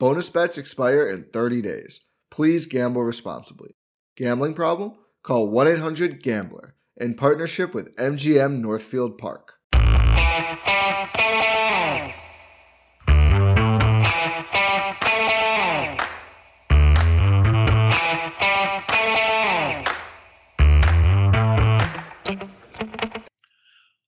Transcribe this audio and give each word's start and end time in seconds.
Bonus 0.00 0.28
bets 0.28 0.56
expire 0.56 1.08
in 1.08 1.24
30 1.32 1.60
days. 1.60 2.02
Please 2.30 2.66
gamble 2.66 3.02
responsibly. 3.02 3.70
Gambling 4.16 4.54
problem? 4.54 4.92
Call 5.24 5.48
1 5.48 5.66
800 5.66 6.22
Gambler 6.22 6.76
in 6.96 7.14
partnership 7.14 7.74
with 7.74 7.96
MGM 7.96 8.60
Northfield 8.60 9.18
Park. 9.18 9.54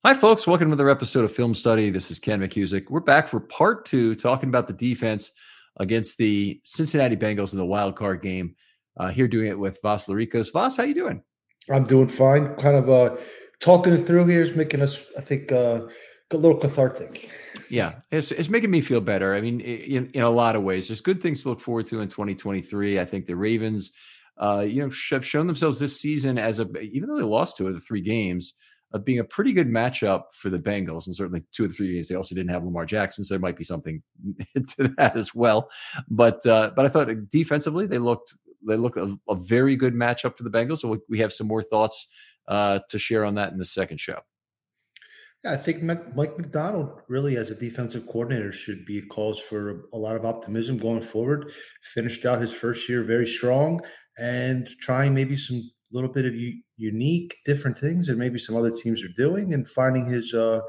Hi, 0.05 0.15
folks. 0.15 0.47
Welcome 0.47 0.69
to 0.69 0.73
another 0.75 0.89
episode 0.89 1.25
of 1.25 1.35
Film 1.35 1.53
Study. 1.53 1.91
This 1.91 2.13
is 2.13 2.21
Ken 2.21 2.41
McKusick. 2.41 2.89
We're 2.91 3.01
back 3.01 3.27
for 3.27 3.41
part 3.41 3.87
two, 3.87 4.15
talking 4.15 4.49
about 4.49 4.69
the 4.69 4.73
defense 4.73 5.33
against 5.77 6.19
the 6.19 6.61
Cincinnati 6.65 7.17
Bengals 7.17 7.53
in 7.53 7.59
the 7.59 7.67
wild 7.67 7.97
card 7.97 8.23
game. 8.23 8.55
Uh, 8.97 9.09
here 9.09 9.29
doing 9.29 9.49
it 9.49 9.59
with 9.59 9.79
Vas 9.83 10.07
Lericos. 10.07 10.53
Vas, 10.53 10.77
how 10.77 10.83
you 10.83 10.95
doing? 10.95 11.23
I'm 11.71 11.85
doing 11.85 12.09
fine. 12.09 12.55
Kind 12.57 12.77
of 12.77 12.91
uh, 12.91 13.17
talking 13.61 13.97
through 13.97 14.27
here 14.27 14.43
is 14.43 14.57
making 14.57 14.83
us, 14.83 15.05
I 15.17 15.21
think, 15.21 15.53
uh, 15.53 15.83
a 16.33 16.37
little 16.37 16.59
cathartic. 16.59 17.31
Yeah, 17.69 18.01
it's, 18.11 18.33
it's 18.33 18.49
making 18.49 18.71
me 18.71 18.81
feel 18.81 19.01
better. 19.01 19.35
I 19.35 19.41
mean, 19.41 19.61
in, 19.61 20.11
in 20.13 20.23
a 20.23 20.31
lot 20.31 20.57
of 20.57 20.63
ways, 20.63 20.89
there's 20.89 21.01
good 21.01 21.23
things 21.23 21.43
to 21.43 21.51
look 21.51 21.61
forward 21.61 21.87
to 21.87 22.01
in 22.01 22.09
2023. 22.09 22.99
I 22.99 23.05
think 23.05 23.27
the 23.27 23.37
Ravens, 23.37 23.93
uh, 24.41 24.61
you 24.61 24.83
know, 24.83 24.91
have 25.11 25.27
shown 25.27 25.47
themselves 25.47 25.79
this 25.79 26.01
season 26.01 26.39
as 26.39 26.59
a, 26.61 26.69
even 26.79 27.09
though 27.09 27.17
they 27.17 27.23
lost 27.23 27.57
two 27.57 27.69
of 27.69 27.75
the 27.75 27.81
three 27.81 28.01
games, 28.01 28.55
of 28.93 29.05
being 29.05 29.21
a 29.21 29.25
pretty 29.25 29.53
good 29.53 29.69
matchup 29.69 30.25
for 30.33 30.51
the 30.51 30.59
Bengals, 30.59 31.07
and 31.07 31.15
certainly 31.15 31.45
two 31.53 31.65
or 31.65 31.69
three 31.69 31.95
games 31.95 32.09
they 32.09 32.15
also 32.15 32.35
didn't 32.35 32.51
have 32.51 32.65
Lamar 32.65 32.85
Jackson, 32.85 33.25
so 33.25 33.35
there 33.35 33.41
might 33.41 33.57
be 33.57 33.65
something 33.65 34.03
to 34.77 34.89
that 34.97 35.17
as 35.17 35.35
well. 35.35 35.71
But 36.09 36.45
uh, 36.47 36.73
but 36.75 36.87
I 36.87 36.89
thought 36.89 37.09
defensively 37.31 37.87
they 37.87 37.99
looked 37.99 38.35
they 38.67 38.77
looked 38.77 38.97
a, 38.97 39.17
a, 39.29 39.35
very 39.35 39.75
good 39.77 39.95
matchup 39.95 40.37
for 40.37 40.43
the 40.43 40.51
Bengals. 40.51 40.79
So 40.79 40.99
we 41.09 41.21
have 41.21 41.33
some 41.33 41.47
more 41.47 41.63
thoughts 41.63 42.09
uh, 42.49 42.81
to 42.89 42.99
share 42.99 43.25
on 43.25 43.37
that 43.37 43.53
in 43.53 43.59
the 43.59 43.65
second 43.65 43.99
show. 43.99 44.21
Yeah, 45.45 45.53
I 45.53 45.57
think 45.57 45.83
Mike 45.83 46.37
Macdonald 46.37 47.01
really, 47.09 47.37
as 47.37 47.51
a 47.51 47.55
defensive 47.55 48.07
coordinator, 48.07 48.53
should 48.53 48.85
be 48.85 49.01
cause 49.01 49.39
for 49.39 49.87
a 49.95 49.97
lot 49.97 50.17
of 50.17 50.27
optimism 50.27 50.77
going 50.77 51.03
forward. 51.03 51.53
Finished 51.83 52.27
out 52.27 52.43
his 52.43 52.53
first 52.53 52.89
year 52.89 53.03
very 53.03 53.27
strong 53.27 53.81
and 54.19 54.69
trying 54.81 55.15
maybe 55.15 55.37
some 55.37 55.71
little 55.93 56.11
bit 56.11 56.27
of 56.27 56.35
u- 56.35 56.61
unique, 56.77 57.39
different 57.45 57.79
things 57.79 58.07
that 58.07 58.17
maybe 58.17 58.39
some 58.39 58.57
other 58.57 58.71
teams 58.71 59.03
are 59.03 59.09
doing, 59.17 59.55
and 59.55 59.69
finding 59.69 60.05
his 60.05 60.35
uh, 60.35 60.61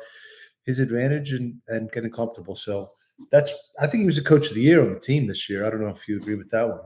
his 0.66 0.80
advantage 0.80 1.34
and 1.34 1.60
and 1.68 1.92
getting 1.92 2.12
comfortable. 2.12 2.56
So 2.56 2.92
that's 3.32 3.54
I 3.80 3.88
think 3.88 4.02
he 4.02 4.08
was 4.08 4.18
a 4.18 4.24
coach 4.24 4.50
of 4.50 4.56
the 4.56 4.62
year 4.62 4.82
on 4.82 4.94
the 4.94 5.00
team 5.00 5.28
this 5.28 5.50
year. 5.50 5.66
I 5.66 5.70
don't 5.70 5.82
know 5.82 5.90
if 5.90 6.08
you 6.08 6.18
agree 6.18 6.36
with 6.36 6.50
that 6.52 6.68
one. 6.68 6.80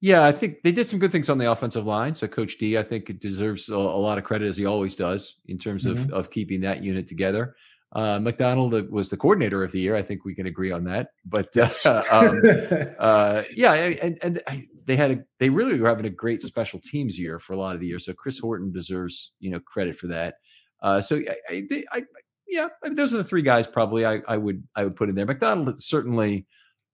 Yeah, 0.00 0.24
I 0.24 0.32
think 0.32 0.62
they 0.64 0.72
did 0.72 0.88
some 0.88 0.98
good 0.98 1.12
things 1.12 1.30
on 1.30 1.38
the 1.38 1.50
offensive 1.50 1.86
line. 1.86 2.16
So 2.16 2.26
Coach 2.26 2.58
D, 2.58 2.76
I 2.76 2.82
think, 2.82 3.08
it 3.08 3.20
deserves 3.20 3.68
a, 3.68 3.76
a 3.76 3.76
lot 3.76 4.18
of 4.18 4.24
credit 4.24 4.48
as 4.48 4.56
he 4.56 4.66
always 4.66 4.96
does 4.96 5.36
in 5.46 5.58
terms 5.58 5.86
mm-hmm. 5.86 6.12
of 6.12 6.12
of 6.12 6.30
keeping 6.30 6.60
that 6.62 6.82
unit 6.82 7.06
together. 7.06 7.54
Uh, 7.94 8.18
Macdonald 8.18 8.90
was 8.90 9.10
the 9.10 9.18
coordinator 9.18 9.62
of 9.62 9.72
the 9.72 9.80
year. 9.80 9.94
I 9.94 10.02
think 10.02 10.24
we 10.24 10.34
can 10.34 10.46
agree 10.46 10.72
on 10.72 10.84
that. 10.84 11.08
But 11.26 11.54
uh, 11.56 11.68
um, 12.10 12.40
uh, 12.98 13.42
yeah, 13.54 13.72
and 13.74 14.18
and 14.22 14.42
they 14.86 14.96
had 14.96 15.10
a 15.10 15.18
they 15.38 15.50
really 15.50 15.78
were 15.78 15.88
having 15.88 16.06
a 16.06 16.10
great 16.10 16.42
special 16.42 16.80
teams 16.82 17.18
year 17.18 17.38
for 17.38 17.52
a 17.52 17.58
lot 17.58 17.74
of 17.74 17.80
the 17.80 17.86
year. 17.86 17.98
So 17.98 18.14
Chris 18.14 18.38
Horton 18.38 18.72
deserves 18.72 19.32
you 19.40 19.50
know 19.50 19.60
credit 19.60 19.96
for 19.96 20.06
that. 20.08 20.34
Uh, 20.82 21.00
so 21.00 21.16
I, 21.50 21.64
I, 21.70 21.84
I 21.92 22.02
yeah, 22.48 22.68
I 22.82 22.88
mean, 22.88 22.96
those 22.96 23.12
are 23.12 23.18
the 23.18 23.24
three 23.24 23.42
guys 23.42 23.66
probably 23.66 24.06
I, 24.06 24.20
I 24.26 24.38
would 24.38 24.64
I 24.74 24.84
would 24.84 24.96
put 24.96 25.10
in 25.10 25.14
there. 25.14 25.26
Macdonald 25.26 25.82
certainly 25.82 26.46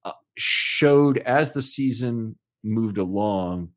uh, 0.04 0.12
showed 0.36 1.18
as 1.18 1.52
the 1.52 1.62
season 1.62 2.36
moved 2.64 2.98
along 2.98 3.70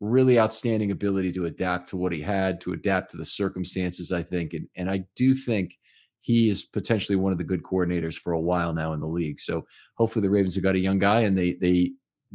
really 0.00 0.38
outstanding 0.38 0.90
ability 0.90 1.30
to 1.30 1.44
adapt 1.44 1.90
to 1.90 1.96
what 1.96 2.12
he 2.12 2.22
had, 2.22 2.60
to 2.62 2.72
adapt 2.72 3.10
to 3.10 3.16
the 3.16 3.24
circumstances. 3.24 4.12
I 4.12 4.22
think, 4.22 4.52
and 4.54 4.68
and 4.76 4.88
I 4.88 5.04
do 5.16 5.34
think 5.34 5.78
he 6.20 6.48
is 6.48 6.62
potentially 6.62 7.16
one 7.16 7.32
of 7.32 7.38
the 7.38 7.44
good 7.44 7.62
coordinators 7.62 8.14
for 8.14 8.32
a 8.32 8.40
while 8.40 8.72
now 8.72 8.92
in 8.92 9.00
the 9.00 9.06
league. 9.06 9.40
So 9.40 9.66
hopefully 9.94 10.22
the 10.22 10.30
Ravens 10.30 10.54
have 10.54 10.64
got 10.64 10.74
a 10.74 10.80
young 10.80 10.98
guy 10.98 11.20
and 11.20 11.36
they 11.36 11.54
they 11.54 11.92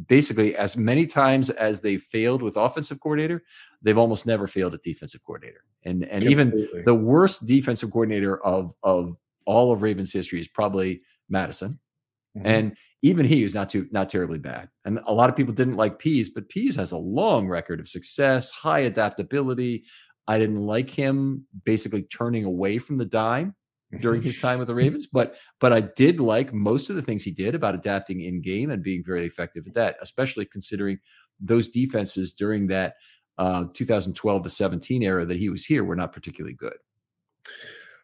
basically 0.08 0.56
as 0.56 0.76
many 0.76 1.06
times 1.06 1.50
as 1.50 1.80
they 1.80 1.96
failed 1.96 2.42
with 2.42 2.56
offensive 2.56 3.00
coordinator, 3.00 3.42
they've 3.82 3.96
almost 3.96 4.26
never 4.26 4.46
failed 4.46 4.74
at 4.74 4.82
defensive 4.82 5.22
coordinator. 5.24 5.64
And 5.84 6.04
and 6.04 6.22
Completely. 6.22 6.32
even 6.32 6.84
the 6.84 6.94
worst 6.94 7.46
defensive 7.46 7.90
coordinator 7.92 8.44
of 8.44 8.74
of 8.82 9.16
all 9.46 9.72
of 9.72 9.82
Ravens 9.82 10.12
history 10.12 10.40
is 10.40 10.48
probably 10.48 11.02
Mattison. 11.28 11.78
Mm-hmm. 12.36 12.46
And 12.46 12.76
even 13.02 13.24
he 13.24 13.44
is 13.44 13.54
not 13.54 13.70
too 13.70 13.86
not 13.92 14.08
terribly 14.08 14.38
bad. 14.38 14.68
And 14.84 14.98
a 15.06 15.12
lot 15.12 15.30
of 15.30 15.36
people 15.36 15.54
didn't 15.54 15.76
like 15.76 16.00
Pees, 16.00 16.28
but 16.28 16.48
Pees 16.48 16.74
has 16.76 16.90
a 16.90 16.96
long 16.96 17.46
record 17.46 17.78
of 17.78 17.88
success, 17.88 18.50
high 18.50 18.80
adaptability. 18.80 19.84
I 20.26 20.40
didn't 20.40 20.66
like 20.66 20.90
him 20.90 21.46
basically 21.64 22.02
turning 22.02 22.44
away 22.44 22.78
from 22.78 22.98
the 22.98 23.04
dime 23.04 23.54
during 24.00 24.22
his 24.22 24.40
time 24.40 24.58
with 24.58 24.68
the 24.68 24.74
Ravens, 24.74 25.06
but 25.06 25.36
but 25.60 25.72
I 25.72 25.80
did 25.80 26.20
like 26.20 26.52
most 26.52 26.90
of 26.90 26.96
the 26.96 27.02
things 27.02 27.22
he 27.22 27.30
did 27.30 27.54
about 27.54 27.74
adapting 27.74 28.20
in 28.20 28.40
game 28.40 28.70
and 28.70 28.82
being 28.82 29.02
very 29.04 29.26
effective 29.26 29.66
at 29.66 29.74
that, 29.74 29.96
especially 30.00 30.44
considering 30.44 30.98
those 31.40 31.68
defenses 31.68 32.32
during 32.32 32.68
that 32.68 32.94
uh, 33.38 33.64
2012 33.74 34.42
to 34.42 34.50
17 34.50 35.02
era 35.02 35.26
that 35.26 35.36
he 35.36 35.48
was 35.48 35.64
here 35.64 35.84
were 35.84 35.96
not 35.96 36.12
particularly 36.12 36.54
good. 36.54 36.76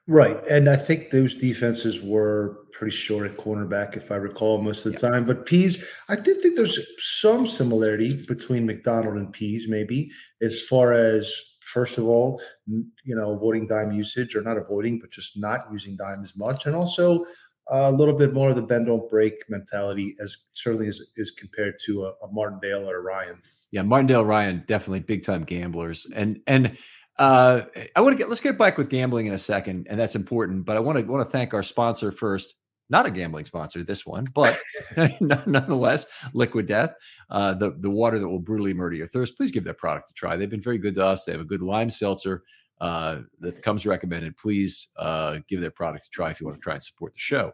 Right. 0.09 0.45
And 0.49 0.69
I 0.69 0.77
think 0.77 1.11
those 1.11 1.35
defenses 1.35 2.03
were 2.03 2.59
pretty 2.73 2.95
short 2.95 3.31
at 3.31 3.37
cornerback, 3.37 3.97
if 3.97 4.11
I 4.11 4.17
recall, 4.17 4.61
most 4.61 4.85
of 4.85 4.93
the 4.93 5.01
yeah. 5.01 5.13
time. 5.13 5.25
But 5.25 5.47
Pees, 5.47 5.87
I 6.09 6.17
did 6.17 6.41
think 6.43 6.57
there's 6.57 6.79
some 6.99 7.47
similarity 7.47 8.21
between 8.27 8.67
Macdonald 8.67 9.17
and 9.17 9.33
Pees, 9.33 9.67
maybe, 9.69 10.11
as 10.41 10.61
far 10.63 10.93
as, 10.93 11.33
first 11.73 11.99
of 11.99 12.07
all, 12.07 12.41
you 12.69 13.17
know, 13.17 13.33
avoiding 13.33 13.67
dime 13.67 13.93
usage 13.93 14.37
or 14.37 14.43
not 14.43 14.59
avoiding, 14.59 14.99
but 14.99 15.11
just 15.11 15.39
not 15.39 15.61
using 15.73 15.97
dime 15.97 16.23
as 16.23 16.37
much. 16.37 16.67
And 16.67 16.77
also 16.77 17.25
a 17.69 17.91
little 17.91 18.15
bit 18.15 18.35
more 18.35 18.51
of 18.51 18.57
the 18.57 18.63
bend 18.63 18.87
don't 18.87 19.09
break 19.09 19.35
mentality, 19.49 20.15
as 20.21 20.37
certainly 20.53 20.89
as 20.89 21.01
is 21.17 21.31
compared 21.31 21.75
to 21.87 22.05
a, 22.05 22.09
a 22.25 22.33
Martindale 22.33 22.89
or 22.89 22.99
a 22.99 23.01
Ryan. 23.01 23.41
Yeah, 23.71 23.83
Martindale, 23.83 24.25
Ryan, 24.25 24.65
definitely 24.67 25.01
big 25.01 25.25
time 25.25 25.45
gamblers. 25.45 26.07
And, 26.15 26.41
and, 26.47 26.77
uh, 27.19 27.63
I 27.95 28.01
want 28.01 28.15
to 28.15 28.19
get 28.19 28.31
let's 28.31 28.41
get 28.41 28.57
back 28.57 28.79
with 28.79 28.89
gambling 28.89 29.27
in 29.27 29.35
a 29.35 29.39
second, 29.39 29.87
and 29.91 30.01
that's 30.01 30.17
important. 30.17 30.65
But 30.65 30.79
I 30.79 30.81
want 30.81 30.99
to 30.99 31.05
want 31.05 31.25
to 31.25 31.31
thank 31.31 31.53
our 31.53 31.63
sponsor 31.63 32.11
first. 32.11 32.55
Not 32.93 33.07
a 33.07 33.11
gambling 33.11 33.47
sponsor, 33.47 33.83
this 33.83 34.05
one, 34.05 34.27
but 34.35 34.55
nonetheless, 35.21 36.05
Liquid 36.35 36.67
Death, 36.67 36.93
uh, 37.31 37.55
the 37.55 37.75
the 37.81 37.89
water 37.89 38.19
that 38.19 38.29
will 38.29 38.39
brutally 38.39 38.75
murder 38.75 38.97
your 38.97 39.09
thirst. 39.09 39.35
Please 39.35 39.51
give 39.51 39.65
that 39.65 39.79
product 39.79 40.11
a 40.11 40.13
try. 40.13 40.37
They've 40.37 40.51
been 40.51 40.61
very 40.61 40.77
good 40.77 40.95
to 40.97 41.07
us. 41.07 41.25
They 41.25 41.33
have 41.33 41.41
a 41.41 41.45
good 41.45 41.63
lime 41.63 41.89
seltzer 41.89 42.43
uh, 42.83 43.21
that 43.41 43.63
comes 43.63 43.87
recommended. 43.87 44.37
Please 44.37 44.89
uh, 44.99 45.39
give 45.49 45.63
their 45.63 45.71
product 45.71 46.05
a 46.05 46.11
try 46.11 46.29
if 46.29 46.39
you 46.39 46.47
want 46.47 46.59
to 46.59 46.63
try 46.63 46.75
and 46.75 46.83
support 46.83 47.15
the 47.15 47.19
show. 47.19 47.53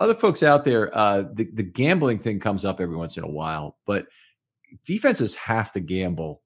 Other 0.00 0.14
folks 0.14 0.42
out 0.42 0.64
there, 0.64 0.96
uh, 0.96 1.24
the 1.34 1.50
the 1.52 1.62
gambling 1.62 2.18
thing 2.18 2.40
comes 2.40 2.64
up 2.64 2.80
every 2.80 2.96
once 2.96 3.18
in 3.18 3.24
a 3.24 3.30
while, 3.30 3.76
but 3.86 4.06
defenses 4.86 5.34
have 5.34 5.70
to 5.72 5.80
gamble 5.80 6.40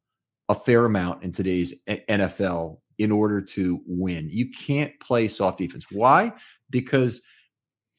a 0.48 0.54
fair 0.56 0.84
amount 0.84 1.22
in 1.22 1.30
today's 1.30 1.80
NFL 1.88 2.78
in 2.98 3.12
order 3.12 3.40
to 3.40 3.80
win. 3.86 4.28
You 4.32 4.50
can't 4.50 4.98
play 4.98 5.28
soft 5.28 5.58
defense. 5.58 5.86
Why? 5.92 6.32
Because 6.70 7.22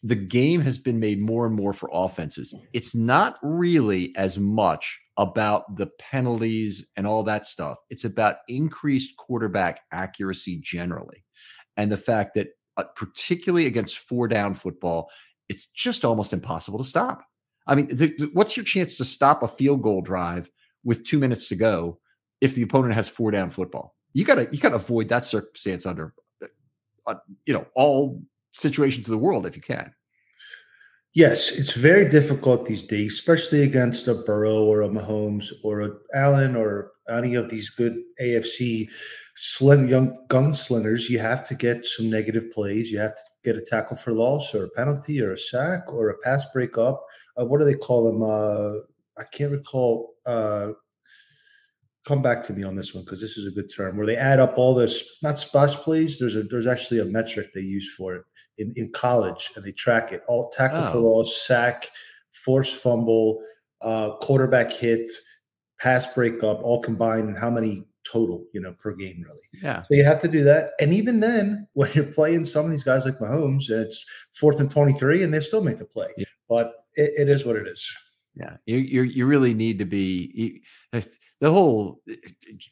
the 0.07 0.15
game 0.15 0.61
has 0.61 0.77
been 0.77 1.01
made 1.01 1.19
more 1.19 1.45
and 1.45 1.53
more 1.53 1.73
for 1.73 1.89
offenses. 1.91 2.55
It's 2.71 2.95
not 2.95 3.35
really 3.43 4.13
as 4.15 4.39
much 4.39 4.97
about 5.17 5.75
the 5.75 5.87
penalties 5.99 6.89
and 6.95 7.05
all 7.05 7.23
that 7.23 7.45
stuff. 7.45 7.77
It's 7.89 8.05
about 8.05 8.37
increased 8.47 9.17
quarterback 9.17 9.81
accuracy 9.91 10.61
generally. 10.63 11.25
And 11.75 11.91
the 11.91 11.97
fact 11.97 12.35
that, 12.35 12.47
uh, 12.77 12.85
particularly 12.95 13.65
against 13.65 13.97
four 13.97 14.29
down 14.29 14.53
football, 14.53 15.09
it's 15.49 15.65
just 15.65 16.05
almost 16.05 16.31
impossible 16.31 16.77
to 16.77 16.85
stop. 16.85 17.25
I 17.65 17.75
mean, 17.75 17.93
th- 17.93 18.13
what's 18.31 18.55
your 18.55 18.63
chance 18.63 18.95
to 18.97 19.05
stop 19.05 19.43
a 19.43 19.47
field 19.47 19.81
goal 19.81 20.01
drive 20.01 20.49
with 20.85 21.05
two 21.05 21.19
minutes 21.19 21.49
to 21.49 21.55
go 21.55 21.99
if 22.39 22.55
the 22.55 22.61
opponent 22.61 22.93
has 22.93 23.09
four 23.09 23.31
down 23.31 23.49
football. 23.49 23.93
You 24.13 24.23
gotta 24.23 24.47
you 24.53 24.59
gotta 24.59 24.75
avoid 24.75 25.09
that 25.09 25.25
circumstance 25.25 25.85
under 25.85 26.13
uh, 27.05 27.15
you 27.45 27.53
know 27.53 27.65
all 27.75 28.21
situations 28.57 29.07
of 29.07 29.11
the 29.11 29.17
world 29.17 29.45
if 29.45 29.55
you 29.55 29.61
can. 29.61 29.93
Yes, 31.13 31.51
it's 31.51 31.73
very 31.73 32.07
difficult 32.07 32.65
these 32.65 32.83
days, 32.83 33.13
especially 33.13 33.63
against 33.63 34.07
a 34.07 34.13
Burrow 34.13 34.63
or 34.63 34.83
a 34.83 34.87
Mahomes 34.87 35.51
or 35.63 35.81
a 35.81 35.89
Allen 36.13 36.55
or 36.55 36.91
any 37.09 37.33
of 37.33 37.49
these 37.49 37.69
good 37.71 37.95
AFC 38.21 38.87
slim 39.35 39.87
young 39.87 40.15
gunslingers. 40.27 41.09
You 41.09 41.17
have 41.17 41.47
to 41.47 41.55
get 41.55 41.85
some 41.85 42.09
negative 42.09 42.51
plays. 42.51 42.91
You 42.91 42.99
have 42.99 43.15
to 43.15 43.21
get 43.43 43.55
a 43.55 43.65
tackle 43.65 43.97
for 43.97 44.11
loss 44.11 44.53
or 44.53 44.65
a 44.65 44.69
penalty 44.69 45.19
or 45.21 45.33
a 45.33 45.37
sack 45.39 45.91
or 45.91 46.09
a 46.09 46.17
pass 46.19 46.45
breakup. 46.53 47.03
Uh, 47.35 47.45
what 47.45 47.59
do 47.59 47.65
they 47.65 47.73
call 47.73 48.11
them? 48.11 48.21
Uh, 48.21 48.81
I 49.19 49.23
can't 49.31 49.51
recall. 49.51 50.13
Uh, 50.25 50.73
come 52.05 52.21
back 52.21 52.41
to 52.41 52.53
me 52.53 52.63
on 52.63 52.75
this 52.75 52.93
one 52.93 53.03
because 53.03 53.19
this 53.19 53.37
is 53.37 53.47
a 53.47 53.51
good 53.51 53.69
term 53.75 53.97
where 53.97 54.05
they 54.05 54.15
add 54.15 54.39
up 54.39 54.57
all 54.57 54.73
this 54.73 55.17
not 55.21 55.37
splash 55.37 55.75
plays 55.75 56.17
there's 56.17 56.37
a 56.37 56.43
there's 56.43 56.65
actually 56.65 57.01
a 57.01 57.05
metric 57.05 57.47
they 57.53 57.59
use 57.59 57.93
for 57.97 58.15
it 58.15 58.23
in, 58.57 58.73
in 58.75 58.91
college 58.91 59.51
and 59.55 59.63
they 59.63 59.71
track 59.71 60.11
it. 60.11 60.23
All 60.27 60.49
tackle 60.49 60.83
oh. 60.83 60.91
for 60.91 60.97
loss 60.99 61.45
sack 61.45 61.87
force 62.31 62.73
fumble 62.73 63.41
uh, 63.81 64.15
quarterback 64.17 64.71
hit 64.71 65.07
pass 65.79 66.11
breakup 66.13 66.61
all 66.63 66.81
combined 66.81 67.27
and 67.27 67.37
how 67.37 67.49
many 67.49 67.85
total 68.09 68.43
you 68.53 68.61
know 68.61 68.73
per 68.73 68.93
game 68.93 69.23
really. 69.25 69.39
Yeah. 69.61 69.81
So 69.83 69.95
you 69.95 70.03
have 70.03 70.21
to 70.21 70.27
do 70.27 70.43
that. 70.43 70.71
And 70.79 70.93
even 70.93 71.19
then 71.19 71.67
when 71.73 71.91
you're 71.93 72.05
playing 72.05 72.45
some 72.45 72.65
of 72.65 72.71
these 72.71 72.83
guys 72.83 73.05
like 73.05 73.19
Mahomes 73.19 73.69
and 73.69 73.81
it's 73.81 74.05
fourth 74.33 74.59
and 74.59 74.71
23 74.71 75.23
and 75.23 75.33
they 75.33 75.39
still 75.39 75.63
make 75.63 75.77
the 75.77 75.85
play. 75.85 76.07
Yeah. 76.17 76.25
but 76.49 76.85
it, 76.95 77.13
it 77.17 77.29
is 77.29 77.45
what 77.45 77.55
it 77.55 77.67
is. 77.67 77.87
Yeah, 78.35 78.57
you 78.67 78.77
you 78.77 79.01
you 79.01 79.25
really 79.25 79.55
need 79.55 79.79
to 79.79 79.85
be 79.85 80.61
you, 80.93 81.01
the 81.41 81.51
whole 81.51 82.01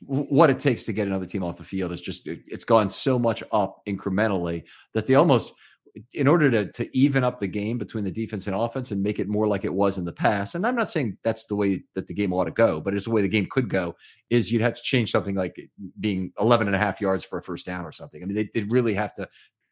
what 0.02 0.52
it 0.52 0.60
takes 0.60 0.84
to 0.84 0.94
get 0.94 1.08
another 1.08 1.26
team 1.26 1.44
off 1.44 1.58
the 1.58 1.64
field 1.64 1.92
is 1.92 2.02
just 2.02 2.28
it's 2.28 2.66
gone 2.66 2.90
so 2.90 3.18
much 3.18 3.44
up 3.52 3.82
incrementally 3.88 4.64
that 4.94 5.08
they 5.08 5.16
almost 5.16 5.54
in 6.14 6.28
order 6.28 6.52
to 6.52 6.72
to 6.72 6.98
even 6.98 7.24
up 7.24 7.40
the 7.40 7.48
game 7.48 7.78
between 7.78 8.04
the 8.04 8.12
defense 8.12 8.48
and 8.48 8.56
offense 8.56 8.92
and 8.92 9.02
make 9.02 9.20
it 9.20 9.28
more 9.28 9.48
like 9.48 9.64
it 9.64 9.74
was 9.74 9.98
in 9.98 10.06
the 10.06 10.12
past. 10.12 10.56
And 10.56 10.66
I'm 10.66 10.76
not 10.76 10.92
saying 10.92 11.18
that's 11.24 11.46
the 11.46 11.56
way 11.56 11.84
that 11.94 12.08
the 12.08 12.14
game 12.14 12.34
ought 12.34 12.46
to 12.46 12.52
go, 12.52 12.82
but 12.82 12.94
it's 12.94 13.06
the 13.06 13.12
way 13.12 13.22
the 13.22 13.28
game 13.28 13.48
could 13.50 13.70
go 13.70 13.96
is 14.30 14.52
you'd 14.52 14.62
have 14.62 14.76
to 14.76 14.82
change 14.82 15.12
something 15.12 15.36
like 15.36 15.70
being 16.00 16.32
11 16.40 16.68
and 16.68 16.76
a 16.76 16.80
half 16.80 17.00
yards 17.00 17.24
for 17.24 17.38
a 17.38 17.42
first 17.42 17.66
down 17.66 17.86
or 17.86 17.92
something. 17.92 18.22
I 18.22 18.26
mean, 18.26 18.36
they, 18.36 18.50
they 18.54 18.64
really 18.68 18.94
have 18.94 19.14
to 19.16 19.28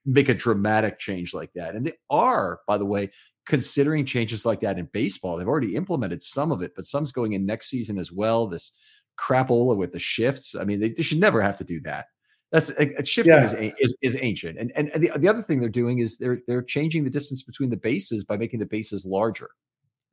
make 0.06 0.30
a 0.30 0.34
dramatic 0.34 1.00
change 1.00 1.34
like 1.34 1.52
that. 1.54 1.76
And 1.76 1.86
they 1.86 1.94
are, 2.10 2.60
by 2.68 2.78
the 2.78 2.86
way, 2.86 3.12
considering 3.46 4.06
changes 4.06 4.46
like 4.46 4.62
that 4.62 4.80
in 4.80 4.86
baseball. 4.94 5.38
They've 5.38 5.48
already 5.48 5.76
implemented 5.76 6.24
some 6.24 6.52
of 6.52 6.62
it, 6.62 6.74
but 6.76 6.86
some's 6.86 7.12
going 7.12 7.34
in 7.34 7.46
next 7.46 7.70
season 7.70 7.98
as 7.98 8.12
well. 8.12 8.48
This 8.48 8.74
crapola 9.20 9.76
with 9.76 9.92
the 9.92 10.00
shifts. 10.00 10.56
I 10.56 10.64
mean, 10.64 10.80
they, 10.80 10.90
they 10.90 11.04
should 11.04 11.20
never 11.20 11.42
have 11.42 11.58
to 11.58 11.64
do 11.64 11.80
that. 11.82 12.06
That's 12.54 12.70
a, 12.70 13.04
shifting 13.04 13.34
yeah. 13.34 13.44
is, 13.44 13.56
is, 13.80 13.98
is 14.04 14.18
ancient. 14.22 14.60
And 14.60 14.72
and, 14.76 14.90
and 14.94 15.02
the, 15.02 15.12
the 15.18 15.28
other 15.28 15.42
thing 15.42 15.60
they're 15.60 15.70
doing 15.70 16.00
is 16.00 16.20
they're 16.20 16.40
they're 16.48 16.62
changing 16.62 17.04
the 17.04 17.10
distance 17.10 17.42
between 17.42 17.72
the 17.72 17.78
bases 17.78 18.24
by 18.24 18.38
making 18.38 18.60
the 18.60 18.66
bases 18.68 19.06
larger. 19.06 19.50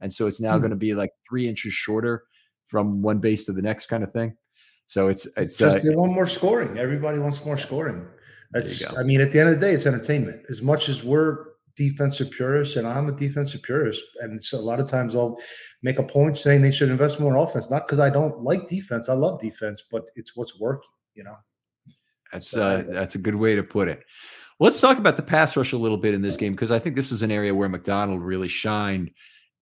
And 0.01 0.11
so 0.11 0.27
it's 0.27 0.41
now 0.41 0.53
mm-hmm. 0.53 0.61
going 0.61 0.71
to 0.71 0.77
be 0.77 0.95
like 0.95 1.13
three 1.29 1.47
inches 1.47 1.75
shorter 1.75 2.25
from 2.65 3.03
one 3.03 3.19
base 3.19 3.45
to 3.45 3.53
the 3.53 3.61
next 3.61 3.87
kind 3.87 4.03
of 4.03 4.11
thing. 4.11 4.35
So 4.87 5.09
it's 5.09 5.29
it's 5.37 5.59
just 5.59 5.77
uh, 5.77 5.81
they 5.81 5.95
want 5.95 6.15
more 6.15 6.27
scoring. 6.27 6.79
Everybody 6.79 7.19
wants 7.19 7.45
more 7.45 7.59
scoring. 7.59 8.07
That's 8.53 8.83
I 8.97 9.03
mean, 9.03 9.21
at 9.21 9.33
the 9.33 9.39
end 9.39 9.51
of 9.51 9.61
the 9.61 9.67
day, 9.67 9.75
it's 9.75 9.85
entertainment. 9.85 10.43
As 10.49 10.63
much 10.63 10.89
as 10.89 11.05
we're 11.05 11.45
defensive 11.77 12.31
purists, 12.31 12.77
and 12.77 12.89
I'm 12.89 13.11
a 13.11 13.13
defensive 13.13 13.63
purist. 13.63 14.03
And 14.21 14.43
so 14.43 14.59
a 14.59 14.61
lot 14.61 14.81
of 14.81 14.89
times 14.89 15.15
I'll 15.15 15.39
make 15.83 15.99
a 15.99 16.03
point 16.03 16.39
saying 16.39 16.63
they 16.63 16.73
should 16.73 16.89
invest 16.89 17.21
more 17.21 17.33
in 17.33 17.39
offense, 17.39 17.71
not 17.71 17.87
because 17.87 18.01
I 18.01 18.09
don't 18.09 18.43
like 18.43 18.67
defense. 18.67 19.11
I 19.11 19.13
love 19.13 19.41
defense, 19.41 19.85
but 19.91 20.07
it's 20.17 20.35
what's 20.35 20.59
working, 20.59 20.89
you 21.15 21.23
know. 21.23 21.37
That's 22.33 22.57
uh, 22.57 22.85
that's 22.89 23.15
a 23.15 23.19
good 23.19 23.35
way 23.35 23.57
to 23.57 23.63
put 23.63 23.89
it. 23.89 24.05
Let's 24.59 24.81
talk 24.81 24.99
about 24.99 25.17
the 25.17 25.23
pass 25.23 25.57
rush 25.57 25.73
a 25.73 25.79
little 25.79 25.97
bit 25.97 26.15
in 26.15 26.23
this 26.23 26.37
game 26.37 26.53
because 26.53 26.71
I 26.71 26.79
think 26.79 26.95
this 26.95 27.13
is 27.13 27.23
an 27.23 27.31
area 27.31 27.55
where 27.55 27.69
Macdonald 27.69 28.23
really 28.23 28.49
shined 28.49 29.11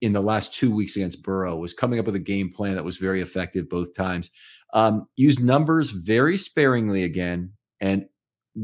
in 0.00 0.12
the 0.12 0.20
last 0.20 0.54
two 0.54 0.74
weeks 0.74 0.96
against 0.96 1.22
Burrow. 1.22 1.56
Was 1.56 1.72
coming 1.72 1.98
up 1.98 2.06
with 2.06 2.16
a 2.16 2.20
game 2.20 2.50
plan 2.50 2.74
that 2.74 2.84
was 2.84 2.96
very 2.96 3.22
effective 3.22 3.68
both 3.68 3.94
times. 3.94 4.30
Um, 4.74 5.06
used 5.16 5.42
numbers 5.42 5.90
very 5.90 6.36
sparingly 6.36 7.04
again, 7.04 7.52
and 7.80 8.06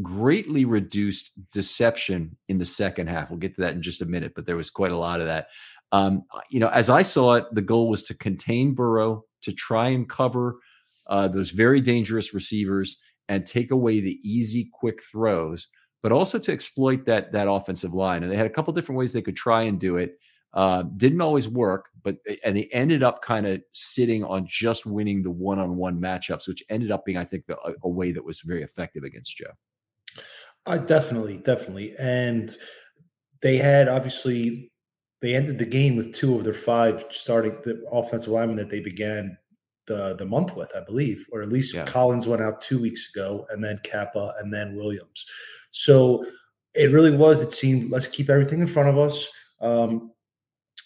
greatly 0.03 0.65
reduced 0.65 1.33
deception 1.53 2.37
in 2.49 2.59
the 2.59 2.65
second 2.65 3.09
half. 3.09 3.31
We'll 3.31 3.39
get 3.39 3.55
to 3.55 3.63
that 3.63 3.75
in 3.75 3.83
just 3.83 4.03
a 4.03 4.07
minute, 4.07 4.33
but 4.35 4.45
there 4.45 4.57
was 4.57 4.71
quite 4.71 4.93
a 4.93 4.97
lot 4.97 5.21
of 5.21 5.27
that. 5.27 5.49
Um, 5.93 6.25
you 6.51 6.59
know, 6.59 6.69
as 6.69 6.91
I 6.91 7.03
saw 7.03 7.35
it, 7.35 7.45
the 7.53 7.63
goal 7.63 7.89
was 7.89 8.03
to 8.05 8.15
contain 8.15 8.75
Burrow, 8.75 9.25
to 9.43 9.53
try 9.53 9.91
and 9.91 10.09
cover 10.09 10.59
uh, 11.07 11.29
those 11.29 11.51
very 11.51 11.81
dangerous 11.81 12.35
receivers 12.35 12.97
and 13.29 13.47
take 13.47 13.71
away 13.71 14.01
the 14.01 14.21
easy, 14.23 14.71
quick 14.73 15.03
throws, 15.03 15.69
but 16.03 16.13
also 16.13 16.39
to 16.39 16.53
exploit 16.53 17.07
that 17.07 17.33
that 17.33 17.49
offensive 17.49 17.95
line. 17.95 18.23
And 18.23 18.31
they 18.31 18.37
had 18.37 18.47
a 18.47 18.51
couple 18.51 18.73
different 18.73 18.99
ways 18.99 19.13
they 19.13 19.23
could 19.23 19.37
try 19.37 19.63
and 19.63 19.79
do 19.81 19.97
it. 19.97 20.19
Uh, 20.53 20.85
didn't 20.97 21.21
always 21.21 21.49
work, 21.49 21.87
but 22.05 22.17
and 22.45 22.57
they 22.57 22.67
ended 22.67 23.03
up 23.03 23.23
kind 23.23 23.45
of 23.45 23.61
sitting 23.73 24.23
on 24.23 24.47
just 24.49 24.87
winning 24.87 25.21
the 25.23 25.31
one-on-one 25.31 26.01
matchups, 26.01 26.47
which 26.47 26.63
ended 26.69 26.93
up 26.93 27.05
being, 27.05 27.19
I 27.19 27.25
think, 27.25 27.47
the, 27.47 27.57
a, 27.59 27.73
a 27.83 27.89
way 27.89 28.13
that 28.13 28.25
was 28.25 28.41
very 28.41 28.63
effective 28.63 29.03
against 29.03 29.37
Joe. 29.37 29.51
I 30.67 30.79
definitely, 30.79 31.39
definitely. 31.39 31.95
And 31.99 32.57
they 33.43 33.57
had 33.57 33.89
obviously 33.89 34.71
they 35.21 35.35
ended 35.35 35.59
the 35.59 35.67
game 35.67 35.97
with 35.97 36.15
two 36.15 36.37
of 36.37 36.45
their 36.45 36.55
five 36.55 37.05
starting 37.11 37.57
the 37.65 37.83
offensive 37.91 38.33
linemen 38.33 38.57
that 38.57 38.71
they 38.71 38.81
began 38.81 39.37
the 39.87 40.15
the 40.17 40.27
month 40.27 40.57
with, 40.57 40.71
I 40.77 40.81
believe, 40.81 41.27
or 41.33 41.43
at 41.43 41.51
least 41.51 41.75
yeah. 41.75 41.85
Collins 41.85 42.27
went 42.27 42.43
out 42.43 42.61
two 42.61 42.81
weeks 42.81 43.11
ago, 43.15 43.47
and 43.51 43.63
then 43.63 43.81
Cappa, 43.85 44.33
and 44.41 44.53
then 44.53 44.77
Williams. 44.77 45.27
So 45.71 46.25
it 46.75 46.91
really 46.91 47.17
was. 47.17 47.43
It 47.43 47.53
seemed 47.53 47.91
let's 47.91 48.09
keep 48.09 48.31
everything 48.31 48.61
in 48.61 48.67
front 48.67 48.89
of 48.89 48.99
us. 48.99 49.29
Um, 49.61 50.13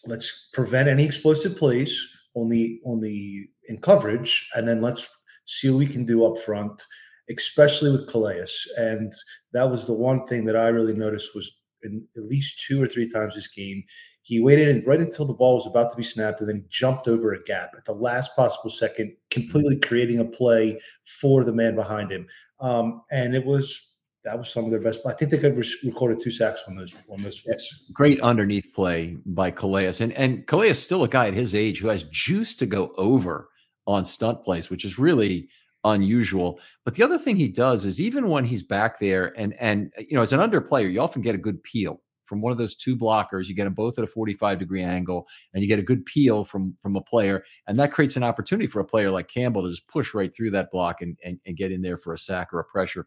let's 0.07 0.49
prevent 0.53 0.89
any 0.89 1.05
explosive 1.05 1.57
plays 1.57 2.09
only 2.35 2.81
only 2.85 3.51
in 3.69 3.79
coverage, 3.79 4.49
and 4.55 4.67
then 4.67 4.81
let's 4.81 5.09
see 5.45 5.71
what 5.71 5.79
we 5.79 5.87
can 5.87 6.05
do 6.05 6.25
up 6.25 6.39
front, 6.39 6.83
especially 7.31 7.91
with 7.91 8.09
Calais. 8.09 8.47
And 8.77 9.13
that 9.53 9.69
was 9.69 9.87
the 9.87 9.95
one 9.95 10.27
thing 10.27 10.45
that 10.45 10.57
I 10.57 10.69
really 10.69 10.95
noticed 10.95 11.35
was 11.35 11.51
in 11.83 12.07
at 12.17 12.25
least 12.25 12.65
two 12.67 12.83
or 12.83 12.89
three 12.89 13.11
times 13.11 13.35
this 13.35 13.49
game. 13.49 13.83
He 14.29 14.41
waited 14.41 14.87
right 14.87 15.01
until 15.01 15.25
the 15.25 15.33
ball 15.33 15.55
was 15.55 15.67
about 15.67 15.91
to 15.91 15.97
be 15.97 16.03
snapped 16.03 16.41
and 16.41 16.51
then 16.51 16.63
jumped 16.69 17.09
over 17.09 17.33
a 17.33 17.43
gap 17.45 17.71
at 17.75 17.87
the 17.87 17.95
last 17.95 18.37
possible 18.37 18.69
second, 18.69 19.17
completely 19.31 19.79
creating 19.79 20.19
a 20.19 20.25
play 20.27 20.79
for 21.07 21.45
the 21.45 21.53
man 21.53 21.75
behind 21.75 22.13
him. 22.13 22.27
Um, 22.61 23.05
and 23.11 23.35
it 23.35 23.43
was 23.43 23.95
that 24.25 24.39
was 24.39 24.53
some 24.53 24.67
of 24.67 24.71
their 24.71 24.81
best. 24.81 25.01
I 25.07 25.15
think 25.15 25.31
they 25.31 25.39
could 25.39 25.57
re- 25.57 25.75
recorded 25.83 26.21
two 26.21 26.31
sacks 26.31 26.65
on 26.69 26.77
those 26.77 26.95
on 27.09 27.23
those 27.23 27.41
plays. 27.41 27.85
Great 27.91 28.21
underneath 28.21 28.71
play 28.75 29.17
by 29.25 29.51
Calais, 29.51 29.95
and 29.99 30.13
and 30.13 30.47
Calais 30.47 30.69
is 30.69 30.79
still 30.79 31.05
a 31.05 31.09
guy 31.09 31.29
at 31.29 31.35
his 31.35 31.55
age 31.55 31.81
who 31.81 31.89
has 31.89 32.03
juice 32.11 32.55
to 32.57 32.67
go 32.67 32.93
over 32.99 33.49
on 33.87 34.05
stunt 34.05 34.43
plays, 34.43 34.69
which 34.69 34.85
is 34.85 34.99
really 34.99 35.49
unusual. 35.85 36.61
But 36.85 36.93
the 36.93 37.03
other 37.03 37.17
thing 37.17 37.37
he 37.37 37.49
does 37.49 37.87
is 37.87 37.99
even 37.99 38.29
when 38.29 38.45
he's 38.45 38.63
back 38.63 39.01
there 39.01 39.33
and 39.39 39.55
and 39.55 39.91
you 39.99 40.17
know 40.17 40.23
as 40.23 40.35
an 40.35 40.41
under 40.41 40.61
player, 40.61 40.89
you 40.89 41.01
often 41.01 41.23
get 41.23 41.35
a 41.35 41.39
good 41.39 41.63
peel 41.63 42.03
from 42.29 42.41
one 42.41 42.53
of 42.53 42.59
those 42.59 42.77
two 42.77 42.97
blockers. 42.97 43.49
You 43.49 43.55
get 43.55 43.65
them 43.65 43.75
both 43.75 43.99
at 43.99 44.05
a 44.05 44.09
45 44.09 44.59
degree 44.59 44.83
angle, 44.83 45.27
and 45.53 45.63
you 45.63 45.69
get 45.69 45.79
a 45.79 45.83
good 45.83 46.05
peel 46.05 46.45
from 46.45 46.77
from 46.81 46.97
a 46.97 47.01
player, 47.01 47.45
and 47.67 47.79
that 47.79 47.93
creates 47.93 48.17
an 48.17 48.25
opportunity 48.25 48.67
for 48.67 48.81
a 48.81 48.85
player 48.85 49.11
like 49.11 49.29
Campbell 49.29 49.63
to 49.63 49.71
just 49.71 49.89
push 49.89 50.15
right 50.15 50.35
through 50.35 50.51
that 50.53 50.71
block 50.71 51.01
and 51.01 51.17
and, 51.25 51.41
and 51.47 51.57
get 51.57 51.73
in 51.73 51.83
there 51.83 51.99
for 51.99 52.13
a 52.13 52.19
sack 52.19 52.53
or 52.53 52.61
a 52.61 52.65
pressure. 52.65 53.07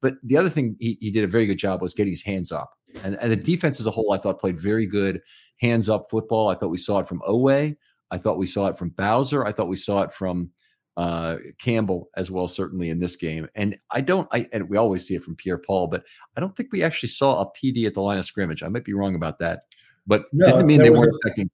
But 0.00 0.14
the 0.22 0.36
other 0.36 0.50
thing 0.50 0.76
he, 0.78 0.96
he 1.00 1.10
did 1.10 1.24
a 1.24 1.28
very 1.28 1.46
good 1.46 1.58
job 1.58 1.82
was 1.82 1.94
getting 1.94 2.12
his 2.12 2.22
hands 2.22 2.52
up. 2.52 2.74
And, 3.02 3.16
and 3.16 3.32
the 3.32 3.36
defense 3.36 3.80
as 3.80 3.86
a 3.86 3.90
whole, 3.90 4.12
I 4.12 4.18
thought, 4.18 4.40
played 4.40 4.60
very 4.60 4.86
good 4.86 5.20
hands 5.60 5.88
up 5.88 6.08
football. 6.08 6.48
I 6.48 6.54
thought 6.54 6.70
we 6.70 6.76
saw 6.76 7.00
it 7.00 7.08
from 7.08 7.20
Oweh. 7.28 7.76
I 8.10 8.18
thought 8.18 8.38
we 8.38 8.46
saw 8.46 8.68
it 8.68 8.78
from 8.78 8.90
Bowser. 8.90 9.44
I 9.44 9.52
thought 9.52 9.68
we 9.68 9.76
saw 9.76 10.02
it 10.02 10.12
from 10.12 10.50
uh, 10.98 11.36
Campbell 11.58 12.10
as 12.16 12.28
well, 12.28 12.48
certainly 12.48 12.90
in 12.90 12.98
this 12.98 13.14
game. 13.14 13.48
And 13.54 13.78
I 13.90 14.00
don't, 14.00 14.28
I 14.32 14.48
and 14.52 14.68
we 14.68 14.76
always 14.76 15.06
see 15.06 15.14
it 15.14 15.22
from 15.22 15.36
Pierre 15.36 15.56
Paul, 15.56 15.86
but 15.86 16.02
I 16.36 16.40
don't 16.40 16.56
think 16.56 16.70
we 16.72 16.82
actually 16.82 17.10
saw 17.10 17.40
a 17.40 17.46
PD 17.52 17.86
at 17.86 17.94
the 17.94 18.02
line 18.02 18.18
of 18.18 18.24
scrimmage. 18.24 18.64
I 18.64 18.68
might 18.68 18.84
be 18.84 18.94
wrong 18.94 19.14
about 19.14 19.38
that, 19.38 19.66
but 20.08 20.24
no, 20.32 20.46
didn't 20.46 20.66
mean 20.66 20.80
they 20.80 20.90
weren't 20.90 21.14
a, 21.14 21.18
affecting. 21.22 21.48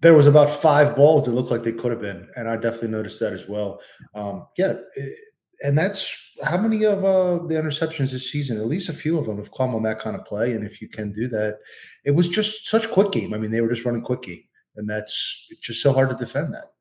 There 0.00 0.14
was 0.14 0.26
about 0.26 0.50
five 0.50 0.96
balls 0.96 1.26
that 1.26 1.32
looked 1.32 1.52
like 1.52 1.62
they 1.62 1.72
could 1.72 1.92
have 1.92 2.00
been, 2.00 2.28
and 2.34 2.48
I 2.48 2.56
definitely 2.56 2.88
noticed 2.88 3.20
that 3.20 3.32
as 3.32 3.48
well. 3.48 3.80
Um, 4.16 4.48
yeah, 4.58 4.74
it, 4.96 5.18
and 5.62 5.78
that's 5.78 6.18
how 6.42 6.58
many 6.58 6.84
of 6.84 7.04
uh, 7.04 7.46
the 7.46 7.54
interceptions 7.54 8.10
this 8.10 8.32
season? 8.32 8.58
At 8.58 8.66
least 8.66 8.88
a 8.88 8.92
few 8.92 9.16
of 9.16 9.26
them 9.26 9.38
have 9.38 9.54
come 9.54 9.76
on 9.76 9.84
that 9.84 10.00
kind 10.00 10.16
of 10.16 10.24
play. 10.24 10.52
And 10.52 10.66
if 10.66 10.82
you 10.82 10.88
can 10.88 11.12
do 11.12 11.28
that, 11.28 11.60
it 12.04 12.10
was 12.10 12.28
just 12.28 12.66
such 12.66 12.90
quick 12.90 13.12
game. 13.12 13.32
I 13.32 13.38
mean, 13.38 13.52
they 13.52 13.60
were 13.60 13.70
just 13.70 13.84
running 13.84 14.02
quick 14.02 14.22
game, 14.22 14.42
and 14.74 14.90
that's 14.90 15.46
it's 15.50 15.60
just 15.60 15.82
so 15.82 15.92
hard 15.92 16.10
to 16.10 16.16
defend 16.16 16.52
that. 16.52 16.72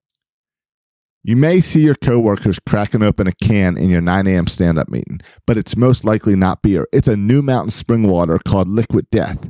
You 1.28 1.36
may 1.36 1.60
see 1.60 1.82
your 1.82 1.96
coworkers 1.96 2.60
cracking 2.60 3.02
open 3.02 3.26
a 3.26 3.32
can 3.32 3.80
in 3.80 3.90
your 3.90 4.00
9 4.00 4.28
a.m. 4.28 4.46
stand 4.46 4.78
up 4.78 4.90
meeting, 4.90 5.22
but 5.48 5.58
it's 5.58 5.76
most 5.76 6.06
likely 6.06 6.36
not 6.36 6.62
beer. 6.62 6.88
It's 6.94 7.08
a 7.08 7.18
new 7.18 7.42
mountain 7.42 7.72
spring 7.72 8.04
water 8.04 8.38
called 8.38 8.68
Liquid 8.68 9.10
Death. 9.10 9.50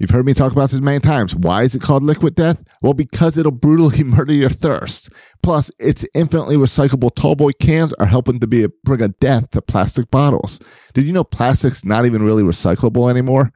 You've 0.00 0.10
heard 0.10 0.26
me 0.26 0.34
talk 0.34 0.50
about 0.50 0.70
this 0.70 0.80
many 0.80 0.98
times. 0.98 1.36
Why 1.36 1.62
is 1.62 1.76
it 1.76 1.82
called 1.82 2.02
liquid 2.02 2.34
death? 2.34 2.64
Well, 2.82 2.94
because 2.94 3.38
it'll 3.38 3.52
brutally 3.52 4.02
murder 4.04 4.32
your 4.32 4.50
thirst. 4.50 5.08
Plus, 5.40 5.70
its 5.78 6.04
infinitely 6.14 6.56
recyclable 6.56 7.14
tallboy 7.14 7.52
cans 7.60 7.92
are 8.00 8.06
helping 8.06 8.40
to 8.40 8.48
be 8.48 8.64
a 8.64 8.68
bring 8.82 9.00
a 9.00 9.08
death 9.08 9.52
to 9.52 9.62
plastic 9.62 10.10
bottles. 10.10 10.58
Did 10.94 11.04
you 11.06 11.12
know 11.12 11.22
plastic's 11.22 11.84
not 11.84 12.06
even 12.06 12.24
really 12.24 12.42
recyclable 12.42 13.08
anymore? 13.08 13.52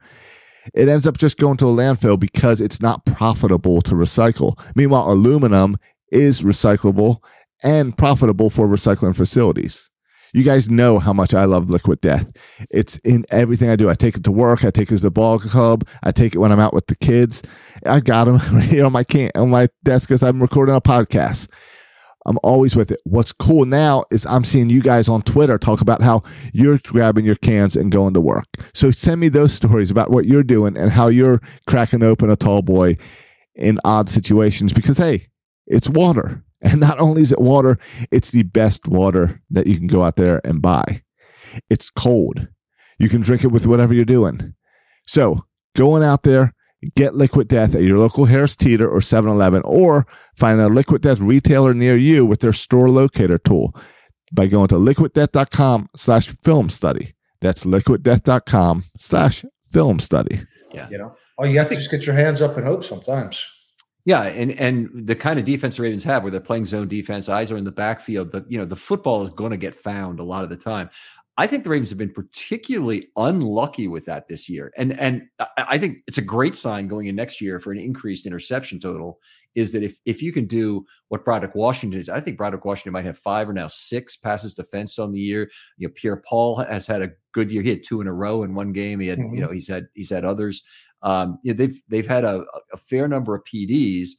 It 0.73 0.87
ends 0.87 1.05
up 1.05 1.17
just 1.17 1.35
going 1.35 1.57
to 1.57 1.65
a 1.65 1.75
landfill 1.75 2.17
because 2.17 2.61
it's 2.61 2.81
not 2.81 3.05
profitable 3.05 3.81
to 3.81 3.95
recycle. 3.95 4.57
Meanwhile, 4.77 5.11
aluminum 5.11 5.75
is 6.11 6.41
recyclable 6.41 7.21
and 7.63 7.97
profitable 7.97 8.49
for 8.49 8.67
recycling 8.67 9.15
facilities. 9.15 9.89
You 10.33 10.43
guys 10.43 10.69
know 10.69 10.99
how 10.99 11.11
much 11.11 11.33
I 11.33 11.45
love 11.45 11.69
Liquid 11.69 12.01
Death. 12.01 12.31
It's 12.69 12.97
in 12.97 13.25
everything 13.31 13.69
I 13.69 13.75
do. 13.75 13.89
I 13.89 13.95
take 13.95 14.15
it 14.15 14.23
to 14.25 14.31
work. 14.31 14.63
I 14.63 14.69
take 14.69 14.91
it 14.91 14.97
to 14.97 15.01
the 15.01 15.11
ball 15.11 15.39
club. 15.39 15.87
I 16.03 16.11
take 16.11 16.35
it 16.35 16.37
when 16.37 16.51
I'm 16.51 16.59
out 16.59 16.73
with 16.73 16.85
the 16.85 16.95
kids. 16.95 17.41
I 17.85 17.99
got 17.99 18.25
them 18.25 18.37
right 18.55 18.69
here 18.69 18.85
on 18.85 18.91
my 18.91 19.03
can 19.03 19.31
on 19.35 19.49
my 19.49 19.67
desk 19.83 20.07
because 20.07 20.21
I'm 20.21 20.39
recording 20.39 20.75
a 20.75 20.81
podcast. 20.81 21.47
I'm 22.25 22.37
always 22.43 22.75
with 22.75 22.91
it. 22.91 22.99
What's 23.05 23.31
cool 23.31 23.65
now 23.65 24.03
is 24.11 24.25
I'm 24.25 24.43
seeing 24.43 24.69
you 24.69 24.81
guys 24.81 25.09
on 25.09 25.23
Twitter 25.23 25.57
talk 25.57 25.81
about 25.81 26.01
how 26.01 26.21
you're 26.53 26.79
grabbing 26.83 27.25
your 27.25 27.35
cans 27.35 27.75
and 27.75 27.91
going 27.91 28.13
to 28.13 28.21
work. 28.21 28.45
So 28.73 28.91
send 28.91 29.21
me 29.21 29.29
those 29.29 29.53
stories 29.53 29.89
about 29.89 30.11
what 30.11 30.25
you're 30.25 30.43
doing 30.43 30.77
and 30.77 30.91
how 30.91 31.07
you're 31.07 31.41
cracking 31.65 32.03
open 32.03 32.29
a 32.29 32.35
tall 32.35 32.61
boy 32.61 32.97
in 33.55 33.79
odd 33.83 34.09
situations 34.09 34.73
because 34.73 34.97
hey, 34.97 35.27
it's 35.65 35.89
water. 35.89 36.43
And 36.61 36.79
not 36.79 36.99
only 36.99 37.21
is 37.21 37.31
it 37.31 37.39
water, 37.39 37.77
it's 38.11 38.31
the 38.31 38.43
best 38.43 38.87
water 38.87 39.41
that 39.49 39.67
you 39.67 39.77
can 39.77 39.87
go 39.87 40.03
out 40.03 40.17
there 40.17 40.41
and 40.43 40.61
buy. 40.61 41.03
It's 41.69 41.89
cold. 41.89 42.47
You 42.97 43.09
can 43.09 43.21
drink 43.21 43.43
it 43.43 43.51
with 43.51 43.65
whatever 43.65 43.93
you're 43.93 44.05
doing. 44.05 44.53
So 45.07 45.45
going 45.75 46.03
out 46.03 46.23
there, 46.23 46.53
get 46.95 47.15
Liquid 47.15 47.47
Death 47.47 47.75
at 47.75 47.81
your 47.81 47.97
local 47.97 48.25
Harris 48.25 48.55
Teeter 48.55 48.89
or 48.89 48.99
7-Eleven, 48.99 49.61
or 49.63 50.05
find 50.35 50.59
a 50.59 50.67
Liquid 50.67 51.01
Death 51.01 51.19
retailer 51.19 51.73
near 51.73 51.95
you 51.95 52.25
with 52.25 52.41
their 52.41 52.53
store 52.53 52.89
locator 52.89 53.37
tool 53.37 53.73
by 54.33 54.47
going 54.47 54.67
to 54.67 54.75
liquiddeath.com 54.75 55.89
slash 55.95 56.27
film 56.43 56.69
study. 56.69 57.13
That's 57.41 57.63
liquiddeath.com 57.63 58.83
slash 58.97 59.45
film 59.71 59.99
study. 59.99 60.41
Yeah. 60.73 60.89
You 60.89 60.97
know, 60.97 61.15
oh, 61.37 61.45
you 61.45 61.57
have 61.59 61.69
to 61.69 61.75
just 61.75 61.91
get 61.91 62.05
your 62.05 62.15
hands 62.15 62.41
up 62.41 62.57
and 62.57 62.65
hope 62.65 62.83
sometimes. 62.83 63.43
Yeah, 64.05 64.23
and 64.23 64.51
and 64.53 64.89
the 64.93 65.15
kind 65.15 65.39
of 65.39 65.45
defense 65.45 65.77
the 65.77 65.83
Ravens 65.83 66.03
have, 66.05 66.23
where 66.23 66.31
they're 66.31 66.39
playing 66.39 66.65
zone 66.65 66.87
defense, 66.87 67.27
eyes 67.29 67.51
are 67.51 67.57
in 67.57 67.65
the 67.65 67.71
backfield. 67.71 68.31
The 68.31 68.45
you 68.47 68.57
know 68.57 68.65
the 68.65 68.75
football 68.75 69.23
is 69.23 69.29
going 69.29 69.51
to 69.51 69.57
get 69.57 69.75
found 69.75 70.19
a 70.19 70.23
lot 70.23 70.43
of 70.43 70.49
the 70.49 70.57
time. 70.57 70.89
I 71.39 71.47
think 71.47 71.63
the 71.63 71.69
Ravens 71.69 71.89
have 71.89 71.97
been 71.97 72.11
particularly 72.11 73.01
unlucky 73.15 73.87
with 73.87 74.03
that 74.05 74.27
this 74.27 74.49
year, 74.49 74.73
and 74.77 74.99
and 74.99 75.23
I 75.57 75.77
think 75.77 75.99
it's 76.05 76.17
a 76.17 76.21
great 76.21 76.53
sign 76.53 76.87
going 76.87 77.07
in 77.07 77.15
next 77.15 77.39
year 77.39 77.61
for 77.61 77.71
an 77.71 77.79
increased 77.79 78.25
interception 78.25 78.79
total. 78.79 79.19
Is 79.55 79.71
that 79.71 79.81
if 79.81 79.97
if 80.05 80.21
you 80.21 80.33
can 80.33 80.47
do 80.47 80.85
what 81.07 81.23
Broderick 81.23 81.55
Washington 81.55 81.97
is, 81.97 82.09
I 82.09 82.19
think 82.19 82.37
Broderick 82.37 82.65
Washington 82.65 82.91
might 82.93 83.05
have 83.05 83.17
five 83.17 83.49
or 83.49 83.53
now 83.53 83.67
six 83.67 84.17
passes 84.17 84.53
defense 84.53 84.99
on 84.99 85.13
the 85.13 85.19
year. 85.19 85.49
You 85.77 85.87
know, 85.87 85.93
Pierre 85.95 86.17
Paul 86.17 86.57
has 86.57 86.85
had 86.85 87.01
a 87.01 87.11
good 87.31 87.51
year. 87.51 87.61
He 87.61 87.69
had 87.69 87.83
two 87.83 88.01
in 88.01 88.07
a 88.07 88.13
row 88.13 88.43
in 88.43 88.53
one 88.53 88.73
game. 88.73 88.99
He 88.99 89.07
had 89.07 89.19
mm-hmm. 89.19 89.35
you 89.35 89.41
know 89.41 89.51
he's 89.51 89.67
had 89.69 89.87
he's 89.93 90.09
had 90.09 90.25
others. 90.25 90.63
Um, 91.01 91.39
you 91.43 91.53
know, 91.53 91.57
they've 91.57 91.81
they've 91.87 92.07
had 92.07 92.25
a, 92.25 92.43
a 92.73 92.77
fair 92.77 93.07
number 93.07 93.35
of 93.35 93.43
PDs, 93.43 94.09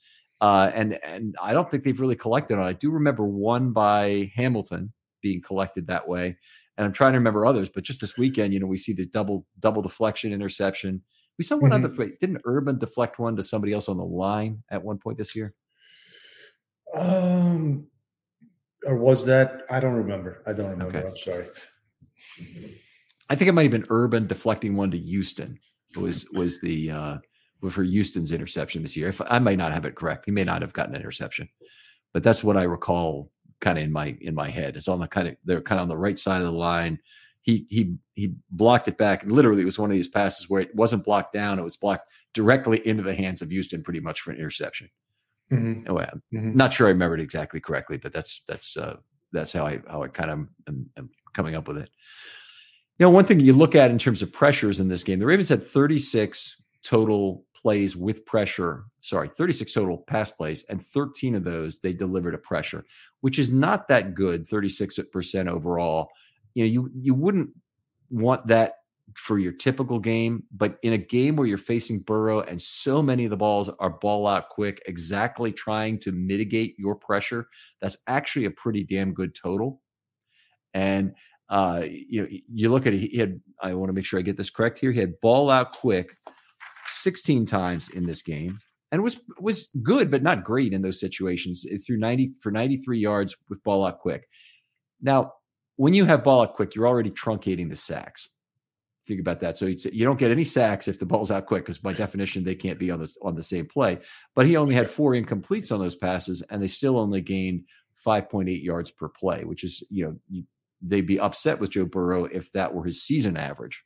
uh, 0.41 0.71
and 0.75 0.99
and 1.05 1.35
I 1.41 1.53
don't 1.53 1.71
think 1.71 1.85
they've 1.85 2.01
really 2.01 2.17
collected 2.17 2.59
on. 2.59 2.65
I 2.65 2.73
do 2.73 2.91
remember 2.91 3.25
one 3.25 3.73
by 3.73 4.33
Hamilton 4.35 4.93
being 5.23 5.43
collected 5.43 5.87
that 5.87 6.09
way, 6.09 6.37
and 6.77 6.87
I'm 6.87 6.93
trying 6.93 7.13
to 7.13 7.19
remember 7.19 7.45
others. 7.45 7.69
But 7.69 7.85
just 7.85 8.01
this 8.01 8.17
weekend, 8.17 8.55
you 8.55 8.61
know, 8.61 8.67
we 8.67 8.79
see 8.79 8.93
the 8.93 9.07
double 9.07 9.47
double 9.59 9.83
deflection 9.83 10.33
interception. 10.33 11.03
We 11.37 11.45
saw 11.45 11.57
one 11.57 11.71
mm-hmm. 11.71 11.85
on 11.85 11.97
the 11.97 12.17
didn't 12.21 12.43
Urban 12.45 12.79
deflect 12.79 13.19
one 13.19 13.37
to 13.37 13.43
somebody 13.43 13.73
else 13.73 13.89
on 13.89 13.97
the 13.97 14.05
line 14.05 14.63
at 14.71 14.83
one 14.83 14.99
point 14.99 15.19
this 15.19 15.35
year. 15.37 15.55
Um, 16.95 17.87
or 18.87 18.97
was 18.97 19.25
that? 19.27 19.63
I 19.71 19.81
don't 19.81 19.95
remember. 19.95 20.43
I 20.47 20.53
don't 20.53 20.71
remember. 20.71 20.99
Okay. 20.99 21.09
I'm 21.09 21.17
sorry. 21.17 21.47
I 23.29 23.37
think 23.37 23.49
it 23.49 23.53
might 23.53 23.63
have 23.63 23.71
been 23.71 23.87
Urban 23.91 24.27
deflecting 24.27 24.75
one 24.75 24.91
to 24.91 24.99
Houston 24.99 25.59
was 25.97 26.29
was 26.33 26.61
the 26.61 26.91
uh, 26.91 27.19
for 27.71 27.83
Houston's 27.83 28.33
interception 28.33 28.83
this 28.83 28.97
year. 28.97 29.09
If 29.09 29.21
I 29.29 29.39
may 29.39 29.57
not 29.57 29.73
have 29.73 29.85
it 29.85 29.95
correct, 29.95 30.25
he 30.27 30.31
may 30.31 30.45
not 30.45 30.63
have 30.63 30.73
gotten 30.73 30.95
an 30.95 31.01
interception, 31.01 31.49
but 32.13 32.23
that's 32.23 32.43
what 32.45 32.57
I 32.57 32.63
recall 32.63 33.31
kind 33.61 33.79
of 33.79 33.85
in 33.85 33.93
my 33.93 34.17
in 34.21 34.35
my 34.35 34.51
head. 34.51 34.77
It's 34.77 34.89
on 34.89 35.01
the 35.01 35.09
kind 35.09 35.29
of 35.29 35.37
they're 35.45 35.61
kind 35.61 35.79
of 35.79 35.83
on 35.83 35.89
the 35.89 35.97
right 35.97 36.19
side 36.19 36.41
of 36.41 36.47
the 36.47 36.59
line. 36.59 36.99
He 37.43 37.67
he 37.69 37.95
he 38.15 38.35
blocked 38.51 38.89
it 38.89 38.99
back, 38.99 39.23
and 39.23 39.33
literally 39.33 39.63
it 39.63 39.67
was 39.67 39.79
one 39.79 39.91
of 39.91 39.95
these 39.95 40.09
passes 40.09 40.49
where 40.49 40.63
it 40.63 40.75
wasn't 40.75 41.05
blocked 41.05 41.33
down; 41.33 41.59
it 41.59 41.63
was 41.63 41.77
blocked 41.77 42.09
directly 42.35 42.87
into 42.87 43.03
the 43.03 43.15
hands 43.15 43.43
of 43.43 43.51
Houston, 43.51 43.83
pretty 43.83 44.01
much 44.01 44.21
for 44.21 44.31
an 44.31 44.39
interception. 44.39 44.89
Mm-hmm. 45.53 45.91
Oh, 45.91 45.99
I'm 45.99 46.23
mm-hmm. 46.33 46.55
not 46.55 46.73
sure 46.73 46.87
I 46.87 46.91
remembered 46.91 47.21
exactly 47.21 47.61
correctly, 47.61 47.99
but 47.99 48.13
that's 48.13 48.43
that's 48.47 48.77
uh, 48.77 48.97
that's 49.33 49.53
how 49.53 49.67
I 49.67 49.81
how 49.89 50.03
I 50.03 50.09
kind 50.09 50.31
of 50.31 50.39
am, 50.69 50.91
am 50.97 51.11
coming 51.33 51.55
up 51.55 51.67
with 51.67 51.79
it. 51.79 51.91
You 53.01 53.07
know, 53.07 53.11
one 53.11 53.25
thing 53.25 53.41
you 53.41 53.55
look 53.55 53.75
at 53.75 53.91
in 53.91 53.97
terms 53.97 54.21
of 54.21 54.31
pressures 54.31 54.79
in 54.79 54.89
this 54.89 55.03
game, 55.03 55.21
the 55.21 55.25
Ravens 55.25 55.49
had 55.49 55.67
36 55.67 56.61
total 56.83 57.47
plays 57.55 57.97
with 57.97 58.27
pressure. 58.27 58.85
Sorry, 59.01 59.27
36 59.27 59.73
total 59.73 59.97
pass 59.97 60.31
plays, 60.31 60.65
and 60.69 60.83
13 60.83 61.35
of 61.35 61.43
those 61.43 61.79
they 61.79 61.95
delivered 61.95 62.35
a 62.35 62.39
pressure, 62.39 62.85
which 63.23 63.39
is 63.39 63.51
not 63.51 63.89
that 63.89 64.15
good. 64.15 64.47
36% 64.47 65.49
overall. 65.49 66.11
You 66.53 66.65
know, 66.65 66.71
you 66.71 66.91
you 66.95 67.15
wouldn't 67.15 67.49
want 68.11 68.47
that 68.49 68.75
for 69.15 69.39
your 69.39 69.53
typical 69.53 69.99
game, 69.99 70.45
but 70.55 70.79
in 70.83 70.93
a 70.93 70.99
game 70.99 71.37
where 71.37 71.47
you're 71.47 71.57
facing 71.57 72.01
Burrow 72.01 72.43
and 72.43 72.61
so 72.61 73.01
many 73.01 73.25
of 73.25 73.31
the 73.31 73.37
balls 73.37 73.71
are 73.79 73.89
ball 73.89 74.27
out 74.27 74.51
quick, 74.51 74.83
exactly 74.85 75.53
trying 75.53 75.99
to 76.01 76.13
mitigate 76.13 76.79
your 76.79 76.97
pressure, 76.97 77.49
that's 77.81 77.97
actually 78.09 78.45
a 78.45 78.51
pretty 78.51 78.85
damn 78.85 79.15
good 79.15 79.35
total. 79.35 79.81
And 80.75 81.15
uh, 81.51 81.83
you 81.85 82.23
know, 82.23 82.29
you 82.53 82.71
look 82.71 82.87
at 82.87 82.95
it, 82.95 82.99
he 82.99 83.19
had, 83.19 83.41
I 83.61 83.75
want 83.75 83.89
to 83.89 83.93
make 83.93 84.05
sure 84.05 84.19
I 84.19 84.23
get 84.23 84.37
this 84.37 84.51
correct 84.51 84.79
here. 84.79 84.93
He 84.93 85.01
had 85.01 85.21
ball 85.21 85.51
out 85.51 85.77
quick 85.77 86.17
16 86.87 87.45
times 87.45 87.89
in 87.91 88.07
this 88.07 88.23
game. 88.23 88.59
and 88.93 89.03
was 89.03 89.21
was 89.41 89.69
good, 89.83 90.11
but 90.11 90.23
not 90.23 90.45
great 90.45 90.73
in 90.73 90.83
those 90.83 91.01
situations. 91.01 91.67
Through 91.87 91.99
90 91.99 92.35
for 92.41 92.51
93 92.51 92.99
yards 92.99 93.37
with 93.49 93.63
ball 93.63 93.85
out 93.85 93.99
quick. 94.01 94.29
Now, 95.01 95.33
when 95.77 95.95
you 95.95 96.05
have 96.05 96.25
ball 96.25 96.43
out 96.43 96.55
quick, 96.55 96.75
you're 96.75 96.89
already 96.89 97.11
truncating 97.11 97.69
the 97.69 97.77
sacks. 97.77 98.29
Think 99.07 99.21
about 99.21 99.41
that. 99.41 99.57
So 99.57 99.67
you 99.67 100.05
don't 100.05 100.19
get 100.19 100.31
any 100.31 100.45
sacks 100.45 100.87
if 100.87 100.99
the 100.99 101.07
ball's 101.07 101.31
out 101.31 101.47
quick, 101.47 101.65
because 101.65 101.79
by 101.79 101.93
definition 101.93 102.45
they 102.45 102.55
can't 102.55 102.79
be 102.79 102.91
on 102.91 103.01
the 103.01 103.13
on 103.23 103.35
the 103.35 103.43
same 103.43 103.67
play. 103.67 103.99
But 104.35 104.47
he 104.47 104.57
only 104.57 104.75
had 104.75 104.91
four 104.91 105.13
incompletes 105.13 105.73
on 105.73 105.81
those 105.81 105.97
passes, 105.97 106.43
and 106.51 106.63
they 106.63 106.69
still 106.69 106.99
only 106.99 107.21
gained 107.21 107.65
5.8 108.07 108.63
yards 108.63 108.91
per 108.91 109.09
play, 109.09 109.45
which 109.45 109.65
is 109.65 109.83
you 109.91 110.05
know 110.05 110.17
you, 110.29 110.45
they'd 110.83 111.07
be 111.07 111.21
upset 111.21 111.59
with 111.59 111.71
Joe 111.71 111.85
Burrow 111.85 112.25
if 112.25 112.51
that 112.53 112.75
were 112.75 112.85
his 112.85 113.03
season 113.03 113.37
average 113.37 113.83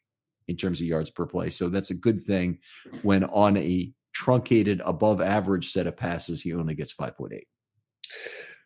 in 0.49 0.57
terms 0.57 0.81
of 0.81 0.87
yards 0.87 1.11
per 1.11 1.27
play. 1.27 1.51
So 1.51 1.69
that's 1.69 1.91
a 1.91 1.95
good 1.95 2.23
thing 2.23 2.59
when 3.03 3.25
on 3.25 3.57
a 3.57 3.93
truncated 4.13 4.81
above 4.85 5.21
average 5.21 5.71
set 5.71 5.87
of 5.87 5.97
passes, 5.97 6.43
he 6.43 6.53
only 6.55 6.75
gets 6.75 6.95
5.8. 6.95 7.41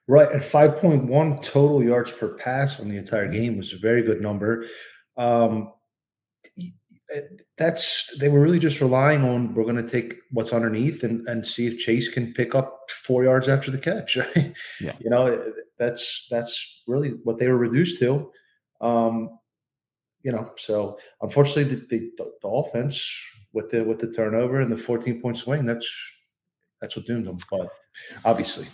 Right. 0.06 0.30
At 0.32 0.40
5.1 0.40 1.42
total 1.42 1.82
yards 1.82 2.12
per 2.12 2.34
pass 2.34 2.80
on 2.80 2.88
the 2.88 2.96
entire 2.96 3.28
game 3.28 3.58
was 3.58 3.72
a 3.72 3.78
very 3.78 4.02
good 4.02 4.20
number. 4.20 4.64
Um, 5.16 5.72
that's 7.56 8.14
they 8.18 8.28
were 8.28 8.40
really 8.40 8.58
just 8.58 8.80
relying 8.80 9.24
on 9.24 9.54
we're 9.54 9.64
going 9.64 9.82
to 9.82 9.88
take 9.88 10.14
what's 10.30 10.52
underneath 10.52 11.04
and, 11.04 11.26
and 11.26 11.46
see 11.46 11.66
if 11.66 11.78
Chase 11.78 12.08
can 12.08 12.34
pick 12.34 12.54
up 12.54 12.90
four 12.90 13.24
yards 13.24 13.48
after 13.48 13.70
the 13.70 13.78
catch. 13.78 14.16
yeah. 14.80 14.92
You 15.00 15.10
know, 15.10 15.52
that's 15.78 16.26
that's 16.30 16.82
really 16.86 17.10
what 17.24 17.38
they 17.38 17.48
were 17.48 17.56
reduced 17.56 17.98
to. 18.00 18.30
Um, 18.80 19.38
you 20.22 20.32
know, 20.32 20.52
so 20.56 20.98
unfortunately, 21.22 21.64
the, 21.64 21.86
the, 21.88 22.30
the 22.42 22.48
offense 22.48 23.08
with 23.52 23.70
the 23.70 23.84
with 23.84 23.98
the 23.98 24.12
turnover 24.12 24.60
and 24.60 24.70
the 24.70 24.76
14 24.76 25.20
point 25.20 25.38
swing, 25.38 25.64
that's 25.64 25.88
that's 26.80 26.96
what 26.96 27.06
doomed 27.06 27.26
them. 27.26 27.38
But 27.50 27.70
obviously, 28.24 28.66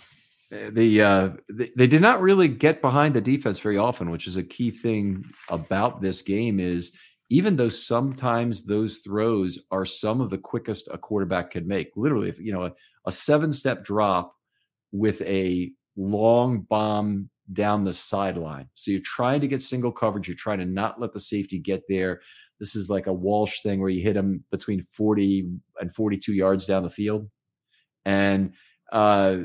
uh, 0.51 0.69
the 0.71 1.01
uh, 1.01 1.29
they, 1.49 1.71
they 1.75 1.87
did 1.87 2.01
not 2.01 2.21
really 2.21 2.47
get 2.47 2.81
behind 2.81 3.13
the 3.13 3.21
defense 3.21 3.59
very 3.59 3.77
often, 3.77 4.09
which 4.09 4.27
is 4.27 4.37
a 4.37 4.43
key 4.43 4.71
thing 4.71 5.23
about 5.49 6.01
this 6.01 6.21
game. 6.21 6.59
Is 6.59 6.91
even 7.29 7.55
though 7.55 7.69
sometimes 7.69 8.65
those 8.65 8.97
throws 8.97 9.59
are 9.71 9.85
some 9.85 10.21
of 10.21 10.29
the 10.29 10.37
quickest 10.37 10.87
a 10.91 10.97
quarterback 10.97 11.51
can 11.51 11.67
make, 11.67 11.91
literally, 11.95 12.29
if 12.29 12.39
you 12.39 12.51
know 12.51 12.65
a, 12.65 12.71
a 13.05 13.11
seven 13.11 13.51
step 13.51 13.83
drop 13.83 14.35
with 14.91 15.21
a 15.21 15.71
long 15.95 16.61
bomb 16.61 17.29
down 17.53 17.83
the 17.83 17.93
sideline. 17.93 18.67
So 18.75 18.91
you're 18.91 19.01
trying 19.01 19.41
to 19.41 19.47
get 19.47 19.61
single 19.61 19.91
coverage. 19.91 20.27
You're 20.27 20.37
trying 20.37 20.59
to 20.59 20.65
not 20.65 20.99
let 20.99 21.13
the 21.13 21.19
safety 21.19 21.59
get 21.59 21.83
there. 21.87 22.21
This 22.59 22.75
is 22.75 22.89
like 22.89 23.07
a 23.07 23.13
Walsh 23.13 23.61
thing 23.61 23.79
where 23.79 23.89
you 23.89 24.01
hit 24.01 24.15
him 24.15 24.43
between 24.51 24.85
40 24.91 25.49
and 25.79 25.93
42 25.93 26.33
yards 26.33 26.65
down 26.65 26.83
the 26.83 26.89
field. 26.89 27.29
And 28.05 28.53
uh, 28.91 29.37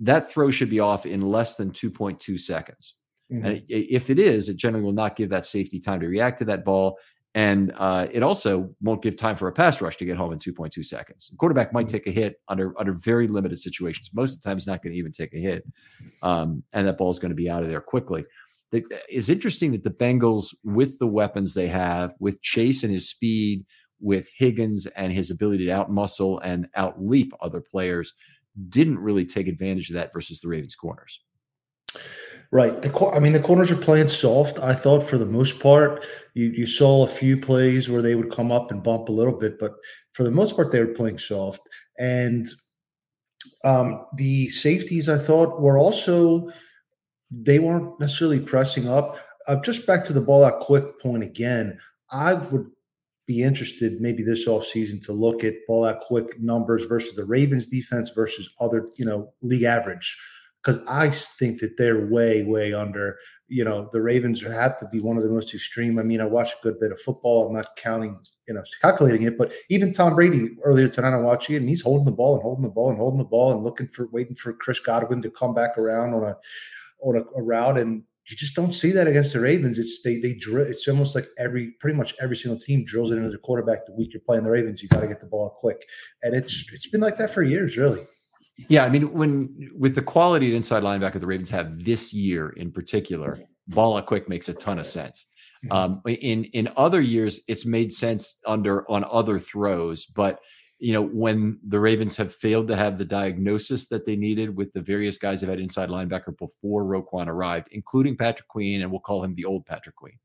that 0.00 0.30
throw 0.30 0.50
should 0.50 0.70
be 0.70 0.80
off 0.80 1.06
in 1.06 1.20
less 1.20 1.56
than 1.56 1.70
2.2 1.70 2.38
seconds. 2.38 2.94
Mm-hmm. 3.32 3.46
And 3.46 3.62
if 3.68 4.10
it 4.10 4.18
is, 4.18 4.48
it 4.48 4.56
generally 4.56 4.84
will 4.84 4.92
not 4.92 5.16
give 5.16 5.30
that 5.30 5.46
safety 5.46 5.78
time 5.78 6.00
to 6.00 6.08
react 6.08 6.38
to 6.40 6.44
that 6.46 6.64
ball. 6.64 6.98
And 7.34 7.72
uh, 7.76 8.08
it 8.10 8.24
also 8.24 8.74
won't 8.82 9.02
give 9.02 9.16
time 9.16 9.36
for 9.36 9.46
a 9.46 9.52
pass 9.52 9.80
rush 9.80 9.96
to 9.98 10.04
get 10.04 10.16
home 10.16 10.32
in 10.32 10.40
2.2 10.40 10.84
seconds. 10.84 11.28
The 11.28 11.36
quarterback 11.36 11.72
might 11.72 11.86
mm-hmm. 11.86 11.92
take 11.92 12.06
a 12.08 12.10
hit 12.10 12.40
under 12.48 12.78
under 12.78 12.92
very 12.92 13.28
limited 13.28 13.58
situations. 13.58 14.10
Most 14.12 14.34
of 14.34 14.42
the 14.42 14.48
time, 14.48 14.56
he's 14.56 14.66
not 14.66 14.82
going 14.82 14.92
to 14.92 14.98
even 14.98 15.12
take 15.12 15.32
a 15.32 15.38
hit, 15.38 15.64
um, 16.22 16.64
and 16.72 16.88
that 16.88 16.98
ball 16.98 17.10
is 17.10 17.20
going 17.20 17.30
to 17.30 17.36
be 17.36 17.48
out 17.48 17.62
of 17.62 17.68
there 17.68 17.80
quickly. 17.80 18.24
It's 18.72 19.28
interesting 19.28 19.72
that 19.72 19.82
the 19.82 19.90
Bengals, 19.90 20.54
with 20.62 20.98
the 20.98 21.06
weapons 21.06 21.54
they 21.54 21.66
have, 21.68 22.14
with 22.20 22.40
Chase 22.40 22.84
and 22.84 22.92
his 22.92 23.08
speed, 23.08 23.64
with 24.00 24.28
Higgins 24.36 24.86
and 24.86 25.12
his 25.12 25.30
ability 25.30 25.66
to 25.66 25.72
outmuscle 25.72 26.40
and 26.42 26.68
outleap 26.76 27.30
other 27.40 27.60
players, 27.60 28.12
didn't 28.68 28.98
really 28.98 29.24
take 29.24 29.48
advantage 29.48 29.90
of 29.90 29.94
that 29.94 30.12
versus 30.12 30.40
the 30.40 30.48
Ravens 30.48 30.74
corners. 30.74 31.20
Right. 32.52 32.82
The 32.82 33.12
I 33.14 33.20
mean, 33.20 33.32
the 33.32 33.40
corners 33.40 33.70
are 33.70 33.76
playing 33.76 34.08
soft. 34.08 34.58
I 34.58 34.74
thought 34.74 35.04
for 35.04 35.18
the 35.18 35.26
most 35.26 35.60
part, 35.60 36.04
you 36.34 36.48
you 36.48 36.66
saw 36.66 37.04
a 37.04 37.08
few 37.08 37.36
plays 37.36 37.88
where 37.88 38.02
they 38.02 38.16
would 38.16 38.32
come 38.32 38.50
up 38.50 38.72
and 38.72 38.82
bump 38.82 39.08
a 39.08 39.12
little 39.12 39.38
bit, 39.38 39.58
but 39.60 39.74
for 40.12 40.24
the 40.24 40.32
most 40.32 40.56
part, 40.56 40.72
they 40.72 40.80
were 40.80 40.92
playing 40.92 41.18
soft. 41.18 41.60
And 41.98 42.48
um, 43.64 44.04
the 44.16 44.48
safeties, 44.48 45.08
I 45.08 45.16
thought, 45.16 45.60
were 45.60 45.78
also 45.78 46.50
they 47.30 47.60
weren't 47.60 48.00
necessarily 48.00 48.40
pressing 48.40 48.88
up. 48.88 49.18
Uh, 49.46 49.60
just 49.60 49.86
back 49.86 50.04
to 50.04 50.12
the 50.12 50.20
ball 50.20 50.44
out 50.44 50.58
quick 50.58 50.98
point 50.98 51.22
again. 51.22 51.78
I 52.10 52.34
would 52.34 52.66
be 53.26 53.44
interested 53.44 54.00
maybe 54.00 54.24
this 54.24 54.48
offseason 54.48 55.00
to 55.04 55.12
look 55.12 55.44
at 55.44 55.54
ball 55.68 55.84
out 55.84 56.00
quick 56.00 56.40
numbers 56.40 56.84
versus 56.86 57.14
the 57.14 57.24
Ravens 57.24 57.68
defense 57.68 58.10
versus 58.10 58.50
other, 58.58 58.88
you 58.96 59.04
know, 59.04 59.32
league 59.40 59.62
average 59.62 60.18
because 60.62 60.80
I 60.86 61.10
think 61.10 61.60
that 61.60 61.76
they're 61.76 62.06
way, 62.06 62.42
way 62.42 62.72
under. 62.72 63.18
You 63.48 63.64
know, 63.64 63.88
the 63.92 64.02
Ravens 64.02 64.42
have 64.42 64.78
to 64.78 64.88
be 64.88 65.00
one 65.00 65.16
of 65.16 65.22
the 65.22 65.30
most 65.30 65.54
extreme. 65.54 65.98
I 65.98 66.02
mean, 66.02 66.20
I 66.20 66.26
watch 66.26 66.52
a 66.52 66.62
good 66.62 66.78
bit 66.78 66.92
of 66.92 67.00
football. 67.00 67.46
I'm 67.46 67.54
not 67.54 67.76
counting, 67.76 68.18
you 68.46 68.54
know, 68.54 68.62
calculating 68.82 69.22
it, 69.22 69.38
but 69.38 69.52
even 69.70 69.92
Tom 69.92 70.14
Brady 70.14 70.50
earlier 70.62 70.88
tonight, 70.88 71.14
I'm 71.14 71.24
watching 71.24 71.54
it, 71.54 71.60
and 71.60 71.68
he's 71.68 71.82
holding 71.82 72.04
the 72.04 72.12
ball 72.12 72.34
and 72.34 72.42
holding 72.42 72.64
the 72.64 72.70
ball 72.70 72.90
and 72.90 72.98
holding 72.98 73.18
the 73.18 73.24
ball 73.24 73.52
and 73.52 73.64
looking 73.64 73.88
for, 73.88 74.08
waiting 74.12 74.36
for 74.36 74.52
Chris 74.52 74.80
Godwin 74.80 75.22
to 75.22 75.30
come 75.30 75.54
back 75.54 75.78
around 75.78 76.14
on 76.14 76.24
a, 76.24 76.36
on 77.02 77.16
a, 77.16 77.38
a 77.38 77.42
route, 77.42 77.78
and 77.78 78.02
you 78.26 78.36
just 78.36 78.54
don't 78.54 78.72
see 78.72 78.92
that 78.92 79.08
against 79.08 79.32
the 79.32 79.40
Ravens. 79.40 79.78
It's 79.78 80.02
they 80.02 80.18
they 80.18 80.34
drill. 80.34 80.66
It's 80.66 80.86
almost 80.86 81.14
like 81.14 81.26
every 81.38 81.72
pretty 81.80 81.96
much 81.96 82.14
every 82.20 82.36
single 82.36 82.60
team 82.60 82.84
drills 82.84 83.10
it 83.10 83.16
into 83.16 83.30
the 83.30 83.38
quarterback. 83.38 83.86
The 83.86 83.94
week 83.94 84.12
you're 84.12 84.20
playing 84.20 84.44
the 84.44 84.50
Ravens, 84.50 84.82
you 84.82 84.88
got 84.88 85.00
to 85.00 85.08
get 85.08 85.20
the 85.20 85.26
ball 85.26 85.56
quick, 85.58 85.84
and 86.22 86.34
it's 86.34 86.70
it's 86.72 86.86
been 86.86 87.00
like 87.00 87.16
that 87.16 87.30
for 87.30 87.42
years, 87.42 87.76
really. 87.76 88.06
Yeah, 88.68 88.84
I 88.84 88.90
mean, 88.90 89.12
when 89.12 89.70
with 89.74 89.94
the 89.94 90.02
quality 90.02 90.48
of 90.48 90.54
inside 90.54 90.82
linebacker 90.82 91.20
the 91.20 91.26
Ravens 91.26 91.50
have 91.50 91.82
this 91.84 92.12
year 92.12 92.50
in 92.50 92.70
particular, 92.72 93.40
ball 93.68 93.96
a 93.96 94.02
quick 94.02 94.28
makes 94.28 94.48
a 94.48 94.54
ton 94.54 94.78
of 94.78 94.86
sense. 94.86 95.26
Um, 95.70 96.00
in 96.06 96.44
in 96.44 96.68
other 96.76 97.00
years, 97.00 97.40
it's 97.46 97.66
made 97.66 97.92
sense 97.92 98.38
under 98.46 98.90
on 98.90 99.04
other 99.10 99.38
throws, 99.38 100.06
but 100.06 100.40
you 100.78 100.92
know 100.92 101.02
when 101.02 101.58
the 101.66 101.78
Ravens 101.78 102.16
have 102.16 102.34
failed 102.34 102.68
to 102.68 102.76
have 102.76 102.96
the 102.96 103.04
diagnosis 103.04 103.86
that 103.88 104.06
they 104.06 104.16
needed 104.16 104.56
with 104.56 104.72
the 104.72 104.80
various 104.80 105.18
guys 105.18 105.40
that 105.40 105.50
had 105.50 105.60
inside 105.60 105.90
linebacker 105.90 106.36
before 106.38 106.84
Roquan 106.84 107.26
arrived, 107.28 107.68
including 107.72 108.16
Patrick 108.16 108.48
Queen, 108.48 108.82
and 108.82 108.90
we'll 108.90 109.00
call 109.00 109.22
him 109.22 109.34
the 109.34 109.44
old 109.44 109.66
Patrick 109.66 109.96
Queen 109.96 110.18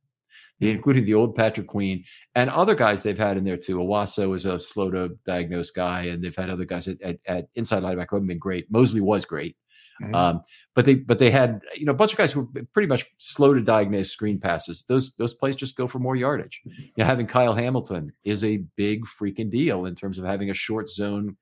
including 0.60 1.06
the 1.06 1.14
old 1.14 1.36
Patrick 1.36 1.68
Queen 1.68 2.04
and 2.36 2.50
other 2.50 2.76
guys 2.76 3.04
they've 3.04 3.18
had 3.18 3.38
in 3.38 3.44
there 3.44 3.58
too. 3.58 3.78
Onwuasor 3.78 4.36
is 4.36 4.46
a 4.46 4.60
slow 4.60 4.90
to 4.92 5.10
diagnose 5.26 5.72
guy, 5.72 6.04
and 6.04 6.24
they've 6.24 6.36
had 6.36 6.50
other 6.50 6.66
guys 6.66 6.88
at, 6.88 7.02
at, 7.02 7.18
at 7.26 7.48
inside 7.56 7.84
linebacker 7.84 8.12
who 8.12 8.16
have 8.18 8.28
been 8.28 8.40
great. 8.40 8.72
Mosley 8.72 9.02
was 9.02 9.26
great. 9.26 9.58
Mm-hmm. 10.02 10.16
Um, 10.16 10.42
but 10.74 10.86
they 10.86 10.96
but 10.96 11.20
they 11.20 11.32
had 11.32 11.62
you 11.76 11.86
know 11.86 11.92
a 11.92 11.96
bunch 11.96 12.12
of 12.12 12.18
guys 12.18 12.32
who 12.32 12.42
were 12.42 12.64
pretty 12.74 12.88
much 12.88 13.06
slow 13.18 13.54
to 13.54 13.62
diagnose 13.62 14.12
screen 14.12 14.40
passes. 14.40 14.84
Those 14.88 15.16
those 15.16 15.34
plays 15.34 15.56
just 15.56 15.78
go 15.78 15.88
for 15.88 16.00
more 16.00 16.16
yardage. 16.16 16.62
You 16.66 16.92
know, 16.98 17.06
having 17.06 17.28
Kyle 17.28 17.54
Hamilton 17.54 18.12
is 18.24 18.44
a 18.44 18.58
big 18.76 19.06
freaking 19.06 19.50
deal 19.50 19.86
in 19.86 19.96
terms 19.96 20.20
of 20.20 20.26
having 20.26 20.50
a 20.50 20.54
short 20.54 20.90
zone 20.90 21.38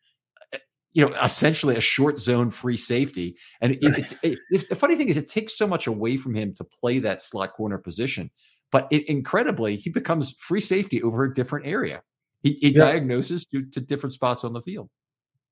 eh, 0.53 0.59
you 0.91 1.03
know, 1.03 1.15
essentially 1.23 1.75
a 1.75 1.81
short 1.81 2.19
zone 2.19 2.51
free 2.51 2.77
safety. 2.77 3.35
And 3.59 3.71
it, 3.71 3.79
it's 3.81 4.15
it, 4.21 4.37
the 4.69 4.75
funny 4.75 4.95
thing 4.95 5.09
is, 5.09 5.17
it 5.17 5.29
takes 5.29 5.57
so 5.57 5.65
much 5.65 5.87
away 5.87 6.17
from 6.17 6.35
him 6.35 6.53
to 6.55 6.63
play 6.63 6.99
that 6.99 7.23
slot 7.23 7.53
corner 7.53 7.79
position 7.79 8.29
but 8.73 8.87
it, 8.91 9.07
incredibly, 9.07 9.77
he 9.77 9.89
becomes 9.89 10.31
free 10.31 10.59
safety 10.59 11.01
over 11.03 11.23
a 11.23 11.33
different 11.33 11.65
area. 11.65 12.01
He, 12.41 12.53
he 12.53 12.69
yeah. 12.69 12.85
diagnoses 12.85 13.45
to, 13.45 13.63
to 13.67 13.79
different 13.79 14.11
spots 14.11 14.43
on 14.43 14.51
the 14.51 14.61
field. 14.61 14.89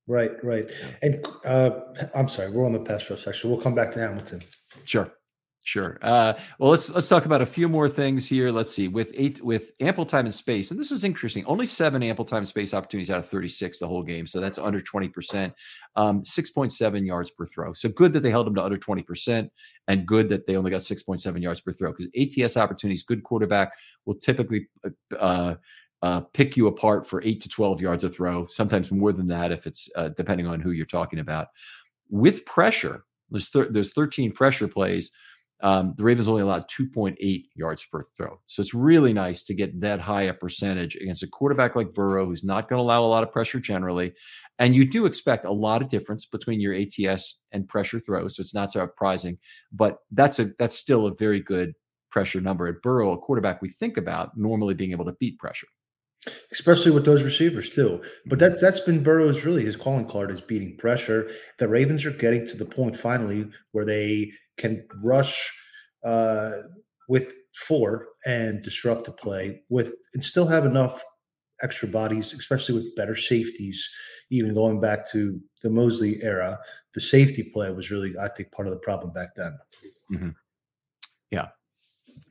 Right, 0.07 0.31
right. 0.43 0.65
And 1.03 1.23
uh, 1.45 1.69
I'm 2.15 2.27
sorry, 2.27 2.49
we're 2.49 2.65
on 2.65 2.73
the 2.73 2.79
pass 2.79 3.09
rush 3.09 3.23
section. 3.23 3.51
We'll 3.51 3.61
come 3.61 3.75
back 3.75 3.91
to 3.91 3.99
Hamilton. 3.99 4.41
Sure. 4.83 5.09
Sure. 5.63 5.99
Uh, 6.01 6.33
well, 6.57 6.71
let's 6.71 6.89
let's 6.89 7.07
talk 7.07 7.25
about 7.25 7.41
a 7.43 7.45
few 7.45 7.69
more 7.69 7.87
things 7.87 8.27
here. 8.27 8.51
Let's 8.51 8.71
see. 8.71 8.87
With 8.87 9.11
eight 9.13 9.43
with 9.43 9.73
ample 9.79 10.07
time 10.07 10.25
and 10.25 10.33
space, 10.33 10.71
and 10.71 10.79
this 10.79 10.89
is 10.91 11.03
interesting. 11.03 11.45
Only 11.45 11.67
seven 11.67 12.01
ample 12.01 12.25
time 12.25 12.45
space 12.45 12.73
opportunities 12.73 13.11
out 13.11 13.19
of 13.19 13.27
36 13.27 13.77
the 13.77 13.87
whole 13.87 14.01
game, 14.01 14.25
so 14.25 14.39
that's 14.39 14.57
under 14.57 14.81
20 14.81 15.09
percent. 15.09 15.53
Um, 15.95 16.23
6.7 16.23 17.05
yards 17.05 17.29
per 17.29 17.45
throw. 17.45 17.73
So 17.73 17.89
good 17.89 18.11
that 18.13 18.21
they 18.21 18.31
held 18.31 18.47
them 18.47 18.55
to 18.55 18.63
under 18.63 18.77
20 18.77 19.03
percent, 19.03 19.51
and 19.87 20.07
good 20.07 20.29
that 20.29 20.47
they 20.47 20.55
only 20.55 20.71
got 20.71 20.81
6.7 20.81 21.41
yards 21.41 21.61
per 21.61 21.71
throw 21.71 21.93
because 21.93 22.07
ATS 22.19 22.57
opportunities, 22.57 23.03
good 23.03 23.21
quarterback 23.21 23.73
will 24.05 24.15
typically 24.15 24.67
uh, 25.19 25.55
uh, 26.01 26.21
pick 26.33 26.57
you 26.57 26.65
apart 26.67 27.05
for 27.07 27.21
eight 27.21 27.39
to 27.41 27.49
12 27.49 27.81
yards 27.81 28.03
a 28.03 28.09
throw, 28.09 28.47
sometimes 28.47 28.91
more 28.91 29.11
than 29.11 29.27
that 29.27 29.51
if 29.51 29.67
it's 29.67 29.89
uh, 29.95 30.09
depending 30.09 30.47
on 30.47 30.59
who 30.59 30.71
you're 30.71 30.87
talking 30.87 31.19
about. 31.19 31.49
With 32.09 32.45
pressure, 32.45 33.03
there's 33.29 33.49
thir- 33.49 33.69
there's 33.69 33.93
13 33.93 34.31
pressure 34.31 34.67
plays 34.67 35.11
um, 35.63 35.93
the 35.97 36.03
Ravens 36.03 36.27
only 36.27 36.41
allowed 36.41 36.69
2.8 36.69 37.45
yards 37.55 37.85
per 37.85 38.03
throw. 38.17 38.39
So 38.47 38.61
it's 38.61 38.73
really 38.73 39.13
nice 39.13 39.43
to 39.43 39.53
get 39.53 39.79
that 39.81 39.99
high 39.99 40.23
a 40.23 40.33
percentage 40.33 40.95
against 40.95 41.23
a 41.23 41.27
quarterback 41.27 41.75
like 41.75 41.93
Burrow, 41.93 42.25
who's 42.25 42.43
not 42.43 42.67
going 42.67 42.79
to 42.79 42.83
allow 42.83 43.03
a 43.03 43.05
lot 43.05 43.23
of 43.23 43.31
pressure 43.31 43.59
generally. 43.59 44.13
And 44.57 44.75
you 44.75 44.89
do 44.89 45.05
expect 45.05 45.45
a 45.45 45.51
lot 45.51 45.81
of 45.81 45.89
difference 45.89 46.25
between 46.25 46.59
your 46.59 46.75
ATS 46.75 47.37
and 47.51 47.67
pressure 47.67 47.99
throws. 47.99 48.35
So 48.35 48.41
it's 48.41 48.53
not 48.53 48.71
surprising, 48.71 49.37
but 49.71 49.99
that's 50.11 50.39
a 50.39 50.51
that's 50.57 50.77
still 50.77 51.05
a 51.05 51.13
very 51.13 51.39
good 51.39 51.73
pressure 52.09 52.41
number. 52.41 52.67
At 52.67 52.81
Burrow, 52.81 53.13
a 53.13 53.17
quarterback 53.17 53.61
we 53.61 53.69
think 53.69 53.97
about 53.97 54.37
normally 54.37 54.73
being 54.73 54.91
able 54.91 55.05
to 55.05 55.15
beat 55.19 55.37
pressure. 55.37 55.67
Especially 56.51 56.91
with 56.91 57.05
those 57.05 57.23
receivers 57.23 57.69
too. 57.69 58.01
But 58.25 58.39
mm-hmm. 58.39 58.53
that 58.53 58.61
that's 58.61 58.79
been 58.79 59.03
Burrow's 59.03 59.45
really 59.45 59.65
his 59.65 59.75
calling 59.75 60.07
card 60.07 60.31
is 60.31 60.41
beating 60.41 60.77
pressure. 60.77 61.29
The 61.57 61.67
Ravens 61.67 62.05
are 62.05 62.11
getting 62.11 62.47
to 62.47 62.57
the 62.57 62.65
point 62.65 62.97
finally 62.97 63.49
where 63.71 63.85
they 63.85 64.31
can 64.57 64.85
rush 65.03 65.51
uh, 66.03 66.51
with 67.09 67.33
four 67.55 68.07
and 68.25 68.61
disrupt 68.63 69.05
the 69.05 69.11
play 69.11 69.61
with 69.69 69.93
and 70.13 70.23
still 70.23 70.47
have 70.47 70.65
enough 70.65 71.03
extra 71.61 71.87
bodies, 71.87 72.33
especially 72.33 72.75
with 72.75 72.95
better 72.95 73.15
safeties. 73.15 73.89
Even 74.29 74.53
going 74.53 74.79
back 74.79 75.09
to 75.11 75.39
the 75.61 75.69
Mosley 75.69 76.21
era, 76.23 76.57
the 76.93 77.01
safety 77.01 77.43
play 77.43 77.71
was 77.71 77.91
really, 77.91 78.13
I 78.19 78.29
think, 78.29 78.51
part 78.51 78.67
of 78.67 78.73
the 78.73 78.79
problem 78.79 79.11
back 79.11 79.29
then. 79.35 79.57
Mm-hmm. 80.11 80.29
Yeah. 81.31 81.47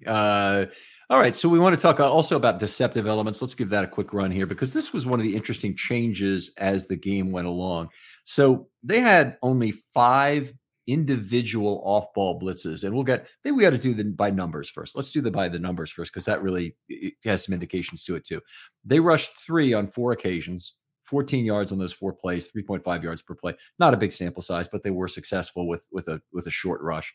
Uh, 0.07 0.66
all 1.11 1.18
right. 1.18 1.35
So 1.35 1.49
we 1.49 1.59
want 1.59 1.75
to 1.75 1.83
talk 1.83 1.99
uh, 1.99 2.09
also 2.09 2.37
about 2.37 2.61
deceptive 2.61 3.09
elements. 3.09 3.42
Let's 3.42 3.57
give 3.57 3.70
that 3.70 3.83
a 3.83 3.88
quick 3.88 4.14
run 4.14 4.31
here 4.31 4.46
because 4.46 4.73
this 4.73 4.92
was 4.92 5.07
one 5.07 5.18
of 5.18 5.25
the 5.25 5.35
interesting 5.35 5.75
changes 5.75 6.53
as 6.57 6.87
the 6.87 6.94
game 6.94 7.33
went 7.33 7.49
along. 7.49 7.88
So 8.25 8.68
they 8.85 9.01
had 9.01 9.37
only 9.42 9.73
five 9.73 10.53
individual 10.87 11.83
off 11.85 12.14
ball 12.14 12.40
blitzes. 12.40 12.85
And 12.85 12.94
we'll 12.94 13.03
get, 13.03 13.27
maybe 13.44 13.57
we 13.57 13.64
got 13.64 13.70
to 13.70 13.79
do 13.79 13.92
the 13.92 14.05
by 14.05 14.31
numbers 14.31 14.70
first. 14.70 14.94
Let's 14.94 15.11
do 15.11 15.20
the 15.20 15.33
by 15.33 15.49
the 15.49 15.59
numbers 15.59 15.90
first 15.90 16.12
because 16.12 16.27
that 16.27 16.42
really 16.44 16.77
has 17.25 17.44
some 17.44 17.55
indications 17.55 18.05
to 18.05 18.14
it 18.14 18.25
too. 18.25 18.40
They 18.85 19.01
rushed 19.01 19.31
three 19.44 19.75
on 19.75 19.88
four 19.88 20.12
occasions. 20.12 20.75
14 21.03 21.44
yards 21.44 21.73
on 21.73 21.79
those 21.79 21.92
four 21.92 22.12
plays, 22.12 22.53
3.5 22.53 23.03
yards 23.03 23.20
per 23.20 23.35
play. 23.35 23.57
Not 23.81 23.94
a 23.94 23.96
big 23.96 24.12
sample 24.12 24.42
size, 24.42 24.68
but 24.68 24.85
they 24.85 24.92
were 24.92 25.09
successful 25.09 25.66
with 25.66 25.88
with 25.90 26.07
a 26.07 26.23
with 26.33 26.46
a 26.46 26.51
short 26.51 26.81
rush. 26.83 27.12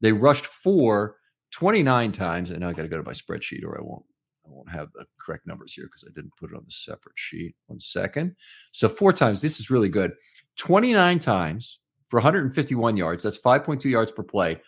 They 0.00 0.10
rushed 0.10 0.46
four 0.46 1.14
29 1.52 2.12
times, 2.12 2.50
and 2.50 2.60
now 2.60 2.68
I 2.68 2.72
got 2.72 2.82
to 2.82 2.88
go 2.88 2.96
to 2.96 3.02
my 3.02 3.12
spreadsheet 3.12 3.64
or 3.64 3.78
I 3.78 3.82
won't 3.82 4.04
I 4.46 4.48
won't 4.50 4.70
have 4.70 4.92
the 4.92 5.04
correct 5.18 5.46
numbers 5.46 5.74
here 5.74 5.86
because 5.86 6.04
I 6.06 6.12
didn't 6.14 6.36
put 6.38 6.52
it 6.52 6.56
on 6.56 6.62
the 6.64 6.70
separate 6.70 7.18
sheet. 7.18 7.54
One 7.66 7.80
second. 7.80 8.36
So 8.72 8.88
four 8.88 9.12
times. 9.12 9.42
This 9.42 9.58
is 9.58 9.70
really 9.70 9.88
good. 9.88 10.12
29 10.56 11.18
times 11.18 11.80
for 12.08 12.18
151 12.18 12.96
yards. 12.96 13.22
That's 13.22 13.38
5.2 13.38 13.84
yards 13.86 14.12
per 14.12 14.22
play. 14.22 14.60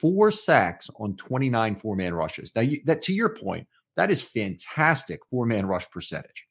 Four 0.00 0.30
sacks 0.30 0.90
on 0.98 1.16
29 1.16 1.76
four 1.76 1.96
man 1.96 2.14
rushes. 2.14 2.52
Now, 2.54 2.62
you, 2.62 2.80
that 2.84 3.02
to 3.02 3.14
your 3.14 3.30
point, 3.30 3.66
that 3.96 4.10
is 4.10 4.20
fantastic 4.20 5.20
four 5.30 5.46
man 5.46 5.66
rush 5.66 5.88
percentage. 5.90 6.48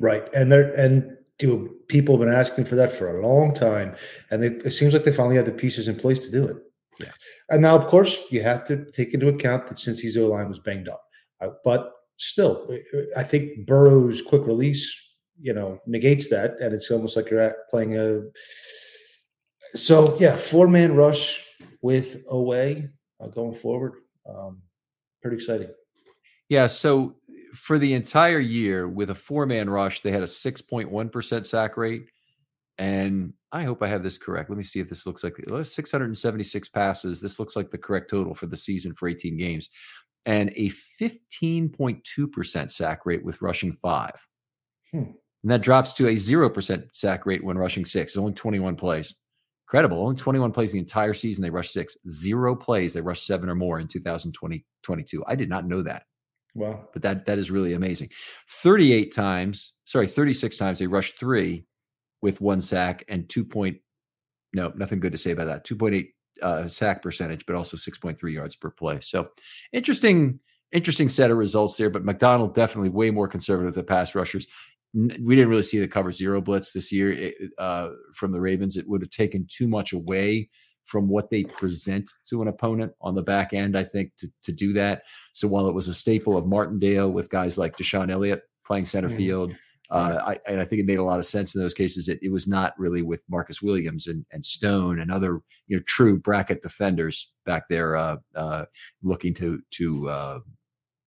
Right, 0.00 0.28
and 0.34 0.52
there 0.52 0.72
and 0.74 1.16
people 1.38 2.16
have 2.16 2.26
been 2.26 2.34
asking 2.34 2.66
for 2.66 2.76
that 2.76 2.92
for 2.92 3.18
a 3.18 3.26
long 3.26 3.54
time, 3.54 3.96
and 4.30 4.42
they, 4.42 4.48
it 4.48 4.70
seems 4.72 4.92
like 4.92 5.04
they 5.04 5.12
finally 5.12 5.36
have 5.36 5.46
the 5.46 5.52
pieces 5.52 5.88
in 5.88 5.96
place 5.96 6.24
to 6.24 6.30
do 6.30 6.46
it. 6.46 6.56
Yeah. 7.00 7.12
And 7.50 7.62
now, 7.62 7.76
of 7.76 7.86
course, 7.86 8.24
you 8.30 8.42
have 8.42 8.64
to 8.66 8.90
take 8.92 9.14
into 9.14 9.28
account 9.28 9.66
that 9.68 9.78
since 9.78 10.00
his 10.00 10.16
O 10.16 10.26
line 10.26 10.48
was 10.48 10.58
banged 10.58 10.88
up, 10.88 11.02
uh, 11.40 11.50
but 11.64 11.92
still, 12.16 12.68
I 13.16 13.22
think 13.22 13.66
Burrow's 13.66 14.22
quick 14.22 14.46
release, 14.46 14.92
you 15.40 15.52
know, 15.52 15.78
negates 15.86 16.28
that, 16.30 16.60
and 16.60 16.74
it's 16.74 16.90
almost 16.90 17.16
like 17.16 17.30
you're 17.30 17.40
at 17.40 17.68
playing 17.70 17.96
a. 17.96 18.22
So 19.74 20.16
yeah, 20.18 20.36
four 20.36 20.66
man 20.66 20.96
rush 20.96 21.46
with 21.82 22.24
away 22.28 22.88
uh, 23.20 23.28
going 23.28 23.54
forward. 23.54 23.94
Um, 24.28 24.62
pretty 25.22 25.36
exciting. 25.36 25.70
Yeah. 26.48 26.66
So 26.66 27.16
for 27.54 27.78
the 27.78 27.94
entire 27.94 28.40
year, 28.40 28.88
with 28.88 29.10
a 29.10 29.14
four 29.14 29.46
man 29.46 29.70
rush, 29.70 30.00
they 30.00 30.10
had 30.10 30.22
a 30.22 30.26
six 30.26 30.60
point 30.60 30.90
one 30.90 31.08
percent 31.08 31.46
sack 31.46 31.76
rate, 31.76 32.08
and 32.78 33.32
I 33.50 33.64
hope 33.64 33.82
I 33.82 33.86
have 33.88 34.02
this 34.02 34.18
correct. 34.18 34.50
Let 34.50 34.58
me 34.58 34.64
see 34.64 34.80
if 34.80 34.88
this 34.88 35.06
looks 35.06 35.24
like 35.24 35.36
676 35.36 36.68
passes. 36.68 37.20
This 37.20 37.38
looks 37.38 37.56
like 37.56 37.70
the 37.70 37.78
correct 37.78 38.10
total 38.10 38.34
for 38.34 38.46
the 38.46 38.56
season 38.56 38.94
for 38.94 39.08
18 39.08 39.38
games, 39.38 39.70
and 40.26 40.50
a 40.56 40.70
15.2% 41.00 42.70
sack 42.70 43.06
rate 43.06 43.24
with 43.24 43.40
rushing 43.40 43.72
five. 43.72 44.26
Hmm. 44.92 45.04
And 45.42 45.52
that 45.52 45.62
drops 45.62 45.92
to 45.94 46.08
a 46.08 46.14
0% 46.14 46.88
sack 46.92 47.24
rate 47.24 47.44
when 47.44 47.56
rushing 47.56 47.84
six. 47.84 48.12
It's 48.12 48.18
only 48.18 48.32
21 48.32 48.76
plays. 48.76 49.14
Incredible. 49.66 50.02
Only 50.02 50.16
21 50.16 50.52
plays 50.52 50.72
the 50.72 50.78
entire 50.78 51.14
season. 51.14 51.42
They 51.42 51.50
rushed 51.50 51.72
six. 51.72 51.96
Zero 52.08 52.56
plays. 52.56 52.92
They 52.92 53.00
rushed 53.00 53.26
seven 53.26 53.48
or 53.48 53.54
more 53.54 53.78
in 53.78 53.86
2020, 53.86 54.64
22. 54.82 55.24
I 55.26 55.34
did 55.34 55.48
not 55.48 55.66
know 55.66 55.82
that. 55.82 56.04
Wow. 56.54 56.88
But 56.92 57.02
that 57.02 57.26
that 57.26 57.38
is 57.38 57.50
really 57.50 57.74
amazing. 57.74 58.08
38 58.62 59.14
times, 59.14 59.74
sorry, 59.84 60.06
36 60.06 60.56
times 60.56 60.78
they 60.78 60.86
rushed 60.86 61.20
three 61.20 61.64
with 62.22 62.40
one 62.40 62.60
sack 62.60 63.04
and 63.08 63.28
two 63.28 63.44
point, 63.44 63.78
no, 64.52 64.72
nothing 64.76 65.00
good 65.00 65.12
to 65.12 65.18
say 65.18 65.30
about 65.30 65.46
that. 65.46 65.66
2.8 65.66 66.08
uh, 66.42 66.68
sack 66.68 67.02
percentage, 67.02 67.46
but 67.46 67.56
also 67.56 67.76
6.3 67.76 68.32
yards 68.32 68.56
per 68.56 68.70
play. 68.70 69.00
So 69.00 69.28
interesting, 69.72 70.40
interesting 70.72 71.08
set 71.08 71.30
of 71.30 71.36
results 71.36 71.76
there. 71.76 71.90
But 71.90 72.04
Macdonald 72.04 72.54
definitely 72.54 72.90
way 72.90 73.10
more 73.10 73.28
conservative 73.28 73.74
than 73.74 73.84
pass 73.84 74.14
rushers. 74.14 74.46
We 74.94 75.36
didn't 75.36 75.50
really 75.50 75.62
see 75.62 75.78
the 75.78 75.88
cover 75.88 76.12
zero 76.12 76.40
blitz 76.40 76.72
this 76.72 76.90
year 76.90 77.32
uh, 77.58 77.90
from 78.14 78.32
the 78.32 78.40
Ravens. 78.40 78.76
It 78.76 78.88
would 78.88 79.02
have 79.02 79.10
taken 79.10 79.46
too 79.50 79.68
much 79.68 79.92
away 79.92 80.48
from 80.86 81.08
what 81.08 81.28
they 81.28 81.44
present 81.44 82.10
to 82.30 82.40
an 82.40 82.48
opponent 82.48 82.92
on 83.02 83.14
the 83.14 83.22
back 83.22 83.52
end, 83.52 83.76
I 83.76 83.84
think, 83.84 84.12
to, 84.16 84.28
to 84.44 84.52
do 84.52 84.72
that. 84.72 85.02
So 85.34 85.46
while 85.46 85.68
it 85.68 85.74
was 85.74 85.88
a 85.88 85.94
staple 85.94 86.36
of 86.38 86.46
Martindale 86.46 87.10
with 87.10 87.28
guys 87.28 87.58
like 87.58 87.76
DeShon 87.76 88.10
Elliott 88.10 88.40
playing 88.64 88.86
center 88.86 89.10
mm. 89.10 89.16
Uh, 89.90 90.18
I, 90.26 90.38
and 90.46 90.60
I 90.60 90.64
think 90.64 90.80
it 90.80 90.86
made 90.86 90.98
a 90.98 91.04
lot 91.04 91.18
of 91.18 91.26
sense 91.26 91.54
in 91.54 91.62
those 91.62 91.74
cases. 91.74 92.08
It, 92.08 92.18
it 92.22 92.30
was 92.30 92.46
not 92.46 92.78
really 92.78 93.02
with 93.02 93.22
Marcus 93.28 93.62
Williams 93.62 94.06
and, 94.06 94.24
and 94.32 94.44
Stone 94.44 95.00
and 95.00 95.10
other 95.10 95.40
you 95.66 95.76
know 95.76 95.82
true 95.86 96.18
bracket 96.18 96.62
defenders 96.62 97.32
back 97.46 97.68
there 97.68 97.96
uh, 97.96 98.16
uh, 98.36 98.64
looking 99.02 99.32
to 99.34 99.60
to 99.72 100.08
uh, 100.08 100.38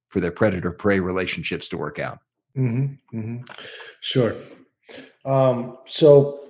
for 0.09 0.19
their 0.19 0.31
predator 0.31 0.71
prey 0.71 0.99
relationships 0.99 1.67
to 1.69 1.77
work 1.77 1.99
out. 1.99 2.19
Mm-hmm, 2.57 3.17
mm-hmm. 3.17 3.43
Sure. 4.01 4.35
Um, 5.25 5.77
so 5.85 6.49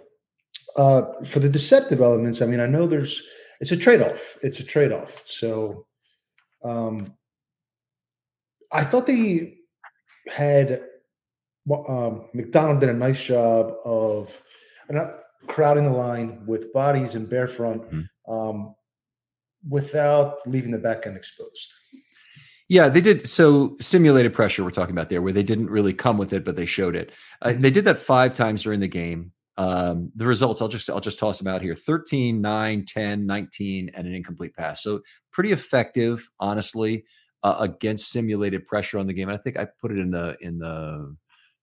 uh, 0.78 1.24
for 1.26 1.40
the 1.40 1.50
deceptive 1.50 2.02
elements, 2.02 2.42
I 2.42 2.46
mean, 2.46 2.60
I 2.60 2.66
know 2.66 2.88
there's 2.88 3.22
it's 3.60 3.72
a 3.72 3.78
trade 3.78 4.02
off. 4.02 4.38
It's 4.42 4.60
a 4.60 4.64
trade 4.64 4.94
off. 4.94 5.24
So 5.26 5.86
um, 6.64 7.14
I 8.72 8.84
thought 8.84 9.06
they 9.06 9.58
had 10.34 10.84
um, 11.70 12.26
Macdonald 12.34 12.80
did 12.80 12.90
a 12.90 12.94
nice 12.94 13.24
job 13.24 13.74
of 13.86 14.42
not 14.90 15.16
crowding 15.48 15.86
the 15.86 15.92
line 15.92 16.46
with 16.46 16.72
bodies 16.74 17.16
and 17.16 17.30
bare 17.30 17.48
front 17.48 17.84
mm-hmm. 17.84 18.32
um, 18.32 18.76
without 19.68 20.38
leaving 20.48 20.72
the 20.72 20.78
back 20.78 21.06
end 21.06 21.18
exposed. 21.18 21.72
Yeah, 22.68 22.88
they 22.88 23.02
did. 23.02 23.28
So 23.28 23.76
simulated 23.82 24.34
pressure 24.34 24.64
we're 24.64 24.72
talking 24.72 24.96
about 24.96 25.10
there, 25.10 25.22
where 25.22 25.34
they 25.34 25.44
didn't 25.44 25.70
really 25.70 25.94
come 25.94 26.18
with 26.18 26.32
it, 26.32 26.46
but 26.46 26.56
they 26.56 26.66
showed 26.66 26.96
it. 26.96 27.12
Uh, 27.42 27.50
mm-hmm. 27.50 27.62
They 27.62 27.72
did 27.72 27.84
that 27.84 28.00
five 28.00 28.34
times 28.34 28.64
during 28.64 28.80
the 28.80 28.88
game. 28.88 29.34
Um, 29.58 30.12
the 30.16 30.26
results, 30.26 30.62
I'll 30.62 30.70
just 30.70 30.90
I'll 30.90 31.02
just 31.02 31.20
toss 31.20 31.38
them 31.38 31.48
out 31.48 31.62
here: 31.62 31.76
13, 31.76 32.40
9, 32.40 32.86
10, 32.86 33.26
19, 33.26 33.92
and 33.94 34.08
an 34.08 34.14
incomplete 34.14 34.56
pass. 34.56 34.82
So 34.82 35.02
pretty 35.32 35.52
effective, 35.52 36.30
honestly, 36.40 37.04
uh, 37.44 37.58
against 37.60 38.10
simulated 38.10 38.66
pressure 38.66 39.00
on 39.00 39.08
the 39.08 39.14
game. 39.14 39.28
And 39.28 39.38
I 39.38 39.42
think 39.42 39.58
I 39.58 39.66
put 39.66 39.92
it 39.92 40.00
in 40.00 40.10
the 40.10 40.38
in 40.40 40.58
the 40.58 41.14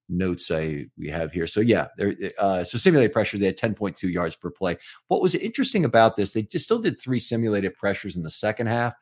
notes 0.08 0.50
I 0.50 0.86
we 0.96 1.08
have 1.08 1.32
here. 1.32 1.46
So 1.46 1.60
yeah, 1.60 1.88
there. 1.96 2.14
Uh, 2.38 2.64
so 2.64 2.78
simulated 2.78 3.12
pressure, 3.12 3.38
they 3.38 3.46
had 3.46 3.58
10.2 3.58 4.10
yards 4.10 4.36
per 4.36 4.50
play. 4.50 4.78
What 5.08 5.20
was 5.20 5.34
interesting 5.34 5.84
about 5.84 6.16
this, 6.16 6.32
they 6.32 6.42
just 6.42 6.64
still 6.64 6.78
did 6.78 7.00
three 7.00 7.18
simulated 7.18 7.74
pressures 7.74 8.16
in 8.16 8.22
the 8.22 8.30
second 8.30 8.68
half, 8.68 8.94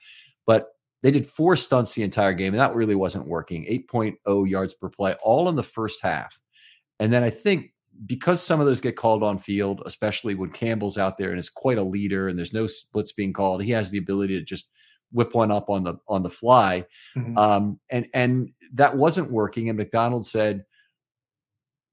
but 0.46 0.68
they 1.02 1.10
did 1.10 1.28
four 1.28 1.56
stunts 1.56 1.94
the 1.94 2.02
entire 2.02 2.32
game, 2.32 2.52
and 2.54 2.60
that 2.60 2.74
really 2.74 2.94
wasn't 2.94 3.28
working. 3.28 3.64
8.0 3.64 4.48
yards 4.48 4.74
per 4.74 4.88
play, 4.88 5.14
all 5.22 5.48
in 5.48 5.56
the 5.56 5.62
first 5.62 6.02
half. 6.02 6.38
And 6.98 7.12
then 7.12 7.22
I 7.22 7.30
think 7.30 7.72
because 8.06 8.42
some 8.42 8.60
of 8.60 8.66
those 8.66 8.80
get 8.80 8.96
called 8.96 9.22
on 9.22 9.38
field, 9.38 9.82
especially 9.86 10.34
when 10.34 10.50
Campbell's 10.50 10.98
out 10.98 11.16
there 11.16 11.30
and 11.30 11.38
is 11.38 11.48
quite 11.48 11.78
a 11.78 11.82
leader, 11.82 12.28
and 12.28 12.38
there's 12.38 12.52
no 12.52 12.66
splits 12.66 13.12
being 13.12 13.32
called, 13.32 13.62
he 13.62 13.70
has 13.70 13.90
the 13.90 13.98
ability 13.98 14.38
to 14.38 14.44
just 14.44 14.68
whip 15.12 15.34
one 15.34 15.50
up 15.50 15.70
on 15.70 15.84
the 15.84 15.94
on 16.08 16.22
the 16.22 16.30
fly. 16.30 16.84
Mm-hmm. 17.16 17.38
Um, 17.38 17.80
and 17.90 18.08
and 18.12 18.50
that 18.74 18.96
wasn't 18.96 19.30
working. 19.30 19.68
And 19.68 19.78
Macdonald 19.78 20.26
said, 20.26 20.64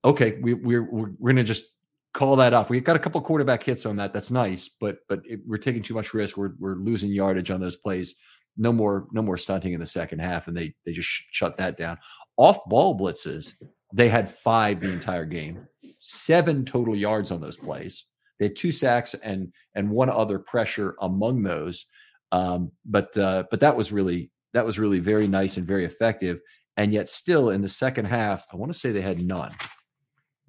okay, 0.04 0.38
we, 0.42 0.54
we're 0.54 0.84
we're, 0.84 1.08
going 1.22 1.36
to 1.38 1.44
just 1.44 1.72
call 2.14 2.36
that 2.38 2.54
off. 2.54 2.70
We 2.70 2.80
got 2.80 2.96
a 2.96 3.00
couple 3.00 3.20
quarterback 3.22 3.64
hits 3.64 3.86
on 3.86 3.96
that. 3.98 4.14
That's 4.14 4.32
nice, 4.32 4.70
but 4.80 5.00
but 5.08 5.22
it, 5.26 5.42
we're 5.46 5.58
taking 5.58 5.84
too 5.84 5.94
much 5.94 6.14
risk. 6.14 6.38
We're 6.38 6.54
we're 6.60 6.76
losing 6.76 7.12
yardage 7.12 7.52
on 7.52 7.60
those 7.60 7.76
plays. 7.76 8.16
No 8.58 8.72
more 8.72 9.08
no 9.12 9.22
more 9.22 9.38
stunting 9.38 9.74
in 9.74 9.80
the 9.80 9.86
second 9.86 10.20
half, 10.20 10.48
and 10.48 10.56
they 10.56 10.76
they 10.86 10.92
just 10.92 11.08
sh- 11.08 11.28
shut 11.32 11.58
that 11.58 11.78
down. 11.78 11.98
Off 12.38 12.58
ball 12.66 12.98
blitzes, 12.98 13.54
they 13.94 14.10
had 14.10 14.30
five 14.30 14.80
the 14.80 14.92
entire 14.92 15.26
game, 15.26 15.68
seven 16.00 16.66
total 16.66 16.96
yards 16.96 17.32
on 17.32 17.42
those 17.42 17.58
plays. 17.58 18.06
They 18.40 18.46
had 18.46 18.56
two 18.56 18.72
sacks 18.72 19.14
and 19.16 19.54
and 19.76 19.90
one 19.90 20.10
other 20.10 20.40
pressure 20.40 20.96
among 21.02 21.44
those. 21.44 21.86
Um, 22.32 22.72
but 22.86 23.16
uh, 23.18 23.44
but 23.50 23.60
that 23.62 23.76
was 23.76 23.92
really 23.92 24.32
that 24.54 24.66
was 24.66 24.80
really 24.80 25.00
very 25.00 25.28
nice 25.28 25.58
and 25.58 25.66
very 25.66 25.86
effective. 25.86 26.40
And 26.76 26.92
yet, 26.92 27.10
still 27.10 27.52
in 27.52 27.62
the 27.62 27.68
second 27.68 28.06
half, 28.06 28.44
I 28.52 28.56
want 28.56 28.74
to 28.74 28.78
say 28.78 28.92
they 28.92 29.02
had 29.02 29.22
none. 29.22 29.52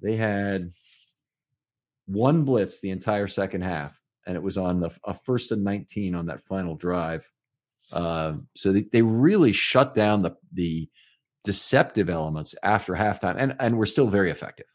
They 0.01 0.15
had 0.15 0.71
one 2.05 2.43
blitz 2.43 2.79
the 2.79 2.91
entire 2.91 3.27
second 3.27 3.61
half, 3.61 3.99
and 4.25 4.35
it 4.35 4.43
was 4.43 4.57
on 4.57 4.79
the 4.79 4.91
a 5.05 5.13
first 5.13 5.51
and 5.51 5.63
19 5.63 6.15
on 6.15 6.27
that 6.27 6.43
final 6.43 6.75
drive. 6.75 7.29
Uh, 7.91 8.33
so 8.55 8.73
they, 8.73 8.85
they 8.91 9.01
really 9.01 9.51
shut 9.51 9.93
down 9.93 10.21
the 10.21 10.35
the 10.53 10.89
deceptive 11.43 12.09
elements 12.09 12.55
after 12.63 12.93
halftime, 12.93 13.35
and 13.37 13.55
and 13.59 13.77
we're 13.77 13.85
still 13.85 14.07
very 14.07 14.31
effective. 14.31 14.67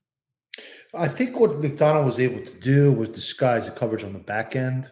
I 0.95 1.09
think 1.09 1.39
what 1.39 1.61
Macdonald 1.61 2.07
was 2.07 2.19
able 2.19 2.45
to 2.45 2.61
do 2.61 2.93
was 2.93 3.09
disguise 3.09 3.67
the 3.67 3.73
coverage 3.73 4.03
on 4.03 4.13
the 4.13 4.19
back 4.19 4.57
end, 4.57 4.91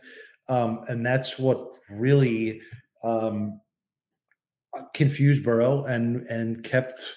um, 0.48 0.84
and 0.88 1.04
that's 1.04 1.38
what 1.38 1.72
really 1.90 2.60
um, 3.02 3.60
confused 4.94 5.44
Burrow 5.44 5.84
and 5.84 6.26
and 6.26 6.62
kept 6.62 7.14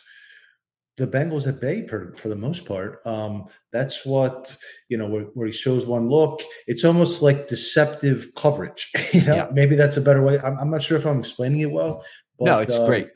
the 1.02 1.08
Bengals 1.08 1.48
at 1.48 1.60
bay 1.60 1.86
for, 1.88 2.14
for 2.16 2.30
the 2.30 2.36
most 2.36 2.64
part. 2.66 3.02
Um, 3.06 3.48
that's 3.74 4.06
what 4.06 4.56
you 4.88 4.98
know 4.98 5.10
where, 5.10 5.24
where, 5.34 5.48
he 5.48 5.52
shows 5.52 5.88
one 5.88 6.08
look. 6.08 6.42
It's 6.68 6.86
almost 6.86 7.24
like 7.24 7.48
deceptive 7.48 8.30
coverage. 8.36 8.92
you 9.14 9.24
know, 9.24 9.36
yeah. 9.36 9.48
maybe 9.52 9.76
that's 9.76 9.98
a 9.98 10.02
better 10.02 10.22
way. 10.22 10.40
I'm, 10.40 10.58
I'm, 10.60 10.70
not 10.70 10.84
sure 10.84 10.98
if 10.98 11.06
I'm 11.06 11.20
explaining 11.20 11.62
it 11.62 11.72
well. 11.72 12.06
But, 12.38 12.46
no, 12.46 12.60
it's 12.60 12.76
uh, 12.76 12.86
great. 12.86 13.10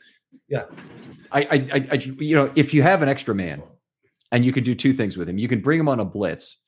Yeah, 0.48 0.64
I, 1.30 1.40
I, 1.42 1.88
I, 1.92 1.94
you 2.18 2.34
know, 2.34 2.50
if 2.56 2.74
you 2.74 2.82
have 2.82 3.02
an 3.02 3.08
extra 3.08 3.34
man, 3.34 3.62
and 4.32 4.44
you 4.44 4.52
can 4.52 4.64
do 4.64 4.74
two 4.74 4.92
things 4.92 5.16
with 5.16 5.28
him, 5.28 5.38
you 5.38 5.48
can 5.48 5.60
bring 5.60 5.78
him 5.78 5.88
on 5.88 6.00
a 6.00 6.04
blitz. 6.04 6.58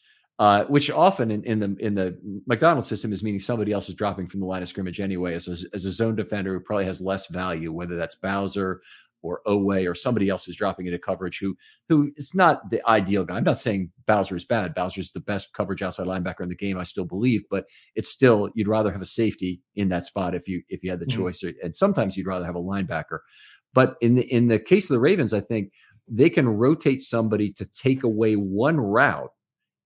Uh, 0.41 0.65
which 0.67 0.89
often 0.89 1.33
in, 1.33 1.43
in, 1.43 1.59
the 1.59 1.77
in 1.81 1.97
the 1.97 2.17
Macdonald 2.47 2.85
system 2.85 3.13
is 3.13 3.25
meaning 3.25 3.41
somebody 3.41 3.73
else 3.73 3.89
is 3.89 3.97
dropping 3.97 4.29
from 4.29 4.39
the 4.39 4.47
line 4.47 4.63
of 4.63 4.69
scrimmage 4.69 5.01
anyway 5.01 5.35
as 5.35 5.49
a, 5.49 5.57
as 5.75 5.85
a 5.85 5.91
zone 5.91 6.15
defender 6.15 6.53
who 6.53 6.61
probably 6.61 6.85
has 6.85 7.01
less 7.01 7.27
value, 7.27 7.73
whether 7.73 7.97
that's 7.97 8.15
Bowser 8.15 8.81
or 9.23 9.41
Oweh 9.47 9.89
or 9.89 9.95
somebody 9.95 10.29
else 10.29 10.49
is 10.49 10.57
dropping 10.57 10.87
into 10.87 10.99
coverage 10.99 11.39
who 11.39 11.57
who 11.89 12.11
is 12.17 12.35
not 12.35 12.71
the 12.71 12.87
ideal 12.89 13.25
guy. 13.25 13.37
I'm 13.37 13.45
not 13.45 13.59
saying 13.59 13.91
Bowser 14.07 14.37
is 14.37 14.45
bad. 14.45 14.75
Bowser 14.75 15.01
is 15.01 15.13
the 15.13 15.21
best 15.21 15.53
coverage 15.53 15.83
outside 15.83 16.07
linebacker 16.07 16.41
in 16.41 16.49
the 16.49 16.55
game. 16.55 16.79
I 16.79 16.85
still 16.85 17.05
believe, 17.05 17.43
but 17.51 17.67
it's 17.95 18.11
still 18.11 18.51
you'd 18.55 18.69
rather 18.69 18.93
have 18.93 19.03
a 19.03 19.07
safety 19.07 19.61
in 19.77 19.89
that 19.91 20.05
spot 20.05 20.35
if 20.35 20.49
you 20.49 20.63
if 20.69 20.83
you 20.83 20.91
had 20.91 21.01
the 21.01 21.07
mm-hmm. 21.07 21.23
choice, 21.23 21.43
and 21.63 21.75
sometimes 21.75 22.17
you'd 22.17 22.27
rather 22.27 22.47
have 22.47 22.57
a 22.57 22.61
linebacker. 22.61 23.19
But 23.75 23.97
in 24.01 24.15
the 24.15 24.23
in 24.33 24.49
the 24.49 24.59
case 24.59 24.85
of 24.85 24.95
the 24.95 25.01
Ravens, 25.01 25.33
I 25.33 25.41
think 25.41 25.73
they 26.07 26.31
can 26.31 26.49
rotate 26.49 27.03
somebody 27.03 27.53
to 27.53 27.67
take 27.67 28.03
away 28.03 28.35
one 28.35 28.79
route 28.79 29.31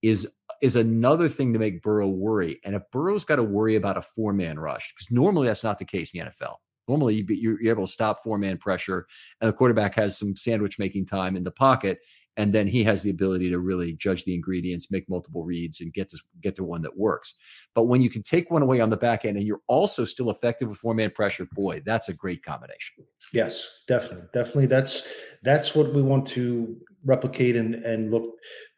is 0.03 0.29
is 0.61 0.77
another 0.77 1.29
thing 1.29 1.53
to 1.53 1.59
make 1.59 1.83
Burrow 1.83 2.09
worry. 2.09 2.61
And 2.65 2.77
if 2.77 2.83
Burrow's 2.93 3.25
got 3.25 3.37
to 3.37 3.43
worry 3.43 3.75
about 3.75 3.99
a 3.99 4.03
four 4.03 4.33
man 4.33 4.59
rush, 4.59 4.95
because 4.95 5.11
normally 5.11 5.49
that's 5.49 5.65
not 5.65 5.79
the 5.79 5.85
case 5.85 6.13
in 6.15 6.21
the 6.21 6.31
NFL. 6.31 6.55
Normally, 6.89 7.25
you're, 7.29 7.63
able 7.71 7.87
to 7.87 7.93
stop 7.93 8.23
four 8.23 8.39
man 8.39 8.59
pressure, 8.59 9.07
and 9.41 9.49
the 9.49 9.53
quarterback 9.53 9.95
has 9.95 10.19
some 10.19 10.37
sandwich 10.37 10.79
making 10.79 11.07
time 11.07 11.37
in 11.37 11.45
the 11.45 11.51
pocket, 11.51 11.99
and 12.37 12.53
then 12.53 12.67
he 12.67 12.83
has 12.85 13.03
the 13.03 13.11
ability 13.11 13.51
to 13.51 13.59
really 13.59 13.93
judge 13.95 14.25
the 14.25 14.35
ingredients, 14.35 14.91
make 14.91 15.09
multiple 15.09 15.45
reads, 15.45 15.81
and 15.81 15.93
get 15.93 16.09
to 16.11 16.19
get 16.43 16.57
to 16.57 16.65
one 16.65 16.83
that 16.83 16.97
works. 16.97 17.35
But 17.75 17.85
when 17.85 18.01
you 18.01 18.11
can 18.11 18.23
take 18.23 18.51
one 18.51 18.63
away 18.63 18.81
on 18.81 18.91
the 18.91 18.97
back 18.97 19.25
end, 19.25 19.37
and 19.37 19.47
you're 19.47 19.61
also 19.67 20.05
still 20.05 20.31
effective 20.31 20.69
with 20.69 20.79
four 20.79 20.95
man 20.95 21.11
pressure, 21.11 21.47
boy, 21.53 21.83
that's 21.85 22.09
a 22.09 22.15
great 22.15 22.43
combination. 22.43 23.05
Yes, 23.33 23.67
definitely, 23.87 24.27
definitely. 24.33 24.67
That's 24.67 25.07
that's 25.43 25.75
what 25.75 25.93
we 25.93 26.03
want 26.03 26.27
to 26.29 26.77
replicate 27.05 27.57
and 27.57 27.75
and 27.77 28.11
look 28.11 28.25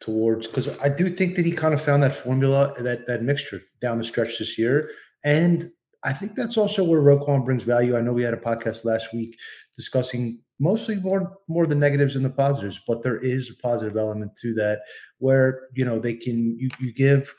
towards 0.01 0.47
because 0.47 0.67
I 0.79 0.89
do 0.89 1.09
think 1.09 1.35
that 1.35 1.45
he 1.45 1.51
kind 1.51 1.73
of 1.73 1.81
found 1.81 2.03
that 2.03 2.15
formula, 2.15 2.73
that 2.79 3.07
that 3.07 3.23
mixture 3.23 3.61
down 3.79 3.97
the 3.97 4.05
stretch 4.05 4.37
this 4.39 4.57
year, 4.57 4.89
and 5.23 5.71
I 6.05 6.13
think 6.13 6.35
that's 6.35 6.57
also 6.57 6.83
where 6.83 7.01
Roquan 7.01 7.43
brings 7.43 7.63
value. 7.63 7.97
I 7.97 8.01
know 8.01 8.13
we 8.13 8.21
had 8.21 8.35
a 8.35 8.37
podcast 8.37 8.85
last 8.85 9.11
week 9.11 9.35
discussing 9.75 10.39
mostly 10.59 10.95
more 10.97 11.37
more 11.47 11.65
the 11.65 11.75
negatives 11.75 12.15
and 12.15 12.23
the 12.23 12.29
positives, 12.29 12.79
but 12.87 13.01
there 13.01 13.17
is 13.17 13.49
a 13.49 13.55
positive 13.55 13.97
element 13.97 14.35
to 14.37 14.53
that 14.53 14.81
where 15.17 15.67
you 15.73 15.83
know 15.83 15.99
they 15.99 16.13
can 16.13 16.57
you 16.59 16.69
you 16.79 16.93
give. 16.93 17.33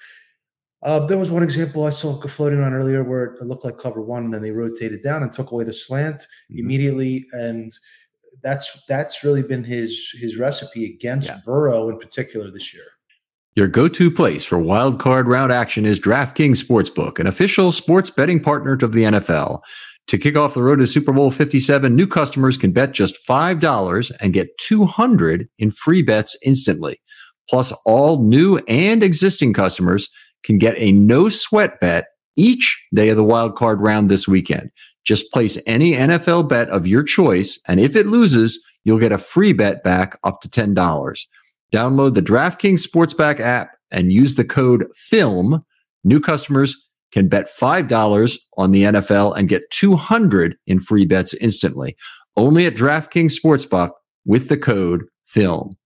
Uh, 0.82 1.06
there 1.06 1.18
was 1.18 1.30
one 1.30 1.42
example 1.42 1.84
I 1.84 1.90
saw 1.90 2.20
floating 2.20 2.60
on 2.60 2.74
earlier 2.74 3.02
where 3.02 3.34
it 3.34 3.42
looked 3.42 3.64
like 3.64 3.78
cover 3.78 4.02
one, 4.02 4.24
and 4.24 4.34
then 4.34 4.42
they 4.42 4.50
rotated 4.50 5.02
down 5.02 5.22
and 5.22 5.32
took 5.32 5.52
away 5.52 5.64
the 5.64 5.72
slant 5.72 6.16
mm-hmm. 6.16 6.58
immediately, 6.58 7.26
and 7.32 7.72
that's 8.42 8.82
that's 8.88 9.22
really 9.22 9.42
been 9.42 9.64
his 9.64 10.10
his 10.18 10.36
recipe 10.36 10.92
against 10.92 11.28
yeah. 11.28 11.38
Burrow 11.46 11.88
in 11.88 11.98
particular 11.98 12.50
this 12.50 12.74
year. 12.74 12.84
Your 13.56 13.68
go 13.68 13.88
to 13.88 14.10
place 14.10 14.44
for 14.44 14.58
wild 14.58 15.00
card 15.00 15.28
round 15.28 15.50
action 15.50 15.86
is 15.86 15.98
DraftKings 15.98 16.62
Sportsbook, 16.62 17.18
an 17.18 17.26
official 17.26 17.72
sports 17.72 18.10
betting 18.10 18.38
partner 18.38 18.74
of 18.74 18.92
the 18.92 19.04
NFL. 19.04 19.62
To 20.08 20.18
kick 20.18 20.36
off 20.36 20.52
the 20.52 20.62
road 20.62 20.76
to 20.80 20.86
Super 20.86 21.10
Bowl 21.10 21.30
57, 21.30 21.96
new 21.96 22.06
customers 22.06 22.58
can 22.58 22.72
bet 22.72 22.92
just 22.92 23.16
$5 23.26 24.12
and 24.20 24.34
get 24.34 24.58
200 24.58 25.48
in 25.58 25.70
free 25.70 26.02
bets 26.02 26.36
instantly. 26.44 27.00
Plus, 27.48 27.72
all 27.86 28.22
new 28.22 28.58
and 28.68 29.02
existing 29.02 29.54
customers 29.54 30.10
can 30.44 30.58
get 30.58 30.74
a 30.76 30.92
no 30.92 31.30
sweat 31.30 31.80
bet 31.80 32.08
each 32.36 32.86
day 32.94 33.08
of 33.08 33.16
the 33.16 33.24
wild 33.24 33.56
card 33.56 33.80
round 33.80 34.10
this 34.10 34.28
weekend. 34.28 34.70
Just 35.06 35.32
place 35.32 35.58
any 35.66 35.94
NFL 35.94 36.46
bet 36.46 36.68
of 36.68 36.86
your 36.86 37.02
choice, 37.02 37.58
and 37.66 37.80
if 37.80 37.96
it 37.96 38.06
loses, 38.06 38.62
you'll 38.84 38.98
get 38.98 39.12
a 39.12 39.18
free 39.18 39.54
bet 39.54 39.82
back 39.82 40.18
up 40.24 40.42
to 40.42 40.48
$10. 40.50 40.74
Download 41.72 42.14
the 42.14 42.22
DraftKings 42.22 42.86
Sportsbook 42.86 43.40
app 43.40 43.70
and 43.90 44.12
use 44.12 44.36
the 44.36 44.44
code 44.44 44.86
FILM. 45.10 45.64
New 46.04 46.20
customers 46.20 46.88
can 47.12 47.28
bet 47.28 47.48
$5 47.48 48.38
on 48.56 48.70
the 48.70 48.84
NFL 48.84 49.36
and 49.36 49.48
get 49.48 49.68
200 49.70 50.56
in 50.66 50.78
free 50.78 51.06
bets 51.06 51.34
instantly. 51.34 51.96
Only 52.36 52.66
at 52.66 52.74
DraftKings 52.74 53.36
Sportsbook 53.38 53.90
with 54.24 54.48
the 54.48 54.56
code 54.56 55.04
FILM. 55.26 55.76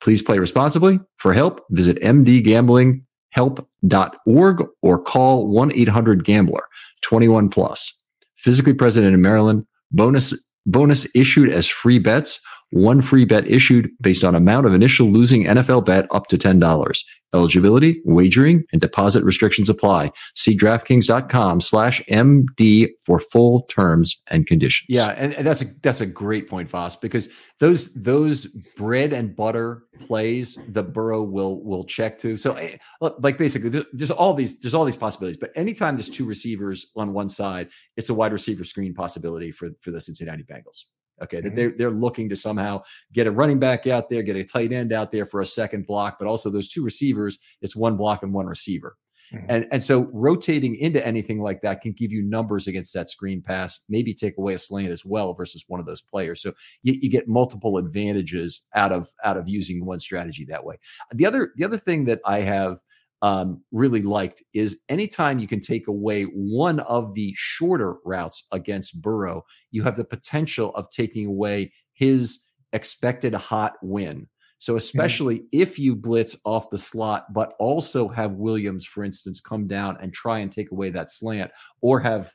Please 0.00 0.22
play 0.22 0.38
responsibly. 0.38 1.00
For 1.16 1.32
help, 1.32 1.62
visit 1.70 1.98
mdgamblinghelp.org 2.02 4.66
or 4.82 5.02
call 5.02 5.48
1-800-GAMBLER 5.54 6.62
21 7.02 7.48
plus. 7.48 7.98
Physically 8.36 8.74
present 8.74 9.06
in 9.06 9.22
Maryland. 9.22 9.64
Bonus 9.92 10.34
bonus 10.66 11.06
issued 11.14 11.50
as 11.50 11.68
free 11.68 11.98
bets. 11.98 12.40
One 12.72 13.02
free 13.02 13.26
bet 13.26 13.46
issued 13.46 13.90
based 14.02 14.24
on 14.24 14.34
amount 14.34 14.64
of 14.64 14.72
initial 14.72 15.06
losing 15.06 15.44
NFL 15.44 15.84
bet 15.84 16.06
up 16.10 16.28
to 16.28 16.38
$10. 16.38 17.04
Eligibility, 17.34 18.00
wagering, 18.06 18.64
and 18.72 18.80
deposit 18.80 19.22
restrictions 19.24 19.68
apply. 19.68 20.10
See 20.34 20.56
DraftKings.com 20.56 21.60
slash 21.60 22.02
MD 22.06 22.88
for 23.04 23.18
full 23.18 23.64
terms 23.64 24.22
and 24.28 24.46
conditions. 24.46 24.86
Yeah, 24.88 25.08
and, 25.08 25.34
and, 25.34 25.46
that's 25.46 25.60
a 25.60 25.66
that's 25.82 26.00
a 26.00 26.06
great 26.06 26.48
point, 26.48 26.70
Vas, 26.70 26.96
because 26.96 27.28
those 27.58 27.92
those 27.94 28.46
bread 28.76 29.12
and 29.12 29.36
butter 29.36 29.84
plays 30.00 30.58
the 30.68 30.82
Burrow 30.82 31.22
will 31.22 31.62
will 31.64 31.84
check 31.84 32.18
to. 32.18 32.36
So 32.38 32.52
eh, 32.54 32.76
like 33.00 33.36
basically 33.36 33.84
there's 33.92 34.10
all 34.10 34.32
these 34.34 34.58
there's 34.60 34.74
all 34.74 34.84
these 34.84 34.96
possibilities, 34.96 35.38
but 35.38 35.52
anytime 35.54 35.96
there's 35.96 36.10
two 36.10 36.26
receivers 36.26 36.86
on 36.96 37.12
one 37.12 37.28
side, 37.30 37.68
it's 37.96 38.10
a 38.10 38.14
wide 38.14 38.32
receiver 38.32 38.64
screen 38.64 38.92
possibility 38.94 39.52
for 39.52 39.70
for 39.80 39.90
the 39.90 40.00
Cincinnati 40.00 40.42
Bengals. 40.42 40.84
Okay, 41.22 41.38
mm-hmm. 41.38 41.48
that 41.48 41.56
they're 41.56 41.74
they're 41.76 41.90
looking 41.90 42.28
to 42.28 42.36
somehow 42.36 42.82
get 43.12 43.26
a 43.26 43.30
running 43.30 43.58
back 43.58 43.86
out 43.86 44.10
there, 44.10 44.22
get 44.22 44.36
a 44.36 44.44
tight 44.44 44.72
end 44.72 44.92
out 44.92 45.12
there 45.12 45.26
for 45.26 45.40
a 45.40 45.46
second 45.46 45.86
block, 45.86 46.16
but 46.18 46.28
also 46.28 46.50
those 46.50 46.68
two 46.68 46.82
receivers, 46.82 47.38
it's 47.60 47.76
one 47.76 47.96
block 47.96 48.22
and 48.22 48.32
one 48.32 48.46
receiver. 48.46 48.96
Mm-hmm. 49.32 49.46
And 49.48 49.66
and 49.70 49.82
so 49.82 50.10
rotating 50.12 50.76
into 50.76 51.04
anything 51.06 51.40
like 51.40 51.62
that 51.62 51.80
can 51.80 51.92
give 51.92 52.12
you 52.12 52.22
numbers 52.22 52.66
against 52.66 52.92
that 52.94 53.08
screen 53.08 53.40
pass, 53.40 53.80
maybe 53.88 54.12
take 54.12 54.36
away 54.36 54.54
a 54.54 54.58
slant 54.58 54.90
as 54.90 55.04
well 55.04 55.32
versus 55.32 55.64
one 55.68 55.80
of 55.80 55.86
those 55.86 56.02
players. 56.02 56.42
So 56.42 56.52
you, 56.82 56.98
you 57.00 57.10
get 57.10 57.28
multiple 57.28 57.78
advantages 57.78 58.66
out 58.74 58.92
of 58.92 59.08
out 59.24 59.36
of 59.36 59.48
using 59.48 59.86
one 59.86 60.00
strategy 60.00 60.44
that 60.46 60.64
way. 60.64 60.76
The 61.14 61.26
other 61.26 61.52
the 61.56 61.64
other 61.64 61.78
thing 61.78 62.04
that 62.06 62.20
I 62.26 62.40
have 62.40 62.78
um, 63.22 63.62
really 63.70 64.02
liked 64.02 64.42
is 64.52 64.82
anytime 64.88 65.38
you 65.38 65.46
can 65.46 65.60
take 65.60 65.86
away 65.86 66.24
one 66.24 66.80
of 66.80 67.14
the 67.14 67.32
shorter 67.36 67.96
routes 68.04 68.46
against 68.52 69.00
Burrow, 69.00 69.44
you 69.70 69.84
have 69.84 69.96
the 69.96 70.04
potential 70.04 70.74
of 70.74 70.90
taking 70.90 71.26
away 71.26 71.72
his 71.94 72.42
expected 72.72 73.32
hot 73.32 73.74
win. 73.80 74.26
So, 74.58 74.76
especially 74.76 75.36
mm-hmm. 75.36 75.60
if 75.60 75.78
you 75.78 75.94
blitz 75.96 76.36
off 76.44 76.70
the 76.70 76.78
slot, 76.78 77.32
but 77.32 77.54
also 77.58 78.08
have 78.08 78.32
Williams, 78.32 78.84
for 78.84 79.04
instance, 79.04 79.40
come 79.40 79.66
down 79.66 79.98
and 80.00 80.12
try 80.12 80.38
and 80.38 80.50
take 80.50 80.70
away 80.70 80.90
that 80.90 81.10
slant, 81.10 81.50
or 81.80 82.00
have 82.00 82.32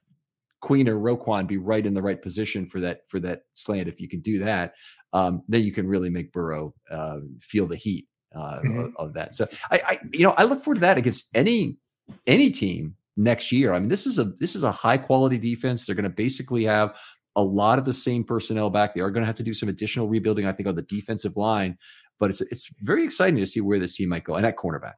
Queen 0.62 0.89
or 0.89 0.95
Roquan 0.95 1.47
be 1.47 1.58
right 1.58 1.86
in 1.86 1.93
the 1.93 2.02
right 2.02 2.21
position 2.21 2.67
for 2.67 2.80
that 2.82 3.02
for 3.08 3.19
that 3.21 3.43
slant. 3.54 3.88
If 3.88 4.02
you 4.02 4.10
can 4.10 4.21
do 4.21 4.39
that, 4.39 4.73
um, 5.13 5.43
then 5.47 5.63
you 5.63 5.71
can 5.71 5.88
really 5.88 6.10
make 6.10 6.34
Burrow 6.34 6.73
uh, 6.91 7.19
feel 7.39 7.67
the 7.67 7.78
heat 7.78 8.08
uh, 8.35 8.59
mm-hmm. 8.59 8.79
of, 8.79 8.95
of, 8.97 9.13
that. 9.13 9.35
So 9.35 9.47
I, 9.71 9.81
I, 9.85 9.99
you 10.11 10.23
know, 10.23 10.31
I 10.31 10.43
look 10.43 10.61
forward 10.61 10.75
to 10.75 10.81
that 10.81 10.97
against 10.97 11.29
any 11.33 11.77
any 12.25 12.49
team 12.51 12.95
next 13.15 13.51
year. 13.51 13.73
I 13.73 13.79
mean, 13.79 13.89
this 13.89 14.05
is 14.05 14.19
a 14.19 14.25
this 14.25 14.55
is 14.55 14.63
a 14.63 14.71
high 14.71 14.97
quality 14.97 15.37
defense. 15.37 15.85
They're 15.85 15.95
going 15.95 16.03
to 16.03 16.09
basically 16.09 16.65
have 16.65 16.95
a 17.35 17.41
lot 17.41 17.79
of 17.79 17.85
the 17.85 17.93
same 17.93 18.23
personnel 18.23 18.69
back. 18.69 18.93
They 18.93 19.01
are 19.01 19.11
going 19.11 19.21
to 19.21 19.27
have 19.27 19.35
to 19.35 19.43
do 19.43 19.53
some 19.53 19.69
additional 19.69 20.07
rebuilding, 20.07 20.45
I 20.45 20.51
think, 20.51 20.67
on 20.67 20.75
the 20.75 20.81
defensive 20.83 21.37
line. 21.37 21.77
But 22.19 22.29
it's 22.31 22.41
it's 22.41 22.69
very 22.81 23.03
exciting 23.03 23.37
to 23.37 23.45
see 23.45 23.61
where 23.61 23.79
this 23.79 23.95
team 23.95 24.09
might 24.09 24.23
go 24.23 24.35
and 24.35 24.45
at 24.45 24.57
cornerback. 24.57 24.93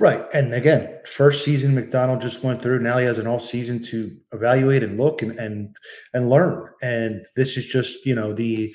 Right. 0.00 0.24
And 0.32 0.54
again, 0.54 1.00
first 1.06 1.44
season 1.44 1.74
Macdonald 1.74 2.22
just 2.22 2.44
went 2.44 2.62
through. 2.62 2.78
Now 2.80 2.98
he 2.98 3.04
has 3.04 3.18
an 3.18 3.26
off 3.26 3.42
season 3.42 3.82
to 3.84 4.16
evaluate 4.32 4.84
and 4.84 4.96
look 4.96 5.22
and 5.22 5.36
and 5.38 5.76
and 6.14 6.30
learn. 6.30 6.68
And 6.82 7.26
this 7.34 7.56
is 7.56 7.66
just, 7.66 8.06
you 8.06 8.14
know, 8.14 8.32
the 8.32 8.72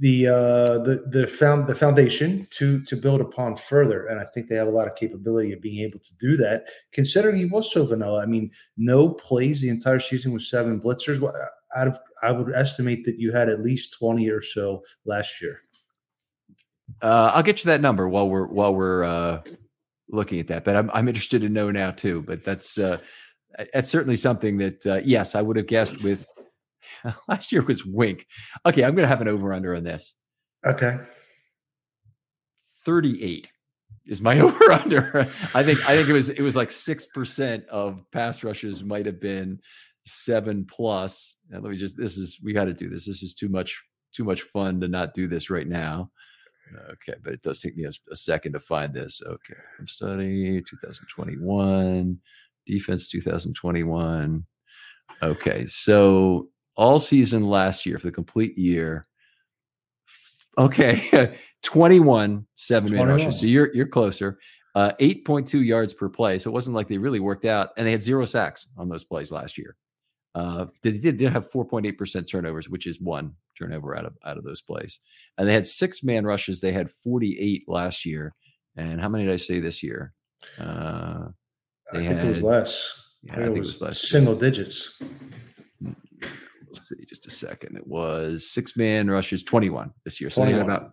the 0.00 0.28
uh, 0.28 0.78
the 0.78 1.04
the 1.10 1.26
found 1.26 1.66
the 1.66 1.74
foundation 1.74 2.46
to 2.50 2.82
to 2.84 2.96
build 2.96 3.20
upon 3.20 3.56
further, 3.56 4.06
and 4.06 4.20
I 4.20 4.24
think 4.24 4.48
they 4.48 4.54
have 4.54 4.68
a 4.68 4.72
lot 4.72 4.86
of 4.86 4.94
capability 4.94 5.52
of 5.52 5.60
being 5.60 5.84
able 5.84 5.98
to 5.98 6.14
do 6.20 6.36
that. 6.36 6.66
Considering 6.92 7.36
he 7.36 7.46
was 7.46 7.72
so 7.72 7.84
vanilla, 7.84 8.22
I 8.22 8.26
mean, 8.26 8.50
no 8.76 9.08
plays 9.08 9.60
the 9.60 9.68
entire 9.68 9.98
season 9.98 10.32
with 10.32 10.42
seven 10.42 10.80
blitzers. 10.80 11.20
out 11.76 11.88
of 11.88 11.98
I 12.22 12.32
would 12.32 12.54
estimate 12.54 13.04
that 13.04 13.18
you 13.18 13.32
had 13.32 13.48
at 13.48 13.62
least 13.62 13.96
twenty 13.98 14.28
or 14.28 14.40
so 14.40 14.82
last 15.04 15.42
year. 15.42 15.62
Uh, 17.02 17.32
I'll 17.34 17.42
get 17.42 17.64
you 17.64 17.68
that 17.68 17.80
number 17.80 18.08
while 18.08 18.28
we're 18.28 18.46
while 18.46 18.74
we're 18.74 19.02
uh, 19.02 19.42
looking 20.08 20.38
at 20.38 20.46
that. 20.46 20.64
But 20.64 20.76
I'm 20.76 20.90
I'm 20.94 21.08
interested 21.08 21.40
to 21.40 21.48
know 21.48 21.70
now 21.72 21.90
too. 21.90 22.22
But 22.22 22.44
that's 22.44 22.78
uh, 22.78 22.98
that's 23.74 23.90
certainly 23.90 24.16
something 24.16 24.58
that 24.58 24.86
uh, 24.86 25.00
yes, 25.04 25.34
I 25.34 25.42
would 25.42 25.56
have 25.56 25.66
guessed 25.66 26.04
with 26.04 26.28
last 27.28 27.52
year 27.52 27.62
was 27.62 27.84
Wink. 27.84 28.26
Okay, 28.66 28.84
I'm 28.84 28.94
going 28.94 29.04
to 29.04 29.08
have 29.08 29.20
an 29.20 29.28
over 29.28 29.52
under 29.52 29.74
on 29.74 29.84
this. 29.84 30.14
Okay, 30.66 30.96
38 32.84 33.50
is 34.06 34.20
my 34.20 34.38
over 34.40 34.72
under. 34.72 35.20
I 35.54 35.62
think 35.62 35.88
I 35.88 35.96
think 35.96 36.08
it 36.08 36.12
was 36.12 36.28
it 36.30 36.42
was 36.42 36.56
like 36.56 36.70
six 36.70 37.06
percent 37.06 37.64
of 37.68 38.02
pass 38.12 38.42
rushes 38.42 38.82
might 38.82 39.06
have 39.06 39.20
been 39.20 39.60
seven 40.04 40.66
plus. 40.68 41.36
And 41.50 41.62
let 41.62 41.70
me 41.70 41.76
just 41.76 41.96
this 41.96 42.16
is 42.16 42.40
we 42.42 42.52
got 42.52 42.64
to 42.64 42.74
do 42.74 42.88
this. 42.88 43.06
This 43.06 43.22
is 43.22 43.34
too 43.34 43.48
much 43.48 43.80
too 44.12 44.24
much 44.24 44.42
fun 44.42 44.80
to 44.80 44.88
not 44.88 45.14
do 45.14 45.28
this 45.28 45.50
right 45.50 45.68
now. 45.68 46.10
Okay, 46.90 47.18
but 47.24 47.32
it 47.32 47.42
does 47.42 47.60
take 47.60 47.76
me 47.76 47.84
a, 47.84 47.90
a 48.10 48.16
second 48.16 48.52
to 48.52 48.60
find 48.60 48.92
this. 48.92 49.22
Okay, 49.24 49.60
I'm 49.78 49.88
studying 49.88 50.62
2021 50.68 52.18
defense 52.66 53.08
2021. 53.08 54.44
Okay, 55.22 55.66
so 55.66 56.48
all 56.78 56.98
season 56.98 57.46
last 57.46 57.84
year 57.84 57.98
for 57.98 58.06
the 58.06 58.12
complete 58.12 58.56
year. 58.56 59.06
Okay, 60.56 61.36
21 61.64 62.46
seven 62.54 62.92
man 62.92 63.08
rushes. 63.08 63.40
So 63.40 63.46
you're 63.46 63.74
you're 63.74 63.88
closer. 63.88 64.38
Uh, 64.74 64.92
8.2 65.00 65.64
yards 65.64 65.92
per 65.92 66.08
play. 66.08 66.38
So 66.38 66.50
it 66.50 66.52
wasn't 66.52 66.76
like 66.76 66.86
they 66.86 66.98
really 66.98 67.18
worked 67.18 67.44
out, 67.44 67.70
and 67.76 67.86
they 67.86 67.90
had 67.90 68.02
zero 68.02 68.24
sacks 68.24 68.68
on 68.76 68.88
those 68.88 69.02
plays 69.02 69.32
last 69.32 69.58
year. 69.58 69.76
Uh, 70.36 70.66
they 70.82 70.92
did, 70.92 71.16
did 71.16 71.32
have 71.32 71.50
4.8% 71.50 72.28
turnovers, 72.30 72.68
which 72.68 72.86
is 72.86 73.00
one 73.00 73.34
turnover 73.58 73.96
out 73.96 74.04
of 74.04 74.16
out 74.24 74.38
of 74.38 74.44
those 74.44 74.60
plays. 74.60 75.00
And 75.36 75.48
they 75.48 75.52
had 75.52 75.66
six 75.66 76.04
man 76.04 76.24
rushes. 76.24 76.60
They 76.60 76.70
had 76.70 76.90
48 76.90 77.64
last 77.66 78.06
year. 78.06 78.34
And 78.76 79.00
how 79.00 79.08
many 79.08 79.24
did 79.24 79.32
I 79.32 79.36
say 79.36 79.58
this 79.58 79.82
year? 79.82 80.12
Uh, 80.60 81.28
I 81.92 81.96
think 81.96 82.06
had, 82.06 82.26
it 82.26 82.28
was 82.28 82.42
less. 82.42 83.02
Yeah, 83.22 83.32
I 83.32 83.34
think, 83.36 83.42
I 83.42 83.46
think 83.46 83.56
it 83.56 83.60
was, 83.60 83.80
less. 83.80 84.08
Single 84.08 84.36
digits. 84.36 85.02
Let's 86.68 86.88
see, 86.88 87.04
just 87.06 87.26
a 87.26 87.30
second. 87.30 87.76
It 87.76 87.86
was 87.86 88.50
six 88.50 88.76
man 88.76 89.10
rushes, 89.10 89.42
21 89.42 89.90
this 90.04 90.20
year. 90.20 90.30
So 90.30 90.42
21. 90.42 90.64
about 90.64 90.92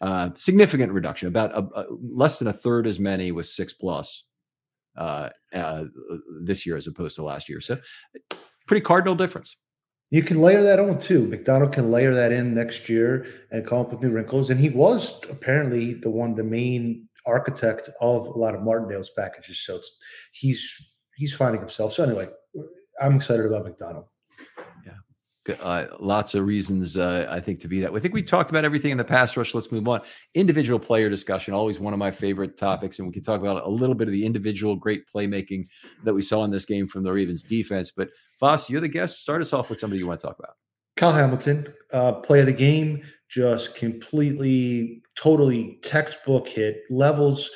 uh, 0.00 0.30
significant 0.36 0.92
reduction, 0.92 1.28
about 1.28 1.52
a, 1.56 1.62
a, 1.80 1.86
less 2.00 2.38
than 2.38 2.48
a 2.48 2.52
third 2.52 2.86
as 2.86 2.98
many 2.98 3.32
was 3.32 3.54
six 3.54 3.72
plus 3.72 4.24
uh, 4.96 5.30
uh, 5.54 5.84
this 6.42 6.66
year 6.66 6.76
as 6.76 6.86
opposed 6.86 7.16
to 7.16 7.22
last 7.22 7.48
year. 7.48 7.60
So 7.60 7.78
pretty 8.66 8.82
cardinal 8.82 9.14
difference. 9.14 9.56
You 10.10 10.22
can 10.22 10.40
layer 10.40 10.62
that 10.62 10.78
on 10.78 10.98
too. 10.98 11.26
Macdonald 11.26 11.72
can 11.72 11.90
layer 11.90 12.14
that 12.14 12.32
in 12.32 12.54
next 12.54 12.88
year 12.88 13.26
and 13.50 13.66
come 13.66 13.78
up 13.78 13.90
with 13.90 14.02
new 14.02 14.10
wrinkles. 14.10 14.50
And 14.50 14.60
he 14.60 14.68
was 14.68 15.20
apparently 15.30 15.94
the 15.94 16.10
one, 16.10 16.34
the 16.34 16.44
main 16.44 17.08
architect 17.26 17.88
of 18.00 18.26
a 18.26 18.38
lot 18.38 18.54
of 18.54 18.62
Martindale's 18.62 19.10
packages. 19.16 19.64
So 19.64 19.76
it's 19.76 19.98
he's 20.32 20.70
he's 21.16 21.34
finding 21.34 21.60
himself. 21.60 21.94
So 21.94 22.04
anyway, 22.04 22.26
I'm 23.00 23.16
excited 23.16 23.46
about 23.46 23.64
Macdonald 23.64 24.04
uh, 25.62 25.86
lots 26.00 26.34
of 26.34 26.46
reasons 26.46 26.96
uh, 26.96 27.26
I 27.30 27.40
think 27.40 27.60
to 27.60 27.68
be 27.68 27.80
that. 27.80 27.92
I 27.92 27.98
think 28.00 28.14
we 28.14 28.22
talked 28.22 28.50
about 28.50 28.64
everything 28.64 28.90
in 28.90 28.98
the 28.98 29.04
pass 29.04 29.36
rush. 29.36 29.54
Let's 29.54 29.70
move 29.70 29.86
on. 29.88 30.00
Individual 30.34 30.78
player 30.78 31.10
discussion, 31.10 31.54
always 31.54 31.78
one 31.78 31.92
of 31.92 31.98
my 31.98 32.10
favorite 32.10 32.56
topics, 32.56 32.98
and 32.98 33.06
we 33.06 33.12
can 33.12 33.22
talk 33.22 33.40
about 33.40 33.64
a 33.64 33.68
little 33.68 33.94
bit 33.94 34.08
of 34.08 34.12
the 34.12 34.24
individual 34.24 34.76
great 34.76 35.04
playmaking 35.12 35.66
that 36.04 36.14
we 36.14 36.22
saw 36.22 36.44
in 36.44 36.50
this 36.50 36.64
game 36.64 36.88
from 36.88 37.02
the 37.02 37.12
Ravens 37.12 37.42
defense. 37.44 37.90
But 37.90 38.10
Foss, 38.38 38.70
you're 38.70 38.80
the 38.80 38.88
guest. 38.88 39.20
Start 39.20 39.40
us 39.40 39.52
off 39.52 39.70
with 39.70 39.78
somebody 39.78 39.98
you 39.98 40.06
want 40.06 40.20
to 40.20 40.26
talk 40.26 40.38
about. 40.38 40.56
Kyle 40.96 41.12
Hamilton, 41.12 41.72
uh, 41.92 42.12
play 42.12 42.40
of 42.40 42.46
the 42.46 42.52
game, 42.52 43.02
just 43.28 43.76
completely, 43.76 45.02
totally 45.16 45.78
textbook 45.82 46.46
hit 46.46 46.82
levels 46.88 47.50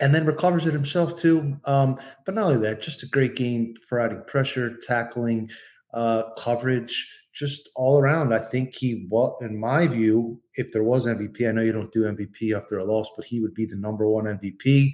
and 0.00 0.14
then 0.14 0.26
recovers 0.26 0.66
it 0.66 0.72
himself 0.72 1.18
too. 1.18 1.56
Um, 1.64 1.98
but 2.24 2.34
not 2.34 2.44
only 2.44 2.60
that, 2.66 2.80
just 2.80 3.02
a 3.02 3.06
great 3.06 3.34
game 3.34 3.74
providing 3.88 4.22
pressure, 4.26 4.76
tackling, 4.86 5.50
uh, 5.94 6.30
coverage, 6.38 7.10
just 7.32 7.68
all 7.76 7.98
around. 7.98 8.34
I 8.34 8.40
think 8.40 8.74
he, 8.74 9.06
well, 9.10 9.38
in 9.40 9.58
my 9.58 9.86
view, 9.86 10.40
if 10.54 10.72
there 10.72 10.82
was 10.82 11.06
MVP, 11.06 11.48
I 11.48 11.52
know 11.52 11.62
you 11.62 11.72
don't 11.72 11.92
do 11.92 12.02
MVP 12.02 12.56
after 12.56 12.78
a 12.78 12.84
loss, 12.84 13.10
but 13.16 13.24
he 13.24 13.40
would 13.40 13.54
be 13.54 13.66
the 13.66 13.76
number 13.76 14.08
one 14.08 14.24
MVP. 14.24 14.92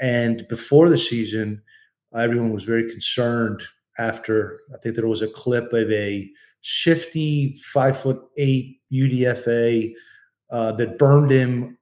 And 0.00 0.46
before 0.48 0.88
the 0.88 0.98
season, 0.98 1.62
everyone 2.16 2.52
was 2.52 2.64
very 2.64 2.90
concerned 2.90 3.62
after 3.98 4.58
I 4.74 4.78
think 4.78 4.96
there 4.96 5.06
was 5.06 5.22
a 5.22 5.28
clip 5.28 5.72
of 5.72 5.90
a 5.90 6.28
shifty 6.62 7.56
five 7.72 7.98
foot 7.98 8.20
eight 8.36 8.80
UDFA 8.92 9.92
uh, 10.50 10.72
that 10.72 10.98
burned 10.98 11.30
him, 11.30 11.78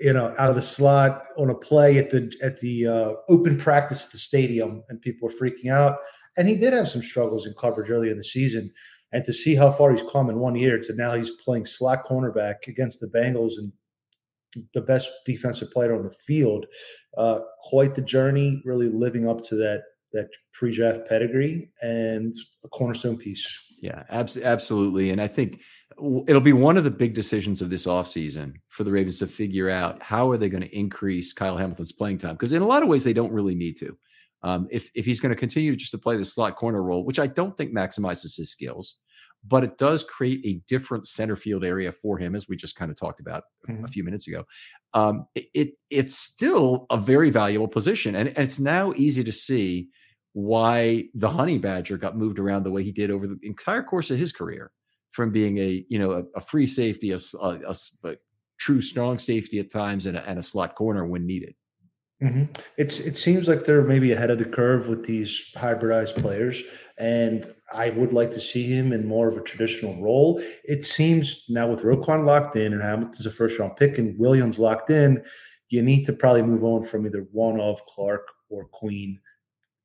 you 0.00 0.12
know, 0.12 0.34
out 0.38 0.50
of 0.50 0.56
the 0.56 0.62
slot 0.62 1.24
on 1.38 1.50
a 1.50 1.54
play 1.54 1.98
at 1.98 2.10
the 2.10 2.32
at 2.42 2.58
the 2.60 2.86
uh, 2.86 3.12
open 3.28 3.56
practice 3.56 4.04
at 4.04 4.12
the 4.12 4.18
stadium, 4.18 4.82
and 4.88 5.00
people 5.00 5.28
were 5.28 5.34
freaking 5.34 5.70
out. 5.70 5.98
And 6.36 6.48
he 6.48 6.56
did 6.56 6.72
have 6.72 6.88
some 6.88 7.02
struggles 7.02 7.46
in 7.46 7.54
coverage 7.54 7.90
early 7.90 8.10
in 8.10 8.16
the 8.16 8.24
season. 8.24 8.72
And 9.12 9.24
to 9.24 9.32
see 9.32 9.54
how 9.54 9.70
far 9.70 9.92
he's 9.92 10.04
come 10.10 10.28
in 10.30 10.38
one 10.38 10.56
year 10.56 10.78
to 10.78 10.94
now 10.94 11.14
he's 11.14 11.30
playing 11.30 11.64
slot 11.64 12.04
cornerback 12.06 12.66
against 12.66 13.00
the 13.00 13.06
Bengals 13.06 13.52
and 13.56 13.72
the 14.74 14.80
best 14.80 15.10
defensive 15.24 15.70
player 15.70 15.94
on 15.94 16.02
the 16.02 16.14
field, 16.26 16.66
uh, 17.16 17.40
quite 17.64 17.94
the 17.94 18.02
journey, 18.02 18.62
really 18.64 18.88
living 18.88 19.28
up 19.28 19.42
to 19.44 19.54
that 19.56 19.82
that 20.12 20.28
pre-draft 20.54 21.06
pedigree 21.08 21.68
and 21.82 22.32
a 22.64 22.68
cornerstone 22.68 23.18
piece. 23.18 23.46
Yeah, 23.82 24.04
abs- 24.08 24.38
absolutely. 24.38 25.10
And 25.10 25.20
I 25.20 25.28
think 25.28 25.60
it'll 26.26 26.40
be 26.40 26.54
one 26.54 26.76
of 26.76 26.84
the 26.84 26.90
big 26.90 27.12
decisions 27.12 27.60
of 27.60 27.70
this 27.70 27.86
offseason 27.86 28.54
for 28.68 28.84
the 28.84 28.90
Ravens 28.90 29.18
to 29.18 29.26
figure 29.26 29.68
out 29.68 30.02
how 30.02 30.30
are 30.30 30.38
they 30.38 30.48
going 30.48 30.62
to 30.62 30.76
increase 30.76 31.32
Kyle 31.32 31.56
Hamilton's 31.56 31.92
playing 31.92 32.18
time 32.18 32.34
because 32.34 32.52
in 32.52 32.62
a 32.62 32.66
lot 32.66 32.82
of 32.82 32.88
ways 32.88 33.04
they 33.04 33.12
don't 33.12 33.32
really 33.32 33.54
need 33.54 33.76
to. 33.78 33.96
Um, 34.46 34.68
if 34.70 34.90
if 34.94 35.04
he's 35.04 35.18
going 35.18 35.34
to 35.34 35.38
continue 35.38 35.74
just 35.74 35.90
to 35.90 35.98
play 35.98 36.16
the 36.16 36.24
slot 36.24 36.54
corner 36.54 36.80
role, 36.80 37.04
which 37.04 37.18
I 37.18 37.26
don't 37.26 37.56
think 37.58 37.74
maximizes 37.74 38.36
his 38.36 38.48
skills, 38.48 38.96
but 39.44 39.64
it 39.64 39.76
does 39.76 40.04
create 40.04 40.40
a 40.44 40.62
different 40.68 41.08
center 41.08 41.34
field 41.34 41.64
area 41.64 41.90
for 41.90 42.16
him, 42.16 42.36
as 42.36 42.48
we 42.48 42.54
just 42.54 42.76
kind 42.76 42.92
of 42.92 42.96
talked 42.96 43.18
about 43.18 43.42
mm-hmm. 43.68 43.84
a 43.84 43.88
few 43.88 44.04
minutes 44.04 44.28
ago. 44.28 44.44
Um, 44.94 45.26
it, 45.34 45.46
it, 45.52 45.70
it's 45.90 46.16
still 46.16 46.86
a 46.90 46.96
very 46.96 47.30
valuable 47.30 47.66
position, 47.66 48.14
and, 48.14 48.28
and, 48.28 48.38
it's 48.38 48.60
now 48.60 48.92
easy 48.96 49.24
to 49.24 49.32
see 49.32 49.88
why 50.32 51.06
the 51.14 51.28
Honey 51.28 51.58
Badger 51.58 51.96
got 51.96 52.16
moved 52.16 52.38
around 52.38 52.62
the 52.62 52.70
way 52.70 52.84
he 52.84 52.92
did 52.92 53.10
over 53.10 53.26
the 53.26 53.38
entire 53.42 53.82
course 53.82 54.12
of 54.12 54.18
his 54.18 54.30
career, 54.30 54.70
from 55.10 55.32
being 55.32 55.58
a 55.58 55.84
you 55.88 55.98
know 55.98 56.12
a, 56.12 56.22
a 56.36 56.40
free 56.40 56.66
safety, 56.66 57.10
a, 57.10 57.18
a, 57.42 57.74
a, 58.04 58.14
true 58.58 58.80
strong 58.80 59.18
safety 59.18 59.58
at 59.58 59.72
times, 59.72 60.06
and 60.06 60.16
and 60.16 60.38
a 60.38 60.42
slot 60.42 60.76
corner 60.76 61.04
when 61.04 61.26
needed. 61.26 61.56
Mm-hmm. 62.22 62.44
It's 62.78 62.98
it 62.98 63.16
seems 63.16 63.46
like 63.46 63.64
they're 63.64 63.84
maybe 63.84 64.12
ahead 64.12 64.30
of 64.30 64.38
the 64.38 64.46
curve 64.46 64.88
with 64.88 65.04
these 65.04 65.52
hybridized 65.54 66.16
players, 66.16 66.62
and 66.98 67.44
I 67.74 67.90
would 67.90 68.14
like 68.14 68.30
to 68.30 68.40
see 68.40 68.64
him 68.66 68.94
in 68.94 69.06
more 69.06 69.28
of 69.28 69.36
a 69.36 69.42
traditional 69.42 70.00
role. 70.02 70.40
It 70.64 70.86
seems 70.86 71.44
now 71.50 71.68
with 71.68 71.80
Roquan 71.82 72.24
locked 72.24 72.56
in 72.56 72.72
and 72.72 72.80
Hamilton's 72.80 73.26
a 73.26 73.30
first 73.30 73.58
round 73.58 73.76
pick 73.76 73.98
and 73.98 74.18
Williams 74.18 74.58
locked 74.58 74.88
in, 74.88 75.22
you 75.68 75.82
need 75.82 76.04
to 76.04 76.14
probably 76.14 76.40
move 76.40 76.64
on 76.64 76.86
from 76.86 77.06
either 77.06 77.26
one 77.32 77.60
of 77.60 77.84
Clark 77.84 78.26
or 78.48 78.64
Queen, 78.64 79.20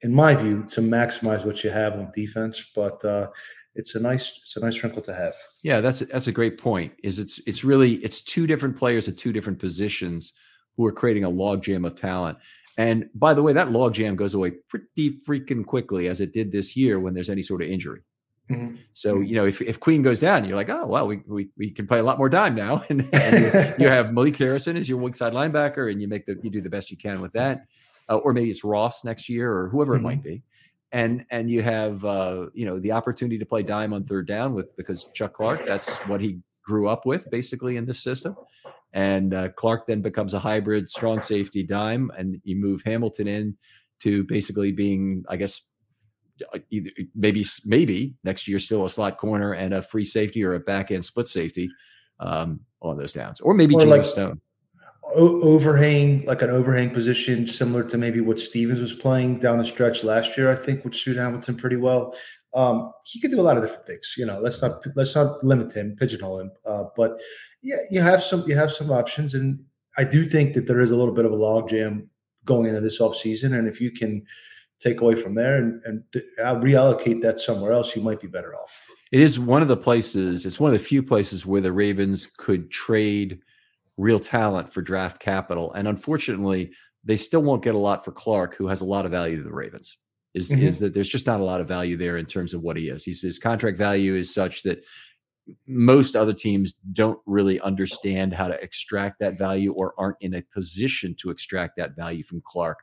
in 0.01 0.13
my 0.13 0.33
view, 0.33 0.63
to 0.69 0.79
maximize 0.79 1.45
what 1.45 1.65
you 1.65 1.69
have 1.69 1.93
on 1.93 2.11
defense. 2.15 2.71
But 2.73 3.03
uh, 3.03 3.27
it's 3.75 3.95
a 3.95 3.99
nice 3.99 4.39
it's 4.43 4.55
a 4.55 4.61
nice 4.61 4.81
wrinkle 4.81 5.01
to 5.01 5.13
have. 5.13 5.35
Yeah, 5.63 5.81
that's 5.81 5.99
that's 5.99 6.27
a 6.27 6.31
great 6.31 6.57
point. 6.57 6.93
Is 7.03 7.19
it's 7.19 7.41
it's 7.45 7.65
really 7.65 7.95
it's 7.95 8.21
two 8.21 8.47
different 8.47 8.77
players 8.77 9.09
at 9.09 9.17
two 9.17 9.33
different 9.33 9.59
positions 9.59 10.31
who 10.77 10.85
are 10.85 10.91
creating 10.91 11.23
a 11.23 11.31
logjam 11.31 11.85
of 11.85 11.95
talent. 11.95 12.37
And 12.77 13.09
by 13.13 13.33
the 13.33 13.43
way, 13.43 13.53
that 13.53 13.69
logjam 13.69 14.15
goes 14.15 14.33
away 14.33 14.51
pretty 14.69 15.19
freaking 15.27 15.65
quickly, 15.65 16.07
as 16.07 16.21
it 16.21 16.33
did 16.33 16.51
this 16.51 16.75
year 16.75 16.99
when 16.99 17.13
there's 17.13 17.29
any 17.29 17.41
sort 17.41 17.61
of 17.61 17.69
injury. 17.69 18.01
Mm-hmm. 18.49 18.75
So 18.93 19.15
mm-hmm. 19.15 19.23
you 19.23 19.35
know, 19.35 19.45
if, 19.45 19.61
if 19.61 19.79
Queen 19.79 20.01
goes 20.01 20.19
down, 20.19 20.45
you're 20.45 20.55
like, 20.55 20.69
oh 20.69 20.85
well, 20.85 21.07
we, 21.07 21.21
we, 21.27 21.49
we 21.57 21.71
can 21.71 21.87
play 21.87 21.99
a 21.99 22.03
lot 22.03 22.17
more 22.17 22.29
dime 22.29 22.55
now, 22.55 22.83
and, 22.89 23.07
and 23.13 23.77
you, 23.79 23.85
you, 23.85 23.89
have 23.89 24.13
Malik 24.13 24.37
Harrison 24.37 24.77
as 24.77 24.89
your 24.89 24.97
weak 24.97 25.15
side 25.15 25.33
linebacker, 25.33 25.91
and 25.91 26.01
you 26.01 26.07
make 26.07 26.25
the 26.25 26.37
you 26.41 26.49
do 26.49 26.61
the 26.61 26.69
best 26.69 26.91
you 26.91 26.97
can 26.97 27.21
with 27.21 27.33
that, 27.33 27.65
uh, 28.09 28.17
or 28.17 28.33
maybe 28.33 28.49
it's 28.49 28.63
Ross 28.63 29.03
next 29.03 29.29
year 29.29 29.51
or 29.51 29.69
whoever 29.69 29.93
mm-hmm. 29.93 30.05
it 30.05 30.07
might 30.07 30.19
mm-hmm. 30.19 30.29
be, 30.29 30.43
and 30.91 31.25
and 31.29 31.49
you 31.49 31.61
have 31.61 32.03
uh, 32.03 32.47
you 32.53 32.65
know 32.65 32.79
the 32.79 32.91
opportunity 32.91 33.37
to 33.37 33.45
play 33.45 33.63
dime 33.63 33.93
on 33.93 34.03
third 34.03 34.27
down 34.27 34.53
with 34.53 34.75
because 34.75 35.05
Chuck 35.13 35.33
Clark, 35.33 35.65
that's 35.65 35.97
what 35.99 36.19
he 36.19 36.39
grew 36.63 36.87
up 36.87 37.05
with 37.05 37.29
basically 37.31 37.77
in 37.77 37.85
this 37.85 37.99
system, 37.99 38.35
and 38.93 39.33
uh, 39.33 39.49
Clark 39.49 39.87
then 39.87 40.01
becomes 40.01 40.33
a 40.33 40.39
hybrid 40.39 40.89
strong 40.89 41.21
safety 41.21 41.63
dime, 41.63 42.11
and 42.17 42.41
you 42.43 42.55
move 42.55 42.81
Hamilton 42.83 43.27
in 43.27 43.57
to 44.01 44.23
basically 44.25 44.71
being, 44.71 45.23
I 45.29 45.37
guess, 45.37 45.61
uh, 46.53 46.59
either 46.71 46.89
maybe 47.15 47.45
maybe 47.65 48.15
next 48.23 48.47
year 48.47 48.59
still 48.59 48.85
a 48.85 48.89
slot 48.89 49.17
corner 49.17 49.53
and 49.53 49.73
a 49.73 49.81
free 49.81 50.05
safety 50.05 50.43
or 50.43 50.55
a 50.55 50.59
back 50.59 50.91
end 50.91 51.05
split 51.05 51.27
safety 51.27 51.69
um, 52.19 52.59
on 52.81 52.97
those 52.97 53.13
downs, 53.13 53.39
or 53.41 53.53
maybe 53.53 53.75
or 53.75 53.85
like, 53.85 54.03
Stone. 54.03 54.41
o- 55.15 55.41
overhang, 55.41 56.25
like 56.25 56.41
an 56.41 56.49
overhang 56.49 56.89
position, 56.89 57.45
similar 57.45 57.83
to 57.83 57.97
maybe 57.97 58.21
what 58.21 58.39
Stephens 58.39 58.79
was 58.79 58.93
playing 58.93 59.39
down 59.39 59.59
the 59.59 59.67
stretch 59.67 60.03
last 60.03 60.37
year. 60.37 60.51
I 60.51 60.55
think 60.55 60.83
would 60.83 60.95
suit 60.95 61.17
Hamilton 61.17 61.55
pretty 61.55 61.77
well. 61.77 62.15
Um, 62.53 62.91
he 63.05 63.19
could 63.19 63.31
do 63.31 63.39
a 63.39 63.43
lot 63.43 63.57
of 63.57 63.63
different 63.63 63.85
things. 63.85 64.15
You 64.17 64.25
know, 64.25 64.39
let's 64.41 64.61
not 64.61 64.85
let's 64.95 65.15
not 65.15 65.43
limit 65.43 65.71
him, 65.71 65.95
pigeonhole 65.97 66.39
him. 66.39 66.51
Uh, 66.65 66.83
but 66.95 67.19
yeah, 67.61 67.77
you 67.89 68.01
have 68.01 68.23
some 68.23 68.43
you 68.47 68.55
have 68.55 68.71
some 68.71 68.91
options, 68.91 69.33
and 69.33 69.63
I 69.97 70.03
do 70.03 70.27
think 70.27 70.53
that 70.53 70.67
there 70.67 70.81
is 70.81 70.91
a 70.91 70.95
little 70.95 71.13
bit 71.13 71.25
of 71.25 71.31
a 71.31 71.37
logjam 71.37 72.07
going 72.45 72.67
into 72.67 72.81
this 72.81 72.99
offseason. 72.99 73.57
And 73.57 73.67
if 73.67 73.79
you 73.79 73.91
can 73.91 74.23
take 74.79 75.01
away 75.01 75.15
from 75.15 75.35
there 75.35 75.57
and, 75.57 75.81
and 75.85 76.03
reallocate 76.39 77.21
that 77.21 77.39
somewhere 77.39 77.71
else, 77.71 77.95
you 77.95 78.01
might 78.01 78.19
be 78.19 78.27
better 78.27 78.55
off. 78.55 78.81
It 79.11 79.19
is 79.19 79.39
one 79.39 79.61
of 79.61 79.67
the 79.67 79.77
places, 79.77 80.45
it's 80.45 80.59
one 80.59 80.73
of 80.73 80.79
the 80.79 80.83
few 80.83 81.03
places 81.03 81.45
where 81.45 81.61
the 81.61 81.71
Ravens 81.71 82.25
could 82.25 82.71
trade 82.71 83.39
real 83.97 84.19
talent 84.19 84.73
for 84.73 84.81
draft 84.81 85.19
capital. 85.19 85.73
And 85.73 85.87
unfortunately, 85.87 86.71
they 87.03 87.15
still 87.15 87.43
won't 87.43 87.63
get 87.63 87.75
a 87.75 87.79
lot 87.79 88.05
for 88.05 88.11
Clark, 88.11 88.55
who 88.55 88.67
has 88.67 88.81
a 88.81 88.85
lot 88.85 89.05
of 89.05 89.11
value 89.11 89.37
to 89.37 89.43
the 89.43 89.53
Ravens. 89.53 89.97
Is, 90.33 90.49
mm-hmm. 90.49 90.61
is 90.61 90.79
that 90.79 90.93
there's 90.93 91.09
just 91.09 91.27
not 91.27 91.41
a 91.41 91.43
lot 91.43 91.59
of 91.59 91.67
value 91.67 91.97
there 91.97 92.17
in 92.17 92.25
terms 92.25 92.53
of 92.53 92.61
what 92.61 92.77
he 92.77 92.87
is. 92.87 93.03
He's, 93.03 93.21
his 93.21 93.37
contract 93.37 93.77
value 93.77 94.15
is 94.15 94.33
such 94.33 94.63
that 94.63 94.81
most 95.67 96.15
other 96.15 96.33
teams 96.33 96.73
don't 96.93 97.19
really 97.25 97.59
understand 97.59 98.33
how 98.33 98.47
to 98.47 98.61
extract 98.61 99.19
that 99.19 99.37
value 99.37 99.73
or 99.73 99.93
aren't 99.97 100.17
in 100.21 100.35
a 100.35 100.41
position 100.53 101.15
to 101.19 101.31
extract 101.31 101.75
that 101.77 101.95
value 101.95 102.23
from 102.23 102.41
Clark. 102.45 102.79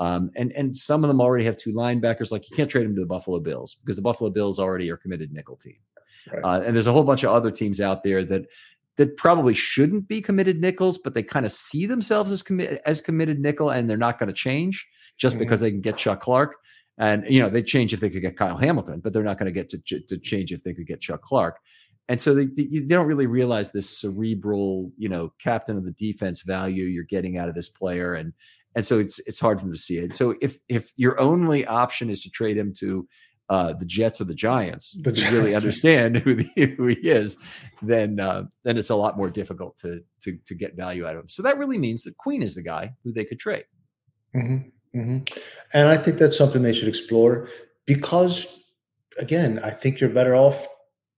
Um, 0.00 0.30
and 0.36 0.52
and 0.52 0.76
some 0.76 1.02
of 1.02 1.08
them 1.08 1.20
already 1.20 1.44
have 1.44 1.56
two 1.56 1.72
linebackers. 1.72 2.30
Like 2.30 2.48
you 2.48 2.56
can't 2.56 2.70
trade 2.70 2.84
them 2.84 2.94
to 2.94 3.00
the 3.00 3.06
Buffalo 3.06 3.40
Bills 3.40 3.74
because 3.74 3.96
the 3.96 4.02
Buffalo 4.02 4.30
Bills 4.30 4.58
already 4.58 4.90
are 4.90 4.96
committed 4.96 5.32
nickel 5.32 5.56
team. 5.56 5.78
Right. 6.32 6.44
Uh, 6.44 6.62
and 6.62 6.74
there's 6.74 6.86
a 6.86 6.92
whole 6.92 7.04
bunch 7.04 7.24
of 7.24 7.30
other 7.30 7.50
teams 7.50 7.80
out 7.80 8.02
there 8.04 8.24
that 8.24 8.46
that 8.96 9.16
probably 9.16 9.54
shouldn't 9.54 10.08
be 10.08 10.20
committed 10.20 10.58
nickels, 10.58 10.98
but 10.98 11.14
they 11.14 11.22
kind 11.22 11.46
of 11.46 11.52
see 11.52 11.86
themselves 11.86 12.30
as 12.30 12.42
committed 12.42 12.80
as 12.86 13.00
committed 13.00 13.40
nickel, 13.40 13.70
and 13.70 13.88
they're 13.88 13.96
not 13.96 14.18
going 14.18 14.28
to 14.28 14.32
change 14.32 14.86
just 15.16 15.34
mm-hmm. 15.34 15.40
because 15.40 15.60
they 15.60 15.70
can 15.70 15.80
get 15.80 15.96
Chuck 15.96 16.20
Clark. 16.20 16.56
And 16.98 17.24
you 17.28 17.40
know 17.40 17.48
they 17.48 17.62
change 17.62 17.94
if 17.94 18.00
they 18.00 18.10
could 18.10 18.22
get 18.22 18.36
Kyle 18.36 18.56
Hamilton, 18.56 19.00
but 19.00 19.12
they're 19.12 19.22
not 19.22 19.38
going 19.38 19.52
to 19.52 19.52
get 19.52 19.70
to 19.70 20.00
to 20.00 20.18
change 20.18 20.52
if 20.52 20.64
they 20.64 20.74
could 20.74 20.86
get 20.86 21.00
Chuck 21.00 21.22
Clark. 21.22 21.58
And 22.10 22.18
so 22.18 22.34
they, 22.34 22.46
they 22.46 22.80
don't 22.80 23.06
really 23.06 23.26
realize 23.26 23.70
this 23.70 24.00
cerebral, 24.00 24.90
you 24.96 25.10
know, 25.10 25.30
captain 25.38 25.76
of 25.76 25.84
the 25.84 25.92
defense 25.92 26.40
value 26.40 26.84
you're 26.84 27.04
getting 27.04 27.36
out 27.36 27.50
of 27.50 27.54
this 27.54 27.68
player, 27.68 28.14
and 28.14 28.32
and 28.74 28.84
so 28.84 28.98
it's 28.98 29.18
it's 29.20 29.40
hard 29.40 29.58
for 29.58 29.66
them 29.66 29.74
to 29.74 29.80
see 29.80 29.98
it. 29.98 30.14
So 30.14 30.34
if 30.40 30.58
if 30.68 30.92
your 30.96 31.20
only 31.20 31.66
option 31.66 32.10
is 32.10 32.22
to 32.22 32.30
trade 32.30 32.56
him 32.56 32.72
to 32.78 33.06
uh, 33.50 33.72
the 33.72 33.86
Jets 33.86 34.20
or 34.20 34.24
the 34.24 34.34
Giants 34.34 34.96
the 35.02 35.12
to 35.12 35.30
really 35.30 35.54
understand 35.54 36.16
who, 36.18 36.34
the, 36.34 36.74
who 36.76 36.86
he 36.88 36.96
is, 37.08 37.36
then 37.82 38.20
uh, 38.20 38.44
then 38.64 38.76
it's 38.76 38.90
a 38.90 38.96
lot 38.96 39.16
more 39.16 39.30
difficult 39.30 39.76
to 39.78 40.02
to 40.22 40.38
to 40.46 40.54
get 40.54 40.76
value 40.76 41.06
out 41.06 41.14
of 41.14 41.22
him. 41.22 41.28
So 41.28 41.42
that 41.42 41.58
really 41.58 41.78
means 41.78 42.02
that 42.04 42.16
Queen 42.18 42.42
is 42.42 42.54
the 42.54 42.62
guy 42.62 42.94
who 43.04 43.12
they 43.12 43.24
could 43.24 43.38
trade. 43.38 43.64
Mm-hmm, 44.36 44.68
mm-hmm. 44.98 45.38
And 45.72 45.88
I 45.88 45.96
think 45.96 46.18
that's 46.18 46.36
something 46.36 46.62
they 46.62 46.72
should 46.72 46.88
explore 46.88 47.48
because, 47.86 48.58
again, 49.18 49.60
I 49.62 49.70
think 49.70 50.00
you're 50.00 50.10
better 50.10 50.34
off 50.34 50.66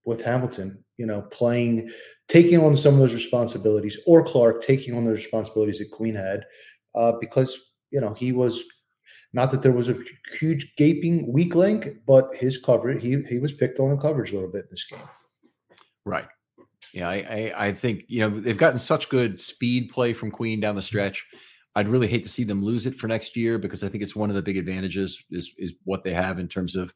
with 0.04 0.22
Hamilton, 0.22 0.84
you 0.96 1.06
know, 1.06 1.22
playing, 1.22 1.90
taking 2.28 2.60
on 2.60 2.76
some 2.76 2.94
of 2.94 3.00
those 3.00 3.14
responsibilities, 3.14 3.98
or 4.06 4.24
Clark 4.24 4.62
taking 4.62 4.96
on 4.96 5.04
the 5.04 5.12
responsibilities 5.12 5.78
that 5.78 5.90
Queen 5.90 6.14
had, 6.14 6.44
uh, 6.94 7.12
because 7.20 7.58
you 7.90 8.00
know 8.00 8.14
he 8.14 8.32
was 8.32 8.64
not 9.32 9.50
that 9.50 9.62
there 9.62 9.72
was 9.72 9.88
a 9.88 9.98
huge 10.38 10.74
gaping 10.76 11.32
weak 11.32 11.54
link, 11.54 11.88
but 12.06 12.34
his 12.34 12.58
coverage 12.58 13.02
he 13.02 13.22
he 13.28 13.38
was 13.38 13.52
picked 13.52 13.78
on 13.78 13.90
in 13.90 13.98
coverage 13.98 14.32
a 14.32 14.34
little 14.34 14.50
bit 14.50 14.64
in 14.64 14.68
this 14.70 14.84
game. 14.84 15.00
Right. 16.04 16.26
Yeah, 16.92 17.08
I, 17.08 17.14
I, 17.14 17.66
I 17.66 17.72
think 17.72 18.04
you 18.08 18.20
know 18.20 18.40
they've 18.40 18.56
gotten 18.56 18.78
such 18.78 19.08
good 19.08 19.40
speed 19.40 19.90
play 19.90 20.12
from 20.12 20.30
Queen 20.30 20.60
down 20.60 20.74
the 20.74 20.82
stretch. 20.82 21.26
I'd 21.80 21.88
really 21.88 22.06
hate 22.06 22.22
to 22.24 22.28
see 22.28 22.44
them 22.44 22.62
lose 22.62 22.86
it 22.86 22.94
for 22.94 23.08
next 23.08 23.36
year 23.36 23.58
because 23.58 23.82
I 23.82 23.88
think 23.88 24.02
it's 24.02 24.14
one 24.14 24.30
of 24.30 24.36
the 24.36 24.42
big 24.42 24.56
advantages 24.56 25.24
is 25.30 25.52
is 25.58 25.74
what 25.84 26.04
they 26.04 26.12
have 26.12 26.38
in 26.38 26.46
terms 26.46 26.76
of 26.76 26.94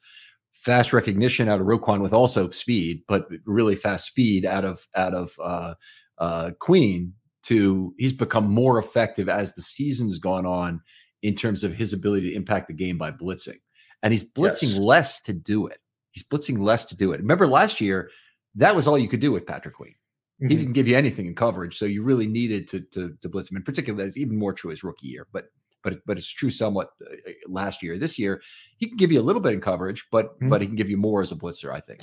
fast 0.52 0.92
recognition 0.92 1.48
out 1.48 1.60
of 1.60 1.66
Roquan 1.66 2.00
with 2.00 2.12
also 2.12 2.50
speed, 2.50 3.02
but 3.08 3.26
really 3.44 3.74
fast 3.74 4.06
speed 4.06 4.44
out 4.44 4.64
of 4.64 4.86
out 4.94 5.14
of 5.14 5.32
uh, 5.42 5.74
uh, 6.18 6.50
Queen. 6.60 7.14
To 7.44 7.94
he's 7.98 8.14
become 8.14 8.50
more 8.50 8.78
effective 8.78 9.28
as 9.28 9.54
the 9.54 9.60
season's 9.60 10.18
gone 10.18 10.46
on 10.46 10.80
in 11.22 11.34
terms 11.34 11.62
of 11.62 11.74
his 11.74 11.92
ability 11.92 12.30
to 12.30 12.36
impact 12.36 12.68
the 12.68 12.74
game 12.74 12.96
by 12.96 13.10
blitzing, 13.10 13.60
and 14.02 14.12
he's 14.12 14.30
blitzing 14.30 14.70
yes. 14.70 14.78
less 14.78 15.22
to 15.22 15.32
do 15.32 15.66
it. 15.66 15.78
He's 16.12 16.26
blitzing 16.26 16.58
less 16.58 16.84
to 16.86 16.96
do 16.96 17.12
it. 17.12 17.20
Remember 17.20 17.46
last 17.46 17.80
year, 17.80 18.10
that 18.54 18.74
was 18.74 18.86
all 18.86 18.98
you 18.98 19.08
could 19.08 19.20
do 19.20 19.32
with 19.32 19.46
Patrick 19.46 19.74
Queen. 19.74 19.94
Mm-hmm. 20.44 20.50
He 20.50 20.56
didn't 20.56 20.74
give 20.74 20.86
you 20.86 20.96
anything 20.96 21.26
in 21.26 21.34
coverage, 21.34 21.78
so 21.78 21.86
you 21.86 22.02
really 22.02 22.26
needed 22.26 22.68
to 22.68 22.80
to, 22.80 23.16
to 23.20 23.28
blitz 23.28 23.50
him. 23.50 23.56
In 23.56 23.62
particular, 23.62 24.02
that's 24.02 24.18
even 24.18 24.36
more 24.36 24.52
true 24.52 24.70
his 24.70 24.84
rookie 24.84 25.08
year. 25.08 25.26
But 25.32 25.46
but 25.82 26.04
but 26.04 26.18
it's 26.18 26.30
true 26.30 26.50
somewhat 26.50 26.90
uh, 27.00 27.14
uh, 27.14 27.32
last 27.48 27.82
year. 27.82 27.98
This 27.98 28.18
year, 28.18 28.42
he 28.76 28.86
can 28.86 28.98
give 28.98 29.10
you 29.10 29.20
a 29.20 29.22
little 29.22 29.40
bit 29.40 29.54
in 29.54 29.60
coverage, 29.60 30.06
but 30.12 30.34
mm-hmm. 30.34 30.50
but 30.50 30.60
he 30.60 30.66
can 30.66 30.76
give 30.76 30.90
you 30.90 30.98
more 30.98 31.22
as 31.22 31.32
a 31.32 31.36
blitzer. 31.36 31.72
I 31.74 31.80
think. 31.80 32.02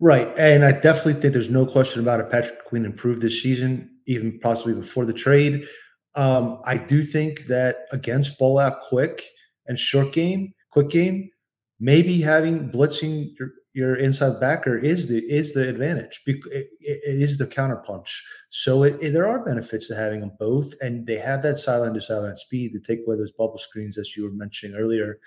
Right, 0.00 0.32
and 0.36 0.64
I 0.64 0.72
definitely 0.72 1.14
think 1.14 1.32
there's 1.32 1.50
no 1.50 1.66
question 1.66 2.00
about 2.00 2.20
it. 2.20 2.30
Patrick 2.30 2.64
Queen 2.64 2.84
improved 2.84 3.22
this 3.22 3.40
season, 3.40 3.88
even 4.06 4.40
possibly 4.40 4.74
before 4.74 5.04
the 5.04 5.12
trade. 5.12 5.68
Um, 6.14 6.60
I 6.64 6.76
do 6.76 7.04
think 7.04 7.46
that 7.46 7.86
against 7.92 8.38
ball 8.38 8.58
out 8.58 8.82
quick 8.82 9.22
and 9.66 9.78
short 9.78 10.12
game, 10.12 10.54
quick 10.70 10.88
game, 10.90 11.30
maybe 11.78 12.20
having 12.20 12.70
blitzing 12.70 13.30
your, 13.38 13.50
your 13.74 13.96
inside 13.96 14.38
backer 14.40 14.76
is 14.76 15.08
the 15.08 15.18
is 15.18 15.52
the 15.54 15.68
advantage. 15.68 16.20
It, 16.26 16.44
it 16.80 17.22
is 17.22 17.38
the 17.38 17.46
counterpunch. 17.46 18.10
So 18.50 18.82
it, 18.82 19.12
there 19.12 19.26
are 19.26 19.44
benefits 19.44 19.88
to 19.88 19.94
having 19.94 20.20
them 20.20 20.32
both, 20.38 20.74
and 20.80 21.06
they 21.06 21.16
have 21.16 21.42
that 21.42 21.58
sideline 21.58 21.94
to 21.94 22.00
sideline 22.00 22.36
speed 22.36 22.72
to 22.72 22.80
take 22.80 23.06
away 23.06 23.16
those 23.16 23.32
bubble 23.32 23.58
screens, 23.58 23.96
as 23.96 24.16
you 24.16 24.24
were 24.24 24.30
mentioning 24.30 24.76
earlier. 24.76 25.18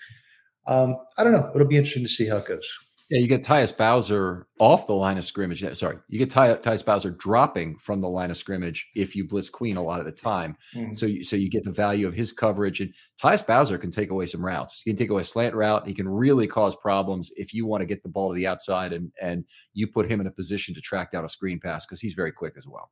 Um, 0.68 0.96
I 1.18 1.24
don't 1.24 1.34
know. 1.34 1.52
It'll 1.54 1.68
be 1.68 1.78
interesting 1.78 2.04
to 2.04 2.10
see 2.10 2.28
how 2.28 2.38
it 2.38 2.46
goes. 2.46 2.68
Yeah, 3.10 3.20
you 3.20 3.28
get 3.28 3.44
Tyus 3.44 3.76
Bowser 3.76 4.48
off 4.60 4.88
the 4.88 4.94
line 4.94 5.20
of 5.20 5.26
scrimmage. 5.26 5.64
Sorry, 5.78 5.98
you 6.08 6.18
get 6.18 6.32
Ty, 6.32 6.56
Tyus 6.56 6.84
Bowser 6.84 7.12
dropping 7.12 7.78
from 7.78 8.02
the 8.02 8.10
line 8.10 8.32
of 8.32 8.38
scrimmage 8.38 8.90
if 8.96 9.16
you 9.16 9.28
blitz 9.28 9.48
Queen 9.48 9.78
a 9.78 9.84
lot 9.84 10.00
of 10.00 10.08
the 10.08 10.12
time. 10.12 10.58
Mm-hmm. 10.74 10.96
So, 10.96 11.06
you, 11.06 11.24
so 11.24 11.36
you 11.36 11.48
get 11.48 11.64
the 11.64 11.72
value 11.72 12.08
of 12.08 12.16
his 12.16 12.32
coverage. 12.32 12.82
And 12.82 12.92
Tyus 13.22 13.46
Bowser 13.46 13.78
can 13.78 13.92
take 13.92 14.10
away 14.10 14.26
some 14.26 14.44
routes. 14.44 14.82
He 14.84 14.90
can 14.90 14.98
take 14.98 15.12
away 15.12 15.22
a 15.22 15.26
slant 15.26 15.54
route. 15.54 15.86
He 15.86 15.94
can 15.94 16.10
really 16.10 16.48
cause 16.48 16.76
problems 16.76 17.32
if 17.36 17.54
you 17.54 17.68
want 17.68 17.82
to 17.82 17.86
get 17.86 18.02
the 18.02 18.10
ball 18.10 18.30
to 18.30 18.36
the 18.36 18.48
outside 18.48 18.92
and 18.92 19.12
and 19.22 19.46
you 19.74 19.86
put 19.86 20.10
him 20.10 20.20
in 20.20 20.26
a 20.26 20.32
position 20.32 20.74
to 20.74 20.82
track 20.82 21.12
down 21.12 21.26
a 21.26 21.30
screen 21.30 21.60
pass 21.60 21.86
because 21.86 22.02
he's 22.02 22.14
very 22.14 22.32
quick 22.32 22.56
as 22.58 22.66
well. 22.66 22.90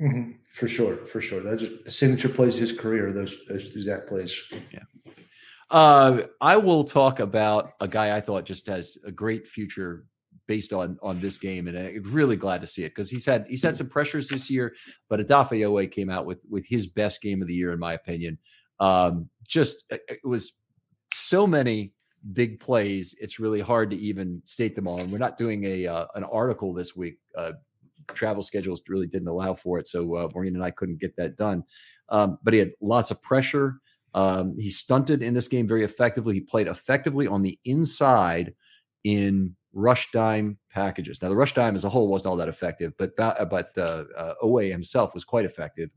Mm-hmm. 0.00 0.32
For 0.52 0.66
sure, 0.66 0.96
for 1.06 1.20
sure. 1.20 1.40
That's 1.40 1.62
just 1.62 1.96
signature 1.96 2.28
plays 2.28 2.56
his 2.56 2.72
career. 2.72 3.12
Those 3.12 3.36
those 3.46 3.66
exact 3.76 4.08
plays. 4.08 4.42
Yeah. 4.72 4.80
Uh, 5.74 6.28
I 6.40 6.56
will 6.56 6.84
talk 6.84 7.18
about 7.18 7.72
a 7.80 7.88
guy 7.88 8.16
I 8.16 8.20
thought 8.20 8.44
just 8.44 8.68
has 8.68 8.96
a 9.04 9.10
great 9.10 9.48
future 9.48 10.06
based 10.46 10.72
on 10.72 10.96
on 11.02 11.18
this 11.18 11.36
game, 11.36 11.66
and 11.66 11.76
I'm 11.76 12.00
really 12.12 12.36
glad 12.36 12.60
to 12.60 12.66
see 12.68 12.84
it 12.84 12.90
because 12.90 13.10
he's 13.10 13.26
had 13.26 13.44
he's 13.48 13.64
had 13.64 13.76
some 13.76 13.88
pressures 13.88 14.28
this 14.28 14.48
year, 14.48 14.76
but 15.08 15.18
Odafe 15.18 15.50
Oweh 15.66 15.90
came 15.90 16.10
out 16.10 16.26
with 16.26 16.44
with 16.48 16.64
his 16.64 16.86
best 16.86 17.20
game 17.20 17.42
of 17.42 17.48
the 17.48 17.54
year, 17.54 17.72
in 17.72 17.80
my 17.80 17.94
opinion. 17.94 18.38
Um, 18.78 19.28
just 19.48 19.82
it 19.90 20.20
was 20.22 20.52
so 21.12 21.44
many 21.44 21.92
big 22.32 22.60
plays; 22.60 23.16
it's 23.20 23.40
really 23.40 23.60
hard 23.60 23.90
to 23.90 23.96
even 23.96 24.42
state 24.44 24.76
them 24.76 24.86
all. 24.86 25.00
And 25.00 25.10
we're 25.10 25.18
not 25.18 25.38
doing 25.38 25.64
a 25.64 25.88
uh, 25.88 26.06
an 26.14 26.22
article 26.22 26.72
this 26.72 26.94
week. 26.94 27.18
Uh, 27.36 27.54
travel 28.12 28.44
schedules 28.44 28.80
really 28.88 29.08
didn't 29.08 29.26
allow 29.26 29.54
for 29.54 29.80
it, 29.80 29.88
so 29.88 30.14
uh, 30.14 30.28
Maureen 30.32 30.54
and 30.54 30.62
I 30.62 30.70
couldn't 30.70 31.00
get 31.00 31.16
that 31.16 31.36
done. 31.36 31.64
Um, 32.10 32.38
but 32.44 32.52
he 32.52 32.60
had 32.60 32.70
lots 32.80 33.10
of 33.10 33.20
pressure. 33.22 33.80
Um, 34.14 34.56
he 34.58 34.70
stunted 34.70 35.22
in 35.22 35.34
this 35.34 35.48
game 35.48 35.66
very 35.66 35.84
effectively. 35.84 36.34
He 36.34 36.40
played 36.40 36.68
effectively 36.68 37.26
on 37.26 37.42
the 37.42 37.58
inside 37.64 38.54
in 39.02 39.54
rush 39.72 40.10
dime 40.12 40.56
packages. 40.70 41.20
Now, 41.20 41.28
the 41.28 41.36
rush 41.36 41.54
dime 41.54 41.74
as 41.74 41.84
a 41.84 41.88
whole 41.88 42.08
wasn't 42.08 42.28
all 42.28 42.36
that 42.36 42.48
effective, 42.48 42.92
but 42.96 43.10
uh, 43.18 43.44
but 43.44 43.76
uh, 43.76 44.04
uh, 44.16 44.34
Oweh 44.42 44.70
himself 44.70 45.14
was 45.14 45.24
quite 45.24 45.44
effective. 45.44 45.90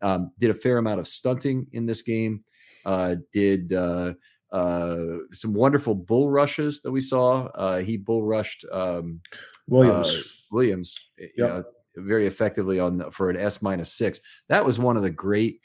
Um, 0.00 0.30
did 0.38 0.50
a 0.50 0.54
fair 0.54 0.78
amount 0.78 1.00
of 1.00 1.08
stunting 1.08 1.66
in 1.72 1.86
this 1.86 2.02
game. 2.02 2.44
Uh, 2.84 3.16
did 3.32 3.72
uh, 3.72 4.12
uh, 4.52 4.96
some 5.32 5.52
wonderful 5.52 5.94
bull 5.94 6.30
rushes 6.30 6.80
that 6.82 6.92
we 6.92 7.00
saw. 7.00 7.46
Uh, 7.48 7.78
he 7.78 7.96
bull 7.96 8.22
rushed 8.22 8.64
um, 8.70 9.20
Williams. 9.66 10.24
Williams, 10.52 10.96
yep. 11.18 11.30
you 11.36 11.44
know, 11.44 11.64
very 11.96 12.26
effectively 12.26 12.78
on 12.78 13.10
for 13.10 13.30
an 13.30 13.36
S 13.36 13.62
minus 13.62 13.92
six. 13.92 14.20
That 14.48 14.64
was 14.64 14.78
one 14.78 14.96
of 14.96 15.02
the 15.02 15.10
great 15.10 15.60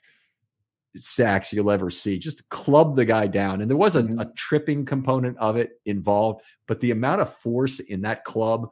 sacks 0.96 1.54
you'll 1.54 1.72
ever 1.72 1.90
see. 1.90 2.18
Just 2.18 2.48
club 2.50 2.96
the 2.96 3.06
guy 3.06 3.28
down. 3.28 3.62
And 3.62 3.70
there 3.70 3.78
was 3.78 3.96
a, 3.96 4.04
mm-hmm. 4.04 4.20
a, 4.20 4.32
tripping 4.34 4.86
component 4.86 5.38
of 5.38 5.56
it 5.56 5.80
involved, 5.86 6.42
but 6.68 6.80
the 6.80 6.92
amount 6.92 7.22
of 7.22 7.36
force 7.38 7.80
in 7.80 8.02
that 8.02 8.24
club 8.24 8.70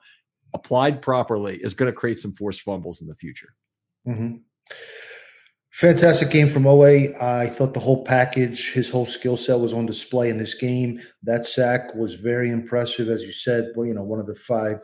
applied 0.54 1.02
properly 1.02 1.58
is 1.58 1.74
going 1.74 1.92
to 1.92 1.96
create 1.96 2.18
some 2.18 2.34
forced 2.34 2.62
fumbles 2.62 3.02
in 3.02 3.08
the 3.08 3.16
future. 3.16 3.50
Mm-hmm. 4.08 4.38
Fantastic 5.72 6.32
game 6.32 6.50
from 6.50 6.64
Oweh. 6.64 7.22
I 7.22 7.48
thought 7.48 7.76
the 7.76 7.80
whole 7.80 8.04
package, 8.04 8.74
his 8.74 8.90
whole 8.90 9.06
skill 9.06 9.38
set 9.38 9.60
was 9.60 9.74
on 9.74 9.86
display 9.86 10.30
in 10.30 10.38
this 10.40 10.56
game. 10.56 11.00
That 11.22 11.46
sack 11.46 11.94
was 11.94 12.16
very 12.16 12.50
impressive, 12.50 13.10
as 13.10 13.22
you 13.22 13.32
said. 13.32 13.74
Well, 13.76 13.86
you 13.86 13.94
know, 13.94 14.02
one 14.02 14.20
of 14.20 14.26
the 14.26 14.34
five 14.34 14.80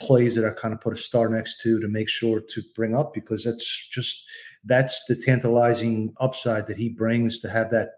plays 0.00 0.34
that 0.34 0.44
I 0.44 0.50
kind 0.50 0.74
of 0.74 0.80
put 0.80 0.94
a 0.94 0.96
star 0.96 1.28
next 1.28 1.60
to 1.60 1.78
to 1.78 1.86
make 1.86 2.08
sure 2.08 2.40
to 2.40 2.62
bring 2.74 2.96
up 2.96 3.14
because 3.14 3.44
that's 3.44 3.88
just 3.90 4.24
that's 4.64 5.04
the 5.06 5.16
tantalizing 5.16 6.14
upside 6.20 6.66
that 6.66 6.76
he 6.76 6.88
brings 6.88 7.40
to 7.40 7.50
have 7.50 7.70
that 7.70 7.90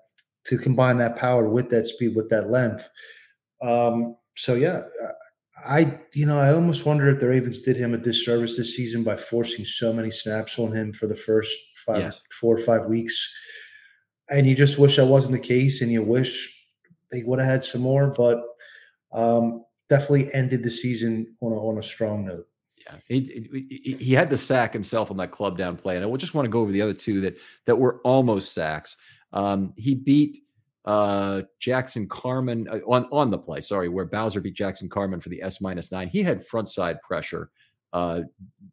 to 0.47 0.59
combine 0.59 0.99
that 0.99 1.17
power 1.17 1.49
with 1.49 1.71
that 1.71 1.87
speed 1.87 2.15
with 2.15 2.29
that 2.31 2.51
length. 2.51 2.89
Um, 3.63 4.17
so 4.37 4.55
yeah, 4.55 4.83
I 5.67 5.99
you 6.13 6.27
know 6.27 6.39
I 6.39 6.53
almost 6.53 6.87
wonder 6.87 7.09
if 7.09 7.21
the 7.21 7.29
Ravens 7.29 7.61
did 7.61 7.77
him 7.77 7.95
a 7.95 7.99
disservice 7.99 8.57
this 8.57 8.77
season 8.77 9.05
by 9.05 9.17
forcing 9.17 9.65
so 9.65 9.93
many 9.93 10.11
snaps 10.11 10.59
on 10.59 10.73
him 10.73 10.93
for 10.93 11.07
the 11.07 11.15
first 11.17 11.57
five, 11.87 12.03
four 12.41 12.55
or 12.57 12.63
five 12.63 12.87
weeks, 12.87 13.33
and 14.31 14.47
you 14.47 14.55
just 14.55 14.79
wish 14.79 14.97
that 14.97 15.07
wasn't 15.07 15.33
the 15.33 15.49
case, 15.49 15.83
and 15.83 15.93
you 15.93 16.03
wish 16.03 16.51
they 17.11 17.23
would 17.23 17.39
have 17.39 17.49
had 17.49 17.65
some 17.65 17.83
more, 17.83 18.09
but 18.09 18.43
um, 19.13 19.65
definitely 19.89 20.33
ended 20.35 20.63
the 20.63 20.71
season 20.71 21.37
on 21.41 21.53
a, 21.53 21.57
on 21.57 21.79
a 21.79 21.83
strong 21.83 22.25
note. 22.25 22.47
Yeah, 22.87 22.97
he, 23.09 23.67
he, 23.71 23.93
he 23.93 24.13
had 24.13 24.29
the 24.29 24.37
sack 24.37 24.73
himself 24.73 25.11
on 25.11 25.17
that 25.19 25.31
club 25.31 25.57
down 25.57 25.77
play, 25.77 25.97
and 25.97 26.05
I 26.05 26.17
just 26.17 26.35
want 26.35 26.47
to 26.47 26.51
go 26.51 26.61
over 26.61 26.73
the 26.73 26.83
other 26.83 26.95
two 26.95 27.21
that 27.23 27.37
that 27.67 27.77
were 27.77 28.01
almost 28.05 28.53
sacks. 28.53 28.97
Um, 29.33 29.73
he 29.77 29.95
beat 29.95 30.39
uh, 30.85 31.43
Jackson 31.61 32.09
Carman 32.09 32.69
uh, 32.69 32.81
on 32.87 33.07
on 33.11 33.31
the 33.31 33.39
play. 33.39 33.61
Sorry, 33.61 33.89
where 33.89 34.05
Bowser 34.05 34.41
beat 34.41 34.55
Jackson 34.55 34.89
Carman 34.89 35.21
for 35.21 35.31
the 35.31 35.43
S 35.43 35.61
minus 35.61 35.91
nine. 35.91 36.09
He 36.09 36.23
had 36.23 36.47
front 36.47 36.69
side 36.69 37.01
pressure 37.01 37.51
uh, 37.93 38.21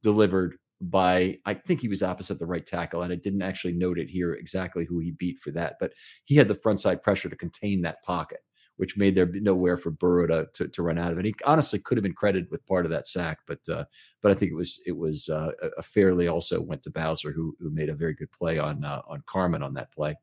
delivered 0.02 0.58
by 0.82 1.38
I 1.46 1.54
think 1.54 1.80
he 1.80 1.88
was 1.88 2.04
opposite 2.04 2.40
the 2.40 2.46
right 2.46 2.66
tackle, 2.66 3.04
and 3.04 3.14
I 3.14 3.16
didn't 3.16 3.44
actually 3.44 3.74
note 3.74 4.00
it 4.00 4.10
here 4.10 4.34
exactly 4.34 4.84
who 4.84 5.00
he 5.00 5.12
beat 5.12 5.40
for 5.40 5.52
that, 5.52 5.78
but 5.80 5.94
he 6.26 6.36
had 6.36 6.48
the 6.48 6.56
front 6.56 6.80
side 6.80 7.04
pressure 7.04 7.30
to 7.30 7.36
contain 7.36 7.82
that 7.84 8.04
pocket, 8.04 8.40
which 8.82 8.98
made 8.98 9.14
there 9.14 9.28
nowhere 9.28 9.78
for 9.78 9.92
Burrow 9.92 10.26
to, 10.26 10.48
to, 10.56 10.68
to 10.68 10.82
run 10.82 10.98
out 10.98 11.12
of 11.12 11.20
And 11.20 11.28
He 11.28 11.36
honestly 11.46 11.78
could 11.78 12.00
have 12.00 12.04
been 12.04 12.16
credited 12.16 12.50
with 12.50 12.66
part 12.66 12.84
of 12.84 12.92
that 12.92 13.08
sack, 13.08 13.42
but 13.46 13.60
uh, 13.70 13.86
but 14.24 14.32
I 14.32 14.34
think 14.34 14.52
it 14.52 14.56
was 14.56 14.82
it 14.88 14.98
was 14.98 15.30
uh, 15.30 15.52
a 15.78 15.84
fairly 15.84 16.28
also 16.28 16.60
went 16.60 16.82
to 16.84 16.90
Bowser 16.90 17.32
who 17.32 17.56
who 17.60 17.70
made 17.70 17.90
a 17.90 17.94
very 17.94 18.16
good 18.16 18.32
play 18.32 18.58
on 18.58 18.84
uh, 18.84 19.04
on 19.08 19.22
Carman 19.28 19.62
on 19.62 19.76
that 19.76 19.94
play. 19.94 20.16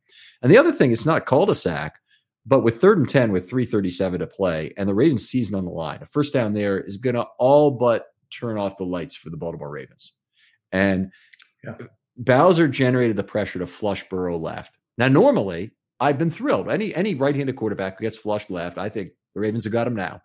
And 0.42 0.50
the 0.50 0.58
other 0.58 0.72
thing, 0.72 0.90
it's 0.90 1.06
not 1.06 1.24
called 1.24 1.50
a 1.50 1.54
sack. 1.54 2.00
But 2.46 2.64
with 2.64 2.80
third 2.80 2.98
and 2.98 3.08
10 3.08 3.30
with 3.30 3.48
337 3.48 4.18
to 4.18 4.26
play 4.26 4.72
and 4.76 4.88
the 4.88 4.94
Ravens 4.94 5.28
season 5.28 5.54
on 5.54 5.64
the 5.64 5.70
line, 5.70 6.00
a 6.02 6.06
first 6.06 6.32
down 6.32 6.52
there 6.52 6.80
is 6.80 6.96
going 6.96 7.14
to 7.14 7.26
all 7.38 7.70
but 7.70 8.06
turn 8.30 8.58
off 8.58 8.76
the 8.76 8.84
lights 8.84 9.14
for 9.14 9.30
the 9.30 9.36
Baltimore 9.36 9.70
Ravens. 9.70 10.14
And 10.72 11.12
yeah. 11.62 11.74
Bowser 12.16 12.66
generated 12.66 13.16
the 13.16 13.22
pressure 13.22 13.60
to 13.60 13.68
flush 13.68 14.08
Burrow 14.08 14.36
left. 14.36 14.78
Now, 14.96 15.06
normally, 15.06 15.70
I've 16.00 16.18
been 16.18 16.30
thrilled. 16.30 16.70
Any 16.70 16.94
any 16.94 17.14
right-handed 17.14 17.56
quarterback 17.56 17.98
who 17.98 18.04
gets 18.04 18.16
flushed 18.16 18.50
left, 18.50 18.78
I 18.78 18.88
think 18.88 19.10
the 19.34 19.40
Ravens 19.40 19.64
have 19.64 19.72
got 19.72 19.86
him 19.86 19.94
now. 19.94 20.20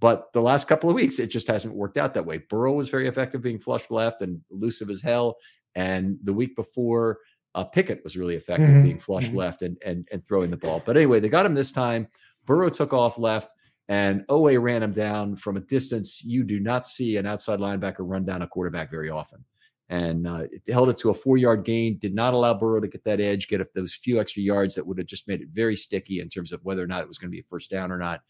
But 0.00 0.32
the 0.32 0.42
last 0.42 0.66
couple 0.66 0.90
of 0.90 0.96
weeks, 0.96 1.20
it 1.20 1.28
just 1.28 1.46
hasn't 1.46 1.76
worked 1.76 1.96
out 1.96 2.14
that 2.14 2.26
way. 2.26 2.38
Burrow 2.50 2.72
was 2.72 2.88
very 2.88 3.06
effective 3.06 3.40
being 3.40 3.60
flushed 3.60 3.90
left 3.90 4.20
and 4.20 4.40
elusive 4.50 4.90
as 4.90 5.00
hell. 5.00 5.36
And 5.76 6.18
the 6.24 6.32
week 6.32 6.56
before, 6.56 7.18
uh, 7.54 7.64
Pickett 7.64 8.02
was 8.02 8.16
really 8.16 8.34
effective 8.34 8.68
mm-hmm. 8.68 8.82
being 8.82 8.98
flushed 8.98 9.28
mm-hmm. 9.28 9.38
left 9.38 9.62
and, 9.62 9.76
and 9.84 10.06
and 10.10 10.26
throwing 10.26 10.50
the 10.50 10.56
ball. 10.56 10.82
But 10.84 10.96
anyway, 10.96 11.20
they 11.20 11.28
got 11.28 11.46
him 11.46 11.54
this 11.54 11.70
time. 11.70 12.08
Burrow 12.46 12.70
took 12.70 12.92
off 12.92 13.18
left, 13.18 13.54
and 13.88 14.26
Oweh 14.28 14.60
ran 14.60 14.82
him 14.82 14.92
down 14.92 15.36
from 15.36 15.56
a 15.56 15.60
distance. 15.60 16.22
You 16.24 16.42
do 16.42 16.58
not 16.58 16.86
see 16.86 17.16
an 17.16 17.26
outside 17.26 17.60
linebacker 17.60 17.98
run 18.00 18.24
down 18.24 18.42
a 18.42 18.48
quarterback 18.48 18.90
very 18.90 19.10
often 19.10 19.44
and 19.92 20.26
uh, 20.26 20.44
it 20.50 20.72
held 20.72 20.88
it 20.88 20.96
to 20.96 21.10
a 21.10 21.14
four 21.14 21.36
yard 21.36 21.66
gain, 21.66 21.98
did 21.98 22.14
not 22.14 22.32
allow 22.32 22.54
Burrow 22.54 22.80
to 22.80 22.88
get 22.88 23.04
that 23.04 23.20
edge, 23.20 23.46
get 23.46 23.62
those 23.74 23.92
few 23.92 24.18
extra 24.18 24.42
yards 24.42 24.74
that 24.74 24.86
would 24.86 24.96
have 24.96 25.06
just 25.06 25.28
made 25.28 25.42
it 25.42 25.48
very 25.50 25.76
sticky 25.76 26.20
in 26.20 26.30
terms 26.30 26.50
of 26.50 26.64
whether 26.64 26.82
or 26.82 26.86
not 26.86 27.02
it 27.02 27.08
was 27.08 27.18
going 27.18 27.30
to 27.30 27.36
be 27.36 27.40
a 27.40 27.44
first 27.44 27.70
down 27.70 27.92
or 27.92 27.98
not. 27.98 28.22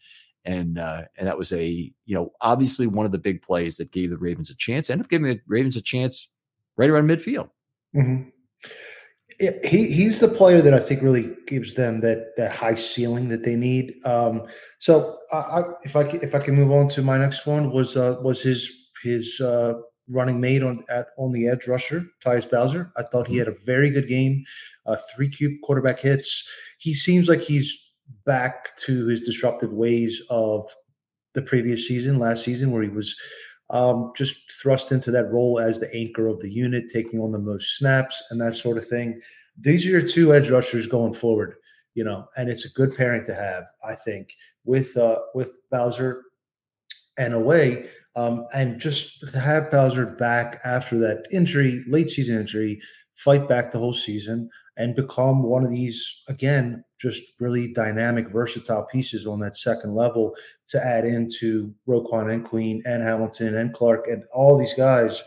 And 0.43 0.77
uh, 0.77 1.03
and 1.17 1.25
that 1.25 1.37
was 1.37 1.53
a 1.53 1.65
you 1.65 2.15
know 2.15 2.33
obviously 2.41 2.85
one 2.85 3.05
of 3.05 3.13
the 3.13 3.17
big 3.17 3.41
plays 3.41 3.77
that 3.77 3.93
gave 3.93 4.09
the 4.09 4.17
Ravens 4.17 4.49
a 4.49 4.57
chance. 4.57 4.89
Ended 4.89 5.05
up 5.05 5.09
giving 5.09 5.25
the 5.25 5.39
Ravens 5.47 5.77
a 5.77 5.81
chance 5.81 6.33
right 6.75 6.89
around 6.89 7.07
midfield. 7.07 7.49
Mm-hmm. 7.95 9.47
he 9.65 9.89
he's 9.89 10.19
the 10.19 10.27
player 10.27 10.61
that 10.61 10.73
I 10.73 10.81
think 10.81 11.01
really 11.01 11.33
gives 11.47 11.75
them 11.75 12.01
that 12.01 12.35
that 12.35 12.51
high 12.51 12.75
ceiling 12.75 13.29
that 13.29 13.45
they 13.45 13.55
need. 13.55 13.93
Um, 14.03 14.47
so 14.79 15.17
I, 15.31 15.37
I, 15.37 15.63
if 15.83 15.95
I 15.95 16.01
if 16.01 16.35
I 16.35 16.39
can 16.39 16.55
move 16.55 16.73
on 16.73 16.89
to 16.89 17.01
my 17.01 17.17
next 17.17 17.45
one 17.45 17.71
was 17.71 17.95
uh, 17.95 18.17
was 18.21 18.41
his 18.41 18.69
his 19.01 19.39
uh, 19.39 19.75
running 20.09 20.39
mate 20.39 20.63
on 20.63 20.83
at 20.89 21.07
on 21.17 21.31
the 21.31 21.47
edge 21.47 21.67
rusher, 21.67 22.05
Tyus 22.23 22.49
Bowser. 22.49 22.91
I 22.97 23.03
thought 23.03 23.27
he 23.27 23.37
had 23.37 23.47
a 23.47 23.55
very 23.65 23.89
good 23.89 24.07
game, 24.07 24.43
uh, 24.85 24.97
three 25.15 25.29
cube 25.29 25.53
quarterback 25.63 25.99
hits. 25.99 26.47
He 26.77 26.93
seems 26.93 27.29
like 27.29 27.41
he's 27.41 27.77
back 28.25 28.75
to 28.77 29.07
his 29.07 29.21
disruptive 29.21 29.71
ways 29.71 30.21
of 30.29 30.69
the 31.33 31.41
previous 31.41 31.87
season, 31.87 32.19
last 32.19 32.43
season, 32.43 32.71
where 32.71 32.83
he 32.83 32.89
was 32.89 33.15
um, 33.69 34.11
just 34.15 34.51
thrust 34.61 34.91
into 34.91 35.11
that 35.11 35.31
role 35.31 35.59
as 35.59 35.79
the 35.79 35.93
anchor 35.95 36.27
of 36.27 36.39
the 36.39 36.51
unit, 36.51 36.89
taking 36.89 37.19
on 37.19 37.31
the 37.31 37.39
most 37.39 37.77
snaps 37.77 38.21
and 38.29 38.39
that 38.39 38.55
sort 38.55 38.77
of 38.77 38.87
thing. 38.87 39.19
These 39.59 39.85
are 39.85 39.89
your 39.89 40.07
two 40.07 40.33
edge 40.33 40.49
rushers 40.49 40.87
going 40.87 41.13
forward, 41.13 41.55
you 41.95 42.03
know, 42.03 42.27
and 42.37 42.49
it's 42.49 42.65
a 42.65 42.73
good 42.73 42.95
pairing 42.95 43.25
to 43.25 43.33
have, 43.33 43.65
I 43.83 43.95
think, 43.95 44.35
with 44.65 44.95
uh, 44.97 45.19
with 45.33 45.53
Bowser 45.71 46.23
and 47.17 47.33
Oweh 47.33 47.87
um, 48.15 48.45
and 48.53 48.79
just 48.79 49.21
to 49.21 49.39
have 49.39 49.71
Bowser 49.71 50.05
back 50.05 50.61
after 50.63 50.97
that 50.99 51.25
injury, 51.31 51.83
late 51.87 52.09
season 52.09 52.39
injury, 52.39 52.79
fight 53.15 53.47
back 53.47 53.71
the 53.71 53.79
whole 53.79 53.93
season 53.93 54.49
and 54.77 54.95
become 54.95 55.43
one 55.43 55.63
of 55.63 55.71
these, 55.71 56.23
again, 56.27 56.83
just 56.99 57.23
really 57.39 57.73
dynamic, 57.73 58.29
versatile 58.29 58.87
pieces 58.91 59.25
on 59.27 59.39
that 59.39 59.57
second 59.57 59.95
level 59.95 60.35
to 60.67 60.83
add 60.83 61.05
into 61.05 61.73
Roquan 61.87 62.31
and 62.31 62.45
Queen 62.45 62.81
and 62.85 63.03
Hamilton 63.03 63.55
and 63.55 63.73
Clark 63.73 64.07
and 64.07 64.23
all 64.33 64.57
these 64.57 64.73
guys. 64.73 65.21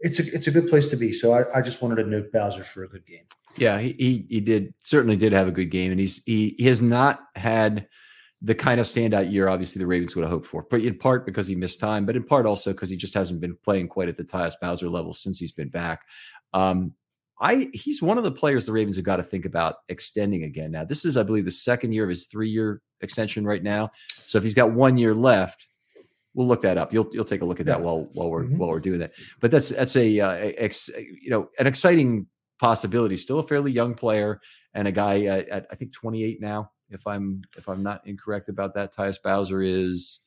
It's 0.00 0.18
a 0.20 0.24
it's 0.34 0.48
a 0.48 0.50
good 0.50 0.68
place 0.68 0.90
to 0.90 0.96
be. 0.96 1.12
So 1.12 1.32
I, 1.32 1.58
I 1.58 1.62
just 1.62 1.80
wanted 1.80 2.02
to 2.02 2.10
note 2.10 2.32
Bowser 2.32 2.64
for 2.64 2.84
a 2.84 2.88
good 2.88 3.06
game. 3.06 3.24
Yeah, 3.56 3.78
he, 3.78 3.94
he 3.98 4.26
he 4.28 4.40
did 4.40 4.74
certainly 4.80 5.16
did 5.16 5.32
have 5.32 5.48
a 5.48 5.52
good 5.52 5.70
game, 5.70 5.92
and 5.92 6.00
he's 6.00 6.22
he, 6.24 6.54
he 6.58 6.64
has 6.66 6.82
not 6.82 7.20
had– 7.34 7.86
the 8.44 8.54
kind 8.54 8.78
of 8.78 8.86
standout 8.86 9.32
year, 9.32 9.48
obviously, 9.48 9.78
the 9.78 9.86
Ravens 9.86 10.14
would 10.14 10.22
have 10.22 10.30
hoped 10.30 10.46
for. 10.46 10.66
But 10.70 10.82
in 10.82 10.98
part 10.98 11.24
because 11.24 11.46
he 11.46 11.54
missed 11.54 11.80
time, 11.80 12.04
but 12.04 12.14
in 12.14 12.24
part 12.24 12.44
also 12.44 12.72
because 12.72 12.90
he 12.90 12.96
just 12.96 13.14
hasn't 13.14 13.40
been 13.40 13.56
playing 13.56 13.88
quite 13.88 14.08
at 14.08 14.16
the 14.16 14.24
Tyus 14.24 14.54
Bowser 14.60 14.88
level 14.90 15.14
since 15.14 15.38
he's 15.38 15.52
been 15.52 15.70
back. 15.70 16.02
Um, 16.52 16.92
I 17.40 17.70
he's 17.72 18.02
one 18.02 18.18
of 18.18 18.24
the 18.24 18.30
players 18.30 18.66
the 18.66 18.72
Ravens 18.72 18.96
have 18.96 19.04
got 19.04 19.16
to 19.16 19.22
think 19.22 19.46
about 19.46 19.76
extending 19.88 20.44
again. 20.44 20.70
Now, 20.70 20.84
this 20.84 21.06
is, 21.06 21.16
I 21.16 21.22
believe, 21.22 21.46
the 21.46 21.50
second 21.50 21.92
year 21.92 22.04
of 22.04 22.10
his 22.10 22.26
three-year 22.26 22.82
extension 23.00 23.46
right 23.46 23.62
now. 23.62 23.90
So 24.26 24.38
if 24.38 24.44
he's 24.44 24.54
got 24.54 24.72
one 24.72 24.98
year 24.98 25.14
left, 25.14 25.66
we'll 26.34 26.46
look 26.46 26.62
that 26.62 26.76
up. 26.76 26.92
You'll 26.92 27.08
you'll 27.12 27.24
take 27.24 27.40
a 27.40 27.46
look 27.46 27.60
at 27.60 27.66
that 27.66 27.80
while 27.80 28.10
while 28.12 28.30
we're 28.30 28.44
mm-hmm. 28.44 28.58
while 28.58 28.68
we're 28.68 28.78
doing 28.78 29.00
that. 29.00 29.12
But 29.40 29.50
that's 29.50 29.70
that's 29.70 29.96
a 29.96 30.20
uh, 30.20 30.32
ex, 30.58 30.90
you 30.98 31.30
know 31.30 31.48
an 31.58 31.66
exciting 31.66 32.26
possibility. 32.60 33.16
Still 33.16 33.38
a 33.38 33.42
fairly 33.42 33.72
young 33.72 33.94
player 33.94 34.40
and 34.74 34.86
a 34.86 34.92
guy 34.92 35.24
at, 35.24 35.48
at 35.48 35.66
I 35.72 35.76
think 35.76 35.94
28 35.94 36.42
now 36.42 36.70
if 36.90 37.06
I'm 37.06 37.42
if 37.56 37.68
I'm 37.68 37.82
not 37.82 38.06
incorrect 38.06 38.48
about 38.48 38.74
that. 38.74 38.94
Tyus 38.94 39.22
Bowser 39.22 39.62
is 39.62 40.20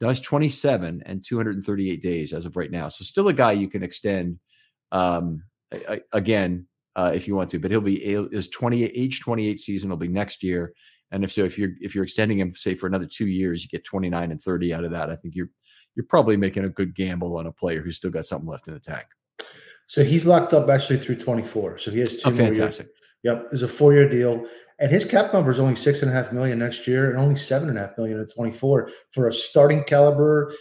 does 0.00 0.20
27 0.20 1.02
and 1.06 1.24
238 1.24 2.02
days 2.02 2.32
as 2.32 2.46
of 2.46 2.56
right 2.56 2.70
now. 2.70 2.88
So 2.88 3.04
still 3.04 3.28
a 3.28 3.32
guy 3.32 3.52
you 3.52 3.68
can 3.68 3.82
extend 3.82 4.38
um, 4.92 5.42
again 6.12 6.66
uh, 6.96 7.12
if 7.14 7.26
you 7.26 7.34
want 7.34 7.50
to, 7.50 7.58
but 7.58 7.70
he'll 7.70 7.80
be 7.80 7.96
is 8.04 8.48
28 8.48 8.92
age 8.94 9.20
28 9.20 9.58
season 9.58 9.90
will 9.90 9.96
be 9.96 10.08
next 10.08 10.42
year. 10.42 10.72
And 11.10 11.22
if 11.22 11.32
so, 11.32 11.44
if 11.44 11.58
you're 11.58 11.70
if 11.80 11.94
you're 11.94 12.04
extending 12.04 12.38
him 12.38 12.54
say 12.54 12.74
for 12.74 12.86
another 12.86 13.06
two 13.06 13.26
years, 13.26 13.62
you 13.62 13.68
get 13.68 13.84
29 13.84 14.30
and 14.30 14.40
30 14.40 14.74
out 14.74 14.84
of 14.84 14.90
that. 14.92 15.10
I 15.10 15.16
think 15.16 15.34
you're 15.34 15.50
you're 15.94 16.06
probably 16.06 16.36
making 16.36 16.64
a 16.64 16.68
good 16.68 16.94
gamble 16.94 17.36
on 17.36 17.46
a 17.46 17.52
player 17.52 17.82
who's 17.82 17.96
still 17.96 18.10
got 18.10 18.26
something 18.26 18.48
left 18.48 18.68
in 18.68 18.74
the 18.74 18.80
tank. 18.80 19.06
So 19.86 20.02
he's 20.02 20.26
locked 20.26 20.54
up 20.54 20.68
actually 20.68 20.98
through 20.98 21.16
24. 21.16 21.78
So 21.78 21.90
he 21.90 22.00
has 22.00 22.16
two 22.16 22.22
oh, 22.24 22.30
more 22.30 22.38
fantastic. 22.38 22.86
years. 22.86 22.96
Yep, 23.22 23.48
it's 23.52 23.62
a 23.62 23.68
four-year 23.68 24.08
deal, 24.08 24.44
and 24.78 24.90
his 24.90 25.04
cap 25.04 25.32
number 25.32 25.50
is 25.50 25.58
only 25.58 25.76
six 25.76 26.02
and 26.02 26.10
a 26.10 26.14
half 26.14 26.32
million 26.32 26.58
next 26.58 26.86
year, 26.86 27.10
and 27.10 27.18
only 27.18 27.36
seven 27.36 27.68
and 27.68 27.78
a 27.78 27.82
half 27.82 27.98
million 27.98 28.18
in 28.18 28.26
twenty-four 28.26 28.90
for 29.12 29.28
a 29.28 29.32
starting 29.32 29.84
caliber 29.84 30.52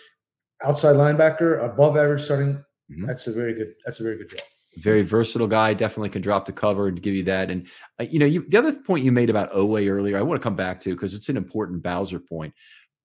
outside 0.64 0.96
linebacker, 0.96 1.64
above 1.64 1.98
average 1.98 2.22
starting. 2.22 2.64
Mm-hmm. 2.92 3.06
That's 3.06 3.28
a 3.28 3.34
very 3.34 3.54
good. 3.54 3.74
That's 3.86 4.00
a 4.00 4.04
very 4.04 4.18
good 4.18 4.30
job. 4.30 4.42
Very 4.78 5.04
versatile 5.04 5.48
guy. 5.48 5.74
Definitely 5.74 6.10
can 6.10 6.22
drop 6.22 6.46
the 6.46 6.52
cover 6.52 6.88
and 6.88 7.02
give 7.02 7.14
you 7.14 7.24
that. 7.26 7.52
And 7.52 7.68
uh, 8.00 8.06
you 8.06 8.20
know, 8.20 8.26
you, 8.26 8.46
the 8.48 8.58
other 8.58 8.74
point 8.74 9.06
you 9.06 9.12
made 9.12 9.30
about 9.30 9.54
Oweh 9.54 9.90
earlier, 9.90 10.18
I 10.18 10.22
want 10.22 10.42
to 10.42 10.44
come 10.44 10.56
back 10.56 10.80
to 10.82 10.94
because 10.94 11.14
it's 11.14 11.30
an 11.30 11.38
important 11.38 11.84
Bowser 11.84 12.20
point. 12.20 12.54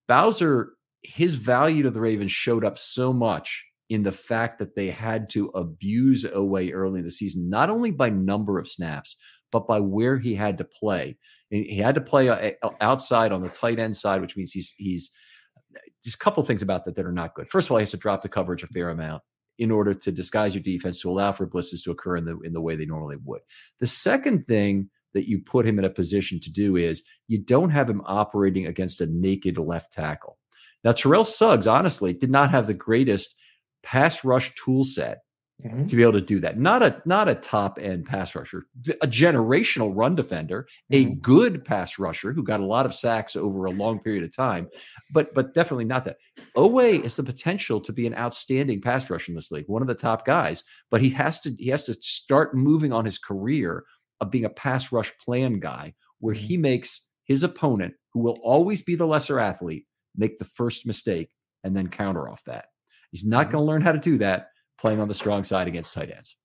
Bowser, 0.08 0.70
his 1.02 1.34
value 1.34 1.82
to 1.82 1.90
the 1.90 2.00
Ravens 2.00 2.32
showed 2.32 2.64
up 2.64 2.78
so 2.78 3.12
much 3.12 3.64
in 3.90 4.02
the 4.02 4.12
fact 4.12 4.58
that 4.58 4.74
they 4.74 4.88
had 4.88 5.28
to 5.30 5.48
abuse 5.48 6.24
Oweh 6.24 6.72
early 6.72 7.00
in 7.00 7.04
the 7.04 7.10
season, 7.10 7.48
not 7.48 7.70
only 7.70 7.90
by 7.90 8.10
number 8.10 8.58
of 8.58 8.68
snaps, 8.68 9.16
but 9.50 9.66
by 9.66 9.80
where 9.80 10.18
he 10.18 10.34
had 10.34 10.58
to 10.58 10.64
play. 10.64 11.16
And 11.50 11.64
he 11.64 11.78
had 11.78 11.94
to 11.94 12.00
play 12.00 12.28
uh, 12.28 12.70
outside 12.80 13.32
on 13.32 13.42
the 13.42 13.48
tight 13.48 13.78
end 13.78 13.96
side, 13.96 14.20
which 14.20 14.36
means 14.36 14.52
he's 14.52 14.74
he's 14.76 15.10
just 16.02 16.16
a 16.16 16.24
couple 16.24 16.42
things 16.42 16.62
about 16.62 16.84
that 16.84 16.94
that 16.94 17.06
are 17.06 17.12
not 17.12 17.34
good. 17.34 17.48
First 17.48 17.68
of 17.68 17.72
all, 17.72 17.78
he 17.78 17.82
has 17.82 17.90
to 17.90 17.96
drop 17.96 18.22
the 18.22 18.28
coverage 18.28 18.62
a 18.62 18.66
fair 18.68 18.90
amount 18.90 19.22
in 19.58 19.70
order 19.70 19.92
to 19.92 20.12
disguise 20.12 20.54
your 20.54 20.62
defense 20.62 21.00
to 21.00 21.10
allow 21.10 21.32
for 21.32 21.46
blitzes 21.46 21.82
to 21.84 21.90
occur 21.90 22.16
in 22.16 22.24
the 22.24 22.38
in 22.40 22.52
the 22.52 22.60
way 22.60 22.76
they 22.76 22.86
normally 22.86 23.16
would. 23.24 23.40
The 23.80 23.86
second 23.86 24.44
thing 24.44 24.90
that 25.14 25.28
you 25.28 25.40
put 25.40 25.66
him 25.66 25.78
in 25.78 25.84
a 25.84 25.90
position 25.90 26.38
to 26.40 26.52
do 26.52 26.76
is 26.76 27.02
you 27.28 27.42
don't 27.42 27.70
have 27.70 27.88
him 27.88 28.02
operating 28.04 28.66
against 28.66 29.00
a 29.00 29.06
naked 29.06 29.58
left 29.58 29.92
tackle. 29.92 30.38
Now, 30.84 30.92
Terrell 30.92 31.24
Suggs, 31.24 31.66
honestly, 31.66 32.12
did 32.12 32.30
not 32.30 32.50
have 32.50 32.66
the 32.66 32.74
greatest 32.74 33.34
pass 33.82 34.22
rush 34.24 34.54
tool 34.54 34.84
set 34.84 35.18
mm-hmm. 35.64 35.86
to 35.86 35.96
be 35.96 36.02
able 36.02 36.12
to 36.12 36.20
do 36.20 36.40
that. 36.40 36.58
Not 36.58 36.82
a 36.82 37.02
not 37.04 37.28
a 37.28 37.34
top 37.34 37.78
end 37.80 38.06
pass 38.06 38.34
rusher, 38.34 38.66
a 39.02 39.06
generational 39.06 39.92
run 39.94 40.14
defender, 40.14 40.66
mm-hmm. 40.92 41.12
a 41.12 41.14
good 41.16 41.64
pass 41.64 41.98
rusher 41.98 42.32
who 42.32 42.42
got 42.42 42.60
a 42.60 42.66
lot 42.66 42.86
of 42.86 42.94
sacks 42.94 43.36
over 43.36 43.64
a 43.64 43.70
long 43.70 44.00
period 44.00 44.24
of 44.24 44.34
time, 44.34 44.68
but 45.12 45.34
but 45.34 45.54
definitely 45.54 45.84
not 45.84 46.04
that. 46.04 46.18
Oweh 46.56 47.02
is 47.02 47.16
the 47.16 47.22
potential 47.22 47.80
to 47.80 47.92
be 47.92 48.06
an 48.06 48.14
outstanding 48.14 48.80
pass 48.80 49.10
rusher 49.10 49.32
in 49.32 49.36
this 49.36 49.50
league, 49.50 49.68
one 49.68 49.82
of 49.82 49.88
the 49.88 49.94
top 49.94 50.24
guys, 50.24 50.64
but 50.90 51.00
he 51.00 51.10
has 51.10 51.40
to 51.40 51.54
he 51.58 51.68
has 51.68 51.84
to 51.84 51.94
start 51.94 52.54
moving 52.54 52.92
on 52.92 53.04
his 53.04 53.18
career 53.18 53.84
of 54.20 54.30
being 54.30 54.44
a 54.44 54.50
pass 54.50 54.92
rush 54.92 55.16
plan 55.18 55.60
guy 55.60 55.94
where 56.20 56.34
mm-hmm. 56.34 56.44
he 56.44 56.56
makes 56.56 57.08
his 57.24 57.42
opponent, 57.44 57.94
who 58.12 58.20
will 58.20 58.38
always 58.42 58.82
be 58.82 58.94
the 58.94 59.06
lesser 59.06 59.38
athlete, 59.38 59.84
make 60.16 60.38
the 60.38 60.44
first 60.44 60.86
mistake 60.86 61.30
and 61.62 61.76
then 61.76 61.88
counter 61.88 62.28
off 62.28 62.42
that. 62.44 62.66
He's 63.10 63.24
not 63.24 63.46
mm-hmm. 63.46 63.52
going 63.52 63.62
to 63.62 63.70
learn 63.70 63.82
how 63.82 63.92
to 63.92 63.98
do 63.98 64.18
that 64.18 64.48
playing 64.78 65.00
on 65.00 65.08
the 65.08 65.14
strong 65.14 65.44
side 65.44 65.68
against 65.68 65.94
tight 65.94 66.10
ends. 66.14 66.36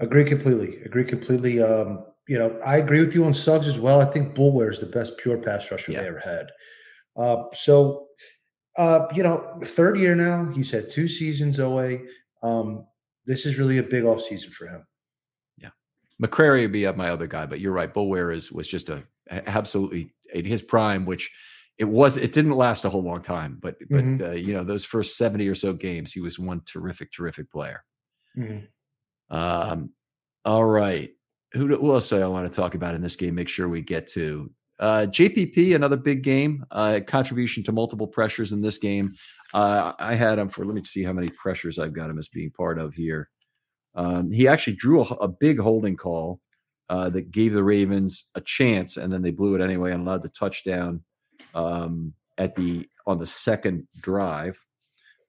Agree 0.00 0.24
completely. 0.24 0.82
Agree 0.82 1.04
completely. 1.04 1.62
Um, 1.62 2.04
you 2.28 2.38
know, 2.38 2.58
I 2.64 2.78
agree 2.78 3.00
with 3.00 3.14
you 3.14 3.24
on 3.24 3.34
Suggs 3.34 3.68
as 3.68 3.78
well. 3.78 4.00
I 4.00 4.04
think 4.04 4.34
Boulware 4.34 4.70
is 4.70 4.80
the 4.80 4.86
best 4.86 5.18
pure 5.18 5.38
pass 5.38 5.70
rusher 5.70 5.92
yeah. 5.92 6.02
they 6.02 6.08
ever 6.08 6.18
had. 6.18 6.50
Uh, 7.16 7.44
so, 7.52 8.06
uh, 8.78 9.06
you 9.14 9.22
know, 9.22 9.58
third 9.64 9.98
year 9.98 10.14
now, 10.14 10.50
he's 10.52 10.70
had 10.70 10.90
two 10.90 11.08
seasons 11.08 11.58
away. 11.58 12.02
Um, 12.42 12.86
this 13.26 13.46
is 13.46 13.58
really 13.58 13.78
a 13.78 13.82
big 13.82 14.04
off 14.04 14.22
season 14.22 14.50
for 14.50 14.66
him. 14.66 14.86
Yeah, 15.58 15.70
McCrary 16.20 16.62
would 16.62 16.72
be 16.72 16.90
my 16.92 17.10
other 17.10 17.26
guy, 17.26 17.46
but 17.46 17.60
you're 17.60 17.72
right. 17.72 17.92
Boulware 17.92 18.34
is 18.34 18.50
was 18.50 18.66
just 18.68 18.88
a 18.88 19.02
absolutely 19.30 20.12
in 20.32 20.44
his 20.44 20.62
prime, 20.62 21.04
which 21.04 21.30
it 21.82 21.88
was 21.88 22.16
it 22.16 22.32
didn't 22.32 22.52
last 22.52 22.84
a 22.84 22.88
whole 22.88 23.02
long 23.02 23.22
time, 23.22 23.58
but 23.60 23.76
but 23.90 24.04
mm-hmm. 24.04 24.24
uh, 24.24 24.30
you 24.34 24.54
know 24.54 24.62
those 24.62 24.84
first 24.84 25.16
seventy 25.16 25.48
or 25.48 25.54
so 25.56 25.72
games, 25.72 26.12
he 26.12 26.20
was 26.20 26.38
one 26.38 26.62
terrific, 26.64 27.12
terrific 27.12 27.50
player. 27.50 27.82
Mm-hmm. 28.38 29.36
Um, 29.36 29.90
all 30.44 30.64
right, 30.64 31.10
who, 31.52 31.66
who 31.66 31.92
else 31.92 32.08
do 32.08 32.22
I 32.22 32.28
want 32.28 32.50
to 32.50 32.56
talk 32.56 32.76
about 32.76 32.94
in 32.94 33.00
this 33.02 33.16
game? 33.16 33.34
Make 33.34 33.48
sure 33.48 33.68
we 33.68 33.80
get 33.80 34.06
to 34.12 34.48
uh, 34.78 35.06
JPP, 35.08 35.74
another 35.74 35.96
big 35.96 36.22
game, 36.22 36.64
uh, 36.70 37.00
contribution 37.04 37.64
to 37.64 37.72
multiple 37.72 38.06
pressures 38.06 38.52
in 38.52 38.62
this 38.62 38.78
game. 38.78 39.16
Uh, 39.52 39.92
I 39.98 40.14
had 40.14 40.38
him 40.38 40.48
for 40.48 40.64
let 40.64 40.76
me 40.76 40.84
see 40.84 41.02
how 41.02 41.12
many 41.12 41.30
pressures 41.30 41.80
I've 41.80 41.94
got 41.94 42.10
him 42.10 42.18
as 42.18 42.28
being 42.28 42.52
part 42.52 42.78
of 42.78 42.94
here. 42.94 43.28
Um, 43.96 44.30
he 44.30 44.46
actually 44.46 44.76
drew 44.76 45.02
a, 45.02 45.14
a 45.14 45.26
big 45.26 45.58
holding 45.58 45.96
call 45.96 46.38
uh, 46.88 47.10
that 47.10 47.32
gave 47.32 47.54
the 47.54 47.64
Ravens 47.64 48.30
a 48.36 48.40
chance, 48.40 48.98
and 48.98 49.12
then 49.12 49.22
they 49.22 49.32
blew 49.32 49.56
it 49.56 49.60
anyway 49.60 49.90
and 49.90 50.06
allowed 50.06 50.22
the 50.22 50.28
touchdown 50.28 51.02
um, 51.54 52.14
at 52.38 52.56
the 52.56 52.88
on 53.06 53.18
the 53.18 53.26
second 53.26 53.86
drive. 54.00 54.58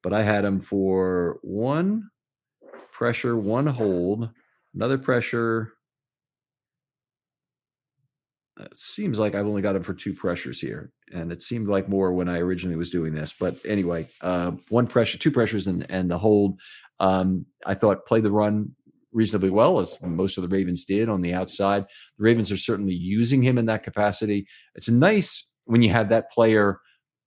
But 0.01 0.13
I 0.13 0.23
had 0.23 0.43
him 0.43 0.59
for 0.59 1.39
one 1.41 2.09
pressure, 2.91 3.37
one 3.37 3.67
hold, 3.67 4.29
another 4.75 4.97
pressure. 4.97 5.73
It 8.59 8.77
seems 8.77 9.17
like 9.17 9.33
I've 9.33 9.47
only 9.47 9.61
got 9.61 9.75
him 9.75 9.83
for 9.83 9.93
two 9.93 10.13
pressures 10.13 10.59
here, 10.59 10.91
and 11.11 11.31
it 11.31 11.41
seemed 11.41 11.67
like 11.67 11.89
more 11.89 12.13
when 12.13 12.29
I 12.29 12.37
originally 12.37 12.75
was 12.75 12.91
doing 12.91 13.13
this. 13.13 13.33
But 13.37 13.57
anyway, 13.65 14.07
uh, 14.21 14.51
one 14.69 14.87
pressure, 14.87 15.17
two 15.17 15.31
pressures, 15.31 15.67
and 15.67 15.89
and 15.89 16.09
the 16.11 16.19
hold. 16.19 16.59
Um, 16.99 17.47
I 17.65 17.73
thought 17.73 18.05
play 18.05 18.21
the 18.21 18.31
run 18.31 18.75
reasonably 19.13 19.49
well, 19.49 19.79
as 19.79 20.01
most 20.01 20.37
of 20.37 20.41
the 20.41 20.47
Ravens 20.49 20.85
did 20.85 21.09
on 21.09 21.21
the 21.21 21.33
outside. 21.33 21.83
The 22.17 22.23
Ravens 22.23 22.51
are 22.51 22.57
certainly 22.57 22.93
using 22.93 23.41
him 23.41 23.57
in 23.57 23.65
that 23.67 23.83
capacity. 23.83 24.47
It's 24.75 24.87
a 24.87 24.93
nice 24.93 25.51
when 25.65 25.81
you 25.81 25.89
have 25.89 26.09
that 26.09 26.31
player 26.31 26.79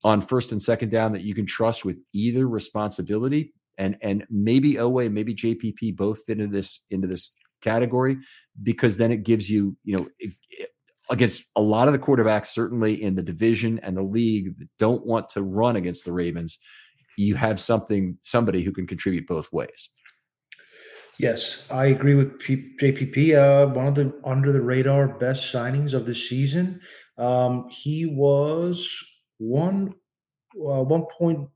on 0.05 0.21
first 0.21 0.53
and 0.53 0.63
second 0.63 0.91
down 0.91 1.13
that 1.13 1.23
you 1.23 1.35
can 1.35 1.47
trust 1.47 1.85
with 1.85 1.99
either 2.13 2.49
responsibility. 2.49 3.53
And 3.79 3.97
and 4.03 4.25
maybe 4.31 4.75
Oweh, 4.75 5.11
maybe 5.11 5.35
JPP 5.35 5.97
both 5.97 6.25
fit 6.27 6.41
into 6.41 6.55
this 6.55 6.85
into 6.91 7.07
this 7.07 7.35
category 7.61 8.19
because 8.63 8.97
then 8.97 9.13
it 9.13 9.23
gives 9.23 9.51
you, 9.51 9.77
you 9.85 9.97
know, 9.97 10.09
it, 10.19 10.33
it, 10.51 10.71
against 11.11 11.45
a 11.57 11.61
lot 11.61 11.89
of 11.89 11.93
the 11.93 11.99
quarterbacks, 11.99 12.47
certainly 12.47 13.03
in 13.03 13.15
the 13.15 13.23
division 13.23 13.79
and 13.83 13.97
the 13.97 14.03
league 14.03 14.59
that 14.59 14.69
don't 14.79 15.07
want 15.07 15.29
to 15.31 15.43
run 15.43 15.77
against 15.77 16.05
the 16.05 16.13
Ravens, 16.13 16.59
you 17.17 17.35
have 17.35 17.61
something, 17.61 18.19
somebody 18.23 18.63
who 18.63 18.73
can 18.73 18.87
contribute 18.87 19.27
both 19.27 19.53
ways. 19.53 19.91
Yes, 21.19 21.65
I 21.71 21.87
agree 21.87 22.15
with 22.15 22.39
P- 22.39 22.75
JPP. 22.81 23.35
Uh, 23.35 23.73
one 23.73 23.87
of 23.87 23.95
the 23.95 24.13
under 24.25 24.53
the 24.53 24.61
radar 24.61 25.09
best 25.09 25.53
signings 25.53 25.95
of 25.95 26.05
the 26.05 26.15
season. 26.15 26.81
Um, 27.19 27.69
he 27.69 28.07
was 28.07 29.05
one 29.39 29.95
uh, 30.55 30.83
one 30.83 31.05
point 31.19 31.49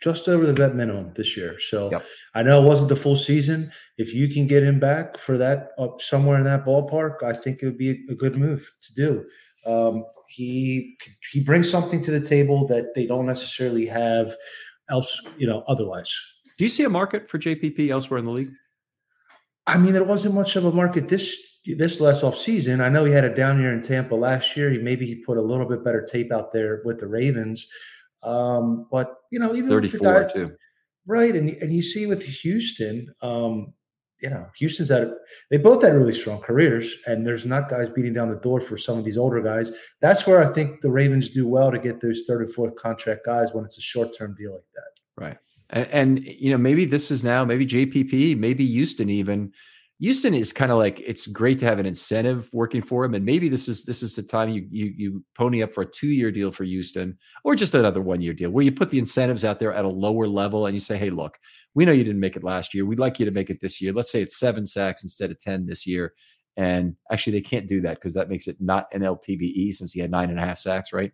just 0.00 0.28
over 0.28 0.46
the 0.46 0.52
vet 0.52 0.74
minimum 0.74 1.12
this 1.14 1.36
year. 1.36 1.58
So 1.58 1.90
yep. 1.90 2.04
I 2.34 2.42
know 2.42 2.62
it 2.62 2.66
wasn't 2.66 2.88
the 2.88 2.96
full 2.96 3.16
season. 3.16 3.72
If 3.96 4.14
you 4.14 4.28
can 4.28 4.46
get 4.46 4.62
him 4.62 4.78
back 4.78 5.18
for 5.18 5.36
that 5.38 5.70
uh, 5.76 5.88
somewhere 5.98 6.38
in 6.38 6.44
that 6.44 6.64
ballpark, 6.64 7.22
I 7.24 7.32
think 7.32 7.62
it 7.62 7.66
would 7.66 7.78
be 7.78 7.90
a, 7.90 8.12
a 8.12 8.14
good 8.14 8.36
move 8.36 8.70
to 8.82 8.94
do. 8.94 9.24
Um, 9.66 10.04
he 10.28 10.96
he 11.32 11.40
brings 11.40 11.70
something 11.70 12.02
to 12.02 12.10
the 12.10 12.26
table 12.26 12.66
that 12.68 12.94
they 12.94 13.06
don't 13.06 13.26
necessarily 13.26 13.86
have 13.86 14.34
else, 14.90 15.20
you 15.36 15.46
know, 15.46 15.64
otherwise. 15.66 16.16
Do 16.56 16.64
you 16.64 16.68
see 16.68 16.84
a 16.84 16.90
market 16.90 17.28
for 17.28 17.38
JPP 17.38 17.90
elsewhere 17.90 18.18
in 18.18 18.24
the 18.24 18.32
league? 18.32 18.52
I 19.66 19.76
mean, 19.76 19.92
there 19.92 20.04
wasn't 20.04 20.34
much 20.34 20.56
of 20.56 20.64
a 20.64 20.72
market 20.72 21.08
this 21.08 21.38
this 21.74 22.00
last 22.00 22.22
off 22.22 22.38
season. 22.38 22.80
I 22.80 22.88
know 22.88 23.04
he 23.04 23.12
had 23.12 23.24
a 23.24 23.34
down 23.34 23.60
year 23.60 23.72
in 23.72 23.82
Tampa 23.82 24.14
last 24.14 24.56
year. 24.56 24.70
He 24.70 24.78
maybe 24.78 25.06
he 25.06 25.16
put 25.16 25.38
a 25.38 25.42
little 25.42 25.66
bit 25.66 25.84
better 25.84 26.02
tape 26.02 26.32
out 26.32 26.52
there 26.52 26.82
with 26.84 26.98
the 26.98 27.06
Ravens. 27.06 27.66
Um, 28.22 28.86
but 28.90 29.16
you 29.30 29.38
know, 29.38 29.54
even 29.54 29.68
34 29.68 30.00
guy, 30.00 30.24
too. 30.32 30.56
Right. 31.06 31.34
And 31.34 31.50
and 31.50 31.72
you 31.72 31.82
see 31.82 32.06
with 32.06 32.22
Houston, 32.22 33.14
um, 33.22 33.72
you 34.20 34.30
know, 34.30 34.46
Houston's 34.58 34.88
had 34.88 35.12
they 35.50 35.58
both 35.58 35.82
had 35.82 35.94
really 35.94 36.14
strong 36.14 36.40
careers, 36.40 36.96
and 37.06 37.26
there's 37.26 37.46
not 37.46 37.68
guys 37.68 37.88
beating 37.88 38.12
down 38.12 38.30
the 38.30 38.36
door 38.36 38.60
for 38.60 38.76
some 38.76 38.98
of 38.98 39.04
these 39.04 39.18
older 39.18 39.40
guys. 39.40 39.72
That's 40.00 40.26
where 40.26 40.42
I 40.42 40.52
think 40.52 40.80
the 40.80 40.90
Ravens 40.90 41.28
do 41.28 41.46
well 41.46 41.70
to 41.70 41.78
get 41.78 42.00
those 42.00 42.24
third 42.26 42.42
and 42.42 42.52
fourth 42.52 42.74
contract 42.76 43.24
guys 43.24 43.52
when 43.52 43.64
it's 43.64 43.78
a 43.78 43.82
short 43.82 44.16
term 44.16 44.34
deal 44.38 44.54
like 44.54 44.64
that. 44.74 45.24
Right. 45.24 45.38
And, 45.70 45.86
and, 45.88 46.24
you 46.24 46.50
know, 46.50 46.58
maybe 46.58 46.84
this 46.86 47.10
is 47.10 47.22
now, 47.22 47.44
maybe 47.44 47.66
JPP, 47.66 48.38
maybe 48.38 48.66
Houston 48.66 49.10
even. 49.10 49.52
Houston 50.00 50.32
is 50.32 50.52
kind 50.52 50.70
of 50.70 50.78
like 50.78 51.00
it's 51.00 51.26
great 51.26 51.58
to 51.58 51.66
have 51.66 51.80
an 51.80 51.86
incentive 51.86 52.48
working 52.52 52.80
for 52.80 53.04
him, 53.04 53.14
and 53.14 53.24
maybe 53.24 53.48
this 53.48 53.66
is 53.66 53.84
this 53.84 54.02
is 54.02 54.14
the 54.14 54.22
time 54.22 54.48
you 54.48 54.66
you 54.70 54.92
you 54.96 55.24
pony 55.36 55.60
up 55.62 55.72
for 55.74 55.82
a 55.82 55.90
two 55.90 56.08
year 56.08 56.30
deal 56.30 56.52
for 56.52 56.62
Houston, 56.62 57.18
or 57.42 57.56
just 57.56 57.74
another 57.74 58.00
one 58.00 58.20
year 58.20 58.32
deal 58.32 58.50
where 58.50 58.64
you 58.64 58.70
put 58.70 58.90
the 58.90 58.98
incentives 58.98 59.44
out 59.44 59.58
there 59.58 59.72
at 59.72 59.84
a 59.84 59.88
lower 59.88 60.28
level, 60.28 60.66
and 60.66 60.74
you 60.74 60.80
say, 60.80 60.96
hey, 60.96 61.10
look, 61.10 61.36
we 61.74 61.84
know 61.84 61.90
you 61.90 62.04
didn't 62.04 62.20
make 62.20 62.36
it 62.36 62.44
last 62.44 62.74
year, 62.74 62.86
we'd 62.86 63.00
like 63.00 63.18
you 63.18 63.24
to 63.26 63.32
make 63.32 63.50
it 63.50 63.60
this 63.60 63.80
year. 63.80 63.92
Let's 63.92 64.12
say 64.12 64.22
it's 64.22 64.38
seven 64.38 64.66
sacks 64.68 65.02
instead 65.02 65.32
of 65.32 65.40
ten 65.40 65.66
this 65.66 65.84
year, 65.84 66.14
and 66.56 66.94
actually 67.10 67.32
they 67.32 67.40
can't 67.40 67.66
do 67.66 67.80
that 67.80 67.96
because 67.96 68.14
that 68.14 68.28
makes 68.28 68.46
it 68.46 68.56
not 68.60 68.86
an 68.92 69.00
LTBE 69.00 69.74
since 69.74 69.92
he 69.92 70.00
had 70.00 70.12
nine 70.12 70.30
and 70.30 70.38
a 70.38 70.44
half 70.44 70.58
sacks, 70.58 70.92
right? 70.92 71.10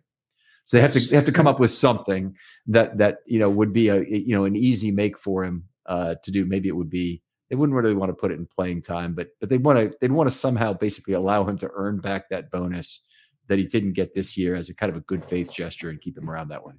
So 0.65 0.77
they 0.77 0.81
have 0.81 0.93
to 0.93 0.99
they 0.99 1.15
have 1.15 1.25
to 1.25 1.31
come 1.31 1.47
up 1.47 1.59
with 1.59 1.71
something 1.71 2.35
that 2.67 2.99
that 2.99 3.17
you 3.25 3.39
know 3.39 3.49
would 3.49 3.73
be 3.73 3.87
a 3.89 4.03
you 4.03 4.35
know 4.35 4.45
an 4.45 4.55
easy 4.55 4.91
make 4.91 5.17
for 5.17 5.43
him 5.43 5.65
uh, 5.87 6.15
to 6.21 6.31
do. 6.31 6.45
Maybe 6.45 6.69
it 6.69 6.75
would 6.75 6.89
be 6.91 7.23
they 7.55 7.59
wouldn't 7.59 7.75
really 7.75 7.95
want 7.95 8.09
to 8.09 8.13
put 8.13 8.31
it 8.31 8.37
in 8.37 8.45
playing 8.45 8.81
time, 8.81 9.13
but 9.13 9.29
but 9.39 9.47
they 9.47 9.57
want 9.57 9.79
to 9.79 9.95
they'd 10.01 10.11
want 10.11 10.29
to 10.29 10.35
somehow 10.35 10.73
basically 10.73 11.13
allow 11.13 11.45
him 11.45 11.57
to 11.59 11.69
earn 11.73 11.99
back 11.99 12.27
that 12.29 12.51
bonus 12.51 12.99
that 13.47 13.57
he 13.57 13.65
didn't 13.65 13.93
get 13.93 14.13
this 14.13 14.35
year 14.35 14.55
as 14.55 14.69
a 14.69 14.75
kind 14.75 14.89
of 14.89 14.97
a 14.97 15.01
good 15.01 15.23
faith 15.23 15.53
gesture 15.53 15.89
and 15.89 16.01
keep 16.01 16.17
him 16.17 16.29
around 16.29 16.49
that 16.49 16.65
way. 16.65 16.73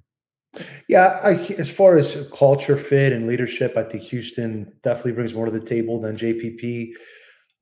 Yeah, 0.87 1.19
I, 1.23 1.33
as 1.57 1.69
far 1.69 1.95
as 1.95 2.27
culture 2.35 2.77
fit 2.77 3.11
and 3.11 3.25
leadership, 3.25 3.75
I 3.75 3.83
think 3.83 4.03
Houston 4.03 4.71
definitely 4.83 5.13
brings 5.13 5.33
more 5.33 5.45
to 5.45 5.51
the 5.51 5.65
table 5.65 5.99
than 5.99 6.15
JPP. 6.15 6.91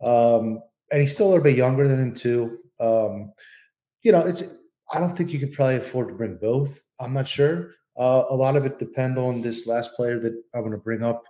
Um, 0.04 0.60
and 0.92 1.02
he's 1.02 1.14
still 1.14 1.28
a 1.28 1.30
little 1.30 1.44
bit 1.44 1.56
younger 1.56 1.88
than 1.88 2.00
him 2.00 2.14
too. 2.14 2.58
Um, 2.82 3.32
you 4.04 4.12
know, 4.12 4.22
it's 4.28 4.44
I 4.92 5.00
don't 5.00 5.16
think 5.16 5.32
you 5.32 5.40
could 5.40 5.54
probably 5.54 5.78
afford 5.78 6.10
to 6.10 6.16
bring 6.16 6.36
both. 6.36 6.84
I'm 7.00 7.14
not 7.14 7.30
sure. 7.30 7.76
Uh, 7.98 8.26
a 8.30 8.36
lot 8.36 8.58
of 8.58 8.66
it 8.66 8.78
depend 8.78 9.18
on 9.18 9.42
this 9.42 9.66
last 9.68 9.94
player 9.94 10.20
that 10.20 10.34
I'm 10.54 10.62
going 10.62 10.72
to 10.72 10.78
bring 10.78 11.02
up, 11.02 11.24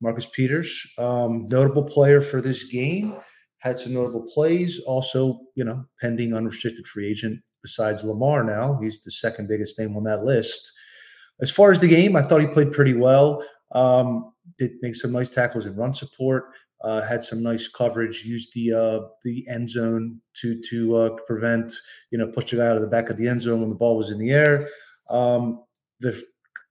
Marcus 0.00 0.26
Peters. 0.26 0.86
Um, 0.98 1.48
notable 1.48 1.84
player 1.84 2.20
for 2.20 2.40
this 2.40 2.64
game, 2.64 3.16
had 3.58 3.78
some 3.78 3.94
notable 3.94 4.26
plays. 4.32 4.80
Also, 4.86 5.40
you 5.54 5.64
know, 5.64 5.84
pending 6.00 6.34
unrestricted 6.34 6.86
free 6.86 7.08
agent 7.10 7.40
besides 7.62 8.04
Lamar. 8.04 8.44
Now 8.44 8.78
he's 8.82 9.02
the 9.02 9.10
second 9.10 9.48
biggest 9.48 9.78
name 9.78 9.96
on 9.96 10.04
that 10.04 10.24
list. 10.24 10.72
As 11.40 11.50
far 11.50 11.70
as 11.70 11.80
the 11.80 11.88
game, 11.88 12.16
I 12.16 12.22
thought 12.22 12.40
he 12.40 12.46
played 12.46 12.72
pretty 12.72 12.94
well. 12.94 13.44
Um, 13.72 14.32
did 14.58 14.72
make 14.80 14.94
some 14.94 15.12
nice 15.12 15.28
tackles 15.28 15.66
and 15.66 15.76
run 15.76 15.92
support. 15.92 16.44
Uh, 16.82 17.02
had 17.02 17.24
some 17.24 17.42
nice 17.42 17.68
coverage. 17.68 18.24
Used 18.24 18.52
the 18.54 18.72
uh, 18.72 19.00
the 19.24 19.46
end 19.48 19.70
zone 19.70 20.20
to 20.40 20.60
to 20.70 20.96
uh, 20.96 21.10
prevent 21.26 21.72
you 22.10 22.18
know 22.18 22.28
push 22.28 22.52
it 22.52 22.60
out 22.60 22.76
of 22.76 22.82
the 22.82 22.88
back 22.88 23.10
of 23.10 23.16
the 23.16 23.28
end 23.28 23.42
zone 23.42 23.60
when 23.60 23.70
the 23.70 23.74
ball 23.76 23.96
was 23.96 24.10
in 24.10 24.18
the 24.18 24.30
air. 24.30 24.68
Um, 25.08 25.64
the 26.00 26.22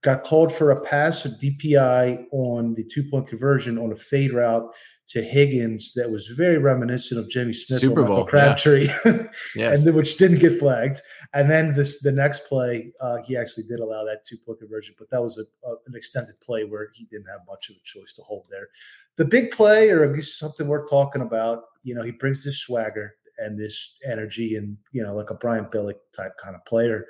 got 0.02 0.24
called 0.24 0.52
for 0.52 0.70
a 0.70 0.80
pass, 0.80 1.24
a 1.24 1.30
DPI 1.30 2.26
on 2.30 2.74
the 2.74 2.84
two 2.84 3.04
point 3.10 3.28
conversion 3.28 3.78
on 3.78 3.92
a 3.92 3.96
fade 3.96 4.32
route 4.32 4.72
to 5.08 5.22
Higgins 5.22 5.92
that 5.94 6.10
was 6.10 6.26
very 6.28 6.58
reminiscent 6.58 7.20
of 7.20 7.28
Jimmy 7.30 7.52
Smith 7.52 7.80
Super 7.80 8.02
Bowl 8.02 8.24
Crabtree, 8.24 8.88
yeah. 9.04 9.22
yes. 9.56 9.86
and 9.86 9.94
which 9.94 10.16
didn't 10.16 10.40
get 10.40 10.58
flagged. 10.58 11.00
And 11.32 11.50
then 11.50 11.74
this 11.74 12.00
the 12.02 12.12
next 12.12 12.46
play, 12.48 12.92
uh, 13.00 13.18
he 13.24 13.36
actually 13.36 13.64
did 13.64 13.78
allow 13.78 14.04
that 14.04 14.24
two 14.26 14.36
point 14.44 14.58
conversion, 14.58 14.94
but 14.98 15.08
that 15.10 15.22
was 15.22 15.38
a, 15.38 15.42
a, 15.66 15.72
an 15.86 15.94
extended 15.94 16.38
play 16.40 16.64
where 16.64 16.88
he 16.94 17.04
didn't 17.04 17.28
have 17.28 17.40
much 17.48 17.70
of 17.70 17.76
a 17.76 17.84
choice 17.84 18.14
to 18.14 18.22
hold 18.22 18.46
there. 18.50 18.68
The 19.16 19.24
big 19.24 19.52
play, 19.52 19.90
or 19.90 20.04
at 20.04 20.12
least 20.12 20.38
something 20.38 20.66
worth 20.66 20.90
talking 20.90 21.22
about, 21.22 21.62
you 21.84 21.94
know, 21.94 22.02
he 22.02 22.10
brings 22.10 22.44
this 22.44 22.58
swagger 22.58 23.14
and 23.38 23.58
this 23.58 23.96
energy, 24.04 24.56
and 24.56 24.76
you 24.92 25.02
know, 25.02 25.14
like 25.14 25.30
a 25.30 25.34
Brian 25.34 25.66
Billick 25.66 25.98
type 26.16 26.32
kind 26.42 26.56
of 26.56 26.64
player. 26.64 27.06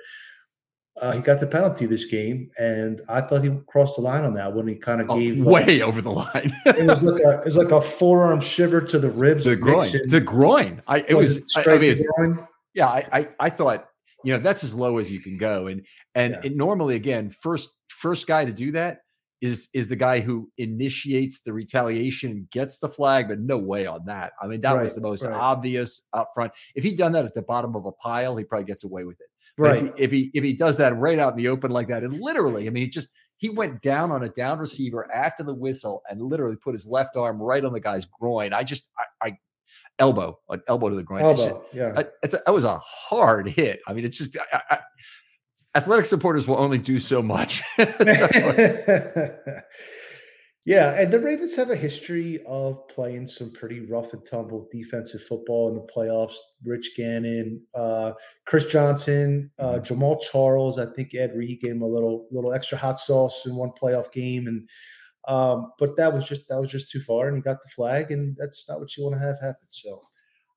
Uh, 1.01 1.13
he 1.13 1.21
got 1.21 1.39
the 1.39 1.47
penalty 1.47 1.85
this 1.85 2.07
game, 2.07 2.51
and 2.59 3.03
I 3.09 3.21
thought 3.21 3.45
he 3.45 3.51
crossed 3.67 3.97
the 3.97 4.03
line 4.03 4.25
on 4.25 4.33
that 4.35 4.55
when 4.55 4.67
he 4.67 4.75
kind 4.75 5.03
of 5.03 5.11
oh, 5.11 5.19
gave 5.19 5.45
way 5.45 5.83
over 5.83 6.01
the 6.01 6.11
line. 6.11 6.53
it 6.65 6.87
was 6.87 7.03
like 7.03 7.23
a 7.23 7.41
it 7.41 7.45
was 7.45 7.57
like 7.57 7.71
a 7.71 7.81
forearm 7.81 8.41
shiver 8.41 8.81
to 8.81 8.99
the 8.99 9.11
ribs, 9.11 9.45
the 9.45 9.57
groin, 9.57 9.81
Nixon. 9.83 10.09
the 10.09 10.21
groin. 10.21 10.83
I 10.87 11.05
it 11.07 11.15
was, 11.15 11.41
was 11.41 11.57
it 11.57 11.69
I, 11.69 11.75
I 11.75 11.79
mean, 11.79 12.03
groin? 12.17 12.49
yeah. 12.73 12.87
I, 12.87 13.09
I 13.13 13.29
I 13.41 13.51
thought 13.51 13.89
you 14.25 14.33
know 14.33 14.43
that's 14.43 14.65
as 14.65 14.75
low 14.75 14.97
as 14.97 15.11
you 15.11 15.21
can 15.21 15.37
go, 15.37 15.67
and 15.67 15.85
and 16.15 16.33
yeah. 16.33 16.51
it, 16.51 16.57
normally 16.57 16.97
again 16.97 17.29
first 17.29 17.71
first 17.89 18.27
guy 18.27 18.47
to 18.47 18.53
do 18.53 18.73
that 18.73 19.01
is 19.43 19.69
is 19.75 19.89
the 19.89 19.97
guy 19.97 20.21
who 20.21 20.51
initiates 20.57 21.43
the 21.43 21.53
retaliation 21.53 22.31
and 22.31 22.51
gets 22.51 22.79
the 22.79 22.89
flag, 22.89 23.29
but 23.29 23.39
no 23.39 23.59
way 23.59 23.87
on 23.87 24.05
that. 24.07 24.33
I 24.41 24.47
mean, 24.47 24.63
that 24.63 24.73
right, 24.73 24.85
was 24.85 24.95
the 24.95 25.03
most 25.03 25.23
right. 25.23 25.33
obvious 25.33 26.09
up 26.15 26.31
front. 26.35 26.53
If 26.75 26.85
he'd 26.85 26.97
done 26.97 27.13
that 27.13 27.27
at 27.27 27.35
the 27.35 27.43
bottom 27.43 27.77
of 27.77 27.85
a 27.85 27.93
pile, 27.93 28.37
he 28.37 28.45
probably 28.45 28.65
gets 28.65 28.85
away 28.85 29.05
with 29.05 29.21
it. 29.21 29.27
Right. 29.59 29.77
If 29.77 29.83
he, 29.83 30.05
if 30.05 30.13
he, 30.13 30.31
if 30.35 30.45
he 30.45 30.53
does 30.53 30.77
that 30.77 30.97
right 30.99 31.19
out 31.19 31.33
in 31.33 31.39
the 31.39 31.49
open 31.49 31.71
like 31.71 31.89
that, 31.89 32.03
and 32.03 32.21
literally, 32.21 32.67
I 32.67 32.71
mean, 32.71 32.83
he 32.85 32.91
just 32.91 33.09
he 33.39 33.49
went 33.49 33.83
down 33.83 34.11
on 34.11 34.23
a 34.23 34.29
down 34.29 34.59
receiver 34.59 35.11
after 35.13 35.43
the 35.43 35.55
whistle 35.55 36.03
and 36.11 36.21
literally 36.21 36.57
put 36.57 36.73
his 36.73 36.87
left 36.87 37.17
arm 37.17 37.41
right 37.41 37.65
on 37.65 37.73
the 37.73 37.81
guy's 37.81 38.05
groin. 38.05 38.53
I 38.53 38.65
just 38.65 38.89
I, 38.99 39.29
I 39.29 39.39
elbow 39.99 40.39
an 40.51 40.63
elbow 40.69 40.91
to 40.91 40.97
the 40.97 41.03
groin. 41.03 41.23
Elbow, 41.23 41.65
yeah. 41.73 41.95
I, 41.97 42.05
it's 42.23 42.35
a, 42.35 42.41
that 42.45 42.53
was 42.53 42.65
a 42.65 42.79
hard 42.79 43.49
hit. 43.49 43.81
I 43.87 43.95
mean, 43.95 44.05
it's 44.05 44.19
just 44.19 44.37
I, 44.53 44.61
I, 44.71 44.79
athletic 45.75 46.07
supporters 46.07 46.47
will 46.47 46.59
only 46.59 46.79
do 46.79 46.99
so 46.99 47.23
much. 47.23 47.63
Yeah, 50.67 51.01
and 51.01 51.13
the 51.13 51.21
Ravens 51.21 51.55
have 51.55 51.71
a 51.71 51.77
history 51.77 52.41
of 52.45 52.89
playing 52.89 53.29
some 53.29 53.53
pretty 53.53 53.87
rough 53.87 54.13
and 54.13 54.27
tumble 54.27 54.69
defensive 54.73 55.23
football 55.23 55.69
in 55.69 55.77
the 55.77 55.83
playoffs. 55.83 56.35
Rich 56.65 56.91
Gannon, 56.97 57.63
uh, 57.73 58.15
Chris 58.47 58.67
Johnson, 58.67 59.53
uh, 59.61 59.79
mm-hmm. 59.79 60.21
Charles. 60.21 60.81
I 60.81 60.87
think 60.87 61.15
Ed 61.15 61.37
Reed 61.37 61.61
gave 61.61 61.71
him 61.71 61.83
a 61.83 61.87
little 61.87 62.27
little 62.33 62.53
extra 62.53 62.77
hot 62.77 62.99
sauce 62.99 63.47
in 63.47 63.55
one 63.55 63.71
playoff 63.81 64.11
game, 64.11 64.49
and 64.49 64.69
um, 65.29 65.71
but 65.79 65.97
that 65.99 66.13
was 66.13 66.25
just 66.25 66.49
that 66.49 66.61
was 66.61 66.73
just 66.73 66.91
too 66.91 67.01
far, 67.01 67.29
and 67.29 67.37
he 67.37 67.43
got 67.43 67.63
the 67.63 67.69
flag, 67.69 68.11
and 68.11 68.37
that's 68.37 68.69
not 68.69 68.81
what 68.81 68.97
you 68.97 69.05
want 69.05 69.15
to 69.15 69.25
have 69.25 69.41
happen. 69.41 69.69
So 69.71 70.01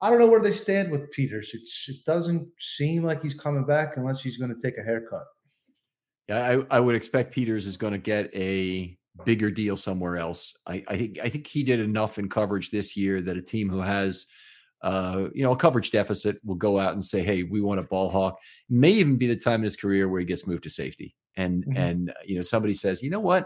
I 0.01 0.09
don't 0.09 0.17
know 0.17 0.25
where 0.25 0.41
they 0.41 0.53
stand 0.53 0.89
with 0.89 1.11
Peters. 1.11 1.51
It's 1.53 1.85
it 1.87 2.03
doesn't 2.07 2.47
seem 2.59 3.03
like 3.03 3.21
he's 3.21 3.35
coming 3.35 3.63
back 3.63 3.95
unless 3.95 4.23
he's 4.23 4.39
going 4.39 4.55
to 4.55 4.59
take 4.59 4.79
a 4.79 4.83
haircut. 4.83 5.25
Yeah, 6.27 6.63
I, 6.71 6.77
I 6.77 6.79
would 6.79 6.95
expect 6.95 7.31
Peters 7.31 7.67
is 7.67 7.77
going 7.77 7.93
to 7.93 7.99
get 7.99 8.33
a 8.33 8.97
bigger 9.25 9.51
deal 9.51 9.77
somewhere 9.77 10.17
else. 10.17 10.55
I, 10.67 10.83
I 10.87 10.97
think 10.97 11.19
I 11.23 11.29
think 11.29 11.47
he 11.47 11.63
did 11.63 11.79
enough 11.79 12.17
in 12.17 12.29
coverage 12.29 12.71
this 12.71 12.95
year 12.97 13.21
that 13.21 13.37
a 13.37 13.41
team 13.41 13.69
who 13.69 13.81
has 13.81 14.25
uh, 14.81 15.27
you 15.33 15.43
know, 15.43 15.51
a 15.51 15.57
coverage 15.57 15.91
deficit 15.91 16.39
will 16.43 16.55
go 16.55 16.79
out 16.79 16.93
and 16.93 17.03
say, 17.03 17.21
"Hey, 17.21 17.43
we 17.43 17.61
want 17.61 17.79
a 17.79 17.83
ball 17.83 18.09
hawk." 18.09 18.39
May 18.69 18.91
even 18.91 19.17
be 19.17 19.27
the 19.27 19.35
time 19.35 19.59
in 19.59 19.65
his 19.65 19.75
career 19.75 20.07
where 20.07 20.19
he 20.19 20.25
gets 20.25 20.47
moved 20.47 20.63
to 20.63 20.69
safety, 20.69 21.15
and 21.35 21.65
mm-hmm. 21.65 21.77
and 21.77 22.13
you 22.25 22.35
know 22.35 22.41
somebody 22.41 22.73
says, 22.73 23.03
"You 23.03 23.09
know 23.09 23.19
what? 23.19 23.45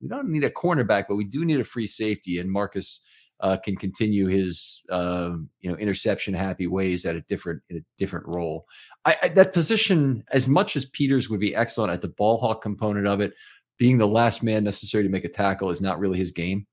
We 0.00 0.08
don't 0.08 0.28
need 0.28 0.44
a 0.44 0.50
cornerback, 0.50 1.06
but 1.08 1.16
we 1.16 1.24
do 1.24 1.44
need 1.44 1.60
a 1.60 1.64
free 1.64 1.88
safety." 1.88 2.38
And 2.38 2.50
Marcus 2.50 3.04
uh, 3.40 3.56
can 3.56 3.76
continue 3.76 4.28
his 4.28 4.82
uh, 4.88 5.30
you 5.60 5.70
know 5.70 5.76
interception 5.76 6.34
happy 6.34 6.68
ways 6.68 7.04
at 7.04 7.16
a 7.16 7.22
different 7.22 7.62
in 7.70 7.78
a 7.78 7.80
different 7.96 8.26
role. 8.28 8.64
I, 9.04 9.16
I, 9.22 9.28
that 9.30 9.52
position, 9.52 10.22
as 10.30 10.46
much 10.46 10.76
as 10.76 10.84
Peters 10.84 11.28
would 11.28 11.40
be 11.40 11.56
excellent 11.56 11.92
at 11.92 12.02
the 12.02 12.08
ball 12.08 12.38
hawk 12.38 12.62
component 12.62 13.08
of 13.08 13.20
it, 13.20 13.32
being 13.78 13.98
the 13.98 14.06
last 14.06 14.42
man 14.42 14.64
necessary 14.64 15.04
to 15.04 15.10
make 15.10 15.24
a 15.24 15.28
tackle 15.28 15.70
is 15.70 15.80
not 15.80 15.98
really 15.98 16.18
his 16.18 16.32
game. 16.32 16.66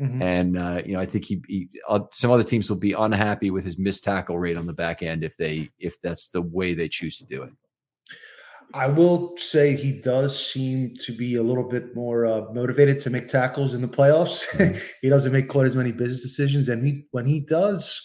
Mm-hmm. 0.00 0.22
And 0.22 0.58
uh, 0.58 0.82
you 0.84 0.92
know, 0.92 1.00
I 1.00 1.06
think 1.06 1.24
he, 1.24 1.42
he 1.48 1.68
uh, 1.88 2.00
some 2.12 2.30
other 2.30 2.44
teams 2.44 2.68
will 2.68 2.76
be 2.76 2.92
unhappy 2.92 3.50
with 3.50 3.64
his 3.64 3.78
missed 3.78 4.04
tackle 4.04 4.38
rate 4.38 4.56
on 4.56 4.66
the 4.66 4.72
back 4.72 5.02
end 5.02 5.24
if 5.24 5.36
they 5.36 5.70
if 5.78 6.00
that's 6.02 6.28
the 6.28 6.42
way 6.42 6.74
they 6.74 6.88
choose 6.88 7.16
to 7.16 7.24
do 7.24 7.42
it. 7.42 7.52
I 8.74 8.86
will 8.86 9.34
say 9.38 9.74
he 9.74 9.92
does 9.92 10.52
seem 10.52 10.94
to 11.00 11.12
be 11.12 11.36
a 11.36 11.42
little 11.42 11.64
bit 11.64 11.96
more 11.96 12.26
uh, 12.26 12.42
motivated 12.52 13.00
to 13.00 13.10
make 13.10 13.26
tackles 13.26 13.74
in 13.74 13.80
the 13.80 13.88
playoffs. 13.88 14.46
Mm-hmm. 14.50 14.78
he 15.02 15.08
doesn't 15.08 15.32
make 15.32 15.48
quite 15.48 15.66
as 15.66 15.74
many 15.74 15.90
business 15.90 16.22
decisions, 16.22 16.68
and 16.68 16.86
he 16.86 17.06
when 17.10 17.26
he 17.26 17.40
does, 17.40 18.00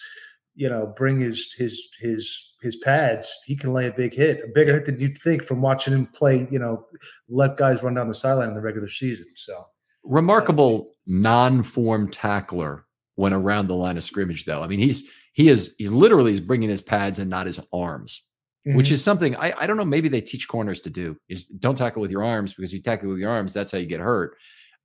you 0.55 0.69
know, 0.69 0.93
bring 0.95 1.19
his 1.19 1.51
his 1.57 1.89
his 1.99 2.53
his 2.61 2.75
pads, 2.77 3.33
he 3.45 3.55
can 3.55 3.73
lay 3.73 3.87
a 3.87 3.91
big 3.91 4.13
hit, 4.13 4.41
a 4.43 4.47
bigger 4.53 4.73
hit 4.73 4.85
than 4.85 4.99
you'd 4.99 5.17
think 5.17 5.43
from 5.43 5.61
watching 5.61 5.93
him 5.93 6.05
play. 6.07 6.47
You 6.51 6.59
know, 6.59 6.85
let 7.29 7.57
guys 7.57 7.83
run 7.83 7.95
down 7.95 8.07
the 8.07 8.13
sideline 8.13 8.49
in 8.49 8.55
the 8.55 8.61
regular 8.61 8.89
season. 8.89 9.25
So 9.35 9.65
remarkable 10.03 10.91
non-form 11.05 12.11
tackler 12.11 12.85
when 13.15 13.33
around 13.33 13.67
the 13.67 13.75
line 13.75 13.97
of 13.97 14.03
scrimmage, 14.03 14.45
though. 14.45 14.63
I 14.63 14.67
mean, 14.67 14.79
he's 14.79 15.09
he 15.33 15.49
is 15.49 15.75
he's 15.77 15.91
literally 15.91 16.31
is 16.31 16.39
bringing 16.39 16.69
his 16.69 16.81
pads 16.81 17.19
and 17.19 17.29
not 17.29 17.45
his 17.45 17.59
arms, 17.71 18.23
mm-hmm. 18.67 18.77
which 18.77 18.91
is 18.91 19.03
something 19.03 19.35
I 19.35 19.53
I 19.57 19.67
don't 19.67 19.77
know. 19.77 19.85
Maybe 19.85 20.09
they 20.09 20.21
teach 20.21 20.47
corners 20.47 20.81
to 20.81 20.89
do 20.89 21.17
is 21.29 21.45
don't 21.45 21.77
tackle 21.77 22.01
with 22.01 22.11
your 22.11 22.23
arms 22.23 22.53
because 22.53 22.73
you 22.73 22.81
tackle 22.81 23.09
with 23.09 23.19
your 23.19 23.31
arms, 23.31 23.53
that's 23.53 23.71
how 23.71 23.77
you 23.77 23.87
get 23.87 23.99
hurt. 23.99 24.37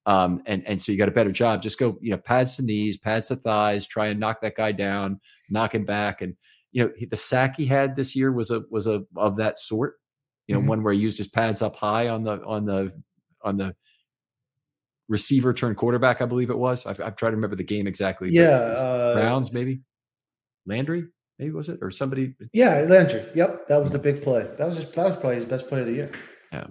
Um, 0.09 0.43
and 0.47 0.67
and 0.67 0.81
so 0.81 0.91
you 0.91 0.97
got 0.97 1.11
a 1.11 1.13
better 1.13 1.31
job. 1.31 1.61
Just 1.61 1.79
go, 1.79 1.99
you 2.01 2.11
know, 2.11 2.17
pads 2.17 2.57
to 2.57 2.63
knees, 2.63 2.97
pads 2.97 3.29
to 3.29 3.37
thighs, 3.37 3.87
try 3.87 4.07
and 4.07 4.19
knock 4.19 4.41
that 4.41 4.57
guy 4.57 4.73
down, 4.73 5.21
knock 5.51 5.75
him 5.75 5.85
back, 5.85 6.23
and 6.23 6.35
you 6.73 6.83
know 6.83 6.91
the 7.11 7.15
sack 7.15 7.59
he 7.59 7.67
had 7.67 7.95
this 7.95 8.17
year 8.17 8.33
was 8.33 8.51
a 8.51 8.63
was 8.71 8.87
a 8.87 9.03
of 9.17 9.37
that 9.37 9.59
sort. 9.59 9.97
You 10.47 10.55
know, 10.55 10.61
mm-hmm. 10.61 10.71
one 10.71 10.83
where 10.83 10.95
he 10.95 10.99
used 10.99 11.19
his 11.19 11.29
pads 11.29 11.61
up 11.61 11.77
high 11.77 12.09
on 12.09 12.25
the 12.25 12.43
on 12.43 12.65
the 12.65 12.91
on 13.45 13.59
the 13.59 13.77
receiver 15.09 15.53
turn 15.53 15.75
quarterback, 15.75 16.23
I 16.23 16.25
believe 16.25 16.49
it 16.49 16.59
was. 16.59 16.87
I've, 16.87 17.01
I've 17.01 17.17
tried 17.17 17.31
to 17.31 17.37
remember 17.37 17.57
the 17.57 17.63
game 17.65 17.87
exactly. 17.87 18.31
Yeah, 18.31 18.49
uh, 18.49 19.15
Browns 19.15 19.53
maybe, 19.53 19.83
Landry 20.65 21.05
maybe 21.39 21.51
was 21.53 21.69
it 21.69 21.81
or 21.83 21.91
somebody? 21.91 22.35
Yeah, 22.55 22.87
Landry. 22.89 23.27
Yep, 23.35 23.69
that 23.69 23.77
was 23.77 23.93
the 23.93 23.99
big 23.99 24.23
play. 24.23 24.49
That 24.59 24.69
was 24.69 24.85
that 24.91 25.05
was 25.05 25.17
probably 25.17 25.37
his 25.37 25.45
best 25.45 25.69
play 25.69 25.81
of 25.81 25.87
the 25.87 25.93
year. 25.93 26.11
Yeah. 26.51 26.67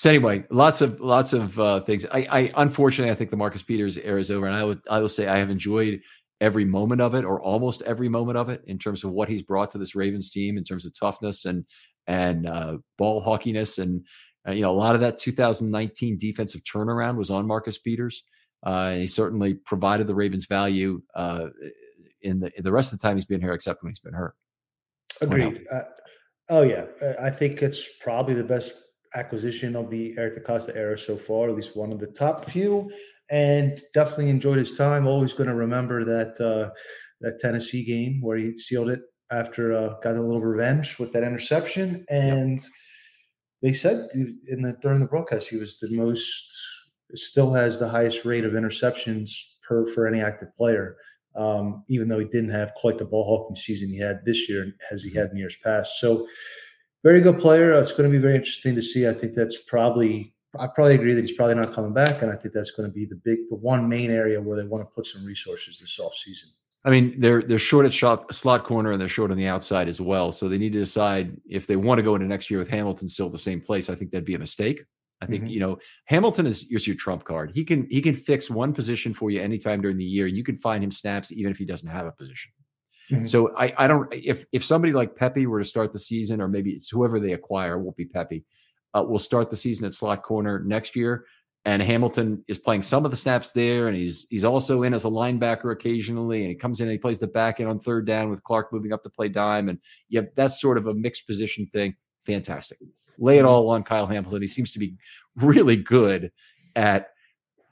So 0.00 0.08
anyway, 0.08 0.44
lots 0.48 0.80
of 0.80 0.98
lots 0.98 1.34
of 1.34 1.60
uh, 1.60 1.80
things. 1.80 2.06
I, 2.06 2.26
I 2.30 2.50
unfortunately 2.56 3.12
I 3.12 3.14
think 3.14 3.30
the 3.30 3.36
Marcus 3.36 3.62
Peters 3.62 3.98
era 3.98 4.18
is 4.18 4.30
over, 4.30 4.46
and 4.46 4.56
I 4.56 4.64
would 4.64 4.80
I 4.88 4.98
will 4.98 5.10
say 5.10 5.28
I 5.28 5.40
have 5.40 5.50
enjoyed 5.50 6.00
every 6.40 6.64
moment 6.64 7.02
of 7.02 7.14
it 7.14 7.26
or 7.26 7.38
almost 7.38 7.82
every 7.82 8.08
moment 8.08 8.38
of 8.38 8.48
it 8.48 8.62
in 8.66 8.78
terms 8.78 9.04
of 9.04 9.10
what 9.10 9.28
he's 9.28 9.42
brought 9.42 9.72
to 9.72 9.78
this 9.78 9.94
Ravens 9.94 10.30
team 10.30 10.56
in 10.56 10.64
terms 10.64 10.86
of 10.86 10.98
toughness 10.98 11.44
and 11.44 11.66
and 12.06 12.48
uh, 12.48 12.78
ball 12.96 13.20
hawkiness 13.20 13.76
and 13.76 14.06
uh, 14.48 14.52
you 14.52 14.62
know 14.62 14.70
a 14.70 14.72
lot 14.72 14.94
of 14.94 15.02
that 15.02 15.18
2019 15.18 16.16
defensive 16.16 16.62
turnaround 16.64 17.16
was 17.16 17.30
on 17.30 17.46
Marcus 17.46 17.76
Peters. 17.76 18.22
Uh, 18.62 18.92
he 18.92 19.06
certainly 19.06 19.52
provided 19.52 20.06
the 20.06 20.14
Ravens 20.14 20.46
value 20.46 21.02
uh, 21.14 21.48
in 22.22 22.40
the 22.40 22.50
in 22.56 22.64
the 22.64 22.72
rest 22.72 22.94
of 22.94 22.98
the 22.98 23.06
time 23.06 23.18
he's 23.18 23.26
been 23.26 23.42
here, 23.42 23.52
except 23.52 23.82
when 23.82 23.90
he's 23.90 24.00
been 24.00 24.14
hurt. 24.14 24.34
Agreed. 25.20 25.60
Uh, 25.70 25.82
oh 26.48 26.62
yeah, 26.62 26.86
I 27.20 27.28
think 27.28 27.60
it's 27.60 27.86
probably 28.00 28.32
the 28.32 28.44
best 28.44 28.72
acquisition 29.14 29.76
of 29.76 29.90
the 29.90 30.14
Eric 30.16 30.36
DeCosta 30.36 30.74
era 30.76 30.98
so 30.98 31.16
far, 31.16 31.48
at 31.48 31.56
least 31.56 31.76
one 31.76 31.92
of 31.92 31.98
the 31.98 32.06
top 32.06 32.44
few 32.44 32.90
and 33.30 33.80
definitely 33.94 34.28
enjoyed 34.28 34.58
his 34.58 34.76
time. 34.76 35.06
Always 35.06 35.32
going 35.32 35.48
to 35.48 35.54
remember 35.54 36.04
that 36.04 36.40
uh, 36.40 36.70
that 37.20 37.38
Tennessee 37.38 37.84
game 37.84 38.20
where 38.20 38.36
he 38.36 38.58
sealed 38.58 38.90
it 38.90 39.00
after 39.30 39.72
uh, 39.72 39.94
got 40.02 40.16
a 40.16 40.20
little 40.20 40.40
revenge 40.40 40.98
with 40.98 41.12
that 41.12 41.22
interception. 41.22 42.04
And 42.10 42.60
yep. 42.60 42.70
they 43.62 43.72
said 43.72 44.08
in 44.14 44.62
the 44.62 44.76
during 44.82 45.00
the 45.00 45.06
broadcast 45.06 45.48
he 45.48 45.56
was 45.56 45.78
the 45.78 45.90
most, 45.96 46.58
still 47.14 47.52
has 47.52 47.78
the 47.78 47.88
highest 47.88 48.24
rate 48.24 48.44
of 48.44 48.52
interceptions 48.52 49.30
per 49.66 49.86
for 49.86 50.06
any 50.06 50.20
active 50.20 50.54
player. 50.56 50.96
Um, 51.36 51.84
even 51.88 52.08
though 52.08 52.18
he 52.18 52.24
didn't 52.24 52.50
have 52.50 52.74
quite 52.74 52.98
the 52.98 53.04
ball 53.04 53.22
hawking 53.24 53.54
season 53.54 53.88
he 53.88 53.98
had 53.98 54.24
this 54.26 54.48
year 54.48 54.66
as 54.90 55.04
he 55.04 55.14
had 55.14 55.30
in 55.30 55.36
years 55.36 55.56
past. 55.62 56.00
So, 56.00 56.26
very 57.02 57.20
good 57.20 57.38
player. 57.38 57.72
It's 57.72 57.92
going 57.92 58.10
to 58.10 58.10
be 58.10 58.20
very 58.20 58.36
interesting 58.36 58.74
to 58.74 58.82
see. 58.82 59.08
I 59.08 59.12
think 59.12 59.34
that's 59.34 59.62
probably 59.62 60.34
I 60.58 60.66
probably 60.66 60.94
agree 60.94 61.14
that 61.14 61.24
he's 61.24 61.36
probably 61.36 61.54
not 61.54 61.72
coming 61.72 61.92
back, 61.92 62.22
and 62.22 62.30
I 62.30 62.34
think 62.34 62.54
that's 62.54 62.72
going 62.72 62.88
to 62.88 62.92
be 62.92 63.04
the 63.04 63.14
big, 63.14 63.38
the 63.50 63.56
one 63.56 63.88
main 63.88 64.10
area 64.10 64.40
where 64.40 64.56
they 64.56 64.66
want 64.66 64.82
to 64.82 64.94
put 64.94 65.06
some 65.06 65.24
resources 65.24 65.78
this 65.78 65.98
offseason. 66.00 66.50
I 66.84 66.90
mean, 66.90 67.20
they're 67.20 67.42
they're 67.42 67.58
short 67.58 67.86
at 67.86 67.92
shot, 67.92 68.34
slot 68.34 68.64
corner 68.64 68.92
and 68.92 69.00
they're 69.00 69.08
short 69.08 69.30
on 69.30 69.36
the 69.36 69.46
outside 69.46 69.86
as 69.86 70.00
well. 70.00 70.32
So 70.32 70.48
they 70.48 70.58
need 70.58 70.72
to 70.72 70.78
decide 70.78 71.36
if 71.48 71.66
they 71.66 71.76
want 71.76 71.98
to 71.98 72.02
go 72.02 72.14
into 72.14 72.26
next 72.26 72.50
year 72.50 72.58
with 72.58 72.70
Hamilton 72.70 73.06
still 73.06 73.26
at 73.26 73.32
the 73.32 73.38
same 73.38 73.60
place. 73.60 73.90
I 73.90 73.94
think 73.94 74.10
that'd 74.10 74.24
be 74.24 74.34
a 74.34 74.38
mistake. 74.38 74.82
I 75.20 75.26
think 75.26 75.44
mm-hmm. 75.44 75.52
you 75.52 75.60
know 75.60 75.78
Hamilton 76.06 76.46
is, 76.46 76.66
is 76.70 76.86
your 76.86 76.96
trump 76.96 77.24
card. 77.24 77.52
He 77.54 77.64
can 77.64 77.86
he 77.90 78.00
can 78.00 78.14
fix 78.14 78.50
one 78.50 78.72
position 78.72 79.12
for 79.12 79.30
you 79.30 79.42
anytime 79.42 79.82
during 79.82 79.98
the 79.98 80.04
year. 80.04 80.26
You 80.26 80.42
can 80.42 80.56
find 80.56 80.82
him 80.82 80.90
snaps 80.90 81.30
even 81.32 81.50
if 81.50 81.58
he 81.58 81.66
doesn't 81.66 81.88
have 81.88 82.06
a 82.06 82.12
position. 82.12 82.50
Mm-hmm. 83.10 83.26
So 83.26 83.56
I 83.56 83.72
I 83.76 83.86
don't 83.86 84.12
if 84.12 84.44
if 84.52 84.64
somebody 84.64 84.92
like 84.92 85.16
Pepe 85.16 85.46
were 85.46 85.58
to 85.58 85.64
start 85.64 85.92
the 85.92 85.98
season, 85.98 86.40
or 86.40 86.48
maybe 86.48 86.70
it's 86.70 86.88
whoever 86.88 87.18
they 87.18 87.32
acquire, 87.32 87.78
won't 87.78 87.96
be 87.96 88.04
Pepe 88.04 88.44
uh, 88.94 89.02
will 89.02 89.18
start 89.18 89.50
the 89.50 89.56
season 89.56 89.86
at 89.86 89.94
slot 89.94 90.22
corner 90.22 90.62
next 90.64 90.96
year. 90.96 91.24
And 91.66 91.82
Hamilton 91.82 92.42
is 92.48 92.56
playing 92.56 92.82
some 92.82 93.04
of 93.04 93.10
the 93.10 93.18
snaps 93.18 93.50
there, 93.50 93.88
and 93.88 93.94
he's 93.94 94.26
he's 94.30 94.46
also 94.46 94.82
in 94.82 94.94
as 94.94 95.04
a 95.04 95.10
linebacker 95.10 95.72
occasionally, 95.72 96.40
and 96.40 96.48
he 96.48 96.54
comes 96.54 96.80
in 96.80 96.86
and 96.86 96.92
he 96.92 96.98
plays 96.98 97.18
the 97.18 97.26
back 97.26 97.60
end 97.60 97.68
on 97.68 97.78
third 97.78 98.06
down 98.06 98.30
with 98.30 98.42
Clark 98.42 98.72
moving 98.72 98.94
up 98.94 99.02
to 99.02 99.10
play 99.10 99.28
dime, 99.28 99.68
and 99.68 99.78
yeah, 100.08 100.22
that's 100.36 100.58
sort 100.58 100.78
of 100.78 100.86
a 100.86 100.94
mixed 100.94 101.26
position 101.26 101.66
thing. 101.66 101.94
Fantastic. 102.24 102.78
Lay 103.18 103.36
it 103.36 103.40
mm-hmm. 103.40 103.48
all 103.48 103.68
on 103.68 103.82
Kyle 103.82 104.06
Hamilton. 104.06 104.40
He 104.40 104.48
seems 104.48 104.72
to 104.72 104.78
be 104.78 104.96
really 105.36 105.76
good 105.76 106.32
at 106.76 107.08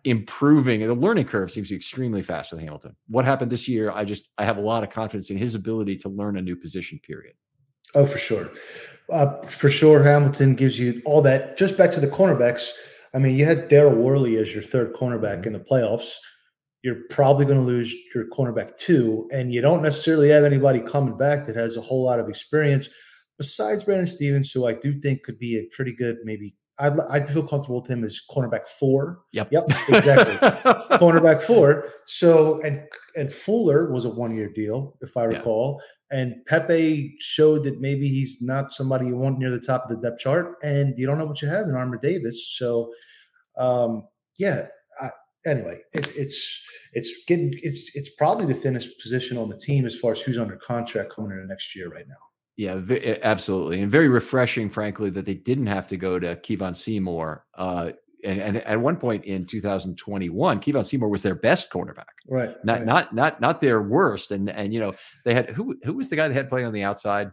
improving. 0.05 0.81
The 0.87 0.95
learning 0.95 1.27
curve 1.27 1.51
seems 1.51 1.69
to 1.69 1.73
be 1.73 1.77
extremely 1.77 2.23
fast 2.23 2.53
with 2.53 2.61
Hamilton. 2.61 2.97
What 3.09 3.25
happened 3.25 3.51
this 3.51 3.69
year? 3.69 3.91
I 3.91 4.05
just 4.05 4.29
I 4.39 4.45
have 4.45 4.59
a 4.59 4.63
lot 4.63 4.83
of 4.83 4.91
confidence 4.91 5.31
in 5.31 5.39
his 5.39 5.55
ability 5.55 5.97
to 5.99 6.09
learn 6.09 6.37
a 6.37 6.43
new 6.43 6.57
position. 6.57 7.01
Period. 7.01 7.35
Oh, 7.95 8.07
for 8.07 8.19
sure. 8.19 8.51
Uh, 9.11 9.41
for 9.43 9.71
sure, 9.71 10.03
Hamilton 10.03 10.55
gives 10.55 10.79
you 10.79 11.01
all 11.05 11.23
that. 11.23 11.57
Just 11.57 11.79
back 11.79 11.93
to 11.93 12.01
the 12.01 12.09
cornerbacks. 12.09 12.71
I 13.15 13.19
mean, 13.19 13.37
you 13.37 13.47
had 13.47 13.71
Daryl 13.71 13.97
Worley 13.97 14.37
as 14.37 14.53
your 14.53 14.63
third 14.63 14.93
cornerback 14.93 15.47
in 15.47 15.55
the 15.55 15.61
playoffs. 15.61 16.15
You're 16.83 17.03
probably 17.11 17.47
going 17.47 17.59
to 17.59 17.65
lose 17.65 17.95
your 18.15 18.27
cornerback 18.27 18.77
two, 18.77 19.29
and 19.33 19.53
you 19.53 19.61
don't 19.61 19.83
necessarily 19.83 20.29
have 20.29 20.45
anybody 20.45 20.81
coming 20.81 21.17
back 21.17 21.47
that 21.47 21.57
has 21.57 21.77
a 21.77 21.81
whole 21.81 22.05
lot 22.05 22.21
of 22.21 22.29
experience 22.29 22.89
besides 23.39 23.85
Brandon 23.85 24.07
Stephens, 24.07 24.53
who 24.53 24.67
I 24.67 24.75
do 24.75 25.01
think 25.01 25.23
could 25.23 25.39
be 25.39 25.57
a 25.57 25.75
pretty 25.75 25.95
good, 25.95 26.19
maybe 26.25 26.55
I'd, 26.81 27.01
I'd 27.11 27.33
feel 27.33 27.43
comfortable 27.43 27.81
with 27.81 27.91
him 27.91 28.05
as 28.05 28.21
cornerback 28.31 28.69
four. 28.69 29.23
Yep. 29.33 29.49
Yep. 29.51 29.65
Exactly. 29.89 30.35
cornerback 30.99 31.43
four. 31.43 31.89
So, 32.07 32.61
and, 32.63 32.83
and 33.17 33.33
Fuller 33.33 33.91
was 33.91 34.05
a 34.05 34.11
one 34.11 34.37
year 34.37 34.49
deal, 34.49 34.97
if 35.01 35.17
I 35.17 35.25
recall. 35.25 35.81
Yeah. 36.11 36.19
And 36.21 36.47
Pepe 36.47 37.17
showed 37.19 37.65
that 37.65 37.81
maybe 37.81 38.09
he's 38.09 38.41
not 38.41 38.73
somebody 38.73 39.07
you 39.07 39.17
want 39.17 39.39
near 39.39 39.51
the 39.51 39.61
top 39.61 39.85
of 39.85 39.91
the 39.91 40.09
depth 40.09 40.21
chart. 40.21 40.55
And 40.63 40.97
you 40.97 41.07
don't 41.07 41.19
know 41.19 41.27
what 41.27 41.43
you 41.43 41.49
have 41.49 41.67
in 41.67 41.75
Armour 41.75 41.99
Davis. 41.99 42.57
So, 42.57 42.93
um, 43.57 44.07
yeah. 44.39 44.69
I, 45.01 45.11
anyway, 45.47 45.81
it, 45.93 46.07
it's, 46.17 46.65
it's 46.93 47.25
getting, 47.27 47.59
it's, 47.63 47.91
it's 47.95 48.11
probably 48.11 48.47
the 48.47 48.55
thinnest 48.55 49.01
position 49.01 49.37
on 49.37 49.49
the 49.49 49.59
team 49.59 49.85
as 49.85 49.99
far 49.99 50.13
as 50.13 50.21
who's 50.21 50.39
under 50.39 50.57
contract 50.57 51.11
coming 51.11 51.33
into 51.33 51.47
next 51.47 51.75
year 51.75 51.89
right 51.89 52.07
now. 52.09 52.28
Yeah, 52.59 52.81
absolutely, 53.23 53.81
and 53.81 53.91
very 53.91 54.09
refreshing, 54.09 54.69
frankly, 54.69 55.11
that 55.11 55.25
they 55.25 55.35
didn't 55.35 55.69
have 55.69 55.87
to 55.87 55.97
go 55.97 56.19
to 56.19 56.35
Kevon 56.35 56.75
Seymour. 56.75 57.45
Uh, 57.57 57.93
and, 58.25 58.41
and 58.41 58.57
at 58.57 58.81
one 58.81 58.97
point 58.97 59.25
in 59.27 59.47
2021, 59.47 60.61
Kevon 60.61 60.85
Seymour 60.85 61.09
was 61.09 61.23
their 61.23 61.37
best 61.37 61.71
cornerback, 61.71 62.07
right? 62.29 62.57
Not 62.65 62.79
right. 62.79 62.85
not 62.85 63.15
not 63.15 63.41
not 63.41 63.61
their 63.61 63.81
worst. 63.81 64.33
And 64.33 64.51
and 64.51 64.75
you 64.75 64.81
know 64.81 64.95
they 65.25 65.35
had 65.35 65.51
who 65.51 65.77
who 65.85 65.93
was 65.93 66.09
the 66.09 66.17
guy 66.17 66.27
they 66.27 66.35
had 66.35 66.49
playing 66.49 66.67
on 66.67 66.73
the 66.73 66.83
outside? 66.83 67.31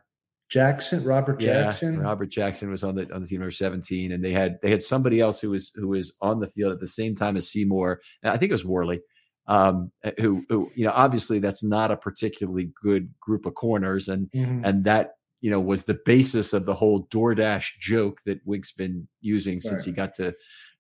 Jackson, 0.48 1.04
Robert 1.04 1.40
Jackson. 1.40 1.96
Yeah, 1.96 2.02
Robert 2.02 2.30
Jackson 2.30 2.70
was 2.70 2.84
on 2.84 2.94
the 2.94 3.12
on 3.12 3.24
the 3.24 3.28
team 3.28 3.40
number 3.40 3.50
17, 3.50 4.12
and 4.12 4.24
they 4.24 4.32
had 4.32 4.60
they 4.62 4.70
had 4.70 4.84
somebody 4.84 5.22
else 5.22 5.42
who 5.42 5.50
was 5.50 5.72
who 5.74 5.88
was 5.88 6.16
on 6.22 6.40
the 6.40 6.50
field 6.50 6.72
at 6.72 6.80
the 6.80 6.86
same 6.86 7.16
time 7.16 7.36
as 7.36 7.50
Seymour. 7.50 8.00
I 8.24 8.38
think 8.38 8.52
it 8.52 8.54
was 8.54 8.64
Worley 8.64 9.02
um, 9.48 9.92
eh, 10.04 10.12
who, 10.20 10.46
who, 10.50 10.72
you 10.76 10.86
know, 10.86 10.94
obviously 10.94 11.40
that's 11.40 11.64
not 11.64 11.92
a 11.92 11.98
particularly 11.98 12.72
good 12.82 13.14
group 13.20 13.46
of 13.46 13.56
corners, 13.56 14.08
and 14.08 14.30
mm-hmm. 14.32 14.66
and 14.66 14.84
that 14.86 15.16
you 15.42 15.52
know 15.52 15.60
was 15.60 15.84
the 15.84 16.00
basis 16.06 16.54
of 16.54 16.66
the 16.66 16.74
whole 16.74 17.08
DoorDash 17.08 17.80
joke 17.80 18.22
that 18.26 18.40
Wink's 18.46 18.72
been 18.72 19.08
using 19.22 19.62
since 19.62 19.86
he 19.86 19.92
got 19.92 20.14
to 20.16 20.34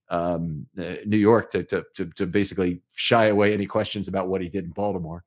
um, 0.09 0.65
uh, 0.77 0.95
New 1.05 1.17
York 1.17 1.51
to, 1.51 1.63
to, 1.65 1.83
to 1.95 2.05
to 2.11 2.25
basically 2.25 2.81
shy 2.95 3.27
away 3.27 3.53
any 3.53 3.65
questions 3.65 4.07
about 4.07 4.27
what 4.27 4.41
he 4.41 4.49
did 4.49 4.65
in 4.65 4.71
Baltimore. 4.71 5.23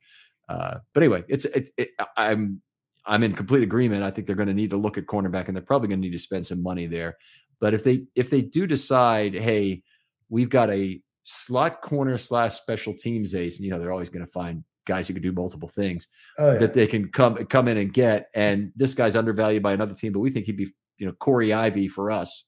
Uh, 0.48 0.78
but 0.94 1.02
anyway, 1.02 1.24
it's 1.28 1.44
it, 1.46 1.70
it, 1.76 1.90
I'm 2.16 2.60
I'm 3.06 3.22
in 3.22 3.34
complete 3.34 3.62
agreement. 3.62 4.02
I 4.02 4.10
think 4.10 4.26
they're 4.26 4.36
going 4.36 4.48
to 4.48 4.54
need 4.54 4.70
to 4.70 4.76
look 4.76 4.98
at 4.98 5.06
cornerback, 5.06 5.46
and 5.46 5.56
they're 5.56 5.62
probably 5.62 5.88
going 5.88 6.00
to 6.00 6.06
need 6.06 6.12
to 6.12 6.18
spend 6.18 6.46
some 6.46 6.62
money 6.62 6.86
there. 6.86 7.16
But 7.60 7.74
if 7.74 7.84
they 7.84 8.04
if 8.14 8.30
they 8.30 8.40
do 8.40 8.66
decide, 8.66 9.34
hey, 9.34 9.82
we've 10.28 10.50
got 10.50 10.70
a 10.70 11.00
slot 11.28 11.82
corner 11.82 12.16
slash 12.16 12.54
special 12.54 12.94
teams 12.94 13.34
ace, 13.34 13.58
and 13.58 13.64
you 13.64 13.70
know 13.70 13.78
they're 13.78 13.92
always 13.92 14.08
going 14.08 14.24
to 14.24 14.32
find 14.32 14.64
guys 14.86 15.06
who 15.06 15.12
can 15.12 15.22
do 15.22 15.30
multiple 15.30 15.68
things 15.68 16.08
oh, 16.38 16.52
yeah. 16.52 16.58
that 16.58 16.72
they 16.72 16.86
can 16.86 17.10
come 17.10 17.36
come 17.46 17.68
in 17.68 17.76
and 17.76 17.92
get. 17.92 18.30
And 18.34 18.72
this 18.74 18.94
guy's 18.94 19.14
undervalued 19.14 19.62
by 19.62 19.74
another 19.74 19.94
team, 19.94 20.12
but 20.12 20.20
we 20.20 20.30
think 20.30 20.46
he'd 20.46 20.56
be 20.56 20.72
you 20.96 21.06
know 21.06 21.12
Corey 21.12 21.52
Ivy 21.52 21.86
for 21.86 22.10
us. 22.10 22.46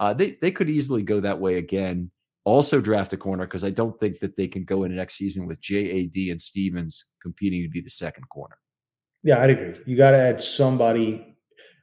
Uh, 0.00 0.12
they 0.12 0.36
they 0.42 0.50
could 0.50 0.68
easily 0.68 1.02
go 1.02 1.20
that 1.20 1.38
way 1.38 1.58
again. 1.58 2.10
Also 2.44 2.80
draft 2.80 3.12
a 3.12 3.16
corner 3.16 3.46
because 3.46 3.64
I 3.64 3.70
don't 3.70 3.98
think 3.98 4.20
that 4.20 4.36
they 4.36 4.46
can 4.48 4.64
go 4.64 4.84
into 4.84 4.96
next 4.96 5.14
season 5.14 5.46
with 5.46 5.60
JAD 5.60 6.16
and 6.30 6.40
Stephens 6.40 7.06
competing 7.20 7.62
to 7.62 7.68
be 7.68 7.80
the 7.80 7.90
second 7.90 8.28
corner. 8.28 8.56
Yeah, 9.22 9.40
I'd 9.40 9.50
agree. 9.50 9.80
You 9.84 9.96
got 9.96 10.12
to 10.12 10.18
add 10.18 10.40
somebody 10.40 11.36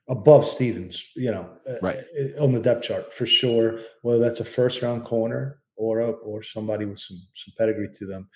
above 0.08 0.46
Stephens, 0.46 1.04
you 1.16 1.32
know, 1.32 1.50
uh, 1.70 1.76
right. 1.82 1.98
on 2.40 2.54
the 2.54 2.62
depth 2.62 2.84
chart 2.84 3.14
for 3.14 3.26
sure. 3.26 3.80
Whether 4.04 4.20
that's 4.20 4.40
a 4.40 4.46
first 4.46 4.82
round 4.82 5.04
corner 5.04 5.63
or 5.84 6.00
a, 6.00 6.12
or 6.12 6.42
somebody 6.42 6.86
with 6.86 7.00
some 7.00 7.22
some 7.34 7.54
pedigree 7.58 7.90
to 7.96 8.06
them. 8.06 8.30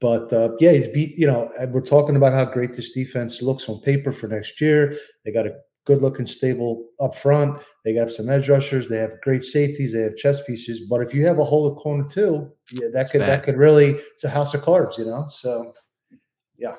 But 0.00 0.32
uh, 0.32 0.50
yeah, 0.60 0.72
be, 0.92 1.14
you 1.16 1.26
know, 1.26 1.50
we're 1.68 1.80
talking 1.80 2.16
about 2.16 2.34
how 2.34 2.44
great 2.44 2.74
this 2.74 2.92
defense 2.92 3.40
looks 3.40 3.68
on 3.68 3.80
paper 3.80 4.12
for 4.12 4.28
next 4.28 4.60
year. 4.60 4.94
They 5.24 5.32
got 5.32 5.46
a 5.46 5.56
good 5.86 6.02
looking 6.02 6.26
stable 6.26 6.88
up 7.00 7.14
front. 7.14 7.62
They 7.84 7.94
got 7.94 8.10
some 8.10 8.28
edge 8.28 8.48
rushers. 8.48 8.88
They 8.88 8.98
have 8.98 9.20
great 9.22 9.42
safeties. 9.42 9.94
They 9.94 10.02
have 10.02 10.16
chess 10.16 10.42
pieces. 10.44 10.82
But 10.90 11.00
if 11.00 11.14
you 11.14 11.24
have 11.26 11.38
a 11.38 11.44
hole 11.44 11.70
at 11.70 11.78
corner 11.78 12.06
two, 12.06 12.52
yeah, 12.72 12.88
that 12.92 13.10
could 13.10 13.22
that 13.22 13.42
could 13.42 13.56
really 13.56 13.90
it's 13.92 14.24
a 14.24 14.28
house 14.28 14.52
of 14.52 14.62
cards, 14.62 14.98
you 14.98 15.06
know. 15.06 15.26
So 15.30 15.72
yeah. 16.58 16.74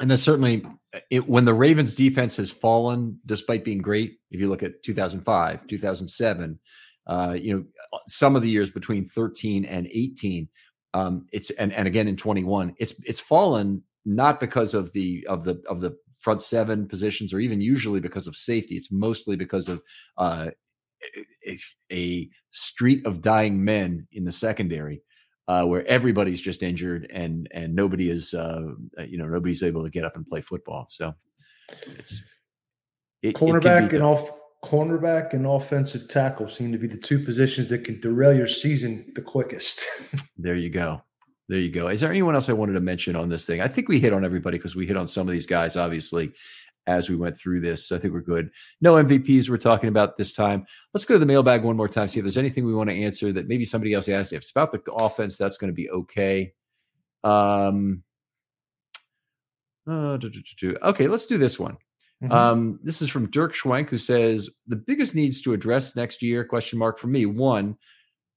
And 0.00 0.10
that's 0.10 0.22
certainly 0.22 0.64
it, 1.10 1.28
when 1.28 1.44
the 1.44 1.54
Ravens 1.54 1.94
defense 1.94 2.36
has 2.36 2.50
fallen, 2.50 3.20
despite 3.26 3.64
being 3.64 3.78
great. 3.78 4.18
If 4.30 4.40
you 4.40 4.48
look 4.48 4.62
at 4.62 4.82
2005, 4.82 5.66
2007, 5.66 6.58
uh, 7.08 7.36
you 7.38 7.56
know, 7.56 7.98
some 8.06 8.36
of 8.36 8.42
the 8.42 8.50
years 8.50 8.70
between 8.70 9.04
13 9.04 9.64
and 9.64 9.88
18, 9.90 10.48
um, 10.94 11.26
it's 11.32 11.50
and 11.50 11.72
and 11.72 11.86
again 11.86 12.08
in 12.08 12.16
21, 12.16 12.74
it's 12.78 12.94
it's 13.04 13.20
fallen 13.20 13.82
not 14.04 14.40
because 14.40 14.74
of 14.74 14.92
the 14.92 15.26
of 15.28 15.44
the 15.44 15.62
of 15.68 15.80
the 15.80 15.96
front 16.20 16.42
seven 16.42 16.86
positions 16.86 17.32
or 17.32 17.40
even 17.40 17.60
usually 17.60 18.00
because 18.00 18.26
of 18.26 18.36
safety. 18.36 18.74
It's 18.74 18.90
mostly 18.90 19.36
because 19.36 19.68
of 19.68 19.82
uh, 20.16 20.48
a, 21.46 21.58
a 21.92 22.30
street 22.50 23.06
of 23.06 23.22
dying 23.22 23.64
men 23.64 24.06
in 24.12 24.24
the 24.24 24.32
secondary. 24.32 25.02
Uh, 25.46 25.64
where 25.64 25.86
everybody's 25.86 26.42
just 26.42 26.62
injured 26.62 27.10
and 27.10 27.48
and 27.52 27.74
nobody 27.74 28.10
is 28.10 28.34
uh, 28.34 28.66
you 29.06 29.16
know 29.16 29.24
nobody's 29.24 29.62
able 29.62 29.82
to 29.82 29.88
get 29.88 30.04
up 30.04 30.14
and 30.14 30.26
play 30.26 30.42
football. 30.42 30.84
So 30.90 31.14
it's 31.96 32.22
it, 33.22 33.34
cornerback 33.34 33.86
it 33.86 33.94
and 33.94 34.02
off 34.02 34.30
cornerback 34.64 35.32
and 35.32 35.46
offensive 35.46 36.08
tackle 36.08 36.48
seem 36.48 36.72
to 36.72 36.78
be 36.78 36.86
the 36.86 36.96
two 36.96 37.18
positions 37.18 37.68
that 37.68 37.84
can 37.84 38.00
derail 38.00 38.36
your 38.36 38.46
season 38.46 39.10
the 39.14 39.22
quickest. 39.22 39.80
there 40.38 40.56
you 40.56 40.70
go. 40.70 41.02
There 41.48 41.58
you 41.58 41.70
go. 41.70 41.88
Is 41.88 42.00
there 42.00 42.10
anyone 42.10 42.34
else 42.34 42.48
I 42.48 42.54
wanted 42.54 42.74
to 42.74 42.80
mention 42.80 43.16
on 43.16 43.28
this 43.28 43.46
thing? 43.46 43.60
I 43.60 43.68
think 43.68 43.88
we 43.88 44.00
hit 44.00 44.12
on 44.12 44.24
everybody 44.24 44.58
because 44.58 44.76
we 44.76 44.86
hit 44.86 44.96
on 44.96 45.06
some 45.06 45.26
of 45.26 45.32
these 45.32 45.46
guys, 45.46 45.76
obviously, 45.76 46.32
as 46.86 47.08
we 47.08 47.16
went 47.16 47.38
through 47.38 47.60
this. 47.60 47.86
So 47.86 47.96
I 47.96 47.98
think 47.98 48.12
we're 48.12 48.20
good. 48.20 48.50
No 48.80 48.94
MVPs 48.94 49.48
we're 49.48 49.56
talking 49.56 49.88
about 49.88 50.18
this 50.18 50.32
time. 50.32 50.66
Let's 50.92 51.06
go 51.06 51.14
to 51.14 51.18
the 51.18 51.26
mailbag 51.26 51.62
one 51.62 51.76
more 51.76 51.88
time, 51.88 52.08
see 52.08 52.18
if 52.18 52.24
there's 52.24 52.36
anything 52.36 52.66
we 52.66 52.74
want 52.74 52.90
to 52.90 52.96
answer 52.96 53.32
that 53.32 53.48
maybe 53.48 53.64
somebody 53.64 53.94
else 53.94 54.08
asked. 54.08 54.32
If 54.32 54.42
it's 54.42 54.50
about 54.50 54.72
the 54.72 54.82
offense, 54.92 55.38
that's 55.38 55.56
going 55.56 55.70
to 55.70 55.74
be 55.74 55.88
okay. 55.90 56.52
Um, 57.24 58.02
uh, 59.88 60.18
okay, 60.82 61.06
let's 61.08 61.26
do 61.26 61.38
this 61.38 61.58
one. 61.58 61.78
Mm-hmm. 62.22 62.32
Um, 62.32 62.80
this 62.82 63.00
is 63.00 63.08
from 63.08 63.30
Dirk 63.30 63.54
Schwenk, 63.54 63.90
who 63.90 63.98
says 63.98 64.50
the 64.66 64.76
biggest 64.76 65.14
needs 65.14 65.40
to 65.42 65.52
address 65.52 65.94
next 65.94 66.22
year? 66.22 66.44
Question 66.44 66.78
mark 66.78 66.98
for 66.98 67.06
me. 67.06 67.26
One, 67.26 67.76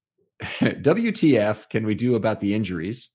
WTF 0.41 1.69
can 1.69 1.85
we 1.85 1.95
do 1.95 2.15
about 2.15 2.39
the 2.39 2.53
injuries? 2.53 3.09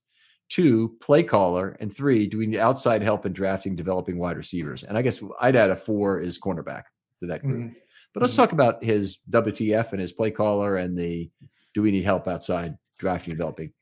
Two, 0.48 0.96
play 1.00 1.22
caller, 1.22 1.76
and 1.80 1.94
three, 1.94 2.26
do 2.26 2.38
we 2.38 2.46
need 2.46 2.58
outside 2.58 3.02
help 3.02 3.26
in 3.26 3.32
drafting, 3.32 3.74
developing 3.74 4.18
wide 4.18 4.36
receivers? 4.36 4.84
And 4.84 4.96
I 4.96 5.02
guess 5.02 5.22
I'd 5.40 5.56
add 5.56 5.70
a 5.70 5.76
four 5.76 6.20
is 6.20 6.38
cornerback 6.38 6.84
to 7.20 7.26
that 7.28 7.42
group. 7.42 7.58
Mm-hmm. 7.58 7.72
But 8.14 8.22
let's 8.22 8.32
mm-hmm. 8.32 8.42
talk 8.42 8.52
about 8.52 8.82
his 8.82 9.18
WTF 9.30 9.92
and 9.92 10.00
his 10.00 10.12
play 10.12 10.30
caller 10.30 10.76
and 10.76 10.96
the 10.96 11.30
do 11.74 11.82
we 11.82 11.90
need 11.90 12.04
help 12.04 12.26
outside 12.26 12.76
drafting, 12.98 13.34
developing? 13.34 13.72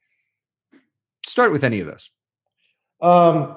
Start 1.27 1.53
with 1.53 1.65
any 1.65 1.81
of 1.81 1.87
those. 1.87 2.11
Um, 3.01 3.57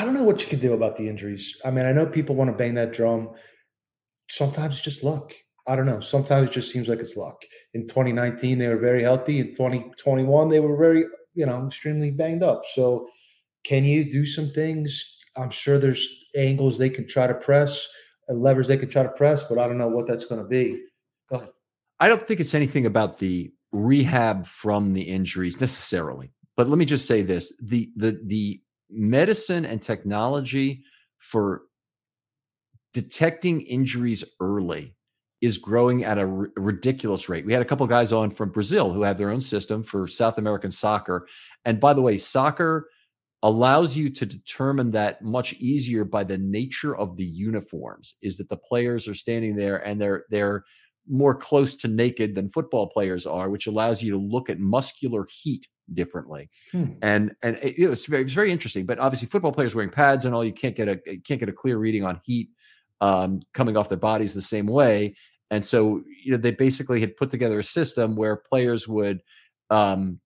I 0.00 0.04
don't 0.06 0.14
know 0.14 0.24
what 0.24 0.40
you 0.40 0.46
could 0.46 0.62
do 0.62 0.72
about 0.72 0.96
the 0.96 1.06
injuries. 1.10 1.60
I 1.62 1.70
mean, 1.70 1.84
I 1.84 1.92
know 1.92 2.06
people 2.06 2.34
want 2.34 2.48
to 2.50 2.56
bang 2.56 2.72
that 2.72 2.94
drum. 2.94 3.32
Sometimes 4.30 4.80
just 4.80 5.04
luck. 5.04 5.34
I 5.66 5.76
don't 5.76 5.84
know. 5.84 6.00
Sometimes 6.00 6.48
it 6.48 6.52
just 6.52 6.72
seems 6.72 6.88
like 6.88 7.00
it's 7.00 7.18
luck. 7.18 7.42
In 7.74 7.86
2019, 7.86 8.56
they 8.56 8.68
were 8.68 8.78
very 8.78 9.02
healthy. 9.02 9.40
In 9.40 9.48
2021, 9.48 10.48
they 10.48 10.58
were 10.58 10.74
very, 10.74 11.04
you 11.34 11.44
know, 11.44 11.66
extremely 11.66 12.10
banged 12.10 12.42
up. 12.42 12.62
So, 12.64 13.08
can 13.62 13.84
you 13.84 14.10
do 14.10 14.24
some 14.24 14.48
things? 14.52 15.18
I'm 15.36 15.50
sure 15.50 15.78
there's 15.78 16.08
angles 16.34 16.78
they 16.78 16.88
can 16.88 17.06
try 17.06 17.26
to 17.26 17.34
press, 17.34 17.86
and 18.26 18.40
levers 18.40 18.68
they 18.68 18.78
could 18.78 18.90
try 18.90 19.02
to 19.02 19.10
press, 19.10 19.42
but 19.42 19.58
I 19.58 19.68
don't 19.68 19.76
know 19.76 19.88
what 19.88 20.06
that's 20.06 20.24
going 20.24 20.40
to 20.40 20.48
be. 20.48 20.82
Go 21.28 21.36
ahead. 21.36 21.50
I 22.00 22.08
don't 22.08 22.26
think 22.26 22.40
it's 22.40 22.54
anything 22.54 22.86
about 22.86 23.18
the 23.18 23.52
rehab 23.70 24.46
from 24.46 24.94
the 24.94 25.02
injuries 25.02 25.60
necessarily. 25.60 26.32
But 26.56 26.70
let 26.70 26.78
me 26.78 26.86
just 26.86 27.04
say 27.04 27.20
this: 27.20 27.54
the 27.60 27.90
the 27.96 28.18
the 28.24 28.62
medicine 28.92 29.64
and 29.64 29.82
technology 29.82 30.84
for 31.18 31.62
detecting 32.92 33.60
injuries 33.60 34.24
early 34.40 34.96
is 35.40 35.58
growing 35.58 36.04
at 36.04 36.18
a 36.18 36.22
r- 36.22 36.50
ridiculous 36.56 37.28
rate. 37.28 37.46
We 37.46 37.52
had 37.52 37.62
a 37.62 37.66
couple 37.66 37.86
guys 37.86 38.12
on 38.12 38.30
from 38.30 38.50
Brazil 38.50 38.92
who 38.92 39.02
have 39.02 39.16
their 39.16 39.30
own 39.30 39.40
system 39.40 39.82
for 39.82 40.06
South 40.06 40.38
American 40.38 40.70
soccer. 40.70 41.26
And 41.64 41.80
by 41.80 41.94
the 41.94 42.02
way, 42.02 42.18
soccer 42.18 42.88
allows 43.42 43.96
you 43.96 44.10
to 44.10 44.26
determine 44.26 44.90
that 44.90 45.22
much 45.22 45.54
easier 45.54 46.04
by 46.04 46.24
the 46.24 46.36
nature 46.36 46.94
of 46.94 47.16
the 47.16 47.24
uniforms 47.24 48.16
is 48.22 48.36
that 48.36 48.50
the 48.50 48.56
players 48.56 49.08
are 49.08 49.14
standing 49.14 49.56
there 49.56 49.78
and 49.78 49.98
they're 49.98 50.24
they're 50.28 50.64
more 51.10 51.34
close 51.34 51.74
to 51.74 51.88
naked 51.88 52.34
than 52.34 52.48
football 52.48 52.88
players 52.88 53.26
are 53.26 53.50
which 53.50 53.66
allows 53.66 54.02
you 54.02 54.12
to 54.12 54.18
look 54.18 54.48
at 54.48 54.58
muscular 54.58 55.26
heat 55.30 55.66
differently 55.92 56.48
hmm. 56.70 56.86
and 57.02 57.32
and 57.42 57.56
it, 57.56 57.78
it, 57.78 57.88
was 57.88 58.06
very, 58.06 58.20
it 58.20 58.24
was 58.24 58.34
very 58.34 58.52
interesting 58.52 58.86
but 58.86 58.98
obviously 58.98 59.26
football 59.26 59.52
players 59.52 59.74
wearing 59.74 59.90
pads 59.90 60.24
and 60.24 60.34
all 60.34 60.44
you 60.44 60.52
can't 60.52 60.76
get 60.76 60.88
a 60.88 60.96
can't 61.24 61.40
get 61.40 61.48
a 61.48 61.52
clear 61.52 61.78
reading 61.78 62.04
on 62.04 62.20
heat 62.24 62.48
um, 63.02 63.40
coming 63.54 63.76
off 63.76 63.88
their 63.88 63.98
bodies 63.98 64.34
the 64.34 64.42
same 64.42 64.66
way 64.66 65.14
and 65.50 65.64
so, 65.64 66.02
you 66.24 66.30
know, 66.30 66.38
they 66.38 66.52
basically 66.52 67.00
had 67.00 67.16
put 67.16 67.30
together 67.30 67.58
a 67.58 67.64
system 67.64 68.14
where 68.14 68.36
players 68.36 68.86
would 68.86 69.20
um, 69.68 70.20